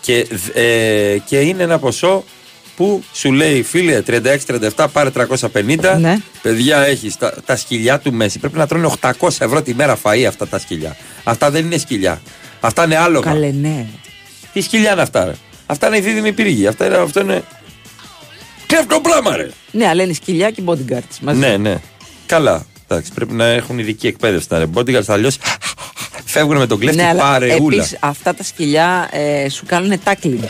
και, 0.00 0.26
δ- 0.30 0.56
ε, 0.56 1.18
και 1.26 1.40
είναι 1.40 1.62
ένα 1.62 1.78
ποσό 1.78 2.24
που 2.76 3.02
σου 3.12 3.32
λέει 3.32 3.62
φίλε 3.62 4.02
36-37 4.76 4.86
πάρε 4.92 5.10
350 5.52 5.96
Ναι. 6.00 6.16
παιδιά 6.42 6.78
έχεις 6.78 7.16
τα, 7.16 7.34
τα 7.46 7.56
σκυλιά 7.56 7.98
του 7.98 8.12
Μέση 8.12 8.38
πρέπει 8.38 8.58
να 8.58 8.66
τρώνε 8.66 8.88
800 9.00 9.28
ευρώ 9.38 9.62
τη 9.62 9.74
μέρα 9.74 9.98
φαΐ 10.02 10.22
αυτά 10.28 10.46
τα 10.48 10.58
σκυλιά 10.58 10.96
αυτά 11.24 11.50
δεν 11.50 11.64
είναι 11.64 11.78
σκυλιά 11.78 12.20
αυτά 12.60 12.84
είναι 12.84 12.96
άλογα 12.96 13.30
Καλέ, 13.30 13.50
ναι. 13.50 13.86
τι 14.52 14.60
σκυλιά 14.60 14.92
είναι 14.92 15.02
αυτά 15.02 15.24
ρε; 15.24 15.32
Αυτά 15.66 15.86
είναι 15.86 15.96
η 15.96 16.00
δίδυμη 16.00 16.32
πύργη 16.32 16.66
αυτά 16.66 16.86
είναι, 16.86 16.96
αυτό 16.96 17.20
είναι 17.20 17.42
τι 18.66 18.76
αυτό 18.76 19.00
πράγμα 19.00 19.36
ρε; 19.36 19.48
Ναι, 19.70 19.86
αλλά 19.88 20.02
είναι 20.02 20.12
σκυλιά 20.12 20.50
και 20.50 20.62
bodyguards 20.66 21.18
μαζί. 21.20 21.38
ναι, 21.38 21.56
ναι. 21.56 21.76
Καλά. 22.32 22.66
Εντάξει, 22.88 23.12
πρέπει 23.12 23.32
να 23.32 23.44
έχουν 23.44 23.78
ειδική 23.78 24.06
εκπαίδευση 24.06 24.48
τα 24.48 24.58
ρε. 24.58 24.64
Bodyguards 24.74 25.04
αλλιώς 25.06 25.38
φεύγουν 26.24 26.56
με 26.56 26.66
τον 26.66 26.78
κλέφτη 26.78 26.96
Ναι, 26.96 27.08
αλλά 27.08 27.20
παρεούλα. 27.22 27.76
επίσης 27.76 27.96
αυτά 28.00 28.34
τα 28.34 28.42
σκυλιά 28.42 29.08
ε, 29.12 29.48
σου 29.48 29.66
κάνουν 29.66 30.00
tackling 30.04 30.48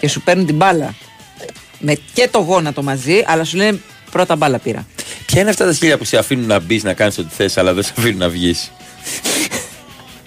και 0.00 0.08
σου 0.08 0.20
παίρνουν 0.20 0.46
την 0.46 0.54
μπάλα. 0.54 0.94
Με 1.78 1.98
και 2.12 2.28
το 2.30 2.38
γόνατο 2.38 2.82
μαζί, 2.82 3.22
αλλά 3.26 3.44
σου 3.44 3.56
λένε 3.56 3.80
πρώτα 4.10 4.36
μπάλα 4.36 4.58
πήρα. 4.58 4.86
Ποια 5.26 5.40
είναι 5.40 5.50
αυτά 5.50 5.64
τα 5.64 5.72
σκυλιά 5.72 5.98
που 5.98 6.04
σε 6.04 6.16
αφήνουν 6.16 6.46
να 6.46 6.58
μπεις 6.58 6.82
να 6.82 6.92
κάνεις 6.92 7.18
ό,τι 7.18 7.34
θες, 7.34 7.56
αλλά 7.56 7.74
δεν 7.74 7.82
σε 7.82 7.92
αφήνουν 7.98 8.18
να 8.18 8.28
βγεις; 8.28 8.72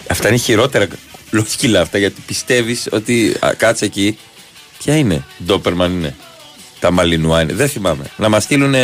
αυτά 0.09 0.27
είναι 0.27 0.37
χειρότερα 0.37 0.87
λόγω 1.31 1.45
σκυλά 1.49 1.81
αυτά 1.81 1.97
γιατί 1.97 2.21
πιστεύεις 2.25 2.87
ότι 2.91 3.35
α, 3.45 3.53
κάτσε 3.57 3.85
εκεί. 3.85 4.17
Ποια 4.77 4.97
είναι, 4.97 5.23
Ντόπερμαν 5.45 5.91
είναι. 5.91 6.15
Τα 6.79 6.91
Μαλινουά 6.91 7.41
είναι. 7.41 7.53
Δεν 7.53 7.69
θυμάμαι. 7.69 8.03
Να 8.17 8.29
μας 8.29 8.43
στείλουν 8.43 8.75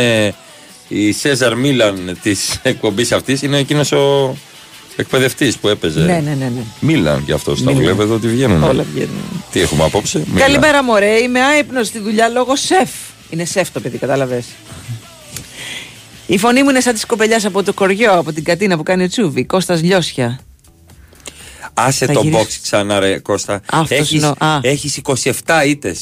η 0.91 1.11
Σέζαρ 1.11 1.55
Μίλαν 1.57 2.17
της 2.21 2.59
εκπομπής 2.63 3.11
αυτής 3.11 3.41
είναι 3.41 3.57
εκείνος 3.57 3.91
ο 3.91 4.35
εκπαιδευτής 4.95 5.57
που 5.57 5.67
έπαιζε. 5.67 5.99
Ναι, 5.99 6.05
ναι, 6.05 6.19
ναι. 6.33 6.45
ναι. 6.55 6.61
Μίλαν 6.79 7.25
και 7.25 7.33
αυτό. 7.33 7.53
Τα 7.53 7.59
Μίλαν. 7.61 7.75
βλέπω 7.83 8.01
εδώ 8.01 8.13
ότι 8.13 8.27
βγαίνουν. 8.27 8.63
Όλα 8.63 8.85
βγαίνουν. 8.93 9.43
Τι 9.51 9.59
έχουμε 9.61 9.83
απόψε; 9.83 10.17
Μίλαν. 10.27 10.37
Καλημέρα, 10.47 10.83
μωρέ. 10.83 11.17
Είμαι 11.21 11.41
άϊπνος 11.41 11.87
στη 11.87 11.99
δουλειά 11.99 12.27
λόγω 12.27 12.55
σεφ. 12.55 12.89
Είναι 13.29 13.45
σεφ 13.45 13.71
το 13.71 13.79
παιδί, 13.79 13.97
κατάλαβες. 13.97 14.45
Η 16.27 16.37
φωνή 16.37 16.63
μου 16.63 16.69
είναι 16.69 16.79
σαν 16.81 16.93
τη 16.93 17.05
κοπελιάς 17.05 17.45
από 17.45 17.63
το 17.63 17.73
κοριό, 17.73 18.11
από 18.13 18.33
την 18.33 18.43
κατίνα 18.43 18.77
που 18.77 18.83
κάνει 18.83 19.03
ο 19.03 19.07
Τσούβι. 19.07 19.45
Κώστας 19.45 19.81
Λιώσια. 19.81 20.39
Άσε 21.73 22.05
Θα 22.05 22.13
το 22.13 22.21
γυρίσω. 22.21 22.41
box 22.41 22.47
ξανά, 22.61 22.99
ρε 22.99 23.19
Κώστα. 23.19 23.61
Αυτός 23.71 23.97
Έχεις, 23.97 24.11
είναι 24.11 24.27
ο- 24.27 24.45
α. 24.45 24.59
έχεις 24.61 24.97
27 24.97 25.63
ήττε 25.67 25.95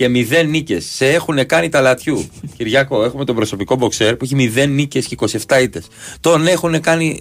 και 0.00 0.10
0 0.42 0.46
νίκες. 0.46 0.84
Σε 0.84 1.08
έχουν 1.08 1.46
κάνει 1.46 1.68
τα 1.68 1.80
λατιού. 1.80 2.28
Κυριάκο, 2.56 3.04
έχουμε 3.04 3.24
τον 3.24 3.34
προσωπικό 3.34 3.76
μποξέρ 3.76 4.16
που 4.16 4.24
έχει 4.24 4.52
0 4.56 4.68
νίκες 4.68 5.06
και 5.06 5.16
27 5.46 5.62
ήττες. 5.62 5.86
Τον 6.20 6.46
έχουν 6.46 6.80
κάνει 6.80 7.20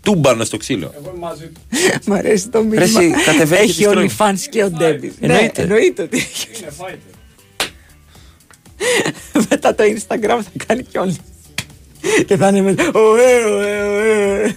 τούμπανο 0.00 0.44
στο 0.44 0.56
ξύλο. 0.56 0.94
Μ' 2.06 2.12
αρέσει 2.12 2.48
το 2.48 2.58
Ρε, 2.58 2.64
μήνυμα. 2.64 2.82
εσύ, 3.00 3.10
κατεβαίνει 3.24 3.66
και 3.66 3.70
Έχει 3.70 3.84
τρώει. 3.84 4.10
OnlyFans 4.18 4.38
και 4.50 4.64
ο 4.64 4.70
Ντέμπι. 4.70 5.12
Εννοείται. 5.20 5.52
Ναι, 5.56 5.62
εννοείται 5.62 6.02
ότι 6.02 6.16
έχει. 6.16 6.48
Μετά 9.50 9.74
το 9.74 9.84
Instagram 9.84 10.40
θα 10.42 10.64
κάνει 10.66 10.82
κι 10.82 10.98
όλοι. 10.98 11.16
Και 12.26 12.36
θα 12.36 12.48
είναι 12.48 12.60
με. 12.60 12.74
Ωε, 12.92 13.44
ωε, 13.44 13.82
ωε. 13.82 14.56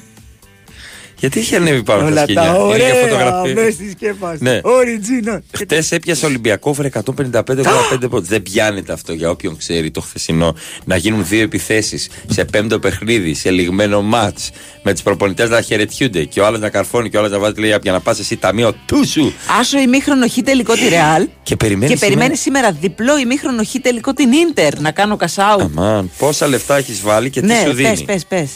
Γιατί 1.19 1.39
έχει 1.39 1.55
ανέβει 1.55 1.83
πάνω 1.83 1.99
τα 2.01 2.05
Όλα 2.07 2.21
σκηνιά. 2.21 2.41
τα 2.41 2.47
Είναι 2.47 2.57
για 2.57 2.65
ωραία 2.65 2.93
φωτογραφία. 2.93 3.53
μέσα 3.53 3.71
στη 3.71 3.89
σκέπαση. 3.91 4.43
Ναι. 4.43 4.59
Original. 4.63 5.39
Χτες 5.57 5.91
έπιασε 5.91 6.25
Ολυμπιακό 6.25 6.73
βρε 6.73 6.87
155-85 6.87 8.09
πόντους. 8.09 8.27
Δεν 8.27 8.43
πιάνεται 8.43 8.93
αυτό 8.93 9.13
για 9.13 9.29
όποιον 9.29 9.57
ξέρει 9.57 9.91
το 9.91 10.01
χθεσινό. 10.01 10.55
Να 10.85 10.95
γίνουν 10.95 11.25
δύο 11.27 11.41
επιθέσεις 11.41 12.09
σε 12.27 12.45
πέμπτο 12.45 12.79
παιχνίδι, 12.79 13.33
σε 13.33 13.51
λιγμένο 13.51 14.01
ματ. 14.01 14.37
Με 14.83 14.93
του 14.93 15.03
προπονητές 15.03 15.49
να 15.49 15.61
χαιρετιούνται 15.61 16.23
και 16.23 16.39
ο 16.39 16.45
άλλος 16.45 16.59
να 16.59 16.69
καρφώνει 16.69 17.09
και 17.09 17.15
ο 17.17 17.19
άλλος 17.19 17.31
να 17.31 17.39
βάζει 17.39 17.59
λέει 17.59 17.75
για 17.81 17.91
να 17.91 17.99
πας 17.99 18.19
εσύ 18.19 18.37
ταμείο 18.37 18.73
του 18.85 19.07
σου. 19.07 19.33
Άσο 19.59 19.79
ημίχρονο 19.79 20.27
χ 20.27 20.37
τελικό 20.43 20.73
τη 20.73 20.87
Ρεάλ. 20.89 21.27
Και 21.43 21.55
περιμένει. 21.55 21.91
Και 21.93 21.97
περιμένει 21.99 22.35
σήμερα 22.35 22.71
διπλό 22.71 23.17
ημίχρονο 23.17 23.63
χ 23.63 23.75
τελικό 23.81 24.13
την 24.13 24.31
Ίντερ 24.31 24.79
να 24.79 24.91
κάνω 24.91 25.15
κασάου. 25.15 25.61
Αμάν, 25.61 26.11
πόσα 26.17 26.47
λεφτά 26.47 26.77
έχεις 26.77 27.01
βάλει 27.01 27.29
και 27.29 27.39
τι 27.41 27.45
Ναι, 27.45 27.57
σου 27.59 27.65
πες, 27.65 27.75
δίνει. 27.75 28.03
πες, 28.05 28.25
πες. 28.25 28.49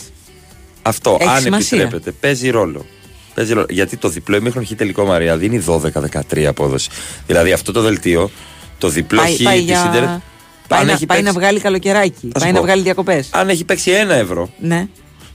Αυτό, 0.81 1.17
Έχει 1.19 1.29
αν 1.29 1.41
σημασία. 1.41 1.77
επιτρέπεται, 1.81 2.11
παίζει 2.19 2.49
ρόλο. 2.49 2.85
Παίζει 3.33 3.53
ρόλο. 3.53 3.65
Γιατί 3.69 3.97
το 3.97 4.09
διπλό 4.09 4.35
ημίχρονο 4.35 4.65
χ 4.65 4.71
τελικό 4.75 5.05
Μαρία 5.05 5.37
δίνει 5.37 5.63
12-13 6.31 6.43
απόδοση. 6.43 6.89
Δηλαδή 7.27 7.51
αυτό 7.51 7.71
το 7.71 7.81
δελτίο, 7.81 8.31
το 8.77 8.87
διπλό 8.89 9.21
Πάει, 9.21 9.35
χ 9.35 9.41
πάει, 9.43 9.55
της 9.57 9.65
για... 9.65 9.83
Ίντερ, 9.87 10.03
πάει, 10.67 10.79
αν 10.79 10.85
να, 10.85 10.91
έχει 10.91 11.05
πάει 11.05 11.17
παίξει- 11.17 11.33
να 11.33 11.39
βγάλει 11.41 11.59
καλοκαιράκι. 11.59 12.29
Θα 12.31 12.39
σου 12.39 12.43
Πάει 12.45 12.51
να 12.51 12.57
πω. 12.59 12.63
βγάλει 12.65 12.81
διακοπές. 12.81 13.29
αν 13.31 13.49
έχει 13.49 13.63
παίξει 13.65 13.91
1 14.07 14.09
ευρώ, 14.09 14.49
Ναι. 14.59 14.87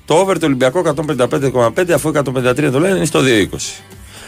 το 0.04 0.14
over 0.14 0.34
του 0.34 0.42
Ολυμπιακού 0.44 0.78
155,5 0.78 1.90
αφού 1.94 2.08
153 2.08 2.70
το 2.72 2.78
λένε 2.80 2.96
είναι 2.96 3.04
στο 3.04 3.20
2,20. 3.20 3.56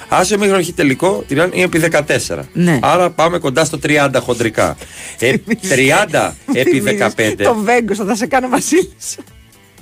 Άσε 0.09 0.35
ημίχρονο 0.35 0.63
χ 0.63 0.69
τελικό 0.75 1.25
την 1.29 1.41
άλλη 1.41 1.51
είναι 1.55 1.65
επί 1.65 1.79
14. 1.79 2.39
Ναι. 2.53 2.79
Άρα 2.83 3.11
πάμε 3.11 3.39
κοντά 3.39 3.65
στο 3.65 3.79
30 3.83 4.09
χοντρικά. 4.23 4.77
Ε, 5.19 5.35
30 6.13 6.33
επί 6.53 6.83
15. 7.17 7.35
Το 7.43 7.55
Βέγκο 7.55 7.95
θα 7.95 8.15
σε 8.17 8.27
κάνω 8.27 8.49
Βασίλη. 8.49 8.91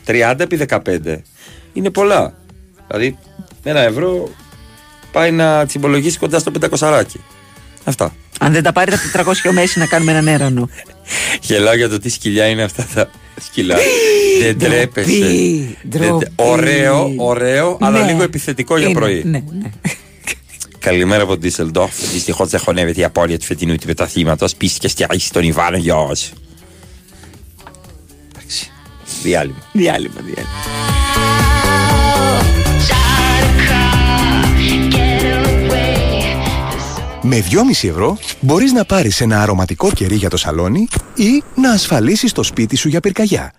30 0.06 0.34
επί 0.38 0.66
15 0.68 0.78
είναι 1.72 1.90
πολλά. 1.90 2.34
Δηλαδή, 2.86 3.18
με 3.64 3.70
ένα 3.70 3.80
ευρώ 3.80 4.28
πάει 5.12 5.30
να 5.30 5.66
τσιμπολογήσει 5.66 6.18
κοντά 6.18 6.38
στο 6.38 6.52
500 6.78 7.02
Αυτά. 7.84 8.14
Αν 8.40 8.52
δεν 8.52 8.62
τα 8.62 8.72
πάρει 8.72 8.90
τα 8.90 9.24
400 9.24 9.32
ο 9.48 9.52
Μέση 9.52 9.78
να 9.78 9.86
κάνουμε 9.86 10.10
έναν 10.10 10.28
έρανο. 10.28 10.68
Γελάω 11.40 11.74
για 11.76 11.88
το 11.88 11.98
τι 11.98 12.08
σκυλιά 12.08 12.46
είναι 12.46 12.62
αυτά 12.62 12.86
τα 12.94 13.10
σκυλά. 13.40 13.76
Δεν 14.42 14.56
Ντροπή, 14.56 14.74
τρέπεσαι. 14.74 15.18
Δεν- 15.18 15.76
ντροπή. 15.88 16.26
Ωραίο, 16.36 17.12
ωραίο, 17.16 17.78
αλλά 17.80 18.00
Ναι. 18.04 18.10
λίγο 18.10 18.22
επιθετικό 18.22 18.76
για 18.78 18.88
Είναι, 18.88 18.98
πρωί. 18.98 19.22
Ναι, 19.24 19.42
ναι. 19.58 19.70
Καλημέρα 20.78 21.22
από 21.22 21.36
Ντίσσελντορφ. 21.36 21.94
Δυστυχώς 22.12 22.48
δεν 22.48 22.60
χωνεύεται 22.60 23.00
η 23.00 23.04
απώλεια 23.04 23.38
του 23.38 23.44
φετινού 23.44 23.74
του 23.76 23.84
πρωταθλήματο. 23.84 24.46
Πίστηκε 24.56 24.88
στηρίξει 24.88 25.32
τον 25.32 25.42
Ιβάνο 25.42 25.76
Γιος. 25.76 26.32
Εντάξει. 29.26 29.32
Διάλειμμα. 29.32 29.58
Διάλειμμα, 29.72 30.20
διάλειμμα. 30.20 30.54
Με 37.22 37.44
2,5 37.50 37.88
ευρώ 37.88 38.18
μπορείς 38.40 38.72
να 38.72 38.84
πάρεις 38.84 39.20
ένα 39.20 39.42
αρωματικό 39.42 39.90
κερί 39.90 40.14
για 40.14 40.30
το 40.30 40.36
σαλόνι 40.36 40.88
ή 41.14 41.42
να 41.54 41.70
ασφαλίσεις 41.70 42.32
το 42.32 42.42
σπίτι 42.42 42.76
σου 42.76 42.88
για 42.88 43.00
πυρκαγιά. 43.00 43.52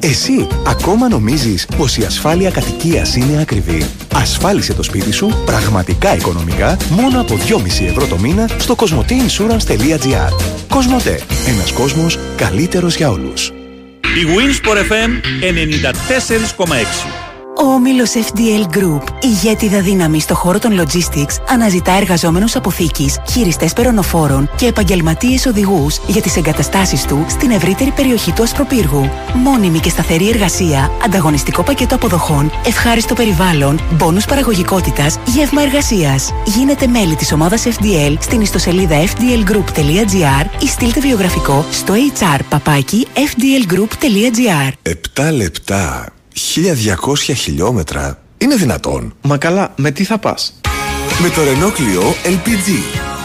Εσύ 0.00 0.46
ακόμα 0.66 1.08
νομίζεις 1.08 1.66
πως 1.76 1.96
η 1.96 2.04
ασφάλεια 2.04 2.50
κατοικίας 2.50 3.16
είναι 3.16 3.40
ακριβή. 3.40 3.86
Ασφάλισε 4.14 4.74
το 4.74 4.82
σπίτι 4.82 5.12
σου 5.12 5.42
πραγματικά 5.46 6.14
οικονομικά 6.14 6.76
μόνο 6.90 7.20
από 7.20 7.36
2,5 7.36 7.84
ευρώ 7.84 8.06
το 8.06 8.18
μήνα 8.18 8.48
στο 8.58 8.74
cosmoteinsurance.gr 8.78 10.32
Κοσμοτέ. 10.68 11.20
Ένας 11.46 11.72
κόσμος 11.72 12.18
καλύτερος 12.36 12.96
για 12.96 13.10
όλους. 13.10 13.52
Η 14.02 14.24
Winsport 14.36 14.78
FM 14.90 15.10
94,6. 15.40 17.25
Ο 17.58 17.64
όμιλος 17.64 18.12
FDL 18.14 18.76
Group, 18.76 19.02
ηγέτιδα 19.20 19.80
δύναμη 19.80 20.20
στο 20.20 20.34
χώρο 20.34 20.58
των 20.58 20.80
logistics, 20.80 21.36
αναζητά 21.48 21.92
εργαζόμενους 21.92 22.56
αποθήκης, 22.56 23.18
χειριστές 23.30 23.72
περονοφόρων 23.72 24.50
και 24.56 24.66
επαγγελματίες 24.66 25.46
οδηγούς 25.46 26.00
για 26.06 26.22
τις 26.22 26.36
εγκαταστάσεις 26.36 27.04
του 27.04 27.26
στην 27.28 27.50
ευρύτερη 27.50 27.90
περιοχή 27.90 28.32
του 28.32 28.42
Ασπροπύργου. 28.42 29.10
Μόνιμη 29.34 29.78
και 29.78 29.88
σταθερή 29.88 30.28
εργασία, 30.28 30.90
ανταγωνιστικό 31.04 31.62
πακέτο 31.62 31.94
αποδοχών, 31.94 32.50
ευχάριστο 32.66 33.14
περιβάλλον, 33.14 33.80
μπόνους 33.92 34.24
παραγωγικότητας, 34.24 35.18
γεύμα 35.26 35.62
εργασίας. 35.62 36.32
Γίνετε 36.44 36.86
μέλη 36.86 37.14
της 37.14 37.32
ομάδας 37.32 37.66
FDL 37.66 38.16
στην 38.20 38.40
ιστοσελίδα 38.40 39.04
fdlgroup.gr 39.04 40.62
ή 40.62 40.66
στείλτε 40.66 41.00
βιογραφικό 41.00 41.64
στο 41.70 41.94
hr 41.94 42.40
παπάκι 42.48 43.06
fdlgroup.gr 43.14 44.90
7 45.28 45.32
λεπτά, 45.32 46.15
1200 46.36 47.34
χιλιόμετρα. 47.36 48.18
Είναι 48.38 48.54
δυνατόν. 48.54 49.14
Μα 49.22 49.36
καλά, 49.36 49.72
με 49.76 49.90
τι 49.90 50.04
θα 50.04 50.18
πας; 50.18 50.60
Με 51.22 51.28
το 51.28 51.40
Renault 51.42 51.72
Clio 51.78 52.30
LPG. 52.32 52.68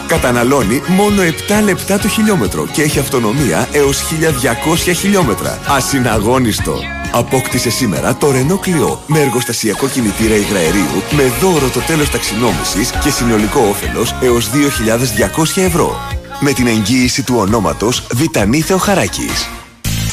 Καταναλώνει 0.07 0.81
μόνο 0.87 1.21
7 1.21 1.63
λεπτά 1.63 1.99
το 1.99 2.07
χιλιόμετρο 2.07 2.67
και 2.67 2.81
έχει 2.81 2.99
αυτονομία 2.99 3.67
έως 3.71 4.01
1200 4.01 4.93
χιλιόμετρα. 4.93 5.59
Ασυναγώνιστο. 5.67 6.75
Απόκτησε 7.11 7.69
σήμερα 7.69 8.15
το 8.15 8.27
Renault 8.27 8.67
Clio 8.67 8.97
με 9.07 9.19
εργοστασιακό 9.19 9.87
κινητήρα 9.87 10.35
υγραερίου 10.35 11.03
με 11.11 11.23
δώρο 11.41 11.69
το 11.69 11.79
τέλος 11.79 12.09
ταξινόμησης 12.09 12.91
και 13.03 13.09
συνολικό 13.09 13.59
όφελος 13.69 14.15
έως 14.21 14.49
2.200 14.49 15.61
ευρώ. 15.61 15.95
Με 16.39 16.51
την 16.51 16.67
εγγύηση 16.67 17.23
του 17.23 17.35
ονόματος 17.37 18.07
Βιτανή 18.13 18.61
Θεοχαράκης. 18.61 19.60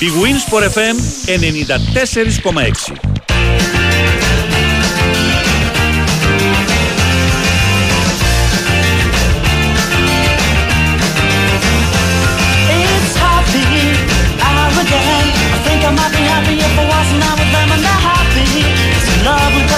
Η 0.01 0.09
Winsport 0.23 0.65
FM 0.77 0.97
94,6. 1.27 2.93
It's 12.70 13.16
happy 13.25 13.66
hour 14.47 14.70
again. 14.85 15.27
I 15.55 15.59
think 15.66 15.81
I 15.83 15.91
might 15.99 16.12
be 16.12 16.23
happy 16.33 16.55
if 16.66 16.79
I 16.79 16.85
wasn't 16.95 17.23
out 17.29 17.39
with 17.41 17.51
them 17.57 17.69
and 17.75 17.83
they're 17.83 18.05
happy. 18.12 18.49
It's 18.95 19.09
a 19.15 19.25
lovely 19.27 19.69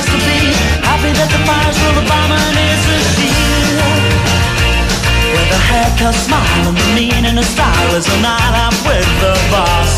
haircut, 5.72 6.14
smile, 6.26 6.64
and 6.68 6.76
the 6.82 6.88
meaning 6.98 7.36
of 7.42 7.46
style 7.54 7.90
is 7.98 8.06
a 8.16 8.18
night 8.28 8.54
out 8.64 8.76
with 8.88 9.08
the 9.22 9.32
boss. 9.52 9.92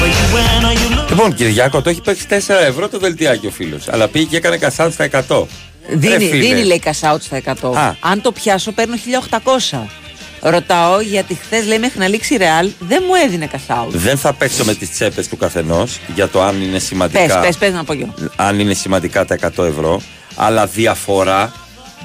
Where 0.00 0.12
you 0.18 0.26
win 0.36 0.62
or 0.68 0.72
you 0.80 0.88
lose. 0.96 1.08
Λοιπόν, 1.10 1.34
Κυριάκο, 1.34 1.82
το 1.82 1.90
έχει 1.90 2.00
παίξει 2.00 2.26
4 2.28 2.34
ευρώ 2.68 2.88
το 2.88 2.98
δελτιάκι 2.98 3.46
ο 3.46 3.50
φίλος. 3.50 3.88
Αλλά 3.88 4.08
πήγε 4.08 4.24
και 4.26 4.36
έκανε 4.36 4.56
κασάτ 4.56 4.92
στα 4.92 5.04
100. 5.28 5.46
Ρε 5.88 5.96
Δίνει, 5.96 6.28
φίλε. 6.28 6.42
δίνει 6.46 6.64
λέει 6.64 6.82
cash 6.84 7.12
out 7.14 7.20
στα 7.20 7.36
100. 7.62 7.72
Α. 7.76 7.94
Αν 8.00 8.20
το 8.20 8.32
πιάσω, 8.32 8.72
παίρνω 8.72 8.94
1800. 8.96 9.86
Ρωτάω 10.44 11.00
γιατί 11.00 11.34
χθες 11.34 11.66
λέει 11.66 11.78
μέχρι 11.78 11.98
να 11.98 12.08
λήξει 12.08 12.34
η 12.34 12.38
Real 12.40 12.68
δεν 12.78 13.02
μου 13.06 13.14
έδινε 13.24 13.48
cash 13.52 13.74
out. 13.74 13.88
Δεν 13.88 14.18
θα 14.18 14.32
παίξω 14.32 14.64
με 14.64 14.74
τις 14.74 14.92
τσέπες 14.92 15.28
του 15.28 15.36
καθενός 15.36 15.98
για 16.14 16.28
το 16.28 16.42
αν 16.42 16.62
είναι 16.62 16.72
Πες, 16.72 16.82
σημαντικά. 16.82 17.38
πες, 17.40 17.56
πες 17.56 17.72
να 17.72 17.84
πω 17.84 17.92
εγώ. 17.92 18.14
αν 18.36 18.58
είναι 18.60 18.74
σημαντικά 18.74 19.24
τα 19.24 19.34
100 19.56 19.64
ευρώ. 19.64 20.00
Αλλά 20.36 20.66
διαφορά 20.66 21.52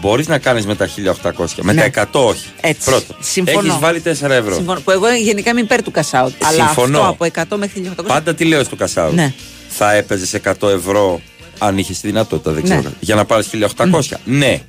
μπορείς 0.01 0.27
να 0.27 0.37
κάνεις 0.37 0.65
με 0.65 0.75
τα 0.75 0.87
1800. 0.87 1.61
Με 1.61 1.73
Ναι. 1.73 1.79
τα 1.79 1.85
100 1.85 2.25
όχι. 2.25 2.45
Έτσι. 2.61 2.89
Πρώτο. 2.89 3.15
Συμφωνώ. 3.19 3.59
Έχεις 3.67 3.79
βάλει 3.79 3.99
4 3.99 4.33
ευρώ. 4.35 4.55
Συμφωνώ. 4.55 4.79
Που 4.79 4.91
εγώ 4.91 5.13
γενικά 5.13 5.49
είμαι 5.49 5.59
υπέρ 5.61 5.83
του 5.83 5.91
cash 5.95 5.99
out. 6.25 6.29
Αλλά 6.43 6.65
Συμφωνώ. 6.65 6.99
αυτό 6.99 7.09
από 7.09 7.25
100 7.25 7.57
μέχρι 7.57 7.81
1800. 7.81 8.03
Πάντα 8.07 8.33
τι 8.35 8.45
λέω 8.45 8.63
στο 8.63 8.75
κασάου. 8.75 9.13
Ναι. 9.13 9.33
Θα 9.69 9.93
έπαιζες 9.93 10.33
100 10.33 10.69
ευρώ 10.69 11.21
αν 11.59 11.77
είχες 11.77 11.99
τη 11.99 12.07
δυνατότητα, 12.07 12.51
δεν 12.51 12.63
Ναι. 12.67 12.79
ξέρω. 12.79 12.93
Για 12.99 13.15
να 13.15 13.25
πάρεις 13.25 13.47
1800. 13.47 14.19
Ναι. 14.25 14.61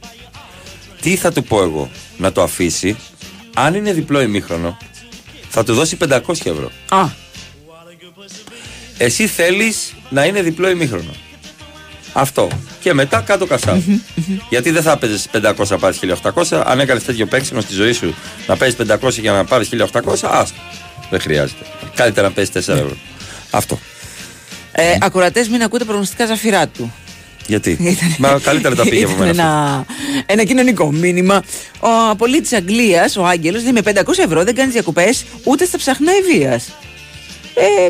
Τι 1.00 1.16
θα 1.16 1.32
του 1.32 1.44
πω 1.44 1.62
εγώ, 1.62 1.90
να 2.16 2.32
το 2.32 2.42
αφήσει. 2.42 2.96
Αν 3.55 3.74
είναι 3.74 3.92
διπλό 3.92 4.20
ημίχρονο, 4.20 4.76
θα 5.48 5.64
του 5.64 5.74
δώσει 5.74 5.96
500 5.96 6.50
ευρώ. 6.50 6.70
Α. 6.88 7.05
Εσύ 8.98 9.26
θέλεις 9.26 9.94
να 10.10 10.24
είναι 10.24 10.42
διπλό 10.42 10.68
ημίχρονο. 10.68 11.10
Αυτό. 12.12 12.48
Και 12.80 12.93
μετά 12.94 13.20
κάτω 13.20 13.47
κασάου. 13.47 13.82
Γιατί 14.48 14.70
δεν 14.70 14.82
θα 14.82 14.93
έπαιζε 14.93 15.18
500 15.32 15.66
να 15.68 15.78
πάρεις 15.78 15.98
1800. 16.22 16.62
Αν 16.66 16.80
έκανες 16.80 17.05
τέτοιο 17.05 17.26
παίξιμο 17.26 17.60
στη 17.60 17.72
ζωή 17.74 17.93
σου 17.93 18.14
να 18.47 18.56
παίζεις 18.56 18.78
500 19.02 19.10
για 19.20 19.32
να 19.32 19.44
πάρεις 19.44 19.68
1800, 19.68 20.28
άστο. 20.30 20.56
Δεν 21.10 21.20
χρειάζεται. 21.20 21.64
Καλύτερα 21.94 22.28
να 22.28 22.32
παίζεις 22.35 22.68
4 22.68 22.74
ευρώ. 22.74 22.97
Αυτό. 23.51 23.78
Ε, 24.72 24.97
Ακροατέ, 25.01 25.47
μην 25.51 25.62
ακούτε 25.62 25.85
προγνωστικά 25.85 26.26
ζαφυρά 26.26 26.66
του. 26.68 26.93
Γιατί; 27.47 27.98
Μα 28.18 28.39
καλύτερα 28.43 28.74
τα 28.74 28.82
πήγε 28.82 29.05
από 29.05 29.12
Ήταν 29.12 29.26
μένα. 29.26 29.44
αυτό. 29.44 29.86
ένα, 30.12 30.22
ένα 30.26 30.44
κοινωνικό 30.44 30.93
μήνυμα. 30.93 31.43
Ο 31.80 32.16
πολίτης 32.16 32.52
Αγγλίας, 32.52 33.16
ο 33.16 33.26
Άγγελος, 33.26 33.62
λέει 33.62 33.72
με 33.72 33.80
500 33.85 33.90
ευρώ 34.24 34.44
δεν 34.44 34.55
κάνεις 34.55 34.72
διακοπές 34.72 35.24
ούτε 35.44 35.64
στα 35.64 35.78
ψαχνά 35.78 36.12
ευεία. 36.12 36.60
Ε, 37.55 37.89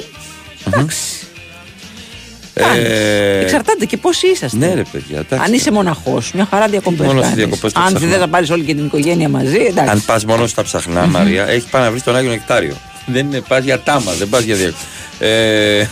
εντάξει. 2.58 2.80
Ε, 2.80 3.38
Εξαρτάται 3.40 3.84
και 3.84 3.96
πώ 3.96 4.10
είσαστε. 4.32 4.56
Ναι, 4.56 4.74
ρε 4.74 4.82
παιδιά. 4.92 5.18
εντάξει. 5.18 5.44
Αν 5.48 5.52
είσαι 5.54 5.70
μοναχός, 5.70 6.32
μια 6.32 6.46
χαρά 6.50 6.68
διακοπές. 6.68 7.06
Μόνος 7.06 7.24
στις 7.24 7.36
διακοπές 7.36 7.72
το 7.72 7.80
Αν 7.80 7.86
ψαχνά. 7.86 8.08
δεν 8.08 8.18
θα 8.18 8.28
πάρεις 8.28 8.50
όλη 8.50 8.64
και 8.64 8.74
την 8.74 8.84
οικογένεια 8.84 9.28
μαζί, 9.28 9.58
εντάξει. 9.68 9.90
Αν 9.90 10.02
πας 10.06 10.24
μόνος 10.24 10.50
στα 10.50 10.62
ψαχνά, 10.62 11.06
Μαρία, 11.06 11.46
έχεις 11.48 11.64
πάει 11.64 11.82
να 11.82 11.90
βρεις 11.90 12.02
τον 12.02 12.16
Άγιο 12.16 12.30
Νεκτάριο. 12.30 12.76
Δεν 13.06 13.26
είναι, 13.26 13.40
πας 13.48 13.64
για 13.64 13.80
τάμα, 13.80 14.12
δεν 14.12 14.28
πας 14.28 14.42
για 14.42 14.54
διακοπέ. 14.54 14.76
Ε, 15.18 15.86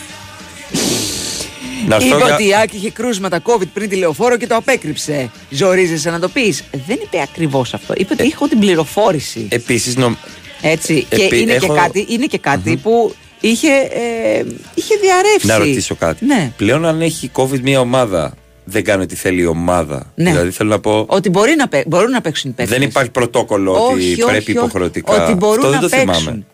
να 1.88 1.94
έρθω 1.94 2.06
Είπε 2.06 2.16
για- 2.16 2.34
ότι 2.34 2.46
η 2.46 2.54
Άκη 2.62 2.76
είχε 2.76 2.90
κρούσματα 2.90 3.40
COVID 3.42 3.66
πριν 3.72 3.88
τη 3.88 3.96
λεωφόρο 3.96 4.36
και 4.36 4.46
το 4.46 4.54
απέκρυψε. 4.56 5.30
Ζορίζεσαι 5.50 6.10
να 6.10 6.18
το 6.18 6.28
πεις. 6.28 6.62
Δεν 6.86 6.98
είπε 7.02 7.20
ακριβώς 7.22 7.74
αυτό. 7.74 7.94
Είπε 7.96 8.12
ότι 8.12 8.24
έχω 8.32 8.48
την 8.48 8.58
πληροφόρηση. 8.58 9.46
Επίσης, 9.50 9.96
νομ... 9.96 10.14
Έτσι. 10.60 11.06
Επί- 11.08 11.28
και 11.28 11.36
είναι 11.36 11.52
έχω- 11.52 11.74
και 11.74 11.80
κάτι, 11.80 12.06
είναι 12.08 12.26
και 12.26 12.38
κάτι 12.38 12.76
που 12.76 13.14
είχε, 13.40 13.68
ε, 13.68 14.44
είχε 14.74 14.94
διαρρεύσει. 15.00 15.46
να 15.46 15.58
ρωτήσω 15.58 15.94
κάτι. 15.94 16.24
Ναι. 16.24 16.52
Πλέον, 16.56 16.86
αν 16.86 17.00
έχει 17.02 17.30
COVID 17.34 17.60
μια 17.60 17.80
ομάδα, 17.80 18.34
δεν 18.64 18.84
κάνει 18.84 19.02
ό,τι 19.02 19.14
θέλει 19.14 19.40
η 19.40 19.46
ομάδα. 19.46 20.12
Ναι. 20.14 20.30
Δηλαδή, 20.30 20.50
θέλω 20.50 20.68
να 20.70 20.80
πω. 20.80 21.04
Ότι 21.08 21.30
μπορεί 21.30 21.54
να, 21.56 21.68
παί- 21.68 21.86
μπορούν 21.88 22.10
να 22.10 22.20
παίξουν 22.20 22.50
οι 22.50 22.52
παίκτες. 22.52 22.78
Δεν 22.78 22.88
υπάρχει 22.88 23.10
πρωτόκολλο 23.10 23.72
ότι 23.72 23.94
Όχι, 23.94 24.12
όχι, 24.12 24.22
πρέπει 24.22 24.50
όχι. 24.50 24.50
υποχρεωτικά. 24.50 25.24
Ότι 25.24 25.34
μπορούν 25.34 25.58
Αυτό 25.64 25.70
δεν 25.70 25.80
να 25.80 25.88
το 25.88 25.96
παίξουν. 25.96 26.22
θυμάμαι. 26.22 26.44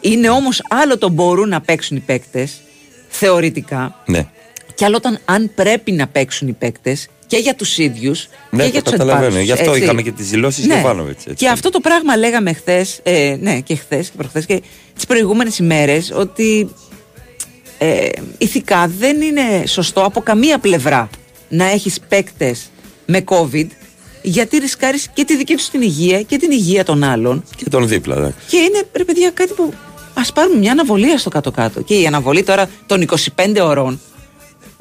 Είναι 0.00 0.30
όμως 0.30 0.62
άλλο 0.68 0.98
το 0.98 1.08
μπορούν 1.08 1.48
να 1.48 1.60
παίξουν 1.60 1.96
οι 1.96 2.00
παίκτες, 2.00 2.60
θεωρητικά. 3.08 3.94
Ναι. 4.06 4.26
Και 4.74 4.84
άλλο 4.84 4.96
όταν 4.96 5.18
αν 5.24 5.50
πρέπει 5.54 5.92
να 5.92 6.06
παίξουν 6.06 6.48
οι 6.48 6.52
παίκτες 6.52 7.08
και 7.26 7.36
για 7.36 7.54
τους 7.54 7.78
ίδιους 7.78 8.28
Ναι, 8.50 8.58
και 8.62 8.64
το 8.64 8.70
για 8.72 8.82
τους 8.82 8.90
καταλαβαίνω. 8.92 9.38
Γι' 9.40 9.52
αυτό 9.52 9.76
είχαμε 9.76 10.02
και 10.02 10.10
τις 10.12 10.28
δηλώσεις 10.30 10.66
ναι. 10.66 10.74
Γιωβάνοβιτς. 10.74 11.24
Και 11.36 11.48
αυτό 11.48 11.70
το 11.70 11.80
πράγμα 11.80 12.16
λέγαμε 12.16 12.52
χθες, 12.52 13.00
ε, 13.02 13.36
ναι, 13.40 13.60
και 13.60 13.74
χθες 13.74 14.06
και 14.08 14.16
προχθές 14.16 14.46
και 14.46 14.62
τις 15.02 15.10
προηγούμενες 15.10 15.58
ημέρες, 15.58 16.12
ότι 16.14 16.70
ε, 17.78 18.08
ηθικά 18.38 18.92
δεν 18.98 19.20
είναι 19.20 19.66
σωστό 19.66 20.00
από 20.04 20.20
καμία 20.20 20.58
πλευρά 20.58 21.10
να 21.48 21.64
έχεις 21.64 22.00
παίκτες 22.08 22.70
με 23.06 23.24
COVID, 23.24 23.66
γιατί 24.22 24.58
ρισκάρεις 24.58 25.08
και 25.12 25.24
τη 25.24 25.36
δική 25.36 25.54
τους 25.54 25.68
την 25.68 25.82
υγεία 25.82 26.22
και 26.22 26.38
την 26.38 26.50
υγεία 26.50 26.84
των 26.84 27.02
άλλων. 27.02 27.44
Και 27.56 27.68
τον 27.70 27.88
δίπλα, 27.88 28.16
εντάξει. 28.16 28.36
Και 28.48 28.56
είναι, 28.56 28.82
ρε 28.92 29.04
παιδιά, 29.04 29.30
κάτι 29.30 29.52
που. 29.52 29.72
Α 30.14 30.32
πάρουμε 30.32 30.58
μια 30.58 30.72
αναβολή 30.72 31.18
στο 31.18 31.30
κάτω-κάτω. 31.30 31.82
Και 31.82 32.00
η 32.00 32.06
αναβολή 32.06 32.42
τώρα 32.42 32.68
των 32.86 33.04
25 33.36 33.56
ωρών 33.62 34.00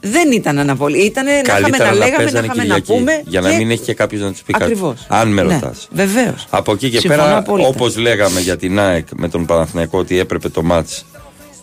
δεν 0.01 0.31
ήταν 0.31 0.59
αναβολή. 0.59 0.97
Ήταν 0.97 1.25
να 1.25 1.31
είχαμε 1.31 1.47
Καλύτερα 1.61 1.83
να 1.85 1.89
να 1.91 1.95
λέγαμε, 1.97 2.11
να 2.17 2.23
παίζανε 2.23 2.45
είχαμε 2.45 2.63
να 2.67 2.79
Κυριακή. 2.79 2.99
πούμε. 2.99 3.21
Για 3.25 3.41
να 3.41 3.49
και- 3.49 3.57
μην 3.57 3.71
έχει 3.71 3.81
και 3.83 3.93
κάποιος 3.93 4.21
να 4.21 4.31
τους 4.31 4.41
πει 4.41 4.53
κάτι. 4.53 4.63
Ακριβώς. 4.63 5.05
Αν 5.07 5.27
με 5.27 5.41
Ναι, 5.43 5.53
ρωτάς. 5.53 5.87
Βεβαίως. 5.91 6.47
Από 6.49 6.71
εκεί 6.71 6.89
και 6.89 6.99
Συμφωνώ 6.99 7.23
πέρα, 7.23 7.37
απόλυτα. 7.37 7.67
όπως 7.67 7.97
λέγαμε 7.97 8.39
για 8.39 8.57
την 8.57 8.79
ΑΕΚ 8.79 9.07
με 9.15 9.27
τον 9.29 9.45
Παναθηναϊκό 9.45 9.99
ότι 9.99 10.19
έπρεπε 10.19 10.49
το 10.49 10.63
μάτς 10.63 11.05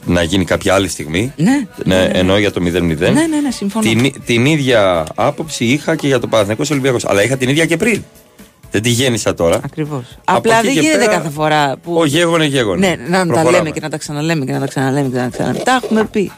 να 0.04 0.22
γίνει 0.22 0.44
κάποια 0.44 0.74
άλλη 0.74 0.88
στιγμή. 0.88 1.32
Ναι, 1.36 1.66
Ναι, 1.84 2.08
ενώ 2.12 2.38
για 2.38 2.50
το 2.52 2.60
0-0. 2.62 2.98
Ναι, 2.98 3.08
ναι, 3.10 3.40
ναι, 3.42 3.50
συμφωνώ. 3.50 3.84
Την, 3.84 4.12
την 4.24 4.46
ίδια 4.46 5.04
άποψη 5.14 5.64
είχα 5.64 5.96
και 5.96 6.06
για 6.06 6.18
το 6.18 6.26
Παναθηναϊκό 6.26 6.62
Ολυμπιακός. 6.70 7.04
Αλλά 7.04 7.22
είχα 7.22 7.36
την 7.36 7.48
ίδια 7.48 7.66
και 7.66 7.76
πριν. 7.76 8.02
Δεν 8.70 8.82
τη 8.82 8.88
γέννησα 8.88 9.34
τώρα. 9.34 9.60
Ακριβώς. 9.64 10.18
Από 10.24 10.38
Απλά 10.38 10.56
εκεί 10.56 10.66
δεν 10.66 10.74
και 10.74 10.80
γίνεται 10.80 10.98
πέρα, 11.04 11.12
κάθε 11.12 11.28
φορά 11.30 11.76
που. 11.82 11.94
Ο 11.94 12.04
γέγονε 12.04 12.44
γέγονε. 12.44 12.86
Ναι, 12.88 12.96
να 13.08 13.18
τα 13.18 13.24
Προχωράμε. 13.26 13.56
λέμε 13.56 13.70
και 13.70 13.80
να 13.80 13.88
τα 13.88 13.96
ξαναλέμε 13.98 14.44
και 14.44 14.52
να 14.52 14.58
τα 14.60 14.66
ξαναλέμε 14.66 15.08
και 15.08 15.16
να 15.16 15.22
τα 15.22 15.28
ξαναλέμε. 15.28 15.64
Τα 15.64 15.80
έχουμε 15.82 16.04
πει. 16.12 16.32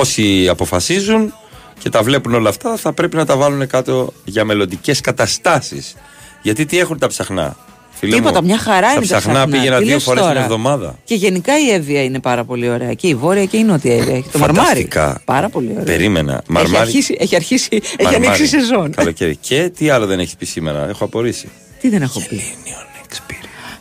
Όσοι 0.00 0.48
αποφασίζουν 0.48 1.34
και 1.78 1.88
τα 1.90 2.02
βλέπουν 2.02 2.34
όλα 2.34 2.48
αυτά, 2.48 2.76
θα 2.76 2.92
πρέπει 2.92 3.16
να 3.16 3.24
τα 3.26 3.36
βάλουν 3.36 3.66
κάτω 3.66 4.12
για 4.24 4.44
μελλοντικές 4.44 5.00
καταστάσεις. 5.00 5.94
Γιατί 6.42 6.64
τι 6.66 6.78
έχουν 6.78 6.98
τα 6.98 7.06
ψαχνά. 7.06 7.56
Φίλε 7.98 8.14
Τίποτα, 8.16 8.40
μου, 8.40 8.46
μια 8.46 8.58
χαρά 8.58 8.86
είναι 8.90 8.94
τα 8.94 9.00
ψαχνά. 9.00 9.32
ψαχνά. 9.32 9.48
πήγαινα 9.48 9.78
Τι 9.78 9.84
δύο 9.84 9.94
λες 9.94 10.02
φορές 10.02 10.22
την 10.22 10.28
τώρα; 10.32 10.44
εβδομάδα. 10.44 10.98
Και 11.04 11.14
γενικά 11.14 11.58
η 11.60 11.70
Εύβοια 11.70 12.02
είναι 12.02 12.20
πάρα 12.20 12.44
πολύ 12.44 12.68
ωραία. 12.70 12.92
Και 12.94 13.06
η 13.08 13.14
Βόρεια 13.14 13.44
και 13.44 13.56
η 13.56 13.62
Νότια 13.64 13.94
Εύβοια. 13.96 14.16
Έχει 14.16 14.28
το 14.32 14.38
μαρμάρι. 14.38 14.66
Φανταστικά. 14.66 15.20
Πάρα 15.24 15.48
πολύ 15.48 15.68
ωραία. 15.72 15.84
Περίμενα. 15.84 16.32
Έχει 16.32 16.52
Μαρμάρι. 16.52 16.76
αρχίσει, 16.76 17.16
έχει, 17.18 17.34
αρχίσει, 17.36 17.68
έχει 17.72 17.82
Μαρμάρι. 18.02 18.26
ανοίξει 18.26 18.46
σεζόν. 18.46 18.90
Καλοκαίρι. 18.90 19.36
Και 19.36 19.70
τι 19.76 19.90
άλλο 19.90 20.06
δεν 20.06 20.18
έχει 20.20 20.36
πει 20.36 20.46
σήμερα; 20.46 20.88
Έχω 20.88 21.04
απορρίσει. 21.04 21.48
Τι 21.80 21.88
δεν 21.88 22.02
έχω 22.02 22.20
πει; 22.28 22.40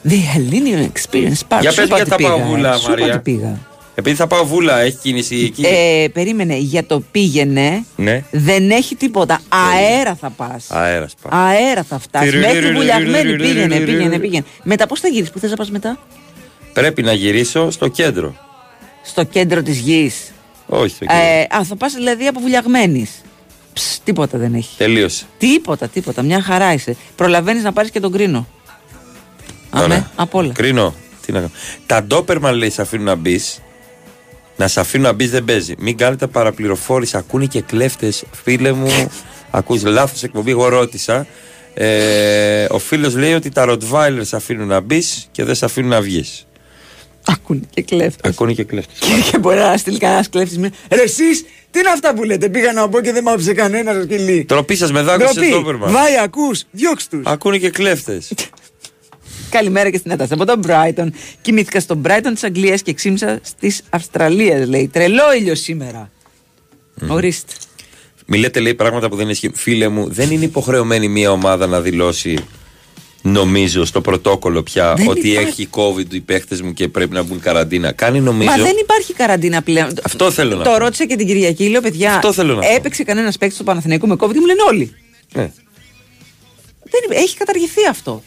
The 0.09 0.11
Hellenian 0.11 0.83
Experience 0.91 1.57
Park. 1.57 1.61
Για 1.61 1.71
Σου 1.71 1.75
πες 1.75 1.85
είπα 1.85 1.95
γιατί 1.95 2.13
ότι 2.13 2.23
θα 2.23 2.29
πάω 2.29 2.37
πήγα, 2.37 2.47
βούλα, 2.49 2.73
σου 2.77 2.81
είπα 2.91 2.99
Μαρία. 2.99 3.13
ότι 3.13 3.31
πήγα. 3.31 3.59
Επειδή 3.97 4.15
θα 4.15 4.27
πάω 4.27 4.45
βούλα, 4.45 4.79
έχει 4.79 4.97
κίνηση 4.97 5.35
εκεί. 5.35 5.65
Ε, 5.65 6.07
περίμενε, 6.13 6.55
για 6.57 6.85
το 6.85 7.03
πήγαινε 7.11 7.85
ναι. 7.95 8.23
δεν 8.31 8.71
έχει 8.71 8.95
τίποτα. 8.95 9.41
Αέρα 9.49 10.15
θα 10.15 10.29
πας. 10.29 10.65
Αέρας 10.69 11.13
πά. 11.21 11.29
Αέρα 11.31 11.83
θα 11.83 11.99
φτάσεις. 11.99 12.35
Μέχρι 12.35 12.71
βουλιαγμένη 12.73 13.35
πήγαινε, 13.35 13.79
πήγαινε, 13.79 14.19
πήγαινε. 14.19 14.45
Μετά 14.63 14.87
πώς 14.87 14.99
θα 14.99 15.07
γυρίσεις, 15.07 15.31
πού 15.31 15.39
θες 15.39 15.49
να 15.49 15.55
πας 15.55 15.71
μετά; 15.71 15.99
Πρέπει 16.73 17.01
να 17.01 17.13
γυρίσω 17.13 17.71
στο 17.71 17.87
κέντρο. 17.87 18.35
Στο 19.03 19.23
κέντρο 19.23 19.61
της 19.61 19.77
γης. 19.77 20.31
Όχι 20.65 20.89
στο 20.89 21.05
κέντρο. 21.05 21.23
Ε, 21.23 21.47
α, 21.57 21.63
θα 21.63 21.75
πας 21.75 21.93
δηλαδή 21.93 22.27
από 22.27 22.39
βουλιαγμένης. 22.39 23.21
Τίποτα 24.03 24.37
δεν 24.37 24.53
έχει. 24.53 24.77
Τελείωσε. 24.77 25.25
Τίποτα, 25.37 25.87
τίποτα. 25.87 26.21
Μια 26.21 26.41
χαρά 26.41 26.73
είσαι. 26.73 26.95
Προλαβαίνεις 27.15 27.63
να 27.63 27.73
πάρεις 27.73 27.91
και 27.91 27.99
τον 27.99 28.11
κρίνο. 28.11 28.47
Ωραία. 29.73 30.11
απ' 30.15 30.35
όλα. 30.35 30.51
Κρίνω. 30.53 30.93
Τι 31.25 31.31
να 31.31 31.37
κάνω. 31.39 31.51
Τα 31.85 32.03
ντόπερμαν 32.03 32.55
λέει 32.55 32.69
σε 32.69 32.81
αφήνουν 32.81 33.05
να 33.05 33.15
μπεις. 33.15 33.59
Να 34.57 34.67
σε 34.67 34.79
αφήνουν 34.79 35.05
να 35.05 35.13
μπεις 35.13 35.29
δεν 35.29 35.45
παίζει. 35.45 35.73
Μην 35.77 35.97
κάνετε 35.97 36.27
παραπληροφόρηση. 36.27 37.17
Ακούνε 37.17 37.45
και 37.45 37.61
κλέφτες. 37.61 38.23
Φίλε 38.43 38.71
μου, 38.71 39.09
ακούς 39.51 39.83
λάθος 39.83 40.23
εκπομπή. 40.23 40.51
Εγώ 40.51 40.67
ρώτησα. 40.67 41.27
Ε, 41.73 42.65
ο 42.69 42.79
φίλος 42.79 43.15
λέει 43.15 43.33
ότι 43.33 43.49
τα 43.49 43.65
Rottweiler 43.69 44.19
σε 44.21 44.35
αφήνουν 44.35 44.67
να 44.67 44.79
μπεις 44.79 45.27
και 45.31 45.43
δεν 45.43 45.55
σε 45.55 45.65
αφήνουν 45.65 45.89
να 45.89 46.01
βγεις. 46.01 46.47
Ακούνε 47.27 47.61
και 47.69 47.81
κλέφτες. 47.81 48.31
Ακούνε 48.31 48.53
και 48.53 48.63
κλέφτες. 48.63 48.99
Και, 48.99 49.31
και 49.31 49.37
μπορεί 49.37 49.57
να 49.57 49.77
στείλει 49.77 49.97
κανένας 49.97 50.29
κλέφτης. 50.29 50.57
Ρε, 50.89 51.01
εσείς, 51.01 51.45
τι 51.71 51.79
είναι 51.79 51.89
αυτά 51.89 52.13
που 52.13 52.23
λέτε; 52.23 52.49
Πήγα 52.49 52.73
να 52.73 52.89
πω 52.89 53.01
και 53.01 53.11
δεν 53.11 53.23
μ' 53.23 53.29
άφησε 53.29 53.53
κανένας 53.53 54.03
σκυλί. 54.03 54.45
Τροπή 54.45 54.75
σας 54.75 54.91
με 54.91 55.01
δάκρυ 55.01 55.27
σε 55.27 55.49
ντόπερμαν. 55.49 55.91
Βάει, 55.91 56.19
ακούς, 56.23 56.63
διώξ 56.71 57.07
τους. 57.07 57.21
Ακούνε 57.25 57.57
και 57.57 57.69
κλέφτες. 57.69 58.33
Καλημέρα 59.49 59.89
και 59.89 59.97
στην 59.97 60.11
Ένταση 60.11 60.33
από 60.33 60.45
τον 60.45 60.59
Brighton. 60.67 61.07
Κοιμήθηκα 61.41 61.79
στον 61.79 62.01
Brighton 62.05 62.29
της 62.33 62.43
Αγγλίας 62.43 62.81
και 62.81 62.93
ξύμισα 62.93 63.39
στις 63.41 63.81
Αυστραλίες, 63.89 64.67
λέει. 64.67 64.87
Τρελό 64.93 65.33
ήλιο 65.39 65.55
σήμερα. 65.55 66.09
Ορίστε. 67.07 67.53
Μη 68.25 68.37
λέτε 68.37 68.59
λέει 68.59 68.73
πράγματα 68.73 69.09
που 69.09 69.15
δεν 69.15 69.29
ισχύουν. 69.29 69.53
Φίλε 69.55 69.87
μου, 69.87 70.09
δεν 70.09 70.31
είναι 70.31 70.45
υποχρεωμένη 70.45 71.07
μια 71.07 71.31
ομάδα 71.31 71.67
να 71.67 71.81
δηλώσει, 71.81 72.37
νομίζω, 73.21 73.85
στο 73.85 74.01
πρωτόκολλο 74.01 74.63
πια 74.63 74.93
Δεν 74.93 75.07
ότι 75.07 75.29
υπάρχει. 75.29 75.47
έχει 75.61 75.69
COVID 75.71 76.13
οι 76.13 76.19
παίχτες 76.19 76.61
μου 76.61 76.73
και 76.73 76.87
πρέπει 76.87 77.13
να 77.13 77.23
μπουν 77.23 77.39
καραντίνα. 77.39 77.91
Κάνει 77.91 78.19
νομίζω. 78.19 78.49
Μα 78.49 78.57
δεν 78.57 78.75
υπάρχει 78.81 79.13
καραντίνα 79.13 79.61
πλέον. 79.61 79.89
Αυτό 80.03 80.31
θέλω 80.31 80.55
να 80.55 80.63
Το 80.63 80.69
πω. 80.69 80.77
ρώτησα 80.77 81.05
και 81.05 81.15
την 81.15 81.27
Κυριακή, 81.27 81.67
λέω 81.69 81.81
παιδιά. 81.81 82.13
Αυτό 82.15 82.33
θέλω 82.33 82.55
να 82.55 82.61
πω. 82.61 82.73
έπαιξε 82.75 83.03
κανένας 83.03 83.37
παίκτης 83.37 83.55
στο 83.57 83.63
Παναθηναϊκό 83.65 84.07
με 84.07 84.15
COVID, 84.19 84.35
μου 84.35 84.45
λένε 84.45 84.61
όλοι. 84.69 84.95
Ναι. 85.33 85.51
Δεν, 86.89 87.01
είπε- 87.05 87.15
έχει 87.15 87.37
καταργηθεί 87.37 87.85
αυτό. 87.89 88.23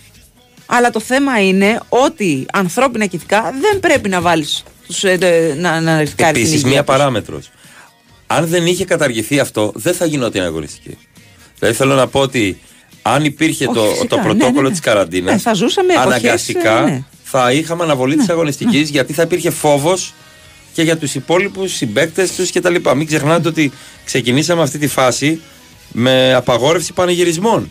Αλλά 0.70 0.90
το 0.90 1.00
θέμα 1.00 1.42
είναι 1.42 1.80
ότι 1.88 2.46
ανθρώπινα 2.52 3.06
και 3.06 3.16
ηθικά 3.16 3.54
δεν 3.60 3.80
πρέπει 3.80 4.08
να 4.08 4.20
βάλεις 4.20 4.62
να, 5.56 5.80
να 5.80 5.98
ρισκάρει 5.98 6.32
την 6.32 6.40
Επίσης, 6.42 6.54
υγεία 6.54 6.68
μία 6.68 6.84
τους. 6.84 6.94
παράμετρος. 6.96 7.50
Αν 8.26 8.46
δεν 8.46 8.66
είχε 8.66 8.84
καταργηθεί 8.84 9.38
αυτό, 9.40 9.72
δεν 9.74 9.94
θα 9.94 10.04
γινόταν 10.06 10.42
αγωνιστική. 10.42 10.98
Δηλαδή 11.58 11.76
θέλω 11.76 11.94
να 11.94 12.06
πω 12.06 12.20
ότι 12.20 12.58
αν 13.02 13.24
υπήρχε 13.24 13.64
Όχι, 13.66 13.74
το, 13.74 13.84
φυσικά, 13.84 14.06
το 14.06 14.16
ναι, 14.16 14.22
πρωτόκολλο 14.22 14.60
ναι, 14.60 14.62
ναι. 14.62 14.70
της 14.70 14.80
καραντίνας, 14.80 15.34
Ναι, 15.34 15.40
θα 15.40 15.52
ζούσαμε 15.54 15.92
εποχές, 15.92 16.12
αναγκαστικά 16.12 16.78
ε, 16.78 16.90
ναι. 16.90 17.04
θα 17.24 17.52
είχαμε 17.52 17.82
αναβολή 17.82 18.16
της 18.16 18.28
αγωνιστικής 18.28 18.88
γιατί 18.90 19.12
θα 19.12 19.22
υπήρχε 19.22 19.50
φόβος 19.50 20.14
και 20.72 20.82
για 20.82 20.96
τους 20.96 21.14
υπόλοιπους 21.14 21.72
συμπαίκτες 21.72 22.34
τους 22.34 22.52
κτλ. 22.52 22.74
Μην 22.96 23.06
ξεχνάτε 23.06 23.48
ότι 23.48 23.72
ξεκινήσαμε 24.04 24.62
αυτή 24.62 24.78
τη 24.78 24.86
φάση 24.86 25.40
με 25.92 26.34
απαγόρευση 26.34 26.92
πανηγυρισμών. 26.92 27.70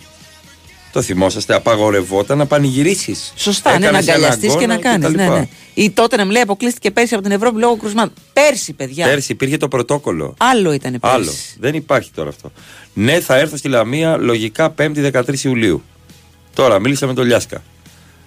Το 0.97 1.03
θυμόσαστε, 1.03 1.53
απαγορευόταν 1.53 2.37
να 2.37 2.45
πανηγυρίσεις. 2.45 3.33
Σωστά, 3.35 3.79
ναι, 3.79 3.91
να 3.91 3.97
αγκαλιαστείς 3.97 4.55
και 4.55 4.67
να 4.67 4.77
κάνεις. 4.77 5.09
Ναι, 5.09 5.27
ναι. 5.27 5.47
Η 5.73 5.89
τότε 5.89 6.15
να 6.15 6.25
μου 6.25 6.31
λέει 6.31 6.41
αποκλείστηκε 6.41 6.91
πέρσι 6.91 7.13
από 7.13 7.23
την 7.23 7.31
Ευρώπη 7.31 7.59
λόγω 7.59 7.77
κρουσμάτων. 7.77 8.13
Πέρσι, 8.33 8.73
παιδιά. 8.73 9.05
Πέρσι 9.05 9.31
υπήρχε 9.31 9.57
το 9.57 9.67
πρωτόκολλο. 9.67 10.33
Άλλο 10.37 10.71
ήταν 10.71 10.99
πέρσι. 10.99 11.15
Άλλο. 11.15 11.31
Δεν 11.59 11.73
υπάρχει 11.73 12.11
τώρα 12.15 12.29
αυτό. 12.29 12.51
Ναι, 12.93 13.19
θα 13.19 13.37
έρθω 13.37 13.57
στη 13.57 13.67
Λαμία 13.67 14.17
λογικά 14.17 14.73
5η 14.77 15.11
13 15.11 15.39
Ιουλίου. 15.43 15.83
Τώρα 16.53 16.79
μίλησα 16.79 17.07
με 17.07 17.13
τον 17.13 17.25
Λιάσκα. 17.25 17.63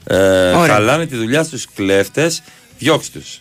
Ε, 0.05 0.17
Ωραία. 0.17 0.75
χαλάνε 0.75 1.07
τη 1.07 1.17
δουλειά 1.17 1.43
στους 1.43 1.67
κλέφτες, 1.75 2.43
διώξ 2.79 3.11
τους. 3.11 3.41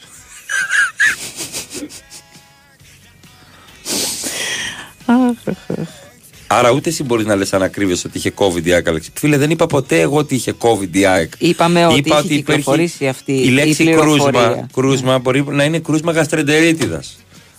Άρα 6.52 6.72
ούτε 6.72 6.90
εσύ 6.90 7.04
μπορείς 7.04 7.26
να 7.26 7.36
λες 7.36 7.54
ανακρίβεια 7.54 7.96
ότι 8.06 8.18
είχε 8.18 8.32
COVID 8.36 8.66
η 8.66 8.74
ΑΕΚ. 8.74 8.88
Αλέξη. 8.88 9.10
Φίλε, 9.14 9.38
δεν 9.38 9.50
είπα 9.50 9.66
ποτέ 9.66 10.00
εγώ 10.02 10.18
ότι 10.18 10.36
είχε 10.36 10.54
COVID 10.60 10.88
η 10.96 11.06
ΑΕΚ. 11.06 11.32
Είπαμε 11.38 11.86
ότι 11.86 11.98
Είπα 11.98 12.08
είχε 12.10 12.18
ότι 12.18 12.34
υπήρχε 12.34 12.60
κυκλοφορήσει 12.60 13.08
αυτή 13.08 13.32
η 13.32 13.42
η 13.46 13.50
λέξη 13.50 13.84
πληροφορία. 13.84 14.32
κρούσμα, 14.32 14.68
κρούσμα 14.74 15.20
μπορεί 15.20 15.44
να 15.48 15.64
είναι 15.64 15.80
κρούσμα 15.80 16.12
γαστρεντερίτιδας. 16.12 17.18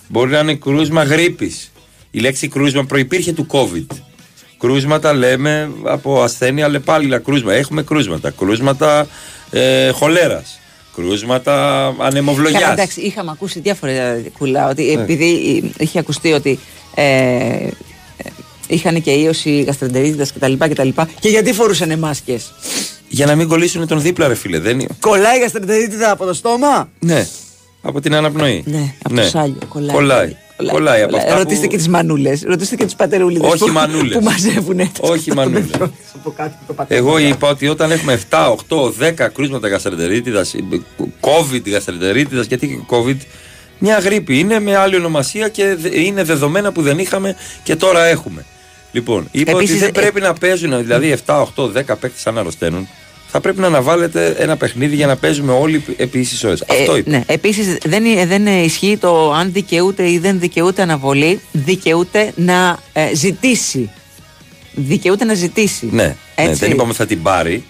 Μπορεί 0.09 0.31
να 0.31 0.39
είναι 0.39 0.55
κρούσμα 0.55 1.03
γρήπης. 1.03 1.73
Η 2.11 2.19
λέξη 2.19 2.49
κρούσμα 2.49 2.85
προπήρχε 2.85 3.33
του 3.33 3.47
COVID. 3.51 3.87
Κρούσματα 4.59 5.13
λέμε 5.15 5.71
από 5.83 6.23
ασθένεια 6.23 6.65
αλλεπάλληλα 6.65 7.19
κρούσμα. 7.19 7.53
Έχουμε 7.53 7.83
κρούσματα. 7.83 8.31
Κρούσματα 8.31 9.07
ε, 9.51 9.91
χολέρας. 9.91 10.59
Κρούσματα 10.95 11.53
Καλά, 11.97 12.09
ανεμοβλογιά. 12.09 12.71
εντάξει, 12.73 13.01
είχαμε 13.01 13.31
ακούσει 13.31 13.61
διάφορα 13.61 14.23
κουλά. 14.39 14.69
Ότι 14.69 14.83
Ναι. 14.83 15.03
επειδή 15.03 15.63
είχε 15.79 15.99
ακουστεί 15.99 16.33
ότι 16.33 16.59
ε, 16.95 17.05
ε, 17.05 17.69
είχαν 18.71 19.03
και 19.03 19.11
ίωση 19.11 19.61
γαστρεντερίτιδας 19.63 20.33
κτλ. 20.33 20.53
Και, 20.53 20.75
τα 20.75 20.85
λοιπά. 20.85 21.09
και 21.21 21.29
γιατί 21.29 21.53
φορούσαν 21.53 21.99
μάσκες; 21.99 22.53
Για 23.09 23.27
να 23.27 23.35
μην 23.35 23.49
κολλήσουν 23.49 23.87
τον 23.87 24.01
δίπλα, 24.01 24.29
ρε 24.29 24.35
φίλε. 24.35 24.59
Δεν... 24.59 24.81
είναι- 24.81 24.89
Κολλάει 25.01 25.39
η 25.39 25.41
γαστρεντερίτιδα 25.41 26.11
από 26.11 26.25
το 26.25 26.33
στόμα; 26.35 26.89
Ναι. 26.99 27.27
Από 27.83 28.01
την 28.01 28.15
αναπνοή. 28.15 28.63
Ναι, 28.67 28.95
από 29.03 29.15
το 29.15 29.23
σάλιο. 29.23 29.59
Κολλάει. 29.69 29.95
Κολλάει. 29.95 30.37
Κολλάει. 30.71 31.03
από 31.03 31.17
αυτά 31.17 31.37
Ρωτήστε 31.37 31.65
που... 31.65 31.71
και 31.71 31.77
τις 31.77 31.89
μανούλες. 31.89 32.43
Ρωτήστε 32.47 32.77
και 32.77 32.85
τους 32.85 32.95
πατερούλιδες. 32.95 33.51
Όχι 33.53 33.65
που, 33.65 33.71
μανούλες. 33.73 34.17
Που 34.19 34.23
μαζεύουν. 34.25 34.91
Όχι 35.01 35.33
μανούλες. 35.35 35.65
Εγώ 36.89 37.19
είπα 37.19 37.49
ότι 37.49 37.69
όταν 37.69 37.91
έχουμε 37.91 38.21
7, 38.31 38.55
8, 38.69 39.25
10 39.25 39.29
κρούσματα 39.33 39.69
γαστρεντερίτιδας, 39.69 40.55
COVID 41.21 41.63
γαστρεντερίτιδας, 41.71 42.47
γιατί 42.47 42.67
και 42.69 42.79
COVID, 42.97 43.17
μια 43.79 43.99
γρήπη 43.99 44.39
είναι 44.39 44.61
με 44.61 44.77
άλλη 44.77 44.97
ονομασία 44.97 45.49
και 45.49 45.75
δε- 45.81 46.01
είναι 46.01 46.23
δεδομένα 46.25 46.73
που 46.73 46.83
δεν 46.83 46.99
είχαμε 46.99 47.37
και 47.63 47.77
τώρα 47.77 48.05
έχουμε. 48.05 48.45
Λοιπόν, 48.93 49.29
είπα 49.31 49.51
Επίσης, 49.51 49.71
ότι 49.71 49.79
δεν 49.81 49.89
ε- 49.89 50.01
πρέπει 50.01 50.21
να 50.21 50.33
παίζουν, 50.35 50.83
δηλαδή 50.83 51.11
7, 51.27 51.41
8, 51.57 51.65
10 51.67 51.97
παίκτες 51.97 52.27
αν 52.27 52.39
αρρωσταίνουν, 52.39 52.89
θα 53.33 53.41
πρέπει 53.41 53.61
να 53.61 53.67
αναβάλλετε 53.67 54.35
ένα 54.39 54.57
παιχνίδι 54.57 54.95
για 54.95 55.07
να 55.07 55.17
παίζουμε 55.17 55.53
όλοι 55.53 55.85
επί 55.97 56.19
ίσης 56.19 56.45
ώρες. 56.45 56.63
Αυτό 56.69 56.97
είπε. 56.97 57.11
Ναι. 57.11 57.23
Επίσης, 57.27 57.77
δεν, 57.85 58.05
ε, 58.05 58.27
δεν 58.27 58.47
ε, 58.47 58.63
ισχύει 58.63 58.97
το 59.01 59.33
αν 59.33 59.53
δικαιούται 59.53 60.11
ή 60.11 60.19
δεν 60.19 60.39
δικαιούται 60.41 60.83
αναβολή. 60.83 61.41
Δικαιούται 61.53 62.33
να 62.37 62.79
ε, 62.93 63.15
ζητήσει. 63.15 63.91
Δικαιούται 64.73 65.25
να 65.25 65.35
ζητήσει. 65.35 65.89
Ναι, 65.91 66.03
ναι, 66.05 66.15
Έτσι. 66.35 66.55
δεν 66.55 66.71
είπαμε 66.71 66.93
θα 66.93 67.07
την 67.07 67.23
πάρει. 67.23 67.65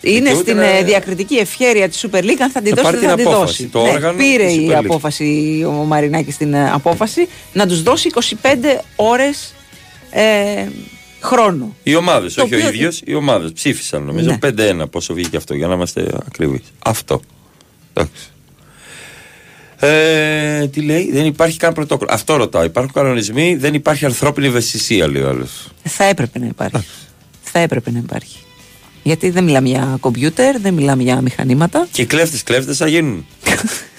Είναι 0.00 0.18
Δικαιούται 0.18 0.40
στην 0.42 0.56
να- 0.56 0.64
ε, 0.76 0.82
διακριτική 0.82 1.34
ευχέρεια 1.36 1.88
της 1.88 2.06
Super 2.06 2.18
League 2.22 2.40
αν 2.42 2.50
θα 2.50 2.60
την 2.62 2.74
Να 2.74 2.82
δώσει 2.82 2.84
πάρει 2.84 2.96
ή 2.96 3.00
δεν 3.00 3.08
θα 3.08 3.14
την 3.16 3.24
την 3.24 3.32
απόφαση. 3.32 3.62
δώσει. 3.62 3.66
Το 3.66 3.82
Ναι, 3.82 3.88
όργανο 3.90 4.18
πήρε 4.18 4.44
της 4.46 4.54
η 4.56 4.66
Super 4.68 4.72
League. 4.72 4.84
απόφαση 4.84 5.64
ο 5.68 5.70
Μαρινάκης 5.70 6.36
την 6.36 6.54
ε, 6.54 6.70
απόφαση 6.72 7.28
να 7.52 7.66
τους 7.66 7.82
δώσει 7.82 8.10
25 8.42 8.82
ώρες 8.96 9.54
ε, 10.20 10.68
χρόνο. 11.20 11.74
Οι 11.82 11.94
ομάδες, 11.94 12.34
Το 12.34 12.42
όχι 12.42 12.54
ο 12.54 12.56
οποίο- 12.56 12.68
ίδιος, 12.68 13.00
οι 13.04 13.14
ομάδες 13.14 13.52
ψήφισαν 13.52 14.02
νομίζω. 14.02 14.30
Ναι. 14.30 14.38
5-1 14.38 14.86
πόσο 14.90 15.14
βγήκε 15.14 15.36
αυτό, 15.36 15.54
για 15.54 15.66
να 15.66 15.74
είμαστε 15.74 16.06
ακριβείς. 16.26 16.62
Αυτό. 16.78 17.20
Εντάξει. 17.92 18.30
Ε, 19.78 20.66
τι 20.68 20.80
λέει, 20.82 21.10
δεν 21.12 21.24
υπάρχει 21.26 21.58
καν 21.58 21.72
πρωτόκολλο. 21.72 22.10
Αυτό 22.12 22.36
ρωτάω. 22.36 22.64
Υπάρχουν 22.64 22.92
κανονισμοί, 22.92 23.56
δεν 23.56 23.74
υπάρχει 23.74 24.04
ανθρώπινη 24.04 24.46
ευαισθησία, 24.46 25.08
λέει 25.08 25.22
ο 25.22 25.28
άλλος. 25.28 25.68
Θα 25.82 26.04
έπρεπε 26.04 26.38
να 26.38 26.46
υπάρχει. 26.46 26.86
θα 27.42 27.58
έπρεπε 27.58 27.90
να 27.90 27.98
υπάρχει. 27.98 28.36
Γιατί 29.02 29.30
δεν 29.30 29.44
μιλάμε 29.44 29.68
για 29.68 29.96
κομπιούτερ, 30.00 30.60
δεν 30.60 30.74
μιλάμε 30.74 31.02
για 31.02 31.20
μηχανήματα. 31.20 31.88
Και 31.90 32.04
κλέφτες, 32.04 32.42
κλέφτες 32.42 32.76
θα 32.76 32.86
γίνουν. 32.88 33.26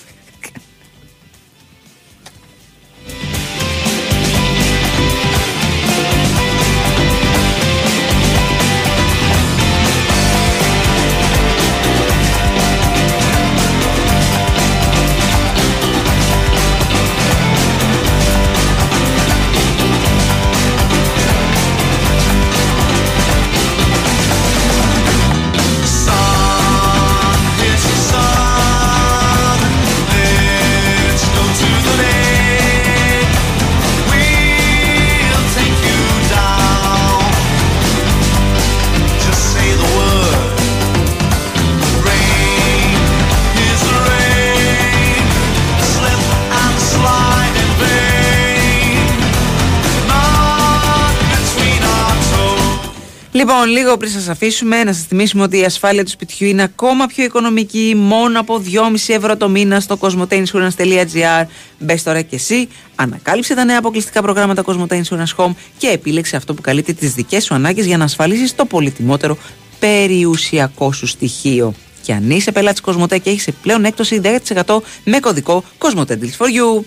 Λοιπόν, 53.38 53.68
λίγο 53.68 53.97
πριν 53.97 54.11
σας 54.11 54.27
αφήσουμε, 54.27 54.84
να 54.84 54.93
σας 54.93 55.03
θυμίσουμε 55.03 55.43
ότι 55.43 55.57
η 55.57 55.64
ασφάλεια 55.64 56.03
του 56.03 56.09
σπιτιού 56.09 56.47
είναι 56.47 56.64
ακόμα 56.64 57.05
πιο 57.05 57.23
οικονομική, 57.23 57.93
μόνο 57.97 58.39
από 58.39 58.64
2,5 58.65 59.14
ευρώ 59.14 59.38
το 59.38 59.49
μήνα 59.49 59.80
στο 59.80 59.97
cosmoteinsurance.gr. 59.99 61.45
Μπες 61.80 62.03
τώρα 62.03 62.22
και 62.22 62.35
εσύ, 62.35 62.68
ανακάλυψε 62.95 63.55
τα 63.55 63.64
νέα 63.64 63.77
αποκλειστικά 63.77 64.22
προγράμματα 64.22 64.64
Cosmote 64.65 65.01
Insurance 65.01 65.35
Home 65.35 65.51
και 65.77 65.88
επίλεξε 65.88 66.35
αυτό 66.35 66.53
που 66.53 66.61
καλύπτει 66.61 66.93
τις 66.93 67.14
δικές 67.14 67.43
σου 67.43 67.53
ανάγκες 67.53 67.85
για 67.85 67.97
να 67.97 68.03
ασφαλίσεις 68.03 68.55
το 68.55 68.65
πολυτιμότερο 68.65 69.38
περιουσιακό 69.80 70.91
σου 70.91 71.07
στοιχείο. 71.07 71.73
Και 72.01 72.14
αν 72.14 72.30
είσαι 72.30 72.51
πελάτης 72.51 72.81
Cosmote 72.85 73.22
και 73.22 73.30
έχεις 73.30 73.47
πλέον 73.61 73.85
έκπτωση 73.85 74.22
10% 74.65 74.77
με 75.03 75.19
κωδικό 75.19 75.64
Cosmote 75.77 76.11
Deals 76.11 76.38
for 76.38 76.47
You. 76.47 76.84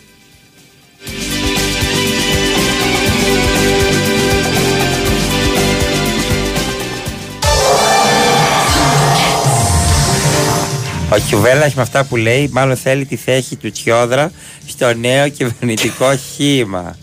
Ο 11.12 11.18
Κιουβέλλα 11.28 11.72
με 11.74 11.82
αυτά 11.82 12.04
που 12.04 12.16
λέει, 12.16 12.48
μάλλον 12.52 12.76
θέλει 12.76 13.04
τη 13.04 13.16
θέση 13.16 13.56
του 13.56 13.70
Τσιόδρα 13.70 14.32
στο 14.66 14.94
νέο 14.94 15.28
κυβερνητικό 15.28 16.16
σχήμα. 16.16 16.96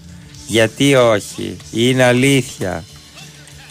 Γιατί 0.47 0.95
όχι, 0.95 1.57
είναι 1.71 2.03
αλήθεια. 2.03 2.84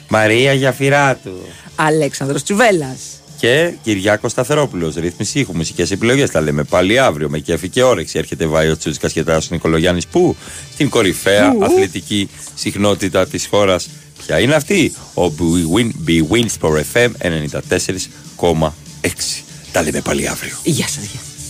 Μαρία 0.09 0.53
Γιαφυράτου. 0.53 1.47
Αλέξανδρος 1.77 2.43
Τσουβέλλας. 2.43 2.99
Και 3.39 3.73
Κυριάκος 3.83 4.31
Σταθερόπουλος. 4.31 4.95
Ρύθμιση 4.95 5.39
ήχου, 5.39 5.57
μουσικές 5.57 5.91
επιλογές. 5.91 6.31
Τα 6.31 6.41
λέμε 6.41 6.63
πάλι 6.63 6.99
αύριο 6.99 7.29
με 7.29 7.39
κέφι 7.39 7.69
και 7.69 7.83
όρεξη. 7.83 8.19
Έρχεται 8.19 8.47
Βάιο 8.47 8.77
Τσούτσικας 8.77 9.13
και 9.13 9.25
Τάσος 9.25 9.51
Νικολογιάννης. 9.51 10.07
Πού; 10.07 10.37
Στην 10.73 10.89
κορυφαία 10.89 11.53
Πού; 11.53 11.65
αθλητική 11.65 12.29
συχνότητα 12.55 13.27
της 13.27 13.47
χώρας. 13.47 13.89
Ποια 14.27 14.41
είναι 14.41 14.55
αυτή; 14.55 14.93
Ο 15.15 15.25
Bwin, 15.25 15.91
Bwin 16.07 16.47
Sport 16.61 16.83
FM 16.93 17.11
94,6. 17.19 19.46
Τα 19.77 19.83
λέμε 19.83 20.01
πάλι 20.01 20.29
αύριο. 20.29 20.57
Γεια 20.63 20.89
σας. 20.89 21.05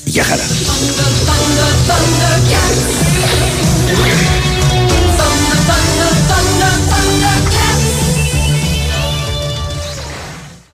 Γεια 0.05 0.25
χαρά. 0.25 0.43